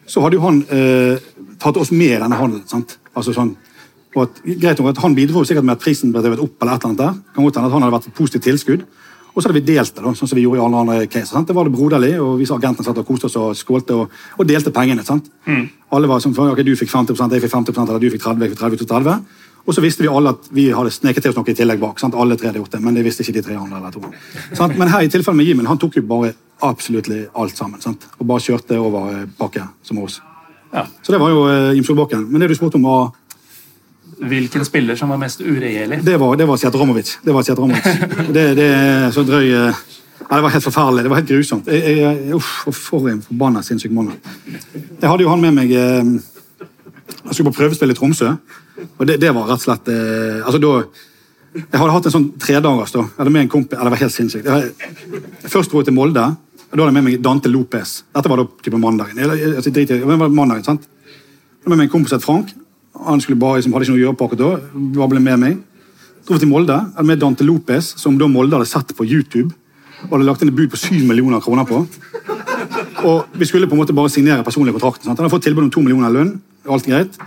så 0.08 0.24
hadde 0.24 0.40
jo 0.40 0.44
han 0.44 0.64
eh, 0.74 1.30
tatt 1.62 1.78
oss 1.78 1.92
med 1.92 2.16
i 2.16 2.20
denne 2.20 2.40
handelen. 2.40 2.66
sant? 2.68 2.98
Altså 3.16 3.36
sånn, 3.36 3.54
og 4.16 4.24
at, 4.26 4.42
greit 4.46 4.80
nok 4.80 4.90
at 4.90 5.04
Han 5.04 5.16
bidro 5.16 5.44
sikkert 5.46 5.66
med 5.68 5.78
at 5.78 5.84
prisen 5.84 6.14
ble 6.14 6.24
drevet 6.26 6.42
opp, 6.42 6.56
eller 6.62 6.74
et 6.74 6.82
eller 6.82 6.90
annet 6.90 7.04
der. 7.04 7.20
Kan 7.36 7.46
godt 7.46 7.60
hende 7.60 7.70
at 7.70 7.76
han 7.76 7.86
hadde 7.86 7.98
vært 7.98 8.08
et 8.10 8.18
positivt 8.18 8.48
tilskudd. 8.48 8.86
Og 9.38 9.44
så 9.44 9.52
hadde 9.52 9.60
vi 9.60 9.68
delt 9.70 9.94
det, 9.94 10.02
da, 10.02 10.12
sånn 10.18 10.30
som 10.32 10.36
vi 10.36 10.48
gjorde 10.48 10.58
i 10.58 10.64
alle 10.66 10.80
andre 10.82 10.96
caser. 11.06 11.30
sant? 11.30 11.46
Det 11.48 11.54
var 11.54 11.68
det 11.68 11.76
broderlig, 11.76 12.16
og 12.18 12.40
vi 12.40 12.48
agentene 12.50 12.86
satt 12.88 12.98
og 12.98 13.06
koste 13.06 13.30
oss 13.30 13.36
og 13.38 13.52
skålte 13.54 13.94
og, 13.94 14.16
og 14.34 14.48
delte 14.50 14.74
pengene. 14.74 15.06
sant? 15.06 15.30
Alle 15.94 16.10
var 16.10 16.24
som 16.24 16.34
før, 16.34 16.56
ok, 16.56 16.64
Du 16.66 16.74
fikk 16.76 16.90
50% 16.90 17.36
jeg 17.38 17.44
fikk 17.46 17.54
50% 17.54 17.92
eller 17.92 18.02
du 18.02 18.10
fikk 18.10 18.24
30 18.24 18.42
jeg 18.42 18.56
fikk 18.56 18.64
30, 18.64 18.74
jeg 18.74 18.82
fikk 18.82 18.90
30. 18.90 19.46
Og 19.68 19.76
så 19.76 19.84
visste 19.84 20.02
vi 20.02 20.10
alle 20.10 20.32
at 20.34 20.48
vi 20.56 20.70
hadde 20.74 20.90
sneket 20.96 21.22
til 21.22 21.34
oss 21.34 21.38
noe 21.38 21.52
i 21.52 21.54
tillegg 21.54 21.80
bak. 21.80 22.00
sant? 22.00 22.16
Alle 22.18 22.38
tre 22.40 22.50
hadde 22.50 22.64
gjort 22.64 22.72
det, 22.72 22.82
men 22.82 22.98
det 22.98 23.04
visste 23.06 23.22
ikke 23.22 23.36
de 23.38 23.44
tre 23.46 23.60
andre. 23.60 23.78
eller 23.78 23.92
to. 23.94 24.02
Sant? 24.56 24.78
Men 24.80 24.90
her 24.90 25.06
i 25.06 25.12
tilfellet 25.12 25.38
med 25.38 25.46
Jimen, 25.46 25.70
han 25.70 25.78
tok 25.78 26.00
jo 26.00 26.06
bare 26.08 26.34
absolutt 26.66 27.12
alt 27.36 27.56
sammen. 27.56 27.82
sant? 27.82 28.08
Og 28.18 28.26
bare 28.26 28.42
kjørte 28.42 28.80
over 28.80 29.28
bakken 29.38 29.38
pakke 29.38 29.68
som 29.84 30.00
oss. 30.02 30.22
Ja. 30.74 30.88
Så 31.04 31.12
det 31.12 31.20
var 31.20 31.30
jo 31.30 31.46
eh, 31.52 31.76
Jim 31.76 31.84
Solbakken. 31.84 32.26
Men 32.32 32.42
det 32.42 32.50
du 32.50 32.56
spurte 32.56 32.80
om, 32.80 32.88
var 32.88 33.12
Hvilken 34.18 34.66
spiller 34.66 34.98
som 34.98 35.12
var 35.14 35.20
mest 35.22 35.42
uregjerlig? 35.42 36.00
Det 36.06 36.18
var, 36.18 36.36
det 36.40 36.48
var 36.50 36.58
Sjatromovic. 36.58 37.18
Det 37.22 37.34
var 37.36 37.44
Sjatromovic. 37.46 37.84
Det, 38.34 38.46
det 38.58 38.68
er 38.74 39.12
så 39.14 39.24
drøy 39.26 39.46
eh, 39.54 39.82
ja, 40.28 40.36
Det 40.36 40.42
var 40.42 40.54
helt 40.56 40.66
forferdelig. 40.66 41.04
Det 41.06 41.12
var 41.12 41.22
helt 41.22 41.30
grusomt. 41.30 41.68
Jeg, 41.70 41.98
jeg, 42.00 42.16
jeg, 42.26 42.34
uff, 42.36 42.80
for 42.90 43.12
en 43.12 43.22
forbanna 43.22 43.62
sinnssyk 43.66 43.94
mann. 43.94 44.10
Jeg 44.46 45.06
hadde 45.06 45.24
jo 45.24 45.30
han 45.30 45.44
med 45.44 45.54
meg 45.60 45.72
eh, 45.78 46.10
Jeg 47.28 47.38
skulle 47.38 47.52
på 47.52 47.60
prøvespill 47.60 47.94
i 47.94 47.98
Tromsø. 47.98 48.34
Og 48.98 49.06
det, 49.10 49.20
det 49.22 49.32
var 49.38 49.52
rett 49.52 49.62
og 49.62 49.68
slett 49.68 49.94
eh, 49.94 50.42
altså 50.42 50.62
da, 50.66 50.74
Jeg 51.62 51.78
hadde 51.78 51.94
hatt 52.00 52.10
en 52.10 52.18
sånn 52.18 52.30
tredagers. 52.42 52.98
da. 52.98 53.06
Jeg 53.06 53.22
hadde 53.22 53.38
med 53.38 53.46
en 53.46 53.54
kompis, 53.54 53.78
eller 53.78 53.92
Det 53.92 53.98
var 54.00 54.06
helt 54.08 54.18
sinnssykt. 54.18 54.50
Jeg, 54.50 55.50
først 55.54 55.72
dro 55.72 55.86
jeg 55.86 55.92
til 55.92 55.98
Molde. 55.98 56.26
og 56.68 56.74
Da 56.74 56.82
hadde 56.82 56.90
jeg 56.90 57.00
med 57.00 57.12
meg 57.12 57.22
Dante 57.22 57.54
Lopez. 57.54 58.00
Dette 58.18 58.34
var 58.34 58.42
da 58.42 58.50
type 58.66 58.82
mandagen. 58.82 59.22
Jeg, 59.22 59.44
jeg, 59.46 59.76
jeg, 59.78 59.90
jeg, 59.94 60.08
var 60.10 60.34
mandagen, 60.42 60.66
sant? 60.66 60.90
Jeg 61.06 61.68
hadde 61.68 61.76
med 61.76 61.86
meg 61.86 61.92
en 61.92 62.00
kompis 62.00 62.18
het 62.18 62.26
Frank. 62.26 62.58
Han 63.06 63.22
skulle 63.22 63.40
bare, 63.40 63.60
liksom, 63.60 63.74
hadde 63.74 63.86
ikke 63.86 63.94
noe 63.96 64.02
å 64.02 64.06
gjøre 64.06 64.18
på 64.18 64.26
akkurat 64.28 64.40
da. 64.40 64.82
Bare 64.98 65.10
ble 65.14 65.20
med 65.20 65.40
meg. 65.40 65.58
Dro 66.28 66.38
til 66.42 66.50
Molde. 66.50 66.78
Med 67.06 67.20
Dante 67.22 67.44
Lopez, 67.46 67.94
som 68.02 68.18
da 68.18 68.28
Molde 68.28 68.58
hadde 68.58 68.68
sett 68.70 68.96
på 68.98 69.06
YouTube. 69.06 69.54
Og 70.08 70.18
hadde 70.18 70.26
lagt 70.28 70.42
inn 70.42 70.50
et 70.52 70.56
bud 70.58 70.70
på 70.74 70.78
7 70.78 71.06
millioner 71.08 71.42
kroner 71.42 71.66
på. 71.66 71.86
Og 73.06 73.26
Vi 73.38 73.46
skulle 73.46 73.68
på 73.68 73.76
en 73.78 73.82
måte 73.82 73.96
bare 73.96 74.10
signere 74.10 74.44
personlig 74.44 74.74
kontrakten. 74.76 75.06
Sant? 75.06 75.18
Han 75.20 75.26
hadde 75.28 75.36
fått 75.36 75.44
tilbud 75.48 75.64
om 75.68 75.72
2 75.72 75.82
millioner 75.86 76.14
lønn. 76.14 76.34
Alt 76.70 76.86
greit. 76.90 77.18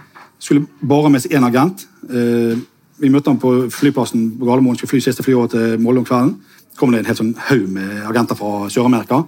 Skulle 0.41 0.67
bare 0.83 1.11
med 1.11 1.23
seg 1.23 1.33
én 1.37 1.47
agent. 1.47 1.87
Eh, 2.11 2.57
vi 3.01 3.09
møtte 3.13 3.31
han 3.31 3.39
på 3.41 3.71
flyplassen 3.73 4.39
på 4.39 4.47
Gardermoen. 4.49 4.77
Skulle 4.77 4.95
fly 4.97 5.01
siste 5.05 5.25
fly 5.25 5.35
over 5.35 5.49
til 5.55 5.79
Molde 5.81 6.03
om 6.03 6.09
kvelden. 6.09 6.35
kom 6.81 6.91
det 6.93 7.01
en 7.01 7.05
helt 7.11 7.19
sånn 7.19 7.35
haug 7.51 7.69
med 7.69 8.07
agenter 8.09 8.35
fra 8.39 8.69
Sør-Amerika. 8.73 9.25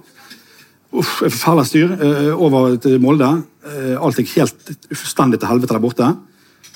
Uff, 0.93 1.19
Forferdelig 1.21 1.67
styr. 1.69 1.91
eh, 2.01 2.33
over 2.33 2.77
til 2.77 2.99
Molde. 2.99 3.43
Eh, 3.65 3.95
alt 4.01 4.17
gikk 4.17 4.37
helt 4.37 4.71
fullstendig 4.89 5.39
til 5.39 5.49
helvete 5.49 5.73
der 5.73 5.79
borte. 5.79 6.17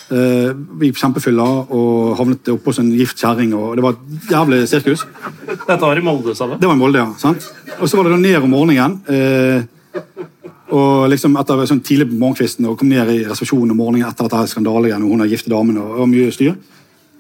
Eh, 0.08 0.52
vi 0.80 0.88
gikk 0.88 1.02
kjempefylla 1.02 1.46
og 1.76 2.14
havnet 2.16 2.48
oppå 2.54 2.72
hos 2.72 2.80
en 2.80 2.94
gift 2.96 3.20
kjerring. 3.20 3.52
Det 3.76 3.84
var 3.84 3.98
et 3.98 4.30
jævlig 4.32 4.62
sirkus. 4.72 5.04
Dette 5.48 5.82
var 5.84 6.00
i 6.00 6.06
Molde, 6.06 6.36
sa 6.38 6.48
du? 6.48 6.56
Det 6.62 6.70
var 6.70 6.78
i 6.78 6.80
Molde, 6.80 7.02
ja. 7.02 7.10
sant? 7.20 7.50
Og 7.78 7.90
så 7.90 8.00
var 8.00 8.08
det 8.08 8.16
da 8.16 8.22
ned 8.22 8.38
om 8.40 8.54
morgenen. 8.56 9.02
Uh, 9.10 9.66
og 10.78 11.10
liksom 11.12 11.36
etter 11.40 11.64
sånn 11.68 11.84
tidlig 11.84 12.10
på 12.10 12.20
morgenkvisten 12.20 12.68
og 12.68 12.80
kom 12.80 12.90
ned 12.92 13.12
i 13.12 13.22
reservasjonen 13.26 13.72
om 13.72 13.80
morgenen 13.80 14.08
etter 14.08 14.28
dette 14.28 14.40
her 14.42 14.50
skandalegreiene, 14.52 15.06
og 15.08 15.14
hun 15.16 15.24
har 15.24 15.32
gifte 15.32 15.52
damen 15.52 15.80
og, 15.80 15.94
og 16.04 16.10
mye 16.12 16.32
styr. 16.36 16.56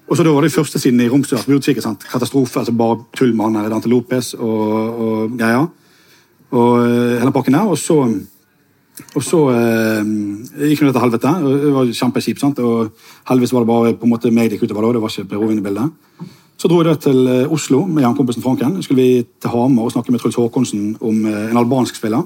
Og 0.07 0.15
så 0.15 0.23
da 0.23 0.31
var 0.31 0.45
det 0.45 0.53
første 0.53 0.79
siden 0.79 1.03
i 1.03 1.09
Romsdal 1.11 1.43
sant? 1.83 2.07
Katastrofe. 2.07 2.59
altså 2.59 2.71
Bare 2.71 3.01
tull 3.15 3.33
med 3.35 3.45
han 3.45 3.63
her 3.63 3.69
Dante 3.69 3.89
Lopez 3.91 4.33
og, 4.33 4.71
og 5.03 5.37
greier. 5.37 5.67
Og 6.55 6.87
eh, 6.87 7.19
hele 7.19 7.33
pakken 7.35 7.57
der. 7.57 7.67
Og 7.67 7.77
så 7.77 7.99
og 9.15 9.21
så 9.23 9.39
eh, 9.53 10.03
gikk 10.71 10.79
det 10.87 10.93
til 10.95 11.01
helvete. 11.03 11.31
Det 11.63 11.73
var 11.73 11.85
kjempekjipt. 11.99 12.39
sant? 12.41 12.59
Og 12.59 12.91
heldigvis 13.29 13.53
var 13.53 13.61
det 13.65 13.67
bare 13.69 13.93
på 13.93 14.07
en 14.07 14.13
måte 14.13 14.31
meg 14.33 14.49
det 14.49 14.57
gikk 14.59 14.67
utover 14.69 14.87
da. 14.87 14.93
Det 14.97 15.01
var 15.03 15.13
ikke 15.13 15.29
Per 15.29 15.43
Ovin 15.43 15.59
i 15.61 15.65
bildet. 15.65 15.91
Så 16.57 16.67
dro 16.71 16.79
jeg 16.81 16.99
til 17.03 17.19
eh, 17.29 17.51
Oslo 17.53 17.83
med 17.85 18.01
jernkompisen 18.03 18.41
Franken. 18.41 18.81
skulle 18.81 19.01
vi 19.03 19.25
til 19.41 19.49
Hamar 19.53 19.85
og 19.85 19.91
snakke 19.93 20.11
med 20.11 20.19
Truls 20.23 20.35
Håkonsen 20.35 20.95
om 21.01 21.25
eh, 21.29 21.51
en 21.51 21.57
albansk 21.61 21.95
spiller. 21.95 22.23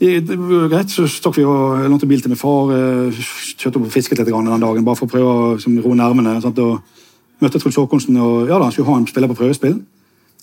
I- 0.00 0.20
Det 0.20 0.36
var 0.38 0.68
greit, 0.68 0.90
Så 0.90 1.06
stakk 1.08 1.36
vi 1.36 1.44
og 1.44 1.88
lånte 1.88 2.06
bil 2.08 2.20
til 2.20 2.30
min 2.30 2.36
far. 2.38 2.70
eh, 2.72 3.12
Kjørte 3.56 3.76
opp 3.76 3.86
og 3.86 3.92
fisket 3.92 4.18
litt 4.18 4.26
den 4.28 4.60
dagen, 4.60 4.84
bare 4.84 4.96
for 4.96 5.06
å 5.06 5.10
prøve 5.10 5.24
å 5.32 5.54
liksom, 5.56 5.80
roe 5.84 5.94
nervene. 5.96 6.40
Sant? 6.42 6.58
Og 6.58 6.80
møtte 7.40 7.58
Truls 7.60 7.76
Håkonsen, 7.76 8.16
og 8.16 8.48
ja 8.48 8.58
da, 8.58 8.64
han 8.64 8.72
skulle 8.72 8.88
ha 8.88 8.96
en 8.98 9.06
spiller 9.06 9.28
på 9.28 9.36
prøvespill. 9.40 9.80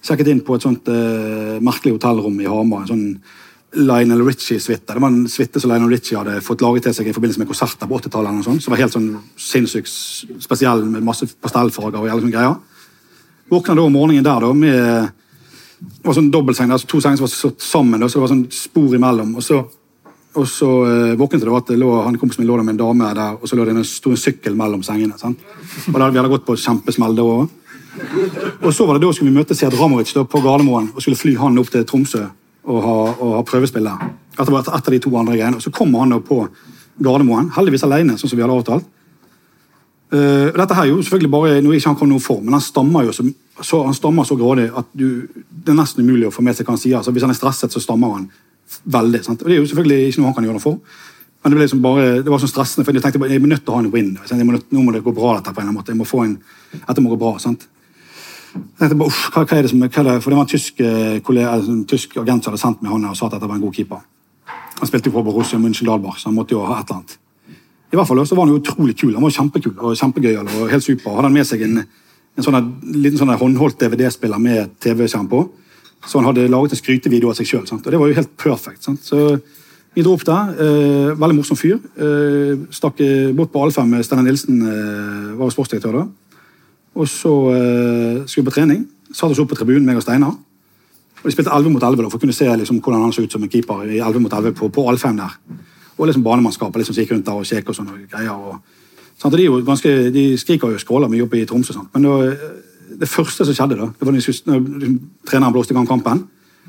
Sjekket 0.01 0.27
inn 0.29 0.41
på 0.41 0.55
et 0.55 0.61
sånt 0.61 0.87
eh, 0.87 1.57
merkelig 1.61 1.93
hotellrom 1.97 2.39
i 2.41 2.45
Hamar. 2.45 2.81
en 2.81 2.87
sånn 2.87 3.21
Lionel 3.75 4.23
Richie-suite. 4.23 4.93
Det 4.93 4.99
var 4.99 5.11
en 5.11 5.27
suite 5.27 5.59
som 5.59 5.71
Lionel 5.71 5.91
Richie 5.91 6.17
hadde 6.17 6.39
fått 6.41 6.61
laget 6.63 6.87
til 6.87 6.95
seg 6.95 7.09
i 7.09 7.13
forbindelse 7.15 7.41
med 7.41 7.49
konserter 7.49 7.89
på 7.89 7.99
80-tallet. 7.99 8.29
eller 8.29 8.55
noe 8.55 8.63
Som 8.63 8.71
var 8.71 8.79
helt 8.79 8.95
sånn 8.95 9.09
sinnssykt 9.35 9.91
spesiell, 10.43 10.85
med 10.85 11.03
masse 11.03 11.27
pastellfarger 11.27 11.99
og 11.99 12.07
hele 12.07 12.21
sånne 12.21 12.35
greier. 12.35 12.55
Våkna 13.51 13.75
da 13.75 13.83
om 13.83 13.93
morgenen 13.93 14.23
der 14.23 14.43
da 14.43 14.53
med 14.53 15.11
det 15.77 16.07
var 16.07 16.15
sånn 16.17 16.31
dobbeltseng, 16.33 16.71
altså 16.73 16.87
to 16.89 16.99
senger 17.03 17.19
som 17.19 17.27
var 17.27 17.33
satt 17.35 17.61
sammen, 17.61 18.01
da, 18.01 18.07
så 18.09 18.17
det 18.17 18.23
var 18.23 18.31
sånn 18.31 18.47
spor 18.49 18.95
imellom. 18.97 19.35
Og 19.37 19.43
så, 19.45 19.59
og 20.33 20.47
så 20.49 20.69
uh, 20.87 21.13
våknet 21.19 21.43
det 21.45 21.53
at 21.53 21.69
det 21.69 21.77
lå, 21.77 21.91
han 22.01 22.17
kompisen 22.17 22.41
min 22.41 22.49
lå 22.49 22.57
der 22.57 22.65
med 22.65 22.73
en 22.77 22.81
dame 22.81 23.11
der, 23.13 23.37
og 23.37 23.45
så 23.45 23.59
lå 23.59 23.67
det 23.67 23.75
en 23.75 23.85
stor 23.85 24.15
sykkel 24.17 24.57
mellom 24.57 24.81
sengene. 24.85 25.19
sant? 25.21 25.43
Og 25.85 25.99
der, 25.99 26.09
Vi 26.09 26.17
hadde 26.17 26.33
gått 26.33 26.47
på 26.47 26.57
kjempesmell 26.57 27.13
da 27.17 27.27
òg. 27.27 27.53
Og 28.63 28.73
så 28.73 28.85
var 28.87 28.97
det 28.97 29.05
da 29.05 29.13
skulle 29.13 29.29
vi 29.29 29.37
møte 29.37 29.55
Sead 29.57 29.77
Ramovic 29.77 30.15
da, 30.17 30.25
på 30.25 30.41
Gardermoen 30.41 30.91
og 30.95 31.01
skulle 31.01 31.17
fly 31.17 31.35
han 31.37 31.57
opp 31.61 31.69
til 31.73 31.85
Tromsø 31.85 32.25
og 32.67 32.83
ha, 32.83 32.97
og 33.15 33.33
ha 33.37 33.45
prøvespill 33.47 33.87
der. 33.87 34.11
det 34.37 34.51
var 34.51 34.61
et 34.61 34.69
av 34.75 34.93
de 34.93 34.99
to 34.99 35.13
andre 35.15 35.37
greiene. 35.37 35.57
Og 35.57 35.63
så 35.63 35.71
kommer 35.73 36.03
han 36.03 36.13
da 36.13 36.19
på 36.19 36.43
Gardermoen, 37.03 37.51
heldigvis 37.55 37.85
alene, 37.87 38.17
sånn 38.17 38.31
som 38.31 38.39
vi 38.39 38.45
hadde 38.45 38.57
avtalt. 38.57 38.87
Uh, 40.07 40.53
dette 40.55 40.75
her 40.75 40.85
er 40.85 40.93
jo 40.93 41.01
selvfølgelig 41.03 41.31
bare 41.31 41.57
noe 41.63 41.75
ikke 41.75 41.91
han 41.91 41.97
kom 41.99 42.07
noe 42.07 42.23
for, 42.23 42.39
men 42.39 42.55
han 42.55 42.63
stammer 42.63 43.09
jo 43.09 43.11
så, 43.11 43.25
så, 43.59 43.81
han 43.83 43.95
stammer 43.95 44.23
så 44.23 44.37
grådig 44.39 44.69
at 44.71 44.87
du, 44.95 45.27
det 45.51 45.73
er 45.73 45.75
nesten 45.75 46.07
umulig 46.07 46.29
å 46.29 46.31
få 46.31 46.45
med 46.47 46.55
seg 46.55 46.63
hva 46.67 46.77
han 46.77 46.79
sier. 46.79 46.95
Altså, 46.99 47.11
hvis 47.11 47.25
han 47.25 47.33
er 47.33 47.39
stresset, 47.39 47.75
så 47.75 47.83
stammer 47.83 48.15
han 48.15 48.29
veldig. 48.83 49.23
Sant? 49.25 49.43
Og 49.43 49.49
Det 49.49 49.57
er 49.57 49.61
jo 49.61 49.67
selvfølgelig 49.67 50.11
ikke 50.11 50.23
noe 50.23 50.31
han 50.31 50.37
kan 50.37 50.47
gjøre 50.47 50.59
noe 50.59 50.63
for. 50.63 51.03
Men 51.43 51.53
det 51.53 51.59
ble 51.59 51.65
liksom 51.67 51.83
bare, 51.83 52.05
det 52.23 52.31
var 52.31 52.41
sånn 52.41 52.51
stressende, 52.51 52.83
for 52.87 52.95
jeg 52.95 53.03
tenkte 53.03 53.21
bare, 53.21 53.35
jeg 53.35 53.43
er 53.43 53.51
nødt 53.51 53.63
til 53.63 53.73
å 53.73 53.77
ha 53.77 53.83
en 53.83 53.91
win. 53.93 54.13
Må, 54.47 54.59
nå 54.59 54.83
må 54.83 54.95
det 54.95 55.03
gå 55.05 55.13
bra, 55.15 55.37
dette 55.37 55.51
på 55.51 55.61
en 55.61 55.67
eller 55.67 55.69
annen 55.69 55.79
måte. 55.79 55.93
Jeg 55.93 55.99
må 55.99 56.07
få 56.07 56.23
en, 56.25 56.37
dette 56.79 57.03
må 57.03 57.11
gå 57.13 57.19
bra, 57.21 57.35
sant? 57.43 57.67
Jeg 58.57 58.79
tenkte 58.81 58.97
bare, 58.99 59.13
uff, 59.13 59.23
hva, 59.33 59.43
hva 59.45 59.57
er 59.57 59.65
det 59.65 59.71
som, 59.71 59.81
hva 59.81 60.01
er 60.01 60.09
det? 60.09 60.15
For 60.23 60.33
det 60.33 60.37
var 60.37 60.45
en 60.45 60.51
tysk, 60.51 60.81
eh, 60.81 61.19
kollega, 61.25 61.53
altså, 61.57 61.73
en 61.73 61.85
tysk 61.89 62.17
agent 62.21 62.43
som 62.43 62.53
hadde 62.53 62.61
sendt 62.61 62.83
meg 62.83 62.93
hånda 62.93 63.13
og 63.13 63.19
sa 63.19 63.27
at 63.27 63.37
dette 63.37 63.49
var 63.49 63.59
en 63.59 63.63
god 63.65 63.77
keeper. 63.77 64.03
Han 64.77 64.89
spilte 64.89 65.09
jo 65.09 65.15
på 65.15 65.23
Borussia 65.25 65.59
München-Dalbach, 65.59 66.19
så 66.21 66.29
han 66.29 66.37
måtte 66.37 66.53
jo 66.53 66.65
ha 66.65 66.79
et 66.79 66.89
eller 66.89 66.99
annet. 66.99 67.17
I 67.87 67.95
hvert 67.95 68.09
fall 68.09 68.19
så 68.27 68.35
var 68.35 68.45
han 68.45 68.53
jo 68.53 68.59
utrolig 68.59 68.97
kul. 68.99 69.13
Han 69.15 69.23
var 69.23 69.33
kjempekul 69.33 69.77
og 69.77 69.95
kjempegøyal 69.95 70.49
og 70.57 70.71
helt 70.73 70.83
super. 70.83 71.15
Hadde 71.15 71.29
han 71.29 71.37
med 71.37 71.47
seg 71.47 71.63
en, 71.63 71.77
en 71.79 72.45
sånne, 72.45 72.61
liten 72.97 73.19
sånn 73.19 73.31
håndholdt 73.31 73.79
DVD-spiller 73.79 74.41
med 74.43 74.75
TV-skjerm 74.83 75.29
på. 75.31 75.45
Så 76.05 76.19
han 76.19 76.27
hadde 76.27 76.49
laget 76.51 76.75
en 76.75 76.81
skrytevideo 76.81 77.31
av 77.31 77.39
seg 77.39 77.47
sjøl. 77.47 77.63
Og 77.63 77.87
det 77.87 78.01
var 78.01 78.11
jo 78.11 78.17
helt 78.19 78.35
perfekt. 78.39 78.83
Sant? 78.83 79.07
Så 79.07 79.39
vi 79.95 80.03
dro 80.05 80.13
opp 80.13 80.27
der. 80.27 80.51
Eh, 80.61 81.15
veldig 81.17 81.39
morsom 81.39 81.57
fyr. 81.57 81.79
Eh, 81.97 82.67
stakk 82.75 82.99
bort 83.39 83.55
på 83.55 83.63
Alfheim 83.63 83.95
Steinar 84.03 84.27
Nilsen, 84.27 84.61
eh, 84.61 85.31
var 85.39 85.49
sportsdirektør 85.55 86.01
da. 86.01 86.07
Og 86.97 87.07
så 87.09 87.33
eh, 87.53 88.25
skulle 88.25 88.43
vi 88.43 88.49
på 88.49 88.55
trening. 88.57 88.83
Satt 89.11 89.31
oss 89.31 89.39
opp 89.41 89.51
på 89.51 89.57
tribunen, 89.59 89.85
meg 89.85 89.99
og 89.99 90.05
Steinar. 90.05 90.33
Og 91.17 91.25
De 91.25 91.33
spilte 91.33 91.53
11 91.53 91.73
mot 91.73 91.83
11 91.83 92.03
da, 92.03 92.09
for 92.09 92.19
å 92.19 92.23
kunne 92.23 92.35
se 92.35 92.47
liksom, 92.47 92.81
hvordan 92.83 93.05
han 93.05 93.13
så 93.13 93.25
ut 93.25 93.33
som 93.33 93.43
en 93.43 93.51
keeper 93.51 93.85
i 93.89 93.99
11 93.99 94.23
mot 94.23 94.33
11 94.33 94.55
på, 94.57 94.69
på 94.73 94.85
Alfheim 94.89 95.17
der. 95.19 95.35
Og 95.97 96.07
liksom 96.07 96.25
banemannskapet 96.25 96.81
liksom, 96.81 96.95
som 96.95 97.03
gikk 97.03 97.13
rundt 97.15 97.25
der 97.27 97.41
og 97.41 97.49
kjekk 97.49 97.71
og 97.71 97.77
sånne 97.77 97.97
greier. 98.11 98.33
Og, 98.37 98.57
og 99.23 99.35
de, 99.35 99.43
jo 99.45 99.59
ganske, 99.65 99.93
de 100.13 100.25
skriker 100.37 100.73
jo 100.73 100.77
og 100.79 100.83
skråler 100.83 101.11
mye 101.11 101.25
oppe 101.25 101.41
i 101.41 101.45
Tromsø. 101.49 101.75
Sant? 101.75 101.89
Men 101.95 102.05
da, 102.05 102.15
eh, 102.31 102.47
det 103.01 103.09
første 103.09 103.45
som 103.45 103.57
skjedde, 103.57 103.79
da, 103.81 103.89
det 103.91 104.07
var 104.07 104.15
når, 104.15 104.25
liksom, 104.25 104.97
treneren 105.27 105.55
blåste 105.55 105.75
i 105.75 105.77
gang 105.77 105.89
kampen, 105.89 106.23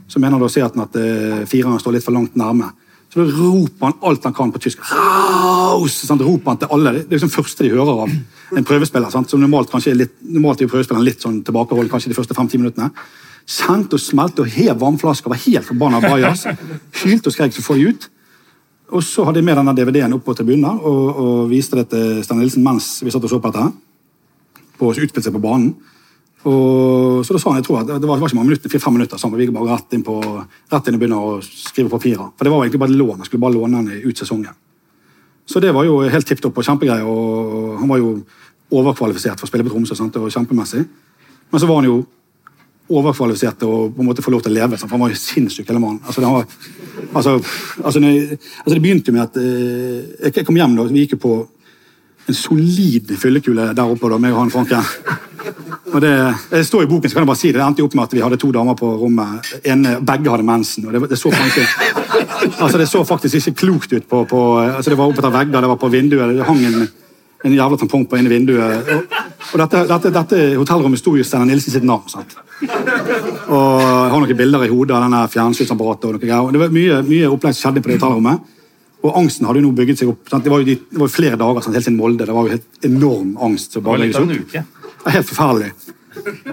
så 0.09 0.21
mener 0.23 0.41
da 0.41 0.49
Seaten 0.49 0.81
at 0.81 0.95
uh, 0.97 1.43
fireren 1.49 1.81
står 1.81 1.99
litt 1.99 2.05
for 2.07 2.17
langt 2.17 2.37
nærme. 2.39 2.71
Så 3.19 3.25
roper 3.27 3.89
han 3.89 3.95
alt 4.07 4.25
han 4.29 4.35
kan 4.35 4.51
på 4.55 4.61
tysk. 4.63 4.83
Raus! 4.93 5.97
Sant? 6.07 6.23
Roper 6.23 6.53
han 6.53 6.61
til 6.61 6.69
alle. 6.75 6.93
Det 7.01 7.09
er 7.09 7.17
liksom 7.17 7.33
første 7.35 7.65
de 7.65 7.73
hører 7.73 8.05
av 8.05 8.13
en 8.59 8.67
prøvespiller. 8.69 9.11
Sant? 9.11 9.33
Som 9.33 9.43
normalt 9.43 9.73
kanskje 9.73 9.91
er 9.91 9.99
litt, 10.05 10.13
normalt 10.23 10.63
er 10.63 10.71
prøvespilleren 10.71 11.07
litt 11.07 11.25
sånn 11.25 11.41
tilbakeholden 11.47 11.91
kanskje 11.91 12.13
de 12.13 12.19
første 12.19 12.37
fem-ti 12.39 12.61
minuttene. 12.63 12.93
Sendte 13.49 13.99
og 13.99 14.05
smelte 14.05 14.45
og 14.45 14.53
hev 14.55 14.79
vannflasker, 14.79 15.33
var 15.33 15.43
helt 15.49 15.67
forbanna 15.67 15.99
bajas. 16.05 16.47
Hylte 17.03 17.33
og 17.33 17.35
skrek 17.35 17.57
så 17.57 17.65
få 17.65 17.75
de 17.81 17.91
ut. 17.91 18.09
Og 18.95 19.03
så 19.03 19.27
hadde 19.27 19.43
jeg 19.43 19.49
med 19.49 19.59
denne 19.59 19.75
DVD-en 19.75 20.15
opp 20.15 20.25
på 20.29 20.37
tribunen 20.39 20.79
og, 20.79 21.09
og 21.11 21.41
viste 21.51 21.81
det 21.81 21.89
til 21.91 22.23
Stein 22.25 22.39
Nilsen 22.45 22.63
mens 22.65 23.01
vi 23.03 23.11
satt 23.13 23.27
og 23.27 23.35
så 23.35 23.41
på 23.43 23.51
dette. 23.51 23.67
På 24.79 24.93
utspillelse 24.95 25.35
på 25.35 25.43
banen. 25.43 25.73
Og, 26.47 27.25
så 27.27 27.35
da 27.35 27.39
sa 27.43 27.51
han, 27.51 27.59
jeg 27.59 27.67
tror 27.67 27.81
at 27.81 27.89
det 27.91 28.07
var, 28.09 28.19
det 28.21 28.29
ikke 28.29 28.39
mange 28.39 28.49
minutter, 28.53 28.71
fire-fem 28.71 28.95
minutter, 28.95 29.19
sånn, 29.19 29.33
vi 29.35 29.45
gikk 29.47 29.55
bare 29.57 29.73
rett 29.75 29.97
inn, 29.97 30.05
på, 30.07 30.15
rett 30.73 30.87
inn 30.89 30.95
og 30.99 31.01
begynne 31.03 31.19
å 31.19 31.33
skrive 31.43 31.91
papirer. 31.91 32.29
For 32.39 32.47
det 32.47 32.53
var 32.55 32.63
egentlig 32.65 32.81
bare 32.85 32.95
et 32.95 33.01
lån. 33.01 33.19
Jeg 33.25 33.31
skulle 33.31 33.43
bare 33.43 33.57
låne 33.57 33.81
han 33.81 33.91
ut 34.05 34.23
sesongen. 34.23 34.55
Så 35.49 35.61
det 35.65 35.73
var 35.75 35.85
jo 35.89 35.99
helt 36.05 36.29
tipp 36.29 36.41
topp 36.45 36.61
og 36.61 36.65
kjempegreier. 36.69 37.09
Og 37.09 37.79
han 37.81 37.89
var 37.91 37.99
jo 38.03 38.13
overkvalifisert 38.71 39.41
for 39.41 39.49
å 39.49 39.51
spille 39.51 39.65
på 39.67 39.73
Tromsø 39.73 39.97
sant? 39.99 40.17
og 40.21 40.31
kjempemessig. 40.31 40.85
Men 41.51 41.61
så 41.63 41.67
var 41.71 41.81
han 41.81 41.89
jo 41.89 41.99
overkvalifisert 42.89 43.65
å 43.67 43.73
på 43.93 44.01
en 44.05 44.09
måte 44.09 44.23
få 44.25 44.31
lov 44.33 44.45
til 44.45 44.53
å 44.55 44.59
leve. 44.61 44.79
Sant? 44.79 44.89
For 44.93 44.97
han 44.97 45.05
var 45.07 45.13
jo 45.13 45.21
sinnssyk, 45.21 45.67
hele 45.69 45.81
mannen. 45.83 46.01
Altså, 46.07 46.23
det 46.23 46.31
var, 46.33 46.47
altså, 47.15 47.35
altså, 47.83 48.01
jeg- 48.05 48.39
altså, 48.39 48.75
det 48.77 48.83
begynte 48.85 49.13
med 49.13 49.23
at 49.27 49.37
eh, 49.37 50.31
jeg 50.37 50.47
kom 50.47 50.57
hjem 50.57 50.77
da, 50.77 50.85
vi 50.89 51.05
gikk 51.07 51.17
jo 51.19 51.23
på 51.27 51.35
en 52.29 52.35
solid 52.37 53.09
fyllekule 53.17 53.73
der 53.75 53.89
oppe, 53.89 54.09
da, 54.13 54.17
og 54.21 54.39
han 54.39 54.51
Franken. 54.53 54.85
Og 55.99 56.03
det, 56.05 56.15
det 56.53 56.61
står 56.63 56.85
i 56.85 56.87
boken, 56.87 57.11
så 57.11 57.17
kan 57.17 57.25
jeg 57.25 57.29
bare 57.33 57.41
si 57.41 57.49
det. 57.51 57.59
Det 57.59 57.65
endte 57.65 57.83
opp 57.83 57.95
med 57.99 58.05
at 58.07 58.13
vi 58.15 58.21
hadde 58.23 58.37
to 58.39 58.53
damer 58.55 58.77
på 58.79 58.89
rommet. 59.01 59.49
En, 59.67 59.81
begge 60.07 60.31
hadde 60.31 60.47
mensen. 60.47 60.87
og 60.87 60.95
det, 60.95 61.01
det, 61.11 61.19
så 61.19 61.33
faktisk, 61.35 61.81
altså, 62.61 62.79
det 62.79 62.87
så 62.87 63.03
faktisk 63.09 63.41
ikke 63.41 63.57
klokt 63.65 63.93
ut. 63.93 64.07
på, 64.07 64.21
på 64.31 64.43
altså, 64.63 64.93
Det 64.93 64.99
var 65.01 65.11
oppe 65.11 65.19
etter 65.19 65.35
vegger, 65.35 65.65
det 65.65 65.71
var 65.73 65.81
på 65.83 65.91
vinduet. 65.91 66.37
Det 66.37 66.47
hang 66.47 66.63
en, 66.69 66.87
en 67.49 67.57
jævla 67.57 67.81
tampong 67.83 68.07
på 68.07 68.21
ene 68.21 68.31
vinduet. 68.31 68.93
Og, 68.95 69.17
og 69.49 69.65
dette, 69.65 69.83
dette, 69.91 70.15
dette 70.21 70.45
hotellrommet 70.61 71.03
sto 71.03 71.17
jo 71.19 71.27
Steinar 71.27 71.51
Nilsen 71.51 71.75
sitt 71.75 71.89
navn. 71.89 72.07
sant? 72.15 72.39
Og 72.63 73.83
jeg 73.83 74.15
har 74.15 74.23
noen 74.23 74.41
bilder 74.45 74.69
i 74.69 74.71
hodet 74.71 74.95
av 74.95 75.09
denne 75.09 75.27
fjernsynsapparatet. 75.35 76.07
og 76.07 76.15
noe 76.15 76.23
greier. 76.23 76.47
Og 76.47 76.55
Det 76.55 76.63
var 76.63 76.79
mye, 76.79 77.03
mye 77.11 77.35
opplegg 77.35 77.59
som 77.59 77.67
skjedde 77.67 77.83
på 77.83 77.91
det 77.91 77.99
hotellrommet. 77.99 78.55
Og 79.03 79.15
angsten 79.19 79.51
hadde 79.51 79.65
jo 79.65 79.67
nå 79.67 79.75
bygget 79.79 79.99
seg 79.99 80.15
opp. 80.15 80.23
Sant? 80.31 80.47
Det 80.47 80.55
var 80.55 80.63
jo, 80.63 80.71
de, 80.71 80.79
det 80.79 81.03
var 81.03 81.11
jo 81.11 81.19
flere 81.19 81.39
dager 81.43 81.67
sant? 81.67 81.75
helt 81.75 81.91
siden 81.91 81.99
Molde. 81.99 82.23
Det 82.23 82.35
var 82.39 82.47
jo 82.47 82.55
helt 82.55 82.87
enorm 82.87 83.35
angst. 83.51 83.75
som 83.75 83.83
Det 83.83 83.91
var 83.91 84.07
litt 84.07 84.19
av 84.19 84.31
en 84.31 84.45
uke. 84.47 84.69
Det 84.99 85.11
er 85.11 85.17
helt 85.19 85.31
forferdelig. 85.31 85.71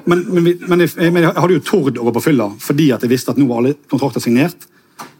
Men, 0.05 0.21
men, 0.29 0.47
men, 0.67 0.83
jeg, 0.83 1.11
men 1.11 1.23
jeg 1.23 1.33
hadde 1.33 1.57
jo 1.57 1.65
tord 1.65 1.97
å 1.97 2.05
gå 2.05 2.13
på 2.17 2.23
fylla 2.27 2.45
fordi 2.61 2.91
at 2.93 3.03
jeg 3.03 3.09
visste 3.09 3.33
at 3.33 3.39
nå 3.39 3.47
var 3.49 3.63
alle 3.63 3.75
kontrakter 3.89 4.23
signert. 4.23 4.67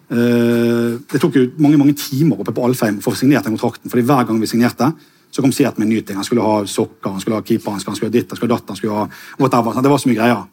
Uh, 0.06 1.02
det 1.10 1.18
tok 1.22 1.40
jo 1.40 1.48
mange 1.58 1.80
mange 1.82 1.96
timer 1.98 2.44
oppe 2.44 2.54
på 2.54 2.66
Alfheim 2.68 3.00
for 3.02 3.10
å 3.10 3.16
få 3.16 3.24
signert 3.24 3.48
den 3.48 3.56
kontrakten. 3.56 3.90
fordi 3.90 4.06
hver 4.06 4.28
gang 4.28 4.42
vi 4.42 4.50
signerte, 4.52 4.92
så 5.34 5.42
kom 5.44 5.52
Seat 5.52 5.80
med 5.80 5.88
en 5.88 5.96
ny 5.96 6.02
ting. 6.02 6.20
Han 6.20 6.28
skulle 6.28 6.46
ha 6.46 6.60
sokker, 6.70 7.10
han 7.10 7.24
skulle 7.24 7.40
ha 7.40 7.44
keeper, 7.44 7.72
han 7.72 7.82
skulle, 7.82 8.08
ha 8.08 8.14
ditt, 8.14 8.30
han 8.30 8.38
skulle 8.38 8.54
ha 8.54 8.60
datt, 8.60 8.70
han 8.70 8.78
skulle 8.80 9.00
ha 9.00 9.08
whatever. 9.42 9.82
Det 9.82 9.92
var 9.92 10.00
så 10.00 10.12
mye 10.12 10.20
greier. 10.20 10.46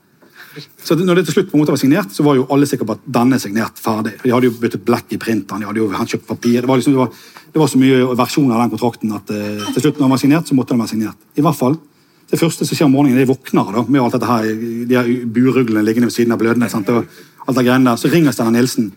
Så 0.84 0.96
når 0.98 1.20
det 1.20 1.24
til 1.28 1.36
slutt 1.36 1.52
på 1.52 1.56
en 1.56 1.62
måte 1.62 1.72
var 1.72 1.80
signert, 1.80 2.10
så 2.12 2.24
var 2.26 2.36
jo 2.36 2.48
alle 2.52 2.66
sikre 2.68 2.88
på 2.88 2.96
at 2.96 3.04
denne 3.16 3.38
er 3.38 3.42
signert 3.42 3.78
ferdig. 3.80 4.16
De 4.20 4.32
hadde 4.34 4.50
jo 4.50 4.56
byttet 4.60 4.82
blekk 4.84 5.14
i 5.14 5.20
printeren, 5.20 5.62
de 5.62 5.68
hadde 5.68 5.80
jo 5.80 5.88
kjøpt 5.92 6.26
papir. 6.28 6.58
Det 6.60 6.68
var, 6.68 6.80
liksom, 6.80 6.96
det 6.96 7.00
var, 7.00 7.22
det 7.54 7.62
var 7.62 7.70
så 7.72 7.80
mye 7.80 8.00
versjoner 8.18 8.56
av 8.56 8.64
den 8.64 8.74
kontrakten 8.74 9.14
at 9.16 9.32
uh, 9.32 9.70
til 9.72 9.86
slutt 9.86 10.00
når 10.00 10.04
den 10.04 10.14
var 10.16 10.22
signert, 10.24 10.50
så 10.50 10.58
måtte 10.58 10.74
den 10.74 10.82
være 10.82 10.92
signert. 10.92 11.24
I 11.38 11.46
hvert 11.46 11.60
fall, 11.60 11.78
Det 12.32 12.40
første 12.40 12.64
som 12.64 12.78
skjer 12.78 12.88
om 12.88 12.94
morgenen, 12.96 13.20
er 13.20 13.28
våkner 13.28 13.74
da, 13.74 13.84
med 13.84 14.00
alt 14.00 14.16
dette 14.16 14.28
her, 14.28 14.48
de 14.88 14.96
her 14.96 15.08
buruglene 15.28 15.84
liggende 15.84 16.08
ved 16.08 16.16
siden 16.16 16.32
av 16.32 16.40
blødene. 16.40 16.70
Sant? 16.72 16.88
Og 16.88 17.04
alt 17.44 17.58
det 17.58 17.66
greiene 17.66 17.90
der. 17.90 18.00
Så 18.00 18.08
ringer 18.08 18.32
Steinar 18.32 18.54
Nilsen 18.56 18.88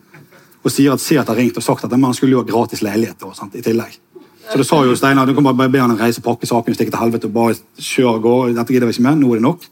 og 0.66 0.74
sier 0.74 0.96
at 0.96 1.04
Seat 1.04 1.28
har 1.30 1.38
ringt 1.38 1.58
og 1.60 1.64
sagt 1.64 1.84
at 1.86 1.92
han 1.94 2.16
skulle 2.18 2.34
jo 2.34 2.42
ha 2.42 2.48
gratis 2.48 2.82
leilighet 2.82 3.20
da, 3.22 3.34
sant? 3.38 3.54
i 3.54 3.62
tillegg. 3.66 4.00
Så 4.46 4.58
det 4.62 4.66
sa 4.66 4.80
jo 4.86 4.96
Steinar, 4.98 5.28
du 5.28 5.36
kan 5.36 5.46
bare 5.46 5.70
be 5.70 5.82
han 5.82 5.94
reise, 6.00 6.24
pakke 6.26 6.48
saken, 6.48 6.78
stikke 6.78 6.94
til 6.94 7.02
helvete 7.02 7.30
og 7.30 7.36
bare 7.36 7.58
kjøre 7.82 8.16
og 8.16 8.24
gå. 8.24 8.36
Dette 8.56 8.74
gidder 8.74 8.90
vi 8.90 8.96
ikke 8.96 9.06
mer, 9.06 9.20
nå 9.20 9.34
er 9.34 9.42
det 9.42 9.46
nok. 9.46 9.68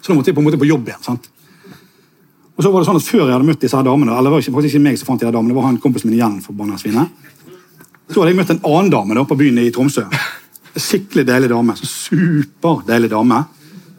Så 0.00 0.10
da 0.10 0.18
måtte 0.18 0.30
jeg 0.30 0.36
på 0.36 0.42
en 0.44 0.48
måte 0.50 0.60
på 0.60 0.68
jobb 0.68 0.90
igjen. 0.90 1.02
sant? 1.06 1.30
Og 2.56 2.64
så 2.64 2.70
var 2.70 2.82
det 2.82 2.90
sånn 2.90 3.00
at 3.00 3.08
Før 3.08 3.22
jeg 3.24 3.32
hadde 3.32 3.48
møtt 3.48 3.62
disse 3.64 3.78
her 3.78 3.86
damene, 3.86 4.12
eller 4.12 4.28
det 4.28 4.36
var 4.36 4.60
faktisk 4.60 4.76
ikke 4.76 4.84
meg 4.84 5.00
som 5.00 5.08
fant 5.08 5.22
de 5.22 5.28
her 5.30 5.32
damene, 5.32 5.54
det 5.54 5.56
var 5.56 5.68
han 5.70 5.80
kompisen 5.80 6.10
min 6.10 6.18
igjen, 6.18 6.38
forbanna 6.44 6.76
svinet, 6.76 7.08
så 8.10 8.20
hadde 8.20 8.34
jeg 8.34 8.40
møtt 8.42 8.52
en 8.52 8.62
annen 8.68 8.90
dame 8.92 9.16
da, 9.16 9.24
på 9.24 9.38
byen 9.38 9.62
i 9.62 9.70
Tromsø. 9.72 10.04
Skikkelig 10.76 11.26
deilig 11.26 11.50
dame. 11.50 11.74
Superdeilig 11.76 13.10
dame. 13.10 13.42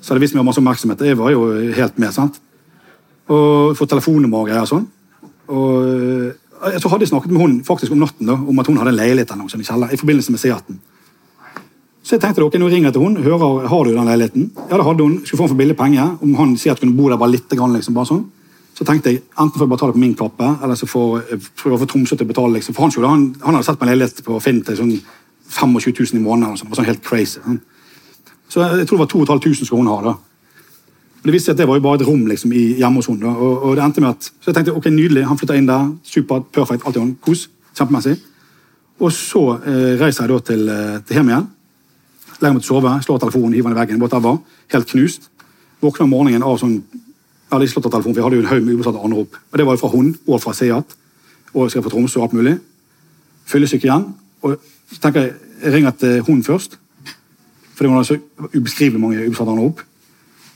Så 0.01 0.13
hadde 0.13 0.24
vist 0.24 0.38
meg 0.38 0.45
masse 0.47 0.61
oppmerksomhet. 0.61 1.03
Jeg 1.05 1.19
var 1.19 1.34
jo 1.34 1.45
helt 1.76 1.99
med. 1.99 2.13
sant? 2.13 2.39
Og 3.32 3.76
fått 3.78 3.91
telefonnummer 3.91 4.41
og 4.41 4.47
greier 4.49 4.63
og 4.65 4.72
sånn. 4.72 4.88
Og 5.51 5.76
eh, 6.72 6.80
så 6.80 6.89
hadde 6.91 7.05
jeg 7.05 7.11
snakket 7.11 7.34
med 7.34 7.41
hun 7.41 7.59
faktisk 7.65 7.93
om 7.93 8.01
natten 8.01 8.30
da, 8.30 8.38
om 8.38 8.59
at 8.61 8.67
hun 8.69 8.78
hadde 8.80 8.93
en 8.93 8.99
leilighet 8.99 9.32
eller 9.32 9.43
noe 9.43 9.51
sånn 9.51 9.63
i 9.63 9.67
kjeller, 9.67 9.93
i 9.93 9.99
forbindelse 9.99 10.34
med 10.34 10.41
Seaten. 10.41 10.82
Så 12.01 12.15
jeg 12.15 12.24
tenkte 12.24 12.43
ok, 12.45 12.57
nå 12.57 12.67
ringer 12.69 12.89
jeg 12.89 12.97
til 12.97 13.03
hun, 13.05 13.17
hører, 13.22 13.65
har 13.69 13.86
du 13.86 13.93
den 13.93 14.09
leiligheten? 14.09 14.51
Ja, 14.69 14.78
det 14.78 14.86
hadde 14.88 15.05
hun. 15.05 15.17
Skulle 15.26 15.43
få 15.43 15.47
den 15.47 15.53
for 15.53 15.61
billig 15.61 15.78
penger. 15.78 16.15
Om 16.22 16.38
han 16.39 16.55
sier 16.57 16.74
at 16.74 16.82
hun 16.82 16.89
kunne 16.89 16.97
bo 16.97 17.09
der 17.11 17.19
bare 17.22 17.36
litt, 17.36 17.51
liksom, 17.51 17.97
bare 17.97 18.09
sånn. 18.09 18.24
Så 18.78 18.88
tenkte 18.88 19.11
jeg, 19.13 19.22
enten 19.36 19.59
får 19.59 19.67
jeg 19.67 19.74
betale 19.76 19.93
på 19.93 20.01
min 20.01 20.15
kappe, 20.17 20.47
eller 20.63 20.80
så 20.80 20.88
får 20.89 21.09
jeg 21.30 21.41
prøve 21.61 21.78
få 21.84 21.88
Tromsø 21.91 22.15
til 22.17 22.26
å 22.26 22.32
betale. 22.32 22.55
liksom. 22.57 22.74
For 22.74 22.88
han, 22.88 23.05
han, 23.05 23.26
han 23.43 23.57
hadde 23.57 23.67
sett 23.67 23.78
på 23.78 23.86
en 23.86 23.91
leilighet 23.91 24.24
på 24.26 24.39
Finn 24.41 24.63
til 24.65 24.80
sånn 24.80 24.93
25 25.52 25.93
000 25.99 26.20
i 26.20 26.24
måneden. 26.24 26.58
sånn. 26.58 26.70
Det 26.70 26.76
var 26.76 26.82
sånn 26.82 26.89
helt 26.89 27.06
crazy. 27.06 27.39
Så 28.49 28.64
jeg, 28.64 28.88
tror 28.88 28.97
det 28.97 29.04
var 29.06 29.12
2500 29.12 29.66
skulle 29.68 29.84
hun 29.84 29.91
ha. 29.91 30.02
da. 30.10 30.16
Og 31.22 31.30
det 31.30 31.36
viste 31.36 31.52
seg 31.52 31.56
at 31.56 31.62
det 31.62 31.68
var 31.70 31.78
jo 31.78 31.86
bare 31.86 31.99
et 31.99 32.08
rom 32.08 32.26
liksom, 32.28 32.54
i, 32.58 32.64
hjemme 32.82 32.97
hos 32.97 33.08
henne. 33.12 33.30
Og, 33.30 33.64
og 33.68 33.76
det 33.78 33.84
endte 33.86 34.02
med 34.02 34.16
at, 34.16 34.32
Så 34.32 34.49
jeg 34.49 34.58
tenkte 34.58 34.74
ok, 34.74 34.89
nydelig, 34.89 35.28
han 35.30 35.38
flytta 35.38 35.58
inn 35.60 35.70
der. 35.70 35.91
Supert, 36.04 36.49
perfekt, 36.56 36.86
alt 36.88 36.97
i 36.97 37.04
hånd. 37.04 37.18
Kos. 37.22 37.45
Kjempemessig. 37.78 38.18
Og 39.02 39.12
så 39.14 39.43
eh, 39.62 39.93
reiser 40.02 40.26
jeg 40.26 40.32
da 40.32 40.39
til, 40.45 40.64
eh, 40.70 40.97
til 41.06 41.20
hjem 41.20 41.30
igjen. 41.32 41.45
Legger 42.41 42.56
meg 42.56 42.64
til 42.64 42.74
å 42.74 42.74
sove, 42.74 42.95
slår 43.06 43.22
telefonen, 43.22 43.54
hiver 43.54 43.70
den 43.70 43.78
i 43.78 43.82
veggen. 43.82 44.02
whatever, 44.02 44.39
Helt 44.74 44.89
knust. 44.89 45.30
Våkner 45.82 46.08
om 46.08 46.14
morgenen 46.14 46.43
av 46.45 46.60
sånn 46.62 46.82
Jeg 46.82 47.58
hadde 47.58 47.66
ikke 47.66 47.74
slått 47.74 47.88
av 47.89 47.91
telefonen, 47.97 48.16
for 48.16 48.22
jeg 48.22 48.26
hadde 48.26 48.38
jo 48.38 48.43
en 48.45 48.52
haug 48.52 48.66
med 48.66 48.76
ubesvarte 48.78 49.06
anrop. 49.06 49.34
Og 49.52 49.58
det 49.60 49.66
var 49.68 49.76
jo 49.76 49.80
fra 49.82 49.89
hun 49.91 50.12
og 50.26 50.38
fra 50.39 50.54
Seat. 50.56 50.93
Og 51.52 51.66
jeg 51.66 51.72
skal 51.74 51.84
fra 51.84 51.91
Tromsø 51.91 52.20
og 52.22 52.30
alt 52.30 52.36
mulig. 52.38 52.54
Fyllesyk 53.52 53.84
igjen. 53.84 54.06
Og 54.41 54.56
så 54.92 55.00
tenker 55.02 55.28
jeg 55.28 55.34
jeg 55.62 55.74
ringer 55.74 55.92
til 55.92 56.22
hun 56.26 56.44
først. 56.44 56.78
Fordi 57.76 57.89
hun 57.89 57.98
har 57.98 58.06
så 58.06 58.18
ubeskrivelig 58.56 59.02
mange 59.02 59.28
ubesvarte 59.28 59.52
anrop. 59.54 59.82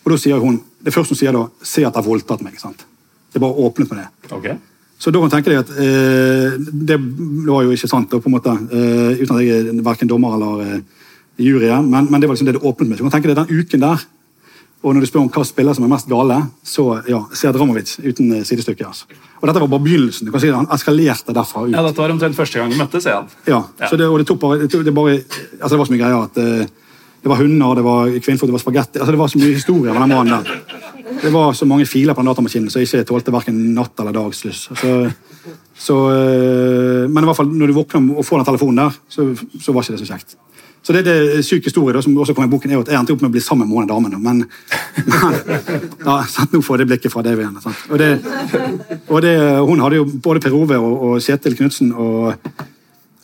Og 0.06 0.12
da 0.12 0.18
sier 0.22 0.42
hun 0.42 0.62
Det 0.86 0.94
første 0.94 1.16
hun 1.16 1.18
sier 1.18 1.32
da, 1.34 1.48
'Se 1.64 1.82
at 1.82 1.94
jeg 1.96 2.04
har 2.04 2.10
voldtatt 2.10 2.42
meg. 2.42 2.60
sant? 2.60 2.78
Det 2.78 3.36
er 3.36 3.40
bare 3.40 3.58
åpnet 3.58 3.90
med 3.90 3.98
det. 3.98 4.08
Okay. 4.32 4.58
Så 5.00 5.12
da 5.12 5.20
kan 5.20 5.30
tenke 5.30 5.50
deg 5.50 5.60
at 5.60 5.70
eh, 5.70 6.56
det 6.88 6.98
var 7.48 7.64
jo 7.64 7.72
ikke 7.72 7.88
sant, 7.88 8.12
da, 8.12 8.20
på 8.20 8.30
en 8.30 8.36
måte, 8.36 8.50
eh, 8.50 9.22
uten 9.22 9.36
at 9.36 9.44
jeg 9.44 9.66
er 9.68 9.82
verken 9.84 10.08
dommer 10.08 10.36
eller 10.38 10.62
eh, 10.62 10.82
jury, 11.38 11.68
men, 11.82 12.08
men 12.12 12.22
det 12.22 12.30
var 12.30 12.36
liksom 12.36 12.46
det 12.46 12.56
det 12.56 12.64
åpnet 12.64 12.88
med. 12.88 12.98
Så 12.98 13.04
kan 13.04 13.12
tenke 13.12 13.34
deg 13.34 13.42
den 13.42 13.60
uken 13.60 13.82
der, 13.82 14.06
og 14.86 14.94
når 14.94 15.02
du 15.02 15.10
spør 15.10 15.24
om 15.24 15.30
hva 15.34 15.42
spiller 15.48 15.74
som 15.74 15.88
er 15.88 15.90
mest 15.90 16.10
gale, 16.10 16.36
så 16.62 16.84
ja, 17.10 17.24
ser 17.34 17.56
Dramovic 17.56 17.96
uten 18.04 18.36
eh, 18.38 18.44
sidestykke. 18.46 18.86
Altså. 18.86 19.08
Og 19.42 19.48
dette 19.50 19.62
var 19.64 19.72
bare 19.72 19.86
begynnelsen. 19.88 20.28
Du 20.28 20.34
kan 20.34 20.44
si 20.44 20.52
Han 20.54 20.70
eskalerte 20.76 21.34
derfra 21.34 21.64
ut. 21.66 21.74
Ja, 21.74 21.82
Dette 21.88 22.04
var 22.04 22.14
omtrent 22.14 22.38
første 22.38 22.62
gang 22.62 22.70
vi 22.70 22.78
møttes. 22.78 23.08
Jan. 23.10 23.26
Ja, 23.50 23.64
Ja. 23.80 23.90
Så 23.90 23.98
det, 23.98 24.06
og 24.06 24.20
det 24.22 24.28
tok 24.30 24.40
bare, 24.40 24.60
det, 24.62 24.70
tok, 24.72 24.86
det 24.86 24.94
bare 24.94 25.16
altså 25.18 25.74
det 25.74 25.80
var 25.80 25.90
så 25.90 25.96
mye 25.96 26.04
greier 26.04 26.28
at 26.28 26.38
uh, 26.38 26.92
det 27.26 27.32
var 27.32 27.42
hunder, 27.42 27.76
det 27.76 27.84
var 27.86 28.14
kvinnfot, 28.22 28.48
det 28.48 28.54
var 28.54 28.62
spagetti 28.62 29.00
altså 29.00 29.12
Det 29.12 29.20
var 29.20 29.28
så 29.34 29.42
mye 29.42 29.54
historie 29.56 29.94
med 29.94 30.02
den 30.02 30.14
mannen 30.14 30.46
der. 30.46 31.20
Det 31.24 31.34
var 31.34 31.54
så 31.54 31.66
mange 31.66 31.86
filer 31.89 32.14
på 32.14 32.22
den 32.22 32.30
datamaskinen 32.30 32.70
som 32.70 32.86
ikke 32.86 33.05
tålte 33.09 33.34
hverken 33.34 33.58
natt 33.74 34.00
eller 34.00 34.14
dagslyss. 34.14 34.68
Så, 34.70 34.96
så, 35.74 35.97
uh, 36.14 37.09
men 37.09 37.24
i 37.24 37.30
hvert 37.32 37.42
fall 37.42 37.50
når 37.50 37.74
du 37.74 37.80
våkner 37.82 38.20
og 38.20 38.26
får 38.26 38.43
den 38.43 38.50
telefonen 38.54 38.84
der, 38.86 39.00
så, 39.09 39.32
så 39.62 39.74
var 39.74 39.82
ikke 39.82 39.97
det 39.97 40.05
så 40.05 40.14
kjekt. 40.14 40.38
Så 40.86 40.93
det, 40.93 41.01
det 41.07 41.16
er 41.39 41.41
syk 41.45 41.66
historie 41.66 41.95
da, 41.95 42.01
som 42.05 42.13
også 42.13 42.36
kommer 42.37 42.51
i 42.51 42.53
boken, 42.53 42.71
er 42.71 42.83
at 42.83 42.91
jeg 42.93 42.99
endte 42.99 43.16
opp 43.16 43.24
med 43.24 43.32
å 43.32 43.33
bli 43.33 43.41
sammen 43.41 43.70
med 43.70 43.75
den 43.75 43.89
av 43.89 43.95
damene. 43.95 44.20
Men, 44.21 44.43
men 45.09 45.33
ja, 46.05 46.20
sant, 46.29 46.53
nå 46.53 46.62
får 46.62 46.78
jeg 46.78 46.83
det 46.83 46.91
blikket 46.91 47.13
fra 47.13 47.25
David 47.25 47.47
igjen. 47.47 47.57
Sant? 47.63 47.82
Og, 47.89 47.97
det, 47.97 48.12
og 49.09 49.25
det, 49.25 49.36
hun 49.66 49.82
hadde 49.82 49.99
jo 49.99 50.05
både 50.29 50.43
Per 50.45 50.53
Ove 50.53 50.78
og, 50.78 50.95
og 51.09 51.25
Kjetil 51.25 51.57
Knutsen 51.57 51.89
og 51.91 52.36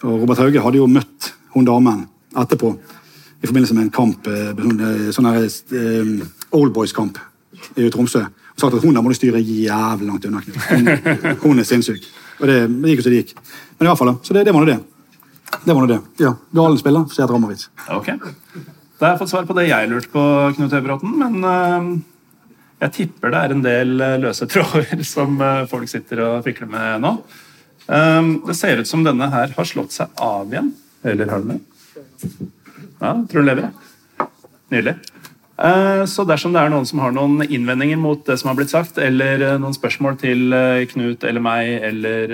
og 0.01 0.21
Robert 0.23 0.39
Hauge 0.41 0.61
hadde 0.63 0.79
jo 0.79 0.89
møtt 0.89 1.31
hun 1.53 1.67
damen 1.67 2.05
etterpå 2.37 2.71
i 3.41 3.47
forbindelse 3.47 3.75
med 3.77 3.87
en 3.87 3.93
kamp, 3.93 4.27
eh, 4.27 4.51
sånn, 4.53 4.81
eh, 4.85 5.09
sånn 5.13 5.29
her, 5.29 5.47
um, 5.73 6.21
Old 6.57 6.73
Boys-kamp 6.73 7.17
i 7.77 7.89
Tromsø. 7.89 8.21
Og 8.21 8.59
sagt 8.59 8.75
at 8.77 8.83
hun 8.83 8.93
der 8.93 9.01
må 9.01 9.09
du 9.09 9.17
styre 9.17 9.41
jævlig 9.41 10.07
langt 10.07 10.25
unna. 10.25 10.41
Hun, 10.69 11.37
hun 11.41 11.59
er 11.59 11.65
sinnssyk. 11.65 12.05
Og 12.39 12.47
det, 12.47 12.57
det 12.69 12.91
gikk 12.91 13.01
jo 13.01 13.05
som 13.07 13.13
det 13.13 13.21
gikk. 13.21 13.35
Men 13.77 13.87
i 13.87 13.89
hvert 13.89 14.01
fall. 14.01 14.13
Så 14.21 14.33
det, 14.33 14.45
det 14.45 14.53
var 14.53 14.65
nå 14.65 14.69
det. 14.69 14.79
Det 15.63 15.73
var 15.73 15.81
nå 15.83 15.89
det. 15.91 15.99
Ja, 16.21 16.35
Galen 16.55 17.09
Sjert 17.11 17.29
Ramovic. 17.29 17.67
Ok. 17.89 18.13
Da 19.01 19.07
har 19.07 19.13
jeg 19.15 19.21
fått 19.23 19.31
svar 19.33 19.47
på 19.49 19.55
det 19.57 19.67
jeg 19.67 19.89
lurte 19.89 20.11
på, 20.13 20.23
Knut 20.57 20.73
Høybråten. 20.75 21.13
Men 21.17 21.45
uh, 21.45 21.91
jeg 22.85 22.95
tipper 22.97 23.33
det 23.33 23.39
er 23.41 23.55
en 23.55 23.63
del 23.65 23.95
øh, 24.01 24.17
løse 24.23 24.47
tråder 24.51 25.03
som 25.05 25.37
uh, 25.41 25.65
folk 25.69 25.89
sitter 25.89 26.23
og 26.25 26.45
fikler 26.45 26.69
med 26.71 27.03
nå. 27.03 27.15
Um, 27.91 28.33
det 28.47 28.55
ser 28.57 28.81
ut 28.81 28.89
som 28.89 29.03
denne 29.05 29.27
her 29.33 29.53
har 29.57 29.67
slått 29.67 29.93
seg 29.95 30.13
av 30.21 30.49
igjen. 30.53 30.73
Eller 31.01 31.33
har 31.33 31.43
den 31.43 31.57
det? 31.57 32.49
Ja, 33.01 33.15
tror 33.29 33.41
den 33.41 33.49
lever. 33.49 33.71
Nydelig. 34.71 34.95
Eh, 35.61 36.03
Så 36.09 36.25
dersom 36.25 36.55
det 36.55 36.61
er 36.63 36.71
noen 36.73 36.87
som 36.89 37.01
har 37.03 37.13
noen 37.13 37.43
innvendinger 37.45 37.99
mot 38.01 38.23
det 38.25 38.37
som 38.41 38.49
har 38.49 38.57
blitt 38.57 38.71
sagt, 38.73 38.97
eller 38.97 39.43
eh, 39.45 39.57
noen 39.61 39.75
spørsmål 39.77 40.17
til 40.21 40.55
eh, 40.57 40.85
Knut 40.89 41.25
eller 41.27 41.43
meg, 41.43 41.75
eller 41.91 42.33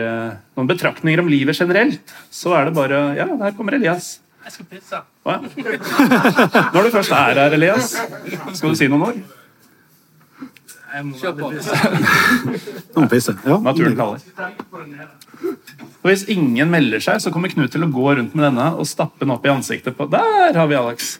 noen 0.56 0.70
betraktninger 0.70 1.20
om 1.24 1.32
livet 1.32 1.60
generelt, 1.60 2.16
så 2.32 2.56
er 2.58 2.70
det 2.70 2.78
bare 2.78 3.02
Ja, 3.20 3.28
der 3.28 3.58
kommer 3.58 3.76
Elias. 3.76 4.18
Jeg 4.48 4.54
skal 4.56 4.70
pisse. 4.72 5.02
Å, 5.28 5.34
ja. 5.34 5.42
Når 6.72 6.86
du 6.88 6.94
først 6.94 7.12
er 7.12 7.42
her, 7.42 7.58
Elias, 7.58 7.98
skal 8.56 8.72
du 8.72 8.80
si 8.80 8.88
noen 8.88 9.10
ord? 9.10 9.20
Jeg 10.88 11.04
må 11.04 11.18
Kjør 11.20 11.34
på. 11.36 11.50
Nå 12.96 13.04
må 13.04 13.10
pisse. 13.12 13.36
Ja. 13.44 13.60
Naturen 13.60 13.98
kaller. 14.00 14.24
Og 16.00 16.08
Hvis 16.08 16.24
ingen 16.32 16.72
melder 16.72 17.04
seg, 17.04 17.20
så 17.22 17.34
kommer 17.36 17.52
Knut 17.52 17.76
til 17.76 17.84
å 17.84 17.92
gå 17.92 18.08
rundt 18.22 18.40
med 18.40 18.48
denne 18.48 18.72
og 18.80 18.88
stappe 18.88 19.20
den 19.26 19.36
opp 19.36 19.46
i 19.46 19.52
ansiktet 19.52 20.00
på 20.00 20.08
Der 20.16 20.56
har 20.56 20.72
vi 20.72 20.80
Alex! 20.80 21.18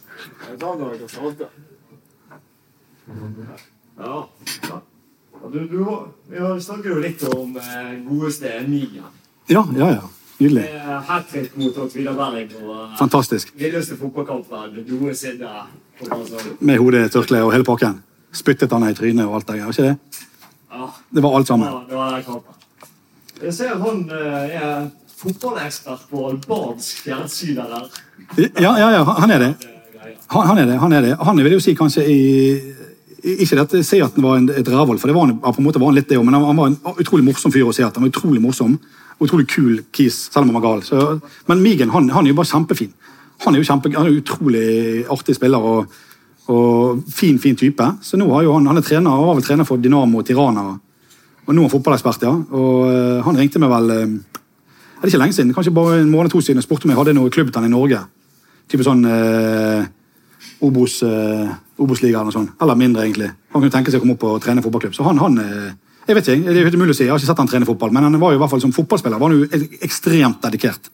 Ja. 3.98 4.28
ja. 4.70 4.82
Du, 5.54 5.60
du, 5.68 5.86
vi 6.30 6.40
har 6.40 6.60
snakket 6.60 6.92
jo 6.92 7.00
litt 7.02 7.24
om 7.30 7.56
eh, 7.58 7.92
godeste 8.08 8.52
Miga. 8.68 9.04
Ja, 9.48 9.64
ja, 9.78 9.90
ja. 9.96 10.10
Nydelig. 10.38 10.66
Hat 11.08 11.30
trick 11.32 11.56
mot 11.58 11.78
Vidar 11.96 12.14
Berling 12.18 12.52
og 12.62 12.74
eh, 12.76 12.98
Fantastisk. 13.00 13.54
villeste 13.58 13.98
fotballkampen. 13.98 14.76
Med 16.60 16.78
hodet, 16.78 17.06
i 17.08 17.14
tørkle 17.16 17.42
og 17.46 17.54
hele 17.56 17.66
pakken. 17.66 18.02
Spyttet 18.36 18.72
han 18.76 18.86
i 18.90 18.94
trynet 18.98 19.26
og 19.26 19.40
alt 19.40 19.48
det 19.48 19.62
der. 19.62 19.72
Ikke 19.72 19.88
det? 19.88 20.24
Ja, 20.74 20.90
Det 21.16 21.24
var 21.24 21.38
alt 21.38 21.48
sammen. 21.48 21.68
ja, 21.68 21.80
det 21.90 21.96
var 21.98 22.22
kampen. 22.22 22.54
Jeg 23.42 23.54
ser 23.54 23.78
han 23.78 24.04
eh, 24.12 24.62
er 24.62 24.88
fotballekspert 25.18 26.06
på 26.12 26.28
albansk 26.32 27.04
fjernsyn 27.06 27.56
der. 27.56 27.90
Ja, 28.62 28.76
ja, 28.78 28.90
ja, 28.98 29.04
han 29.04 29.32
er 29.32 29.40
det. 29.40 29.56
Han, 30.28 30.48
han 30.48 30.58
er 30.58 30.66
det. 30.66 30.80
Han 30.80 30.94
er 30.94 31.02
det. 31.02 31.16
Han 31.24 31.38
vil 31.38 31.52
jo 31.58 31.60
si 31.64 31.74
kanskje 31.78 32.04
i 32.06 32.22
ikke 33.24 33.58
jeg 33.58 33.86
sier 33.86 34.06
at 34.06 34.16
han 34.16 34.26
var 34.26 34.38
en, 34.38 34.50
et 34.54 34.70
rævhold, 34.70 35.00
for 35.02 35.10
det 35.10 35.16
var 35.16 35.26
han, 35.26 35.38
på 35.42 35.58
en 35.58 35.66
måte 35.66 35.82
var 35.82 35.90
han 35.90 35.98
litt 35.98 36.10
det 36.10 36.20
òg, 36.20 36.26
men 36.28 36.38
han, 36.38 36.46
han 36.46 36.60
var 36.60 36.72
en 36.72 37.02
utrolig 37.02 37.26
morsom 37.26 37.54
fyr 37.54 37.66
å 37.66 37.74
se 37.74 37.86
at, 37.86 37.96
Han 37.98 38.06
var 38.06 38.14
utrolig 38.14 38.42
morsom. 38.44 38.78
Utrolig 39.18 39.48
kul 39.50 39.80
kis, 39.92 40.28
selv 40.30 40.46
om 40.46 40.52
han 40.52 40.60
var 40.60 40.66
gal. 40.68 40.84
Så, 40.86 41.20
men 41.50 41.62
Migen 41.64 41.90
han, 41.90 42.10
han 42.14 42.28
er 42.28 42.36
jo 42.36 42.38
bare 42.38 42.52
kjempefin. 42.52 42.92
Han 43.46 43.56
er 43.56 43.64
jo 43.64 43.66
kjempe, 43.66 43.90
han 43.96 44.10
er 44.10 44.20
utrolig 44.20 44.68
artig 45.14 45.34
spiller 45.38 45.64
og, 45.66 45.96
og 46.54 47.02
fin, 47.10 47.40
fin 47.42 47.58
type. 47.58 47.88
Så 48.06 48.20
nå 48.22 48.30
har 48.36 48.46
jo 48.46 48.54
han, 48.54 48.70
han 48.70 48.78
er 48.78 48.86
trener, 48.86 49.10
han 49.10 49.26
var 49.26 49.40
vel 49.40 49.48
trener 49.48 49.66
for 49.66 49.82
Dynamo 49.82 50.22
og 50.22 50.28
Tirana. 50.28 50.68
Og 51.48 51.56
nå 51.56 51.64
er 51.64 51.66
han 51.66 51.74
fotballekspert, 51.74 52.28
ja. 52.28 52.34
Og 52.36 52.86
eh, 52.92 53.20
han 53.26 53.42
ringte 53.42 53.62
meg 53.64 53.74
vel 53.74 53.94
er 53.96 54.18
Det 55.02 55.12
ikke 55.12 55.22
lenge 55.22 55.38
siden, 55.38 55.54
kanskje 55.54 55.74
bare 55.74 56.00
en 56.02 56.10
måned 56.10 56.34
to 56.34 56.42
siden, 56.42 56.62
og 56.62 56.66
spurte 56.66 56.86
om 56.86 56.94
jeg 56.94 56.98
hadde 56.98 57.18
noe 57.18 57.34
klubbtann 57.34 57.66
i 57.66 57.74
Norge. 57.74 58.00
Type 58.70 58.86
sånn 58.86 59.06
eh, 59.06 59.86
Obos, 60.66 61.04
eh, 61.06 61.52
Obos-liga 61.84 62.22
eller 62.22 62.34
sånn. 62.36 62.50
Eller 62.62 62.80
mindre, 62.80 63.06
egentlig. 63.06 63.30
Han 63.54 63.62
kunne 63.62 63.74
tenke 63.74 63.94
seg 63.94 64.02
å 64.02 64.06
komme 64.06 64.18
opp 64.18 64.26
og 64.28 64.42
trene 64.44 64.64
fotballklubb. 64.66 64.96
Så 64.98 65.06
han, 65.06 65.20
han 65.22 65.38
eh, 65.44 65.72
Jeg 66.08 66.16
vet 66.16 66.30
ikke, 66.32 66.54
det 66.56 66.62
er 66.64 66.76
umulig 66.78 66.96
å 66.96 66.98
si, 66.98 67.04
jeg 67.04 67.12
har 67.12 67.20
ikke 67.20 67.30
sett 67.30 67.42
han 67.42 67.50
trene 67.52 67.68
fotball, 67.68 67.92
men 67.92 68.06
han 68.08 68.20
var 68.22 68.32
jo 68.32 68.40
i 68.40 68.42
hvert 68.42 68.52
fall 68.54 68.62
som 68.64 68.72
fotballspiller 68.72 69.20
var 69.20 69.34
han 69.34 69.42
jo 69.42 69.72
ekstremt 69.84 70.40
dedikert. 70.46 70.88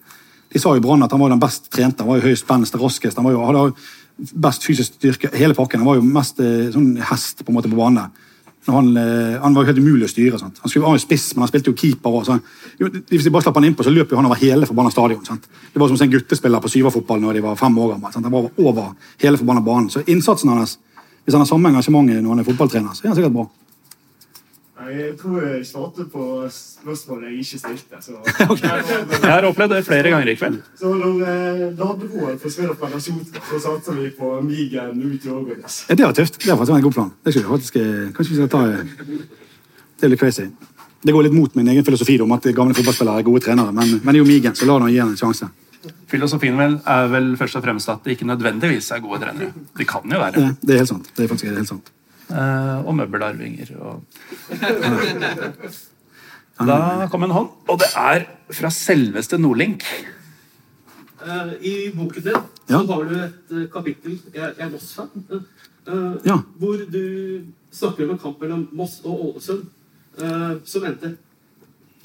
De 0.54 0.62
sa 0.62 0.74
jo 0.74 0.82
Brann 0.82 1.06
at 1.06 1.14
han 1.14 1.22
var 1.22 1.30
den 1.30 1.42
best 1.42 1.70
trente, 1.74 2.02
han 2.02 2.10
var 2.10 2.18
jo 2.18 2.26
høyest 2.26 2.48
spennende, 2.48 2.80
raskest, 2.82 3.20
han 3.22 3.28
var 3.28 3.36
jo, 3.36 3.44
hadde 3.46 4.34
best 4.42 4.66
fysisk 4.66 4.98
styrke, 4.98 5.30
hele 5.38 5.54
pakken. 5.58 5.82
Han 5.82 5.90
var 5.92 6.00
jo 6.00 6.06
mest 6.06 6.42
eh, 6.42 6.72
sånn 6.74 6.96
hest 7.12 7.42
på 7.44 7.54
en 7.54 7.58
måte 7.60 7.72
på 7.72 7.78
banen. 7.78 8.10
Han, 8.66 8.98
eh, 8.98 9.42
han 9.42 9.54
var 9.54 9.66
helt 9.68 9.80
umulig 9.80 10.08
å 10.08 10.12
styre. 10.12 10.40
Sant? 10.40 10.60
Han 10.64 10.72
skulle, 10.72 10.86
være 10.86 11.02
spiss, 11.04 11.34
men 11.36 11.44
han 11.44 11.52
spilte 11.52 11.72
jo 11.72 11.78
keeper. 11.80 12.16
Og, 12.16 12.54
jo, 12.80 12.90
hvis 13.10 13.26
de 13.28 13.34
bare 13.34 13.44
slapp 13.44 13.60
han 13.60 13.68
innpå, 13.68 13.84
så 13.84 13.92
løp 13.92 14.14
jo 14.14 14.20
han 14.20 14.30
over 14.30 14.40
hele 14.40 14.70
forbanna 14.70 14.94
stadion. 14.94 15.26
Sant? 15.28 15.50
Det 15.74 15.82
var 15.82 15.92
som 15.92 16.00
en 16.06 16.14
guttespiller 16.14 16.64
på 16.64 16.72
syverfotball 16.72 17.20
når 17.24 17.40
de 17.40 17.44
var 17.44 17.60
fem 17.60 17.78
år 17.78 17.96
gamle. 17.96 18.14
Han 18.16 18.32
var 18.32 18.48
over 18.64 18.94
hele 19.24 19.42
forbanna 19.42 19.66
banen. 19.66 19.90
Så 19.92 20.06
innsatsen 20.08 20.54
hans, 20.54 20.78
hvis 21.26 21.36
han 21.36 21.44
har 21.44 21.50
samme 21.50 21.74
engasjement 21.74 22.08
når 22.14 22.30
han 22.30 22.44
er 22.44 22.48
fotballtrener, 22.48 22.96
så 22.96 23.04
er 23.04 23.12
han 23.12 23.20
sikkert 23.20 23.36
bra. 23.36 23.50
Jeg 24.92 25.14
tror 25.20 25.44
jeg 25.46 25.66
svarte 25.68 26.06
på 26.12 26.24
spørsmålet 26.52 27.30
jeg 27.30 27.44
ikke 27.44 27.60
stilte. 27.62 28.02
Så, 28.02 28.18
Jeg 29.24 29.32
har 29.32 29.48
opplevd 29.48 29.76
det 29.76 29.86
flere 29.86 30.10
ganger 30.12 30.32
i 30.32 30.36
kveld. 30.36 30.60
så 30.80 30.92
når 30.98 31.22
eh, 31.30 31.64
Ladbroen 31.80 32.40
forsvinner 32.42 32.76
fra 32.80 32.90
nasjonskap, 32.92 33.48
så 33.52 33.62
satser 33.64 34.00
vi 34.02 34.10
på 34.18 34.34
Migen 34.44 35.00
ut 35.04 35.26
i 35.26 35.30
Ågårdes. 35.30 35.80
Ja, 35.90 35.96
det 35.96 36.06
var 36.06 36.14
tøft. 36.20 36.40
Det 36.44 36.52
var 36.52 36.58
faktisk 36.58 36.76
en 36.78 36.86
god 36.90 36.94
plan. 37.00 37.12
Det 37.26 37.34
skulle 37.34 37.50
faktisk, 37.56 37.76
eh, 37.76 38.12
kanskje 38.18 38.30
vi 38.36 38.40
skal 38.42 38.50
ta 38.50 38.64
eh, 38.68 38.86
Det 40.00 40.08
er 40.08 40.14
litt 40.14 40.20
crazy. 40.20 40.50
Det 41.04 41.12
går 41.14 41.24
litt 41.28 41.36
mot 41.36 41.56
min 41.56 41.68
egen 41.68 41.84
filosofi 41.86 42.20
om 42.24 42.32
at 42.32 42.46
gamle 42.56 42.76
fotballspillere 42.76 43.20
er 43.24 43.28
gode 43.28 43.44
trenere, 43.44 43.72
men, 43.76 44.00
men 44.04 44.14
det 44.14 44.20
er 44.20 44.24
jo 44.24 44.30
Migen, 44.30 44.56
så 44.56 44.68
la 44.68 44.80
nå 44.80 44.92
gi 44.92 45.02
han 45.04 45.12
en 45.16 45.20
sjanse. 45.20 45.50
Filosofien 46.08 46.56
vel 46.60 46.78
er 46.88 47.10
vel 47.12 47.34
først 47.40 47.58
og 47.60 47.64
fremst 47.66 47.90
at 47.92 48.06
det 48.06 48.16
ikke 48.16 48.28
nødvendigvis 48.30 48.92
er 48.96 49.02
gode 49.04 49.20
trenere. 49.24 49.52
De 49.78 49.86
kan 49.88 50.06
jo 50.08 50.20
være. 50.22 50.40
Ja, 50.40 50.54
det 50.62 50.76
er 50.76 50.84
helt 50.84 50.92
sant. 50.92 51.10
Det 51.16 51.26
er 51.26 51.32
faktisk 51.32 51.52
helt 51.52 51.68
sant. 51.68 51.92
Eh, 52.30 52.86
og 52.88 52.96
møbelarvinger. 52.96 53.74
Og... 53.80 54.04
Da 56.64 57.08
kom 57.12 57.24
en 57.26 57.32
hånd, 57.34 57.48
og 57.68 57.80
det 57.82 57.88
er 57.98 58.26
fra 58.54 58.70
selveste 58.72 59.40
Nordlink. 59.42 59.82
Eh, 61.24 61.54
I 61.66 61.74
boken 61.96 62.24
din 62.28 62.36
Ja. 62.70 62.78
så 62.80 62.86
har 62.94 63.04
du 63.10 63.16
et 63.18 63.52
eh, 63.52 63.66
kapittel 63.74 64.20
Jeg, 64.34 64.54
jeg 64.58 64.66
er 64.68 64.70
Moss-fan. 64.70 65.10
eh, 65.34 66.14
Ja. 66.30 66.38
Hvor 66.60 66.78
du 66.92 67.42
snakker 67.72 68.04
om 68.06 68.12
en 68.12 68.20
kamp 68.20 68.40
mellom 68.42 68.68
Moss 68.72 69.02
og 69.04 69.26
Ålesund 69.36 69.66
eh, 70.22 70.54
som 70.64 70.84
endte 70.86 71.16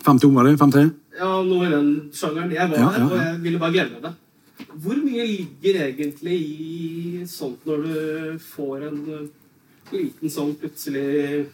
5-2 0.06 0.32
var 0.34 0.44
det? 0.48 0.56
5-3? 0.58 0.90
Ja, 1.18 1.42
noe 1.42 1.66
i 1.66 1.70
den 1.70 2.10
sjangeren. 2.14 2.50
Jeg 2.54 2.70
var 2.70 2.76
Ja, 2.78 2.88
der, 2.90 2.98
ja, 2.98 3.04
og 3.04 3.18
jeg 3.18 3.40
ville 3.42 3.58
bare 3.58 3.72
glemme 3.72 4.00
det. 4.02 4.12
Hvor 4.74 4.96
mye 5.04 5.24
ligger 5.26 5.82
egentlig 5.88 6.38
i 6.40 7.24
sånt 7.26 7.66
når 7.66 7.82
du 7.84 8.38
får 8.38 8.86
en 8.88 9.28
liten 9.92 10.32
sånn 10.32 10.54
plutselig 10.58 11.46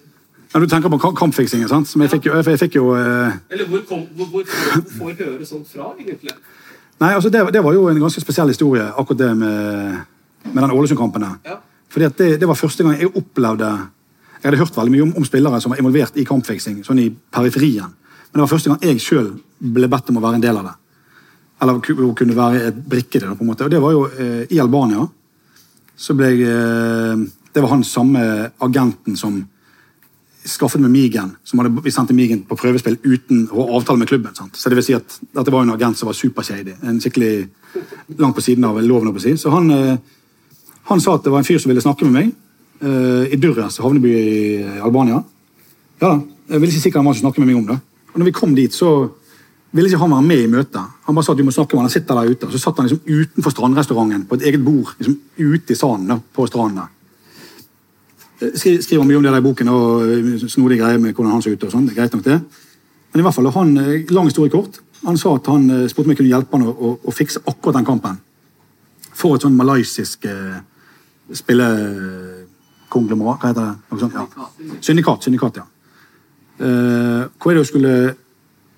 Ja, 0.54 0.60
du 0.60 0.66
tenker 0.70 0.92
på 0.92 1.12
kampfiksingen, 1.18 1.68
sant? 1.68 1.88
Som 1.90 2.04
jeg 2.04 2.12
fikk 2.12 2.28
jo, 2.28 2.36
jeg 2.38 2.60
fikk 2.60 2.78
jo 2.78 2.92
eh, 2.98 3.36
Eller 3.50 3.68
hvor, 3.70 3.82
kom, 3.88 4.04
hvor, 4.16 4.30
hvor 4.32 4.44
får 4.98 5.16
du 5.18 5.24
høre 5.24 5.48
sånt 5.48 5.70
fra, 5.70 5.92
egentlig? 5.98 6.34
Nei, 7.02 7.10
altså 7.14 7.30
det, 7.32 7.42
det 7.52 7.62
var 7.64 7.74
jo 7.74 7.88
en 7.90 7.98
ganske 8.00 8.22
spesiell 8.22 8.52
historie, 8.52 8.84
akkurat 8.94 9.18
det 9.18 9.32
med, 9.36 10.04
med 10.52 10.60
den 10.62 10.74
Ålesund-kampen. 10.76 11.26
Ja. 11.44 11.58
Fordi 11.90 12.10
det, 12.18 12.28
det 12.40 12.48
var 12.48 12.58
første 12.58 12.86
gang 12.86 12.94
jeg 12.98 13.10
opplevde 13.10 13.70
Jeg 14.38 14.46
hadde 14.46 14.60
hørt 14.60 14.76
veldig 14.76 14.92
mye 14.92 15.02
om, 15.08 15.12
om 15.18 15.26
spillere 15.26 15.60
som 15.60 15.72
var 15.72 15.80
involvert 15.80 16.16
i 16.20 16.24
kampfiksing, 16.28 16.82
sånn 16.86 17.00
i 17.00 17.08
periferien. 17.10 17.90
Men 18.28 18.40
det 18.40 18.42
var 18.42 18.50
første 18.50 18.70
gang 18.72 18.82
jeg 18.84 19.00
sjøl 19.00 19.30
ble 19.74 19.88
bedt 19.88 20.10
om 20.12 20.18
å 20.20 20.22
være 20.24 20.36
en 20.36 20.44
del 20.44 20.58
av 20.60 20.66
det. 20.68 20.74
Eller 21.64 21.78
kunne 22.18 22.36
være 22.36 22.64
et 22.68 22.80
brikke 22.92 23.18
i 23.18 23.22
det. 23.22 23.30
på 23.38 23.44
en 23.44 23.48
måte. 23.48 23.64
Og 23.64 23.70
det 23.72 23.80
var 23.80 23.94
jo 23.94 24.02
eh, 24.10 24.42
i 24.50 24.58
Albania. 24.60 25.06
Så 25.96 26.16
ble 26.18 26.32
jeg 26.32 26.50
eh, 26.50 27.22
Det 27.54 27.62
var 27.62 27.70
han 27.70 27.84
samme 27.86 28.50
agenten 28.58 29.16
som 29.16 29.44
skaffet 30.44 30.80
med 30.80 30.90
Migen. 30.90 31.36
som 31.44 31.58
hadde, 31.58 31.82
Vi 31.82 31.90
sendte 31.90 32.14
Migen 32.14 32.42
på 32.42 32.56
prøvespill 32.56 32.98
uten 33.02 33.48
å 33.52 33.76
avtale 33.76 33.98
med 33.98 34.08
klubben. 34.08 34.34
Sant? 34.34 34.56
Så 34.56 34.68
det 34.68 34.76
vil 34.76 34.84
si 34.84 34.94
at 34.94 35.20
dette 35.32 35.50
var 35.50 35.62
en 35.62 35.70
agent 35.70 35.98
som 35.98 36.06
var 36.06 36.14
supershady. 36.14 36.74
En 36.82 37.00
skikkelig 37.00 37.48
langt 38.18 38.36
på 38.36 38.42
siden 38.42 38.64
av 38.64 38.82
loven. 38.82 39.12
på 39.12 39.18
å 39.18 39.22
si. 39.22 39.36
Så 39.36 39.50
han, 39.50 39.70
eh, 39.70 39.96
han 40.84 41.00
sa 41.00 41.14
at 41.14 41.24
det 41.24 41.30
var 41.30 41.38
en 41.38 41.44
fyr 41.44 41.58
som 41.58 41.70
ville 41.70 41.80
snakke 41.80 42.04
med 42.04 42.12
meg 42.12 42.32
eh, 42.82 43.32
i 43.32 43.36
Durres, 43.36 43.78
havneby 43.78 44.10
i 44.10 44.80
Albania. 44.80 45.24
Ja 46.00 46.08
da, 46.08 46.22
Jeg 46.50 46.60
ville 46.60 46.72
ikke 46.72 46.82
si 46.82 46.90
hva 46.90 46.98
han 47.00 47.06
var 47.06 47.14
som 47.14 47.22
snakket 47.24 47.38
med 47.38 47.46
meg 47.46 47.56
om 47.56 47.66
det. 47.66 47.80
Og 48.12 48.18
når 48.18 48.24
vi 48.24 48.32
kom 48.32 48.54
dit, 48.54 48.74
så 48.74 49.10
ville 49.72 49.88
ikke 49.88 49.98
han 49.98 50.10
være 50.10 50.22
med 50.22 50.42
i 50.42 50.50
møtet. 50.50 50.82
Han 51.06 51.14
bare 51.14 51.24
sa 51.24 51.32
at 51.32 51.38
du 51.38 51.44
må 51.44 51.50
snakke 51.54 51.72
med 51.72 51.84
han, 51.84 51.88
han 51.88 51.94
sitter 51.94 52.14
der 52.14 52.30
ute. 52.30 52.46
Og 52.46 52.52
så 52.52 52.58
satt 52.58 52.76
han 52.76 52.86
liksom 52.86 53.00
utenfor 53.06 53.50
strandrestauranten 53.50 54.26
på 54.28 54.34
et 54.34 54.42
eget 54.42 54.64
bord 54.64 54.92
liksom 54.98 55.16
ute 55.38 55.72
i 55.72 55.78
sanden 55.78 56.20
på 56.34 56.46
stranden. 56.46 56.90
Skri, 58.40 58.82
skriver 58.82 59.04
mye 59.06 59.16
om 59.16 59.22
det 59.22 59.30
der 59.30 59.38
i 59.38 59.44
boken 59.44 59.68
og 59.70 60.08
eh, 60.10 60.48
snodige 60.50 60.80
greier 60.82 60.98
med 60.98 61.12
hvordan 61.14 61.32
han 61.36 61.42
så 61.44 61.52
ut. 61.54 61.64
og 61.64 61.70
sånn, 61.70 61.86
det 61.86 61.94
er 61.94 62.00
greit 62.02 62.14
nok 62.16 62.24
det. 62.26 62.38
Men 63.12 63.20
i 63.20 63.22
hvert 63.22 63.36
fall, 63.36 63.50
han, 63.54 63.76
eh, 63.78 64.10
lang 64.10 64.26
historie 64.26 64.50
kort, 64.50 64.80
han 65.04 65.18
sa 65.20 65.34
at 65.36 65.46
han 65.52 65.70
eh, 65.70 65.88
spurte 65.88 66.08
om 66.08 66.12
jeg 66.14 66.18
kunne 66.22 66.32
hjelpe 66.32 66.56
han 66.56 66.66
å, 66.66 66.72
å, 66.72 66.98
å 67.04 67.10
fikse 67.14 67.44
akkurat 67.46 67.76
den 67.78 67.86
kampen. 67.86 68.16
For 69.14 69.36
et 69.36 69.42
sånn 69.46 69.56
malaysisk 69.58 70.26
eh, 70.26 70.58
spillekonglomerat, 71.42 73.38
hva 73.38 73.48
heter 73.52 73.62
det? 73.62 73.74
Noe 73.92 74.00
sånt, 74.02 74.14
ja. 74.18 74.24
Syndikat, 74.82 75.20
syndikat, 75.28 75.54
ja. 75.62 75.66
Eh, 76.58 77.22
hvor 77.38 77.50
er 77.50 77.54
det 77.56 77.64
jeg 77.64 77.72
skulle 77.72 77.94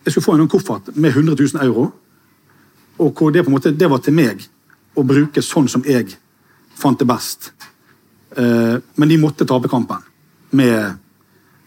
Jeg 0.06 0.12
skulle 0.12 0.24
få 0.24 0.34
en 0.38 0.48
koffert 0.48 0.84
med 0.94 1.10
100 1.10 1.34
000 1.34 1.64
euro. 1.66 1.90
Og 2.98 3.12
hvor 3.12 3.30
det 3.30 3.42
på 3.44 3.50
en 3.50 3.56
måte, 3.56 3.72
det 3.74 3.90
var 3.90 3.98
til 3.98 4.14
meg 4.14 4.44
å 4.94 5.02
bruke 5.02 5.42
sånn 5.42 5.66
som 5.68 5.82
jeg 5.84 6.14
fant 6.78 6.98
det 6.98 7.08
best. 7.08 7.50
Eh, 8.36 8.76
men 8.96 9.08
de 9.08 9.18
måtte 9.20 9.46
tape 9.48 9.68
kampen 9.68 10.02
med 10.56 10.98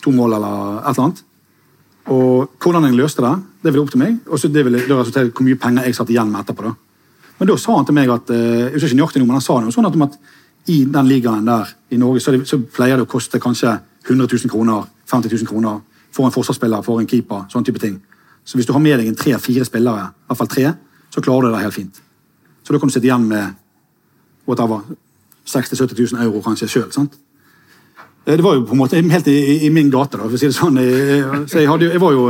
to 0.04 0.14
mål 0.16 0.38
eller 0.38 0.60
et 0.80 0.92
eller 0.92 1.06
annet. 1.08 1.24
Og 2.10 2.62
hvordan 2.62 2.88
jeg 2.88 2.98
løste 2.98 3.26
det, 3.26 3.34
det 3.64 3.74
ville 3.74 3.84
opp 3.84 3.92
til 3.94 4.02
meg. 4.02 4.20
Og 4.30 4.40
så 4.40 4.50
det 4.50 4.66
ville 4.66 4.86
det 4.86 5.00
hvor 5.00 5.46
mye 5.46 5.60
penger 5.60 5.88
jeg 5.88 5.98
satt 5.98 6.14
igjen 6.14 6.32
med 6.32 6.42
etterpå. 6.42 6.70
da. 6.70 6.74
Men 7.40 7.48
da 7.48 7.56
sa 7.58 7.76
han 7.76 7.88
til 7.88 7.96
meg 7.96 8.12
at 8.12 8.30
eh, 8.36 8.68
jeg 8.68 8.74
husker 8.76 8.92
ikke 8.92 9.00
nøyaktig 9.00 9.22
noe, 9.22 9.30
men 9.30 9.40
han 9.40 9.46
sa 9.46 9.60
noe 9.64 9.74
sånn 9.74 9.88
at, 9.88 10.00
at 10.08 10.70
i 10.70 10.84
den 10.86 11.08
ligaen 11.08 11.48
der 11.48 11.72
i 11.90 11.98
Norge 11.98 12.22
så, 12.22 12.34
det, 12.36 12.44
så 12.50 12.60
pleier 12.60 13.00
det 13.00 13.08
å 13.08 13.10
koste 13.10 13.40
kanskje 13.42 13.78
100 14.06 14.28
000 14.28 14.52
kroner, 14.52 14.86
50 15.10 15.34
000 15.34 15.50
kroner 15.50 15.80
for 16.12 16.28
en 16.28 16.34
forsvarsspiller, 16.36 16.84
for 16.86 17.02
en 17.02 17.08
keeper, 17.10 17.46
sånn 17.52 17.66
type 17.66 17.82
ting. 17.82 18.00
Så 18.44 18.58
hvis 18.58 18.68
du 18.68 18.74
har 18.74 18.84
med 18.84 19.00
deg 19.00 19.10
en 19.10 19.18
tre-fire 19.18 19.66
spillere, 19.68 20.10
i 20.10 20.30
hvert 20.30 20.40
fall 20.40 20.52
tre, 20.52 20.72
så 21.14 21.24
klarer 21.24 21.48
du 21.48 21.54
det 21.54 21.64
helt 21.64 21.76
fint. 21.76 22.02
Så 22.66 22.74
da 22.74 22.82
kan 22.82 22.90
du 22.90 22.94
sitte 22.94 23.08
igjen 23.08 23.28
med 23.30 23.56
whatever, 24.50 24.82
60 25.50 25.76
000-70 25.82 26.14
000 26.14 26.24
euro 26.28 26.42
kanskje 26.46 26.68
sjøl. 26.70 26.90
Eh, 28.26 28.36
Det 28.38 28.44
var 28.44 28.56
jo 28.60 28.66
på 28.66 28.76
en 28.76 28.82
måte 28.84 29.00
helt 29.02 29.28
i, 29.28 29.66
i, 29.66 29.70
min 29.74 29.90
gate. 29.90 30.18
da, 30.18 30.24
for 30.28 30.38
å 30.38 30.40
si 30.40 30.48
det 30.50 30.56
sånn. 30.58 30.78
Jeg, 30.78 31.24
så 31.50 31.60
jeg, 31.64 31.70
hadde, 31.70 31.86
jo- 31.88 31.92
jeg 31.96 32.02
var 32.04 32.12
jo 32.14 32.28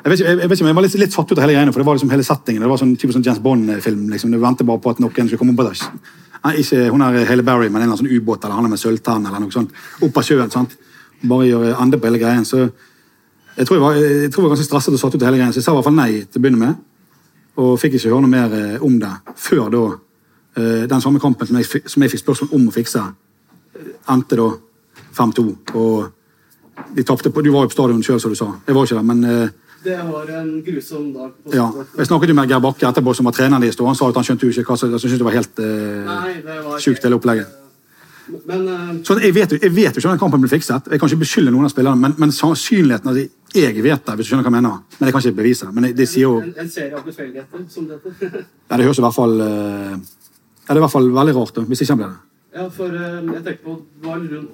jeg 0.00 0.08
vet, 0.10 0.20
ikke, 0.20 0.28
jeg, 0.30 0.48
vet 0.48 0.58
ikke, 0.58 0.66
jeg 0.70 0.74
var 0.78 0.82
litt, 0.86 0.94
litt 0.96 1.12
satt 1.12 1.28
ut 1.32 1.36
av 1.38 1.42
hele 1.44 1.52
greiene, 1.58 1.72
for 1.74 1.82
det 1.82 1.86
var 1.86 1.94
liksom 1.98 2.10
hele 2.10 2.24
settingen. 2.24 2.62
Det 2.64 2.68
var 2.72 2.78
sånn 2.80 2.94
typisk 2.96 3.18
sånn 3.18 3.24
James 3.26 3.42
Bond-film. 3.44 4.06
liksom, 4.08 4.30
Du 4.32 4.38
venter 4.40 4.64
bare 4.64 4.80
på 4.80 4.90
at 4.94 4.98
noen 5.04 5.12
skulle 5.28 5.36
komme 5.42 5.52
på 5.58 5.66
det. 5.68 5.74
Nei, 6.42 6.54
ikke 6.62 6.86
hun 6.90 7.02
er 7.04 7.18
Haley 7.28 7.44
Barry, 7.44 7.68
men 7.68 7.82
en 7.82 7.90
eller 7.90 7.98
annen 7.98 8.00
sånn 8.00 8.14
ubåt 8.16 8.44
eller 8.46 8.56
han 8.56 8.64
er 8.64 8.72
med 8.72 8.80
sølvtann 8.80 9.26
eller 9.28 9.42
noe 9.44 9.52
sånt. 9.52 9.74
Opp 10.00 10.16
av 10.16 10.24
sjøen. 10.24 10.50
sant? 10.50 10.72
Bare 11.22 11.44
gjøre 11.50 11.74
ende 11.82 11.98
på 12.00 12.08
hele 12.08 12.18
greien. 12.22 12.46
Så 12.48 12.62
jeg 13.58 13.66
tror 13.68 13.76
jeg 13.76 13.84
var, 13.84 13.94
jeg 14.00 14.30
tror 14.32 14.40
jeg 14.40 14.48
var 14.48 14.54
ganske 14.56 14.68
stresset 14.70 14.94
og 14.96 15.02
satt 15.02 15.14
ut 15.14 15.20
av 15.22 15.28
hele 15.28 15.36
greien, 15.42 15.52
så 15.52 15.60
jeg 15.60 15.66
sa 15.68 15.72
i 15.74 15.76
hvert 15.76 15.84
fall 15.90 15.98
nei 16.00 16.12
til 16.24 16.40
å 16.40 16.44
begynne 16.46 16.62
med. 16.64 16.80
Og 17.60 17.74
fikk 17.82 17.98
ikke 17.98 18.08
høre 18.08 18.24
noe 18.24 18.32
mer 18.32 18.56
eh, 18.56 18.78
om 18.80 18.96
det 19.02 19.12
før 19.36 19.68
da 19.74 19.82
eh, 19.92 19.98
den 20.56 21.00
samme 21.00 21.20
kampen 21.20 21.46
som 21.46 21.56
jeg, 21.60 21.82
som 21.86 22.02
jeg 22.02 22.10
fikk 22.10 22.24
spørsmål 22.24 22.54
om 22.58 22.68
å 22.68 22.72
fikse, 22.74 23.02
eh, 23.76 24.12
endte 24.12 24.36
da 24.36 24.48
5-2. 25.14 25.44
Og 25.74 26.10
de 26.96 27.02
tapte 27.04 27.30
Du 27.30 27.50
var 27.52 27.62
jo 27.64 27.68
på 27.68 27.76
stadion 27.76 28.02
sjøl, 28.02 28.20
som 28.20 28.30
du 28.30 28.36
sa. 28.36 28.48
Jeg 28.66 28.74
var 28.74 28.84
ikke 28.86 28.96
der, 28.96 29.02
men 29.02 29.24
eh, 29.24 29.48
Det 29.84 29.96
var 29.96 30.28
en 30.40 30.62
grusom 30.62 31.12
dag. 31.14 31.30
ja. 31.54 31.70
Jeg 31.98 32.06
snakket 32.06 32.28
jo 32.28 32.34
med 32.34 32.48
Geir 32.48 32.60
Bakke 32.60 32.86
etterpå, 32.88 33.14
som 33.14 33.24
var 33.24 33.32
treneren 33.32 33.62
deres, 33.62 33.78
han 33.78 33.94
sa 33.94 34.08
at 34.08 34.14
han 34.14 34.24
skjønte 34.24 34.44
jo 34.44 34.50
ikke 34.52 34.64
hva 34.72 34.76
som 34.78 34.98
syntes 34.98 35.18
det 35.18 35.24
var 35.24 35.32
helt 35.38 35.58
eh, 35.58 36.78
sjukt, 36.78 37.02
hele 37.04 37.16
opplegget. 37.16 37.56
Men 38.46 38.60
uh, 38.68 38.90
Så 39.02 39.16
jeg 39.18 39.34
vet, 39.34 39.50
jo- 39.52 39.58
jeg 39.62 39.72
vet 39.74 39.94
jo 39.96 39.98
ikke 39.98 40.06
om 40.06 40.12
den 40.12 40.18
kampen 40.20 40.40
blir 40.40 40.50
fikset. 40.52 40.86
Jeg 40.90 41.00
kan 41.00 41.08
ikke 41.08 41.18
beskylde 41.24 41.50
noen 41.50 41.64
av 41.66 41.70
spillerne, 41.72 41.98
men, 41.98 42.12
men 42.18 42.30
sannsynligheten 42.30 43.08
altså, 43.10 43.24
Jeg 43.54 43.82
vet 43.82 44.04
det, 44.06 44.14
hvis 44.14 44.26
du 44.26 44.30
skjønner 44.30 44.44
hva 44.46 44.52
jeg 44.54 44.62
mener. 44.62 44.76
Men 45.00 45.06
jeg 45.08 45.12
kan 45.16 45.20
ikke 45.24 45.36
bevise 45.40 45.66
det. 45.66 45.74
Men 45.74 45.82
det, 45.88 45.96
det 45.98 46.06
sier 46.08 46.22
jo 46.28 46.36
en, 46.38 46.52
en 46.62 46.70
serie 46.70 46.94
av 46.94 47.02
tilfeldigheter, 47.02 47.64
som 47.68 47.88
det 47.88 47.98
heter. 48.20 48.44
Ja, 48.70 48.76
det 48.78 48.86
høres 48.86 49.00
i 49.00 49.02
hvert 49.02 49.16
fall 49.16 49.34
eh, 49.42 49.96
Ja, 50.70 50.74
det 50.76 50.78
er 50.78 50.84
i 50.84 50.86
hvert 50.86 50.92
fall 50.94 51.08
veldig 51.10 51.32
rart, 51.34 51.50
da, 51.56 51.62
hvis 51.66 51.80
ikke 51.82 51.96
han 51.96 51.98
blir 51.98 52.10
det. 52.14 52.20
ja, 52.54 52.64
for 52.70 52.94
eh, 52.94 53.18
jeg 53.34 53.42
tenker 53.42 53.62
på 53.64 53.72
det 54.06 54.30
rundt 54.30 54.50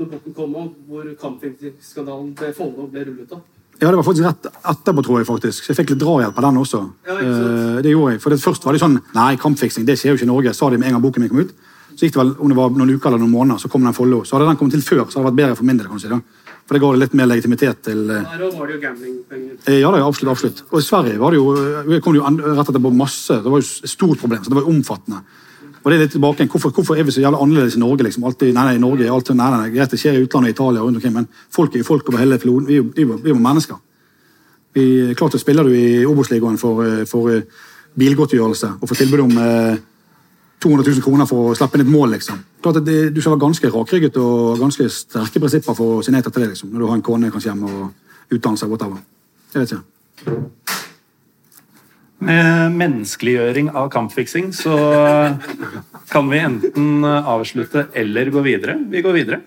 debatten 0.00 0.34
kom 0.34 0.54
om, 0.58 0.68
hvor 0.88 1.04
kampfinkskandalen 1.20 2.32
ble 2.34 2.50
Follo 2.56 2.88
ble 2.90 3.04
rullet 3.06 3.32
opp. 3.36 3.46
Ja, 3.80 3.88
det 3.88 3.96
var 3.96 4.04
faktisk 4.04 4.26
rett 4.26 4.48
etterpå, 4.74 5.02
tror 5.06 5.20
jeg. 5.20 5.26
faktisk. 5.30 5.62
Så 5.64 5.70
jeg 5.72 5.76
fikk 5.78 5.92
litt 5.94 6.00
drahjelp 6.02 6.36
av 6.36 6.44
den 6.48 6.58
også. 6.60 6.80
Ja. 7.06 7.14
Eh, 7.22 7.78
det 7.86 7.92
gjorde 7.94 8.16
jeg. 8.16 8.20
For 8.20 8.34
det 8.34 8.40
først 8.42 8.66
var 8.66 8.74
det 8.76 8.80
sånn 8.82 8.98
Nei, 9.14 9.36
kampfiksing 9.40 9.86
det 9.88 9.96
skjer 9.96 10.12
jo 10.12 10.18
ikke 10.18 10.26
i 10.26 10.32
Norge. 10.32 10.52
Sa 10.58 10.68
de 10.72 10.76
med 10.80 10.90
en 10.90 10.96
gang 10.98 11.04
boken 11.06 11.22
min 11.24 11.30
kom 11.32 11.44
ut. 11.46 11.54
Så 11.94 12.04
gikk 12.04 12.12
det 12.16 12.20
vel 12.20 12.34
om 12.40 12.48
det 12.52 12.56
var 12.58 12.74
noen 12.76 12.92
uker 12.96 13.08
eller 13.08 13.22
noen 13.22 13.32
måneder, 13.32 13.60
så 13.62 13.70
kom 13.72 13.86
den 13.86 13.94
Follo. 13.96 14.20
Så 14.24 14.36
hadde 14.36 14.50
den 14.50 14.58
kommet 14.60 14.74
til 14.76 14.82
før, 14.84 15.06
så 15.08 15.20
hadde 15.20 15.24
det 15.24 15.30
vært 15.30 15.40
bedre 15.40 15.56
for 15.60 15.68
min 15.70 15.80
del, 15.80 15.88
kanskje. 15.88 16.10
da. 16.12 16.20
For 16.66 16.76
det 16.76 16.82
ga 16.84 16.90
litt 16.96 17.14
mer 17.18 17.26
legitimitet 17.30 17.80
til 17.88 18.02
eh, 18.10 18.24
Der 18.34 18.44
også 18.46 18.58
var 18.60 18.66
det 18.68 18.74
jo 18.76 18.82
gamblingpenger. 18.84 19.54
Eh, 19.66 19.78
Ja, 19.80 19.90
er 19.96 20.04
absolutt. 20.06 20.32
absolutt. 20.36 20.62
Og 20.70 20.78
i 20.80 20.86
Sverige 20.86 21.18
var 21.20 21.30
det 21.34 21.40
jo, 21.40 21.46
eh, 21.56 22.00
kom 22.00 22.14
det 22.16 22.20
jo 22.20 22.56
rett 22.60 22.68
etterpå 22.68 22.92
masse. 22.94 23.36
Det 23.42 23.48
var 23.52 23.60
jo 23.60 23.64
et 23.84 23.90
stort 23.96 24.18
problem. 24.20 24.42
så 24.44 24.48
Det 24.52 24.58
var 24.60 24.66
jo 24.68 24.74
omfattende. 24.76 25.22
Og 25.80 25.90
det 25.90 25.96
er 25.96 26.02
litt 26.04 26.12
tilbake 26.12 26.44
Hvorfor, 26.44 26.72
hvorfor 26.76 26.98
er 26.98 27.06
vi 27.08 27.14
så 27.14 27.22
jævlig 27.22 27.40
annerledes 27.40 27.76
i 27.76 27.80
Norge? 27.80 28.04
liksom? 28.04 28.24
Alltid, 28.28 28.54
nei, 28.54 28.64
nei, 28.68 28.74
i 28.76 28.82
Norge 28.82 29.10
alt, 29.10 29.30
nei, 29.34 29.50
nei, 29.54 29.70
Greit, 29.74 29.90
det 29.90 30.00
skjer 30.00 30.18
i 30.18 30.24
utlandet, 30.24 30.52
i 30.52 30.56
Italia 30.56 30.82
rundt 30.84 31.00
omkring, 31.00 31.14
men 31.14 31.28
folk 31.50 31.74
er 31.74 31.80
jo 31.80 31.88
folk 31.88 32.08
over 32.08 32.20
hele 32.20 32.38
floden. 32.38 32.68
Vi 32.68 33.04
er 33.04 33.30
jo 33.32 33.38
mennesker. 33.40 33.78
Vi, 34.76 35.14
klart 35.18 35.32
så 35.34 35.40
spiller 35.40 35.66
du 35.66 35.74
i 35.74 36.04
Obos-ligaen 36.06 36.58
for, 36.60 36.84
eh, 36.84 37.06
for 37.08 37.30
eh, 37.32 37.42
bilgodtgjørelse 37.98 38.74
og 38.80 38.88
får 38.88 39.00
tilbud 39.00 39.24
om 39.24 39.38
eh, 39.40 39.80
200 40.60 40.84
000 40.92 41.02
kroner 41.02 41.26
for 41.26 41.50
å 41.50 41.56
slippe 41.56 41.78
inn 41.78 41.86
et 41.86 41.90
mål. 41.92 42.10
liksom. 42.14 42.38
Klart 42.62 42.82
at 42.82 42.86
det, 42.86 43.14
Du 43.14 43.20
skal 43.20 43.32
være 43.32 43.46
ganske 43.46 43.72
rakrygget 43.72 44.16
og 44.20 44.60
ganske 44.60 44.88
sterke 44.92 45.40
prinsipper 45.40 45.74
for 45.74 45.98
å 45.98 46.04
si 46.04 46.12
nei 46.12 46.20
til 46.22 46.32
det 46.36 46.52
liksom, 46.52 46.70
når 46.70 46.78
du 46.78 46.86
har 46.86 47.00
en 47.00 47.02
kone 47.02 47.32
kanskje 47.32 47.50
hjemme 47.50 47.72
og 47.72 48.36
utdannelse. 48.36 48.68
whatever. 48.68 49.00
Jeg 49.54 49.60
vet 49.60 49.72
ikke. 49.72 50.89
Med 52.20 52.74
menneskeliggjøring 52.76 53.70
av 53.72 53.88
kampfiksing 53.92 54.50
så 54.52 54.74
kan 56.10 56.28
vi 56.28 56.42
enten 56.44 57.04
avslutte 57.04 57.86
eller 57.96 58.28
gå 58.34 58.42
videre. 58.44 58.76
Vi 58.92 59.00
går 59.02 59.16
videre. 59.16 59.40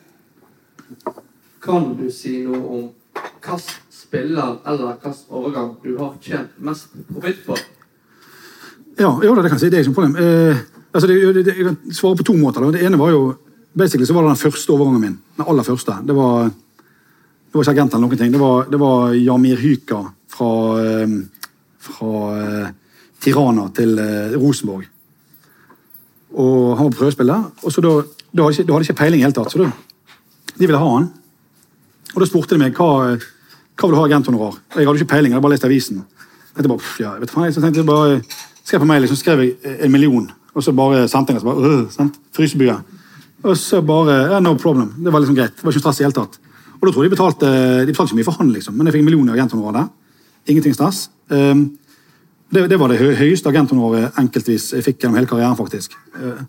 Kan 1.64 1.94
du 2.00 2.10
si 2.12 2.40
noe 2.44 2.64
om 2.64 2.88
hvilken 3.14 3.62
spiller 3.94 4.58
eller 4.66 4.90
hvilken 4.90 5.16
overgang 5.30 5.70
du 5.84 5.94
har 6.00 6.18
tjent 6.22 6.58
mest 6.58 6.92
profitt 7.12 7.46
på? 7.46 7.58
Ja, 8.98 9.10
ja, 9.24 9.36
det 9.36 9.50
kan 9.50 9.58
jeg 9.58 9.64
si. 9.64 9.70
Det 9.70 9.80
er 9.80 9.86
ikke 9.86 9.94
noe 9.94 10.00
problem. 10.00 10.18
Eh, 10.22 10.66
altså, 10.94 11.08
det, 11.10 11.46
det, 11.46 11.56
jeg 11.56 11.68
kan 11.70 11.96
svare 11.96 12.20
på 12.20 12.28
to 12.28 12.36
måter. 12.38 12.66
Da. 12.66 12.74
Det 12.76 12.84
ene 12.86 13.00
var 13.00 13.14
jo 13.14 13.24
basically 13.74 14.06
så 14.06 14.14
var 14.18 14.28
det 14.28 14.34
den 14.36 14.44
første 14.44 14.74
overgangen 14.74 15.02
min. 15.02 15.16
Den 15.38 15.48
aller 15.50 15.66
første. 15.66 15.96
Det 16.06 16.16
var, 16.18 16.50
det 16.50 17.58
var 17.58 17.66
ikke 17.66 17.76
agent 17.78 17.96
eller 17.96 18.08
noen 18.08 18.22
ting. 18.22 18.34
Det 18.34 18.42
var, 18.42 18.68
det 18.70 18.82
var 18.82 19.16
Jamir 19.18 19.64
Hyka 19.64 20.04
fra, 20.34 20.52
eh, 20.84 21.16
fra 21.84 22.14
eh, 22.40 22.72
Tirana 23.24 23.68
til 23.76 23.98
eh, 24.00 24.38
Rosenborg. 24.40 24.88
Og 26.34 26.78
han 26.80 26.90
var 26.90 26.98
prøvespiller. 26.98 27.50
Og 27.64 27.74
så 27.74 27.84
da, 27.84 27.98
da 28.34 28.48
hadde 28.48 28.66
hadde 28.66 28.88
ikke 28.88 29.02
peiling 29.04 29.22
i 29.22 29.28
hele 29.28 29.36
tatt. 29.36 29.54
Så 29.54 29.62
da, 29.62 29.70
de 30.54 30.66
ville 30.66 30.80
ha 30.80 30.96
han. 30.96 31.12
Og 32.14 32.22
da 32.22 32.30
spurte 32.30 32.56
de 32.56 32.62
meg 32.62 32.78
hva, 32.78 33.14
hva 33.18 33.90
vil 33.90 33.96
du 33.96 34.00
ha 34.00 34.08
agenthonorar. 34.08 34.58
Jeg 34.76 34.88
hadde 34.88 35.02
ikke 35.02 35.14
peiling, 35.14 35.32
jeg 35.32 35.38
hadde 35.38 35.46
bare 35.46 35.58
lest 35.58 35.68
avisen. 35.68 36.04
Jeg 36.54 36.70
bare, 36.70 36.90
ja, 37.02 37.16
vet 37.18 37.32
du 37.32 37.54
så 37.54 37.62
tenkte 37.62 37.82
jeg 37.82 37.90
bare, 37.90 38.20
skrev 38.64 38.84
på 38.84 38.90
mail, 38.90 39.02
liksom 39.02 39.18
skrev 39.18 39.42
jeg 39.42 39.78
en 39.82 39.92
million, 39.92 40.28
og 40.54 40.62
så 40.64 40.74
bare 40.78 41.08
sendte 41.10 41.34
jeg 41.34 41.42
den, 41.42 41.50
øh, 41.50 42.12
frysebue. 42.38 42.76
Og 43.44 43.58
så 43.58 43.82
bare, 43.82 44.20
ja, 44.36 44.40
no 44.40 44.54
problem. 44.54 44.94
Det 45.04 45.14
var 45.14 45.20
liksom 45.20 45.36
greit. 45.36 45.56
Det 45.58 45.66
var 45.66 45.74
ikke 45.74 45.82
stress 45.82 46.00
i 46.00 46.06
hele 46.06 46.16
tatt. 46.16 46.38
Og 46.78 46.86
da 46.86 46.92
tror 46.92 47.04
jeg 47.04 47.10
de 47.10 47.16
betalte, 47.16 47.50
de 47.82 47.92
betalte 47.92 48.12
ikke 48.12 48.20
mye 48.22 48.28
for 48.28 48.38
han, 48.38 48.54
liksom, 48.54 48.78
men 48.78 48.88
jeg 48.88 48.96
fikk 48.96 49.04
en 49.04 49.10
million 49.10 49.30
i 49.32 49.34
agenthonorar 49.34 49.80
der. 49.80 49.90
Ingenting 50.48 50.76
stress. 50.76 51.10
Um, 51.30 51.78
det, 52.54 52.68
det 52.70 52.78
var 52.80 52.92
det 52.92 53.00
hø 53.00 53.14
høyeste 53.18 53.50
agenthonoraret 53.50 54.20
enkeltvis 54.22 54.72
jeg 54.76 54.86
fikk 54.86 55.02
gjennom 55.02 55.18
hele 55.18 55.30
karrieren, 55.30 55.58
faktisk. 55.58 55.96
Eh, 56.20 56.44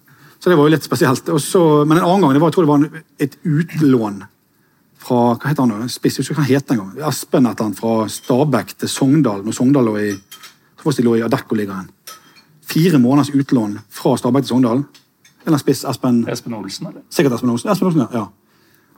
Så 0.45 0.51
det 0.51 0.59
var 0.59 0.67
jo 0.69 0.75
litt 0.75 0.85
spesielt. 0.85 1.31
Så, 1.41 1.61
men 1.89 1.97
en 1.97 2.05
annen 2.05 2.21
gang, 2.21 2.35
det 2.37 2.41
var, 2.43 2.51
jeg 2.51 2.55
tror 2.59 2.67
det 2.67 2.73
var 2.73 3.05
et 3.25 3.37
utlån 3.49 4.19
fra 5.05 5.21
hva 5.39 5.49
heter 5.49 5.65
han 5.65 5.71
nå? 5.73 5.87
Spiss, 5.89 6.19
jeg 6.19 6.25
husker 6.25 6.37
hva 6.37 6.45
han 6.45 6.51
het 6.51 6.75
engang. 6.75 6.91
Espen 7.09 7.47
et 7.49 7.55
eller 7.55 7.71
annet 7.71 7.81
fra 7.81 7.95
Stabæk 8.13 8.75
til 8.77 8.91
Sogndal. 8.93 9.41
når 9.45 9.57
Sogndal 9.57 9.89
lå 9.89 9.95
i 10.03 10.11
lå 10.85 11.17
i 11.17 11.23
Adecco-ligaen. 11.25 11.89
Fire 12.69 13.01
måneders 13.01 13.33
utlån 13.33 13.79
fra 13.89 14.17
Stabæk 14.21 14.45
til 14.45 14.53
Sogndal. 14.53 14.85
Eller 15.47 15.59
spiss, 15.59 15.85
Espen 15.89 16.27
Espen 16.29 16.55
Olsen, 16.55 16.87
eller? 16.89 17.01
Sikkert 17.09 17.39
Espen 17.39 17.51
Olsen. 17.51 17.71
Espen 17.73 17.89
Olsen, 17.89 18.07
ja. 18.13 18.27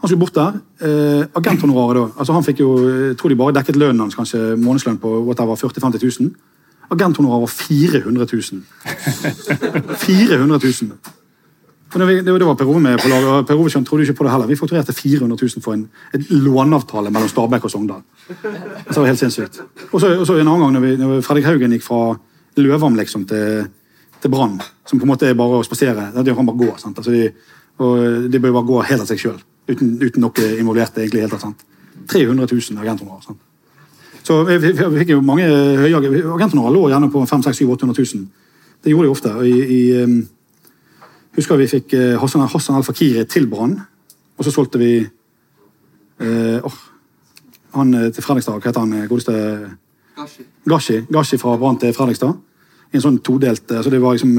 Han 0.01 0.09
skulle 0.09 0.21
bort 0.21 0.35
der. 0.37 0.59
Eh, 0.87 1.25
agenthonoraret 1.35 1.97
da. 1.97 2.07
altså 2.19 2.33
Han 2.37 2.45
fikk 2.45 2.61
jo, 2.61 2.71
jeg 2.85 3.17
tror 3.17 3.33
de 3.33 3.39
bare 3.41 3.57
dekket 3.57 3.79
lønnen 3.81 4.05
hans, 4.05 4.15
kanskje 4.15 4.57
månedslønn 4.61 5.01
på 5.03 5.13
whatever, 5.25 5.57
40 5.57 5.81
000-50 5.81 6.21
000. 6.21 6.35
Agenthonoraret 6.91 7.47
var 7.47 7.55
400 7.55 8.27
000. 8.33 8.63
400 10.07 10.61
000. 10.83 10.99
Og 11.95 12.01
det, 12.01 12.07
det, 12.27 12.35
det 12.41 12.47
var 12.47 12.55
Per 12.59 12.69
Ove 12.69 12.81
med 12.83 12.99
på 13.01 13.09
laget, 13.09 13.47
Per 13.47 13.57
Ove 13.57 13.71
trodde 13.71 14.05
ikke 14.05 14.19
på 14.19 14.25
det 14.27 14.33
heller. 14.33 14.47
Vi 14.47 14.57
fakturerte 14.57 14.93
400 14.93 15.39
000 15.43 15.63
for 15.65 15.73
en 15.75 15.89
et 16.15 16.31
låneavtale 16.31 17.11
mellom 17.11 17.29
Stabæk 17.29 17.65
og 17.65 17.71
Sogndal. 17.71 18.03
Det 18.29 18.97
var 18.97 19.07
helt 19.07 19.19
sinnssykt. 19.19 19.61
Og 19.93 20.01
så 20.01 20.19
og 20.19 20.27
så 20.27 20.37
en 20.37 20.49
annen 20.49 20.61
gang 20.61 20.73
når, 20.73 20.81
vi, 20.81 20.97
når 20.97 21.21
Fredrik 21.23 21.47
Haugen 21.47 21.73
gikk 21.73 21.87
fra 21.87 22.19
Løvam 22.57 22.97
liksom 22.97 23.25
til, 23.27 23.69
til 24.21 24.31
Brann, 24.31 24.61
som 24.85 24.99
på 24.99 25.07
en 25.07 25.13
måte 25.15 25.29
er 25.29 25.39
bare 25.39 25.61
å 25.61 25.65
spasere. 25.65 26.11
Det 26.23 26.35
kan 26.35 26.47
bare 26.47 26.61
gå. 26.61 26.73
sant? 26.79 26.99
Altså 26.99 27.11
de, 27.11 27.31
og 27.79 28.29
de 28.31 28.41
bør 28.41 28.59
bare 28.59 28.71
gå 28.73 28.83
helt 28.91 29.05
av 29.05 29.09
seg 29.09 29.23
sjøl, 29.23 29.41
uten, 29.69 29.97
uten 30.03 30.23
noe 30.23 30.53
involvert. 30.59 30.99
egentlig 30.99 31.25
helt 31.27 31.41
sant? 31.41 31.67
300 32.09 32.47
000 32.53 32.81
agenthonorar. 32.81 33.23
sant? 33.23 33.39
Så 34.23 34.41
vi, 34.45 34.59
vi, 34.59 34.73
vi 34.73 35.03
fikk 35.03 35.13
jo 35.15 35.21
mange 35.23 35.47
høye 35.47 35.99
agenthonorar 35.99 36.75
lå 36.75 36.89
gjerne 36.91 37.11
på 37.13 37.27
500 37.27 37.53
800 37.75 38.05
000. 38.15 38.27
Det 38.83 38.91
gjorde 38.91 39.07
de 39.07 39.11
ofte. 39.11 39.35
i, 39.47 39.55
i 39.79 40.27
husker 41.37 41.61
vi 41.61 41.69
fikk 41.71 41.95
eh, 41.95 42.17
Hassan, 42.21 42.47
Hassan 42.49 42.79
Al-Fakiri 42.79 43.25
til 43.29 43.47
Brann, 43.51 43.77
og 44.37 44.45
så 44.45 44.53
solgte 44.53 44.81
vi 44.81 44.91
eh, 45.01 46.65
oh, 46.65 46.79
han 47.77 47.95
eh, 47.95 48.11
til 48.13 48.25
Fredrikstad. 48.25 48.59
Hva 48.59 48.71
heter 48.71 48.85
han 48.85 48.95
eh, 48.97 49.09
godeste 49.11 49.37
Gashi. 50.17 50.47
Gashi, 50.65 51.01
Gashi 51.13 51.39
fra 51.41 51.57
Brann 51.61 51.81
til 51.81 51.95
Fredrikstad. 51.97 52.37
En 52.95 53.03
sånn 53.03 53.19
todelt 53.21 53.73
altså 53.75 53.91
Det 53.91 53.99
var 54.01 54.15
liksom 54.15 54.37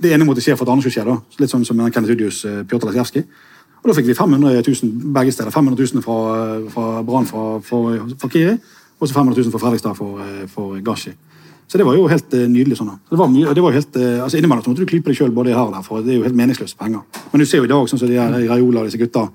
det 0.00 0.12
ene 0.14 0.24
måtte 0.24 0.40
skje 0.40 0.54
for 0.54 0.62
at 0.62 0.68
det 0.68 0.74
andre 0.76 0.86
skulle 0.86 0.94
skje. 0.94 1.06
da. 1.10 1.42
Litt 1.42 1.52
sånn 1.52 1.66
som 1.66 1.82
Kenneth 1.90 2.14
Udius, 2.14 2.38
Pjotr 2.70 2.88
Lesjevskij. 2.88 3.26
Og 3.86 3.92
da 3.92 4.00
fikk 4.00 4.08
vi 4.10 4.14
500 4.18 4.64
000 4.66 5.12
begge 5.14 5.30
steder. 5.30 5.52
500 5.54 5.78
000 5.94 6.02
fra, 6.02 6.14
fra 6.74 7.02
Brann 7.06 7.26
for, 7.28 7.60
for 7.62 8.00
Fakiri, 8.18 8.56
og 8.98 9.06
så 9.06 9.14
500 9.14 9.44
000 9.44 9.52
fra 9.52 9.60
Fredrikstad 9.62 9.94
for, 9.94 10.18
eh, 10.24 10.48
for 10.50 10.80
Gashi. 10.82 11.12
Så 11.70 11.78
det 11.78 11.86
var 11.86 11.94
jo 11.94 12.08
helt 12.10 12.34
eh, 12.34 12.48
nydelig. 12.50 12.80
sånn. 12.80 12.90
Det 13.10 13.20
var 13.20 13.30
mye, 13.30 13.54
det 13.54 13.62
var 13.62 13.76
helt, 13.78 13.94
eh, 14.02 14.24
altså 14.24 14.40
Innimellom 14.40 14.64
så 14.64 14.72
måtte 14.72 14.82
du 14.82 14.90
klype 14.90 15.12
deg 15.12 15.20
sjøl 15.20 15.30
både 15.36 15.54
her 15.54 15.68
og 15.68 15.76
der, 15.76 15.86
for 15.86 16.02
det 16.02 16.16
er 16.16 16.18
jo 16.18 16.26
helt 16.26 16.40
meningsløse 16.42 16.74
penger. 16.82 17.06
Men 17.30 17.44
du 17.44 17.46
ser 17.46 17.62
jo 17.62 17.70
i 17.70 17.72
dag, 17.76 17.86
sånn 17.86 18.02
som 18.02 18.10
de 18.10 18.18
her 18.18 18.36
i 18.40 18.50
Raiola 18.50 18.82
og 18.82 18.90
disse 18.90 18.98
gutta 18.98 19.28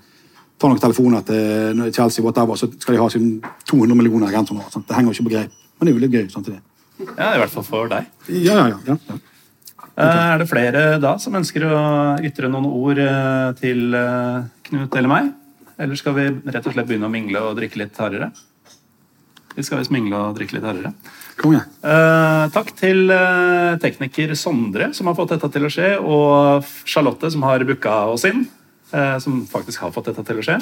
tar 0.60 0.69
noen 0.69 0.84
telefoner 0.84 1.23
til 1.32 1.88
Chelsea, 1.95 2.28
whatever, 2.28 2.60
så 2.60 2.68
skal 2.76 2.98
de 2.98 3.02
ha 3.06 3.10
sin 3.10 3.34
200 3.72 3.95
millioner 3.95 4.36
agenthonorar. 4.36 4.68
sant? 4.76 4.84
Det 4.88 4.99
henger 4.99 5.14
jo 5.14 5.22
ikke 5.22 5.30
på 5.32 5.36
greip. 5.38 5.60
Men 5.80 5.88
det 5.88 5.94
er 5.94 5.95
jo 5.95 6.03
litt 6.03 6.19
gøy 6.19 6.28
samtidig. 6.36 6.60
Ja, 7.07 7.32
i 7.32 7.40
hvert 7.40 7.56
fall 7.56 7.65
for 7.65 7.91
deg. 7.91 8.11
Ja, 8.28 8.68
ja, 8.68 8.68
ja. 8.86 8.99
ja, 8.99 9.22
Er 10.02 10.41
det 10.41 10.49
flere 10.49 10.84
da 11.02 11.15
som 11.22 11.36
ønsker 11.38 11.65
å 11.68 11.82
ytre 12.26 12.49
noen 12.52 12.68
ord 12.69 13.02
eh, 13.02 13.49
til 13.60 13.95
eh, 13.98 14.48
Knut 14.68 14.95
eller 14.98 15.11
meg? 15.11 15.32
Eller 15.82 15.98
skal 15.99 16.15
vi 16.18 16.28
rett 16.30 16.65
og 16.65 16.76
slett 16.76 16.88
begynne 16.88 17.10
å 17.10 17.14
mingle 17.14 17.41
og 17.45 17.57
drikke 17.57 17.82
litt 17.82 17.98
hardere? 17.99 18.32
Vi 19.56 19.65
skal 19.65 19.82
visst 19.82 19.91
mingle 19.91 20.19
og 20.19 20.38
drikke 20.38 20.57
litt 20.57 20.68
hardere. 20.68 20.94
Konge. 21.41 21.64
Eh, 21.84 22.44
takk 22.53 22.72
til 22.78 23.11
eh, 23.11 23.73
tekniker 23.82 24.36
Sondre, 24.40 24.91
som 24.95 25.10
har 25.10 25.18
fått 25.18 25.34
dette 25.36 25.49
til 25.56 25.68
å 25.68 25.72
skje, 25.73 25.90
og 25.99 26.69
Charlotte, 26.86 27.32
som 27.34 27.44
har 27.48 27.65
booka 27.68 27.98
oss 28.14 28.28
inn, 28.30 28.45
eh, 28.94 29.18
som 29.23 29.41
faktisk 29.49 29.84
har 29.86 29.94
fått 29.95 30.11
dette 30.11 30.26
til 30.28 30.40
å 30.41 30.45
skje. 30.45 30.60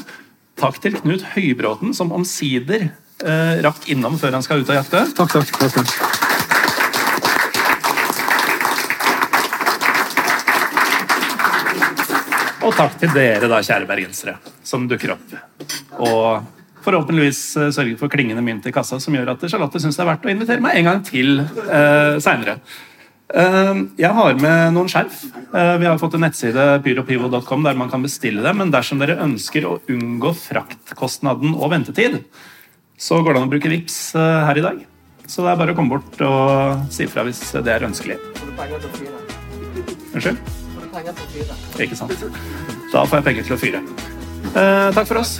Takk 0.59 0.81
til 0.83 0.97
Knut 0.99 1.27
Høybråten, 1.35 1.93
som 1.95 2.15
omsider 2.15 2.89
eh, 2.89 3.61
rakk 3.65 3.91
innom 3.91 4.17
før 4.19 4.39
han 4.39 4.45
skal 4.45 4.63
ut 4.63 4.73
og 4.73 4.81
jakte. 4.81 5.05
Takk, 5.19 5.37
takk. 5.37 5.55
takk, 5.59 5.79
takk. 5.83 6.28
Og 12.69 12.75
takk 12.77 12.99
til 13.01 13.09
dere, 13.15 13.47
da, 13.49 13.59
kjære 13.65 13.87
bergensere, 13.89 14.35
som 14.67 14.83
dukker 14.89 15.15
opp. 15.15 15.31
Og 16.05 16.43
forhåpentligvis 16.85 17.39
eh, 17.57 17.71
sørger 17.75 17.97
for 17.99 18.11
klingende 18.13 18.43
mynt 18.45 18.67
i 18.69 18.73
kassa, 18.75 18.99
som 19.01 19.15
gjør 19.17 19.31
at 19.33 19.45
Charlotte 19.49 19.81
syns 19.81 19.97
det 19.97 20.03
er 20.05 20.09
verdt 20.11 20.27
å 20.27 20.31
invitere 20.35 20.61
meg 20.63 20.77
en 20.77 20.87
gang 20.91 21.01
til 21.07 21.41
eh, 21.41 22.19
seinere. 22.21 22.59
Eh, 23.33 23.81
Jeg 23.99 24.13
har 24.19 24.37
med 24.43 24.75
noen 24.77 24.91
skjerf. 24.91 25.23
Eh, 25.49 25.73
Vi 25.81 25.89
har 25.89 25.97
fått 26.01 26.19
en 26.19 26.23
nettside 26.27 26.67
pyropivo.com 26.85 27.65
der 27.65 27.79
man 27.79 27.89
kan 27.91 28.05
bestille 28.05 28.45
dem, 28.45 28.61
men 28.61 28.71
dersom 28.75 29.01
dere 29.01 29.17
ønsker 29.25 29.65
å 29.65 29.79
unngå 29.89 30.35
fraktkostnaden 30.37 31.57
og 31.57 31.73
ventetid, 31.73 32.21
så 32.99 33.21
går 33.23 33.33
det 33.33 33.41
an 33.41 33.49
å 33.49 33.53
bruke 33.55 33.73
VIPs 33.73 33.99
eh, 34.19 34.39
her 34.51 34.61
i 34.61 34.65
dag. 34.69 34.85
Så 35.29 35.41
det 35.45 35.51
er 35.55 35.59
bare 35.63 35.73
å 35.73 35.77
komme 35.77 35.97
bort 35.97 36.21
og 36.25 36.87
si 36.93 37.09
fra 37.09 37.25
hvis 37.25 37.41
det 37.57 37.73
er 37.73 37.89
ønskelig. 37.89 38.17
Unnskyld? 40.13 40.68
Penger 40.99 41.13
til 41.15 41.23
å 41.23 41.29
fyre? 41.31 41.55
Ikke 41.85 41.95
sant? 41.95 42.11
Da 42.91 43.05
får 43.07 43.19
jeg 43.21 43.25
penger 43.29 43.45
til 43.47 43.55
å 43.55 43.59
fyre. 43.61 43.79
Eh, 44.49 44.89
takk 44.97 45.07
for 45.07 45.21
oss. 45.21 45.37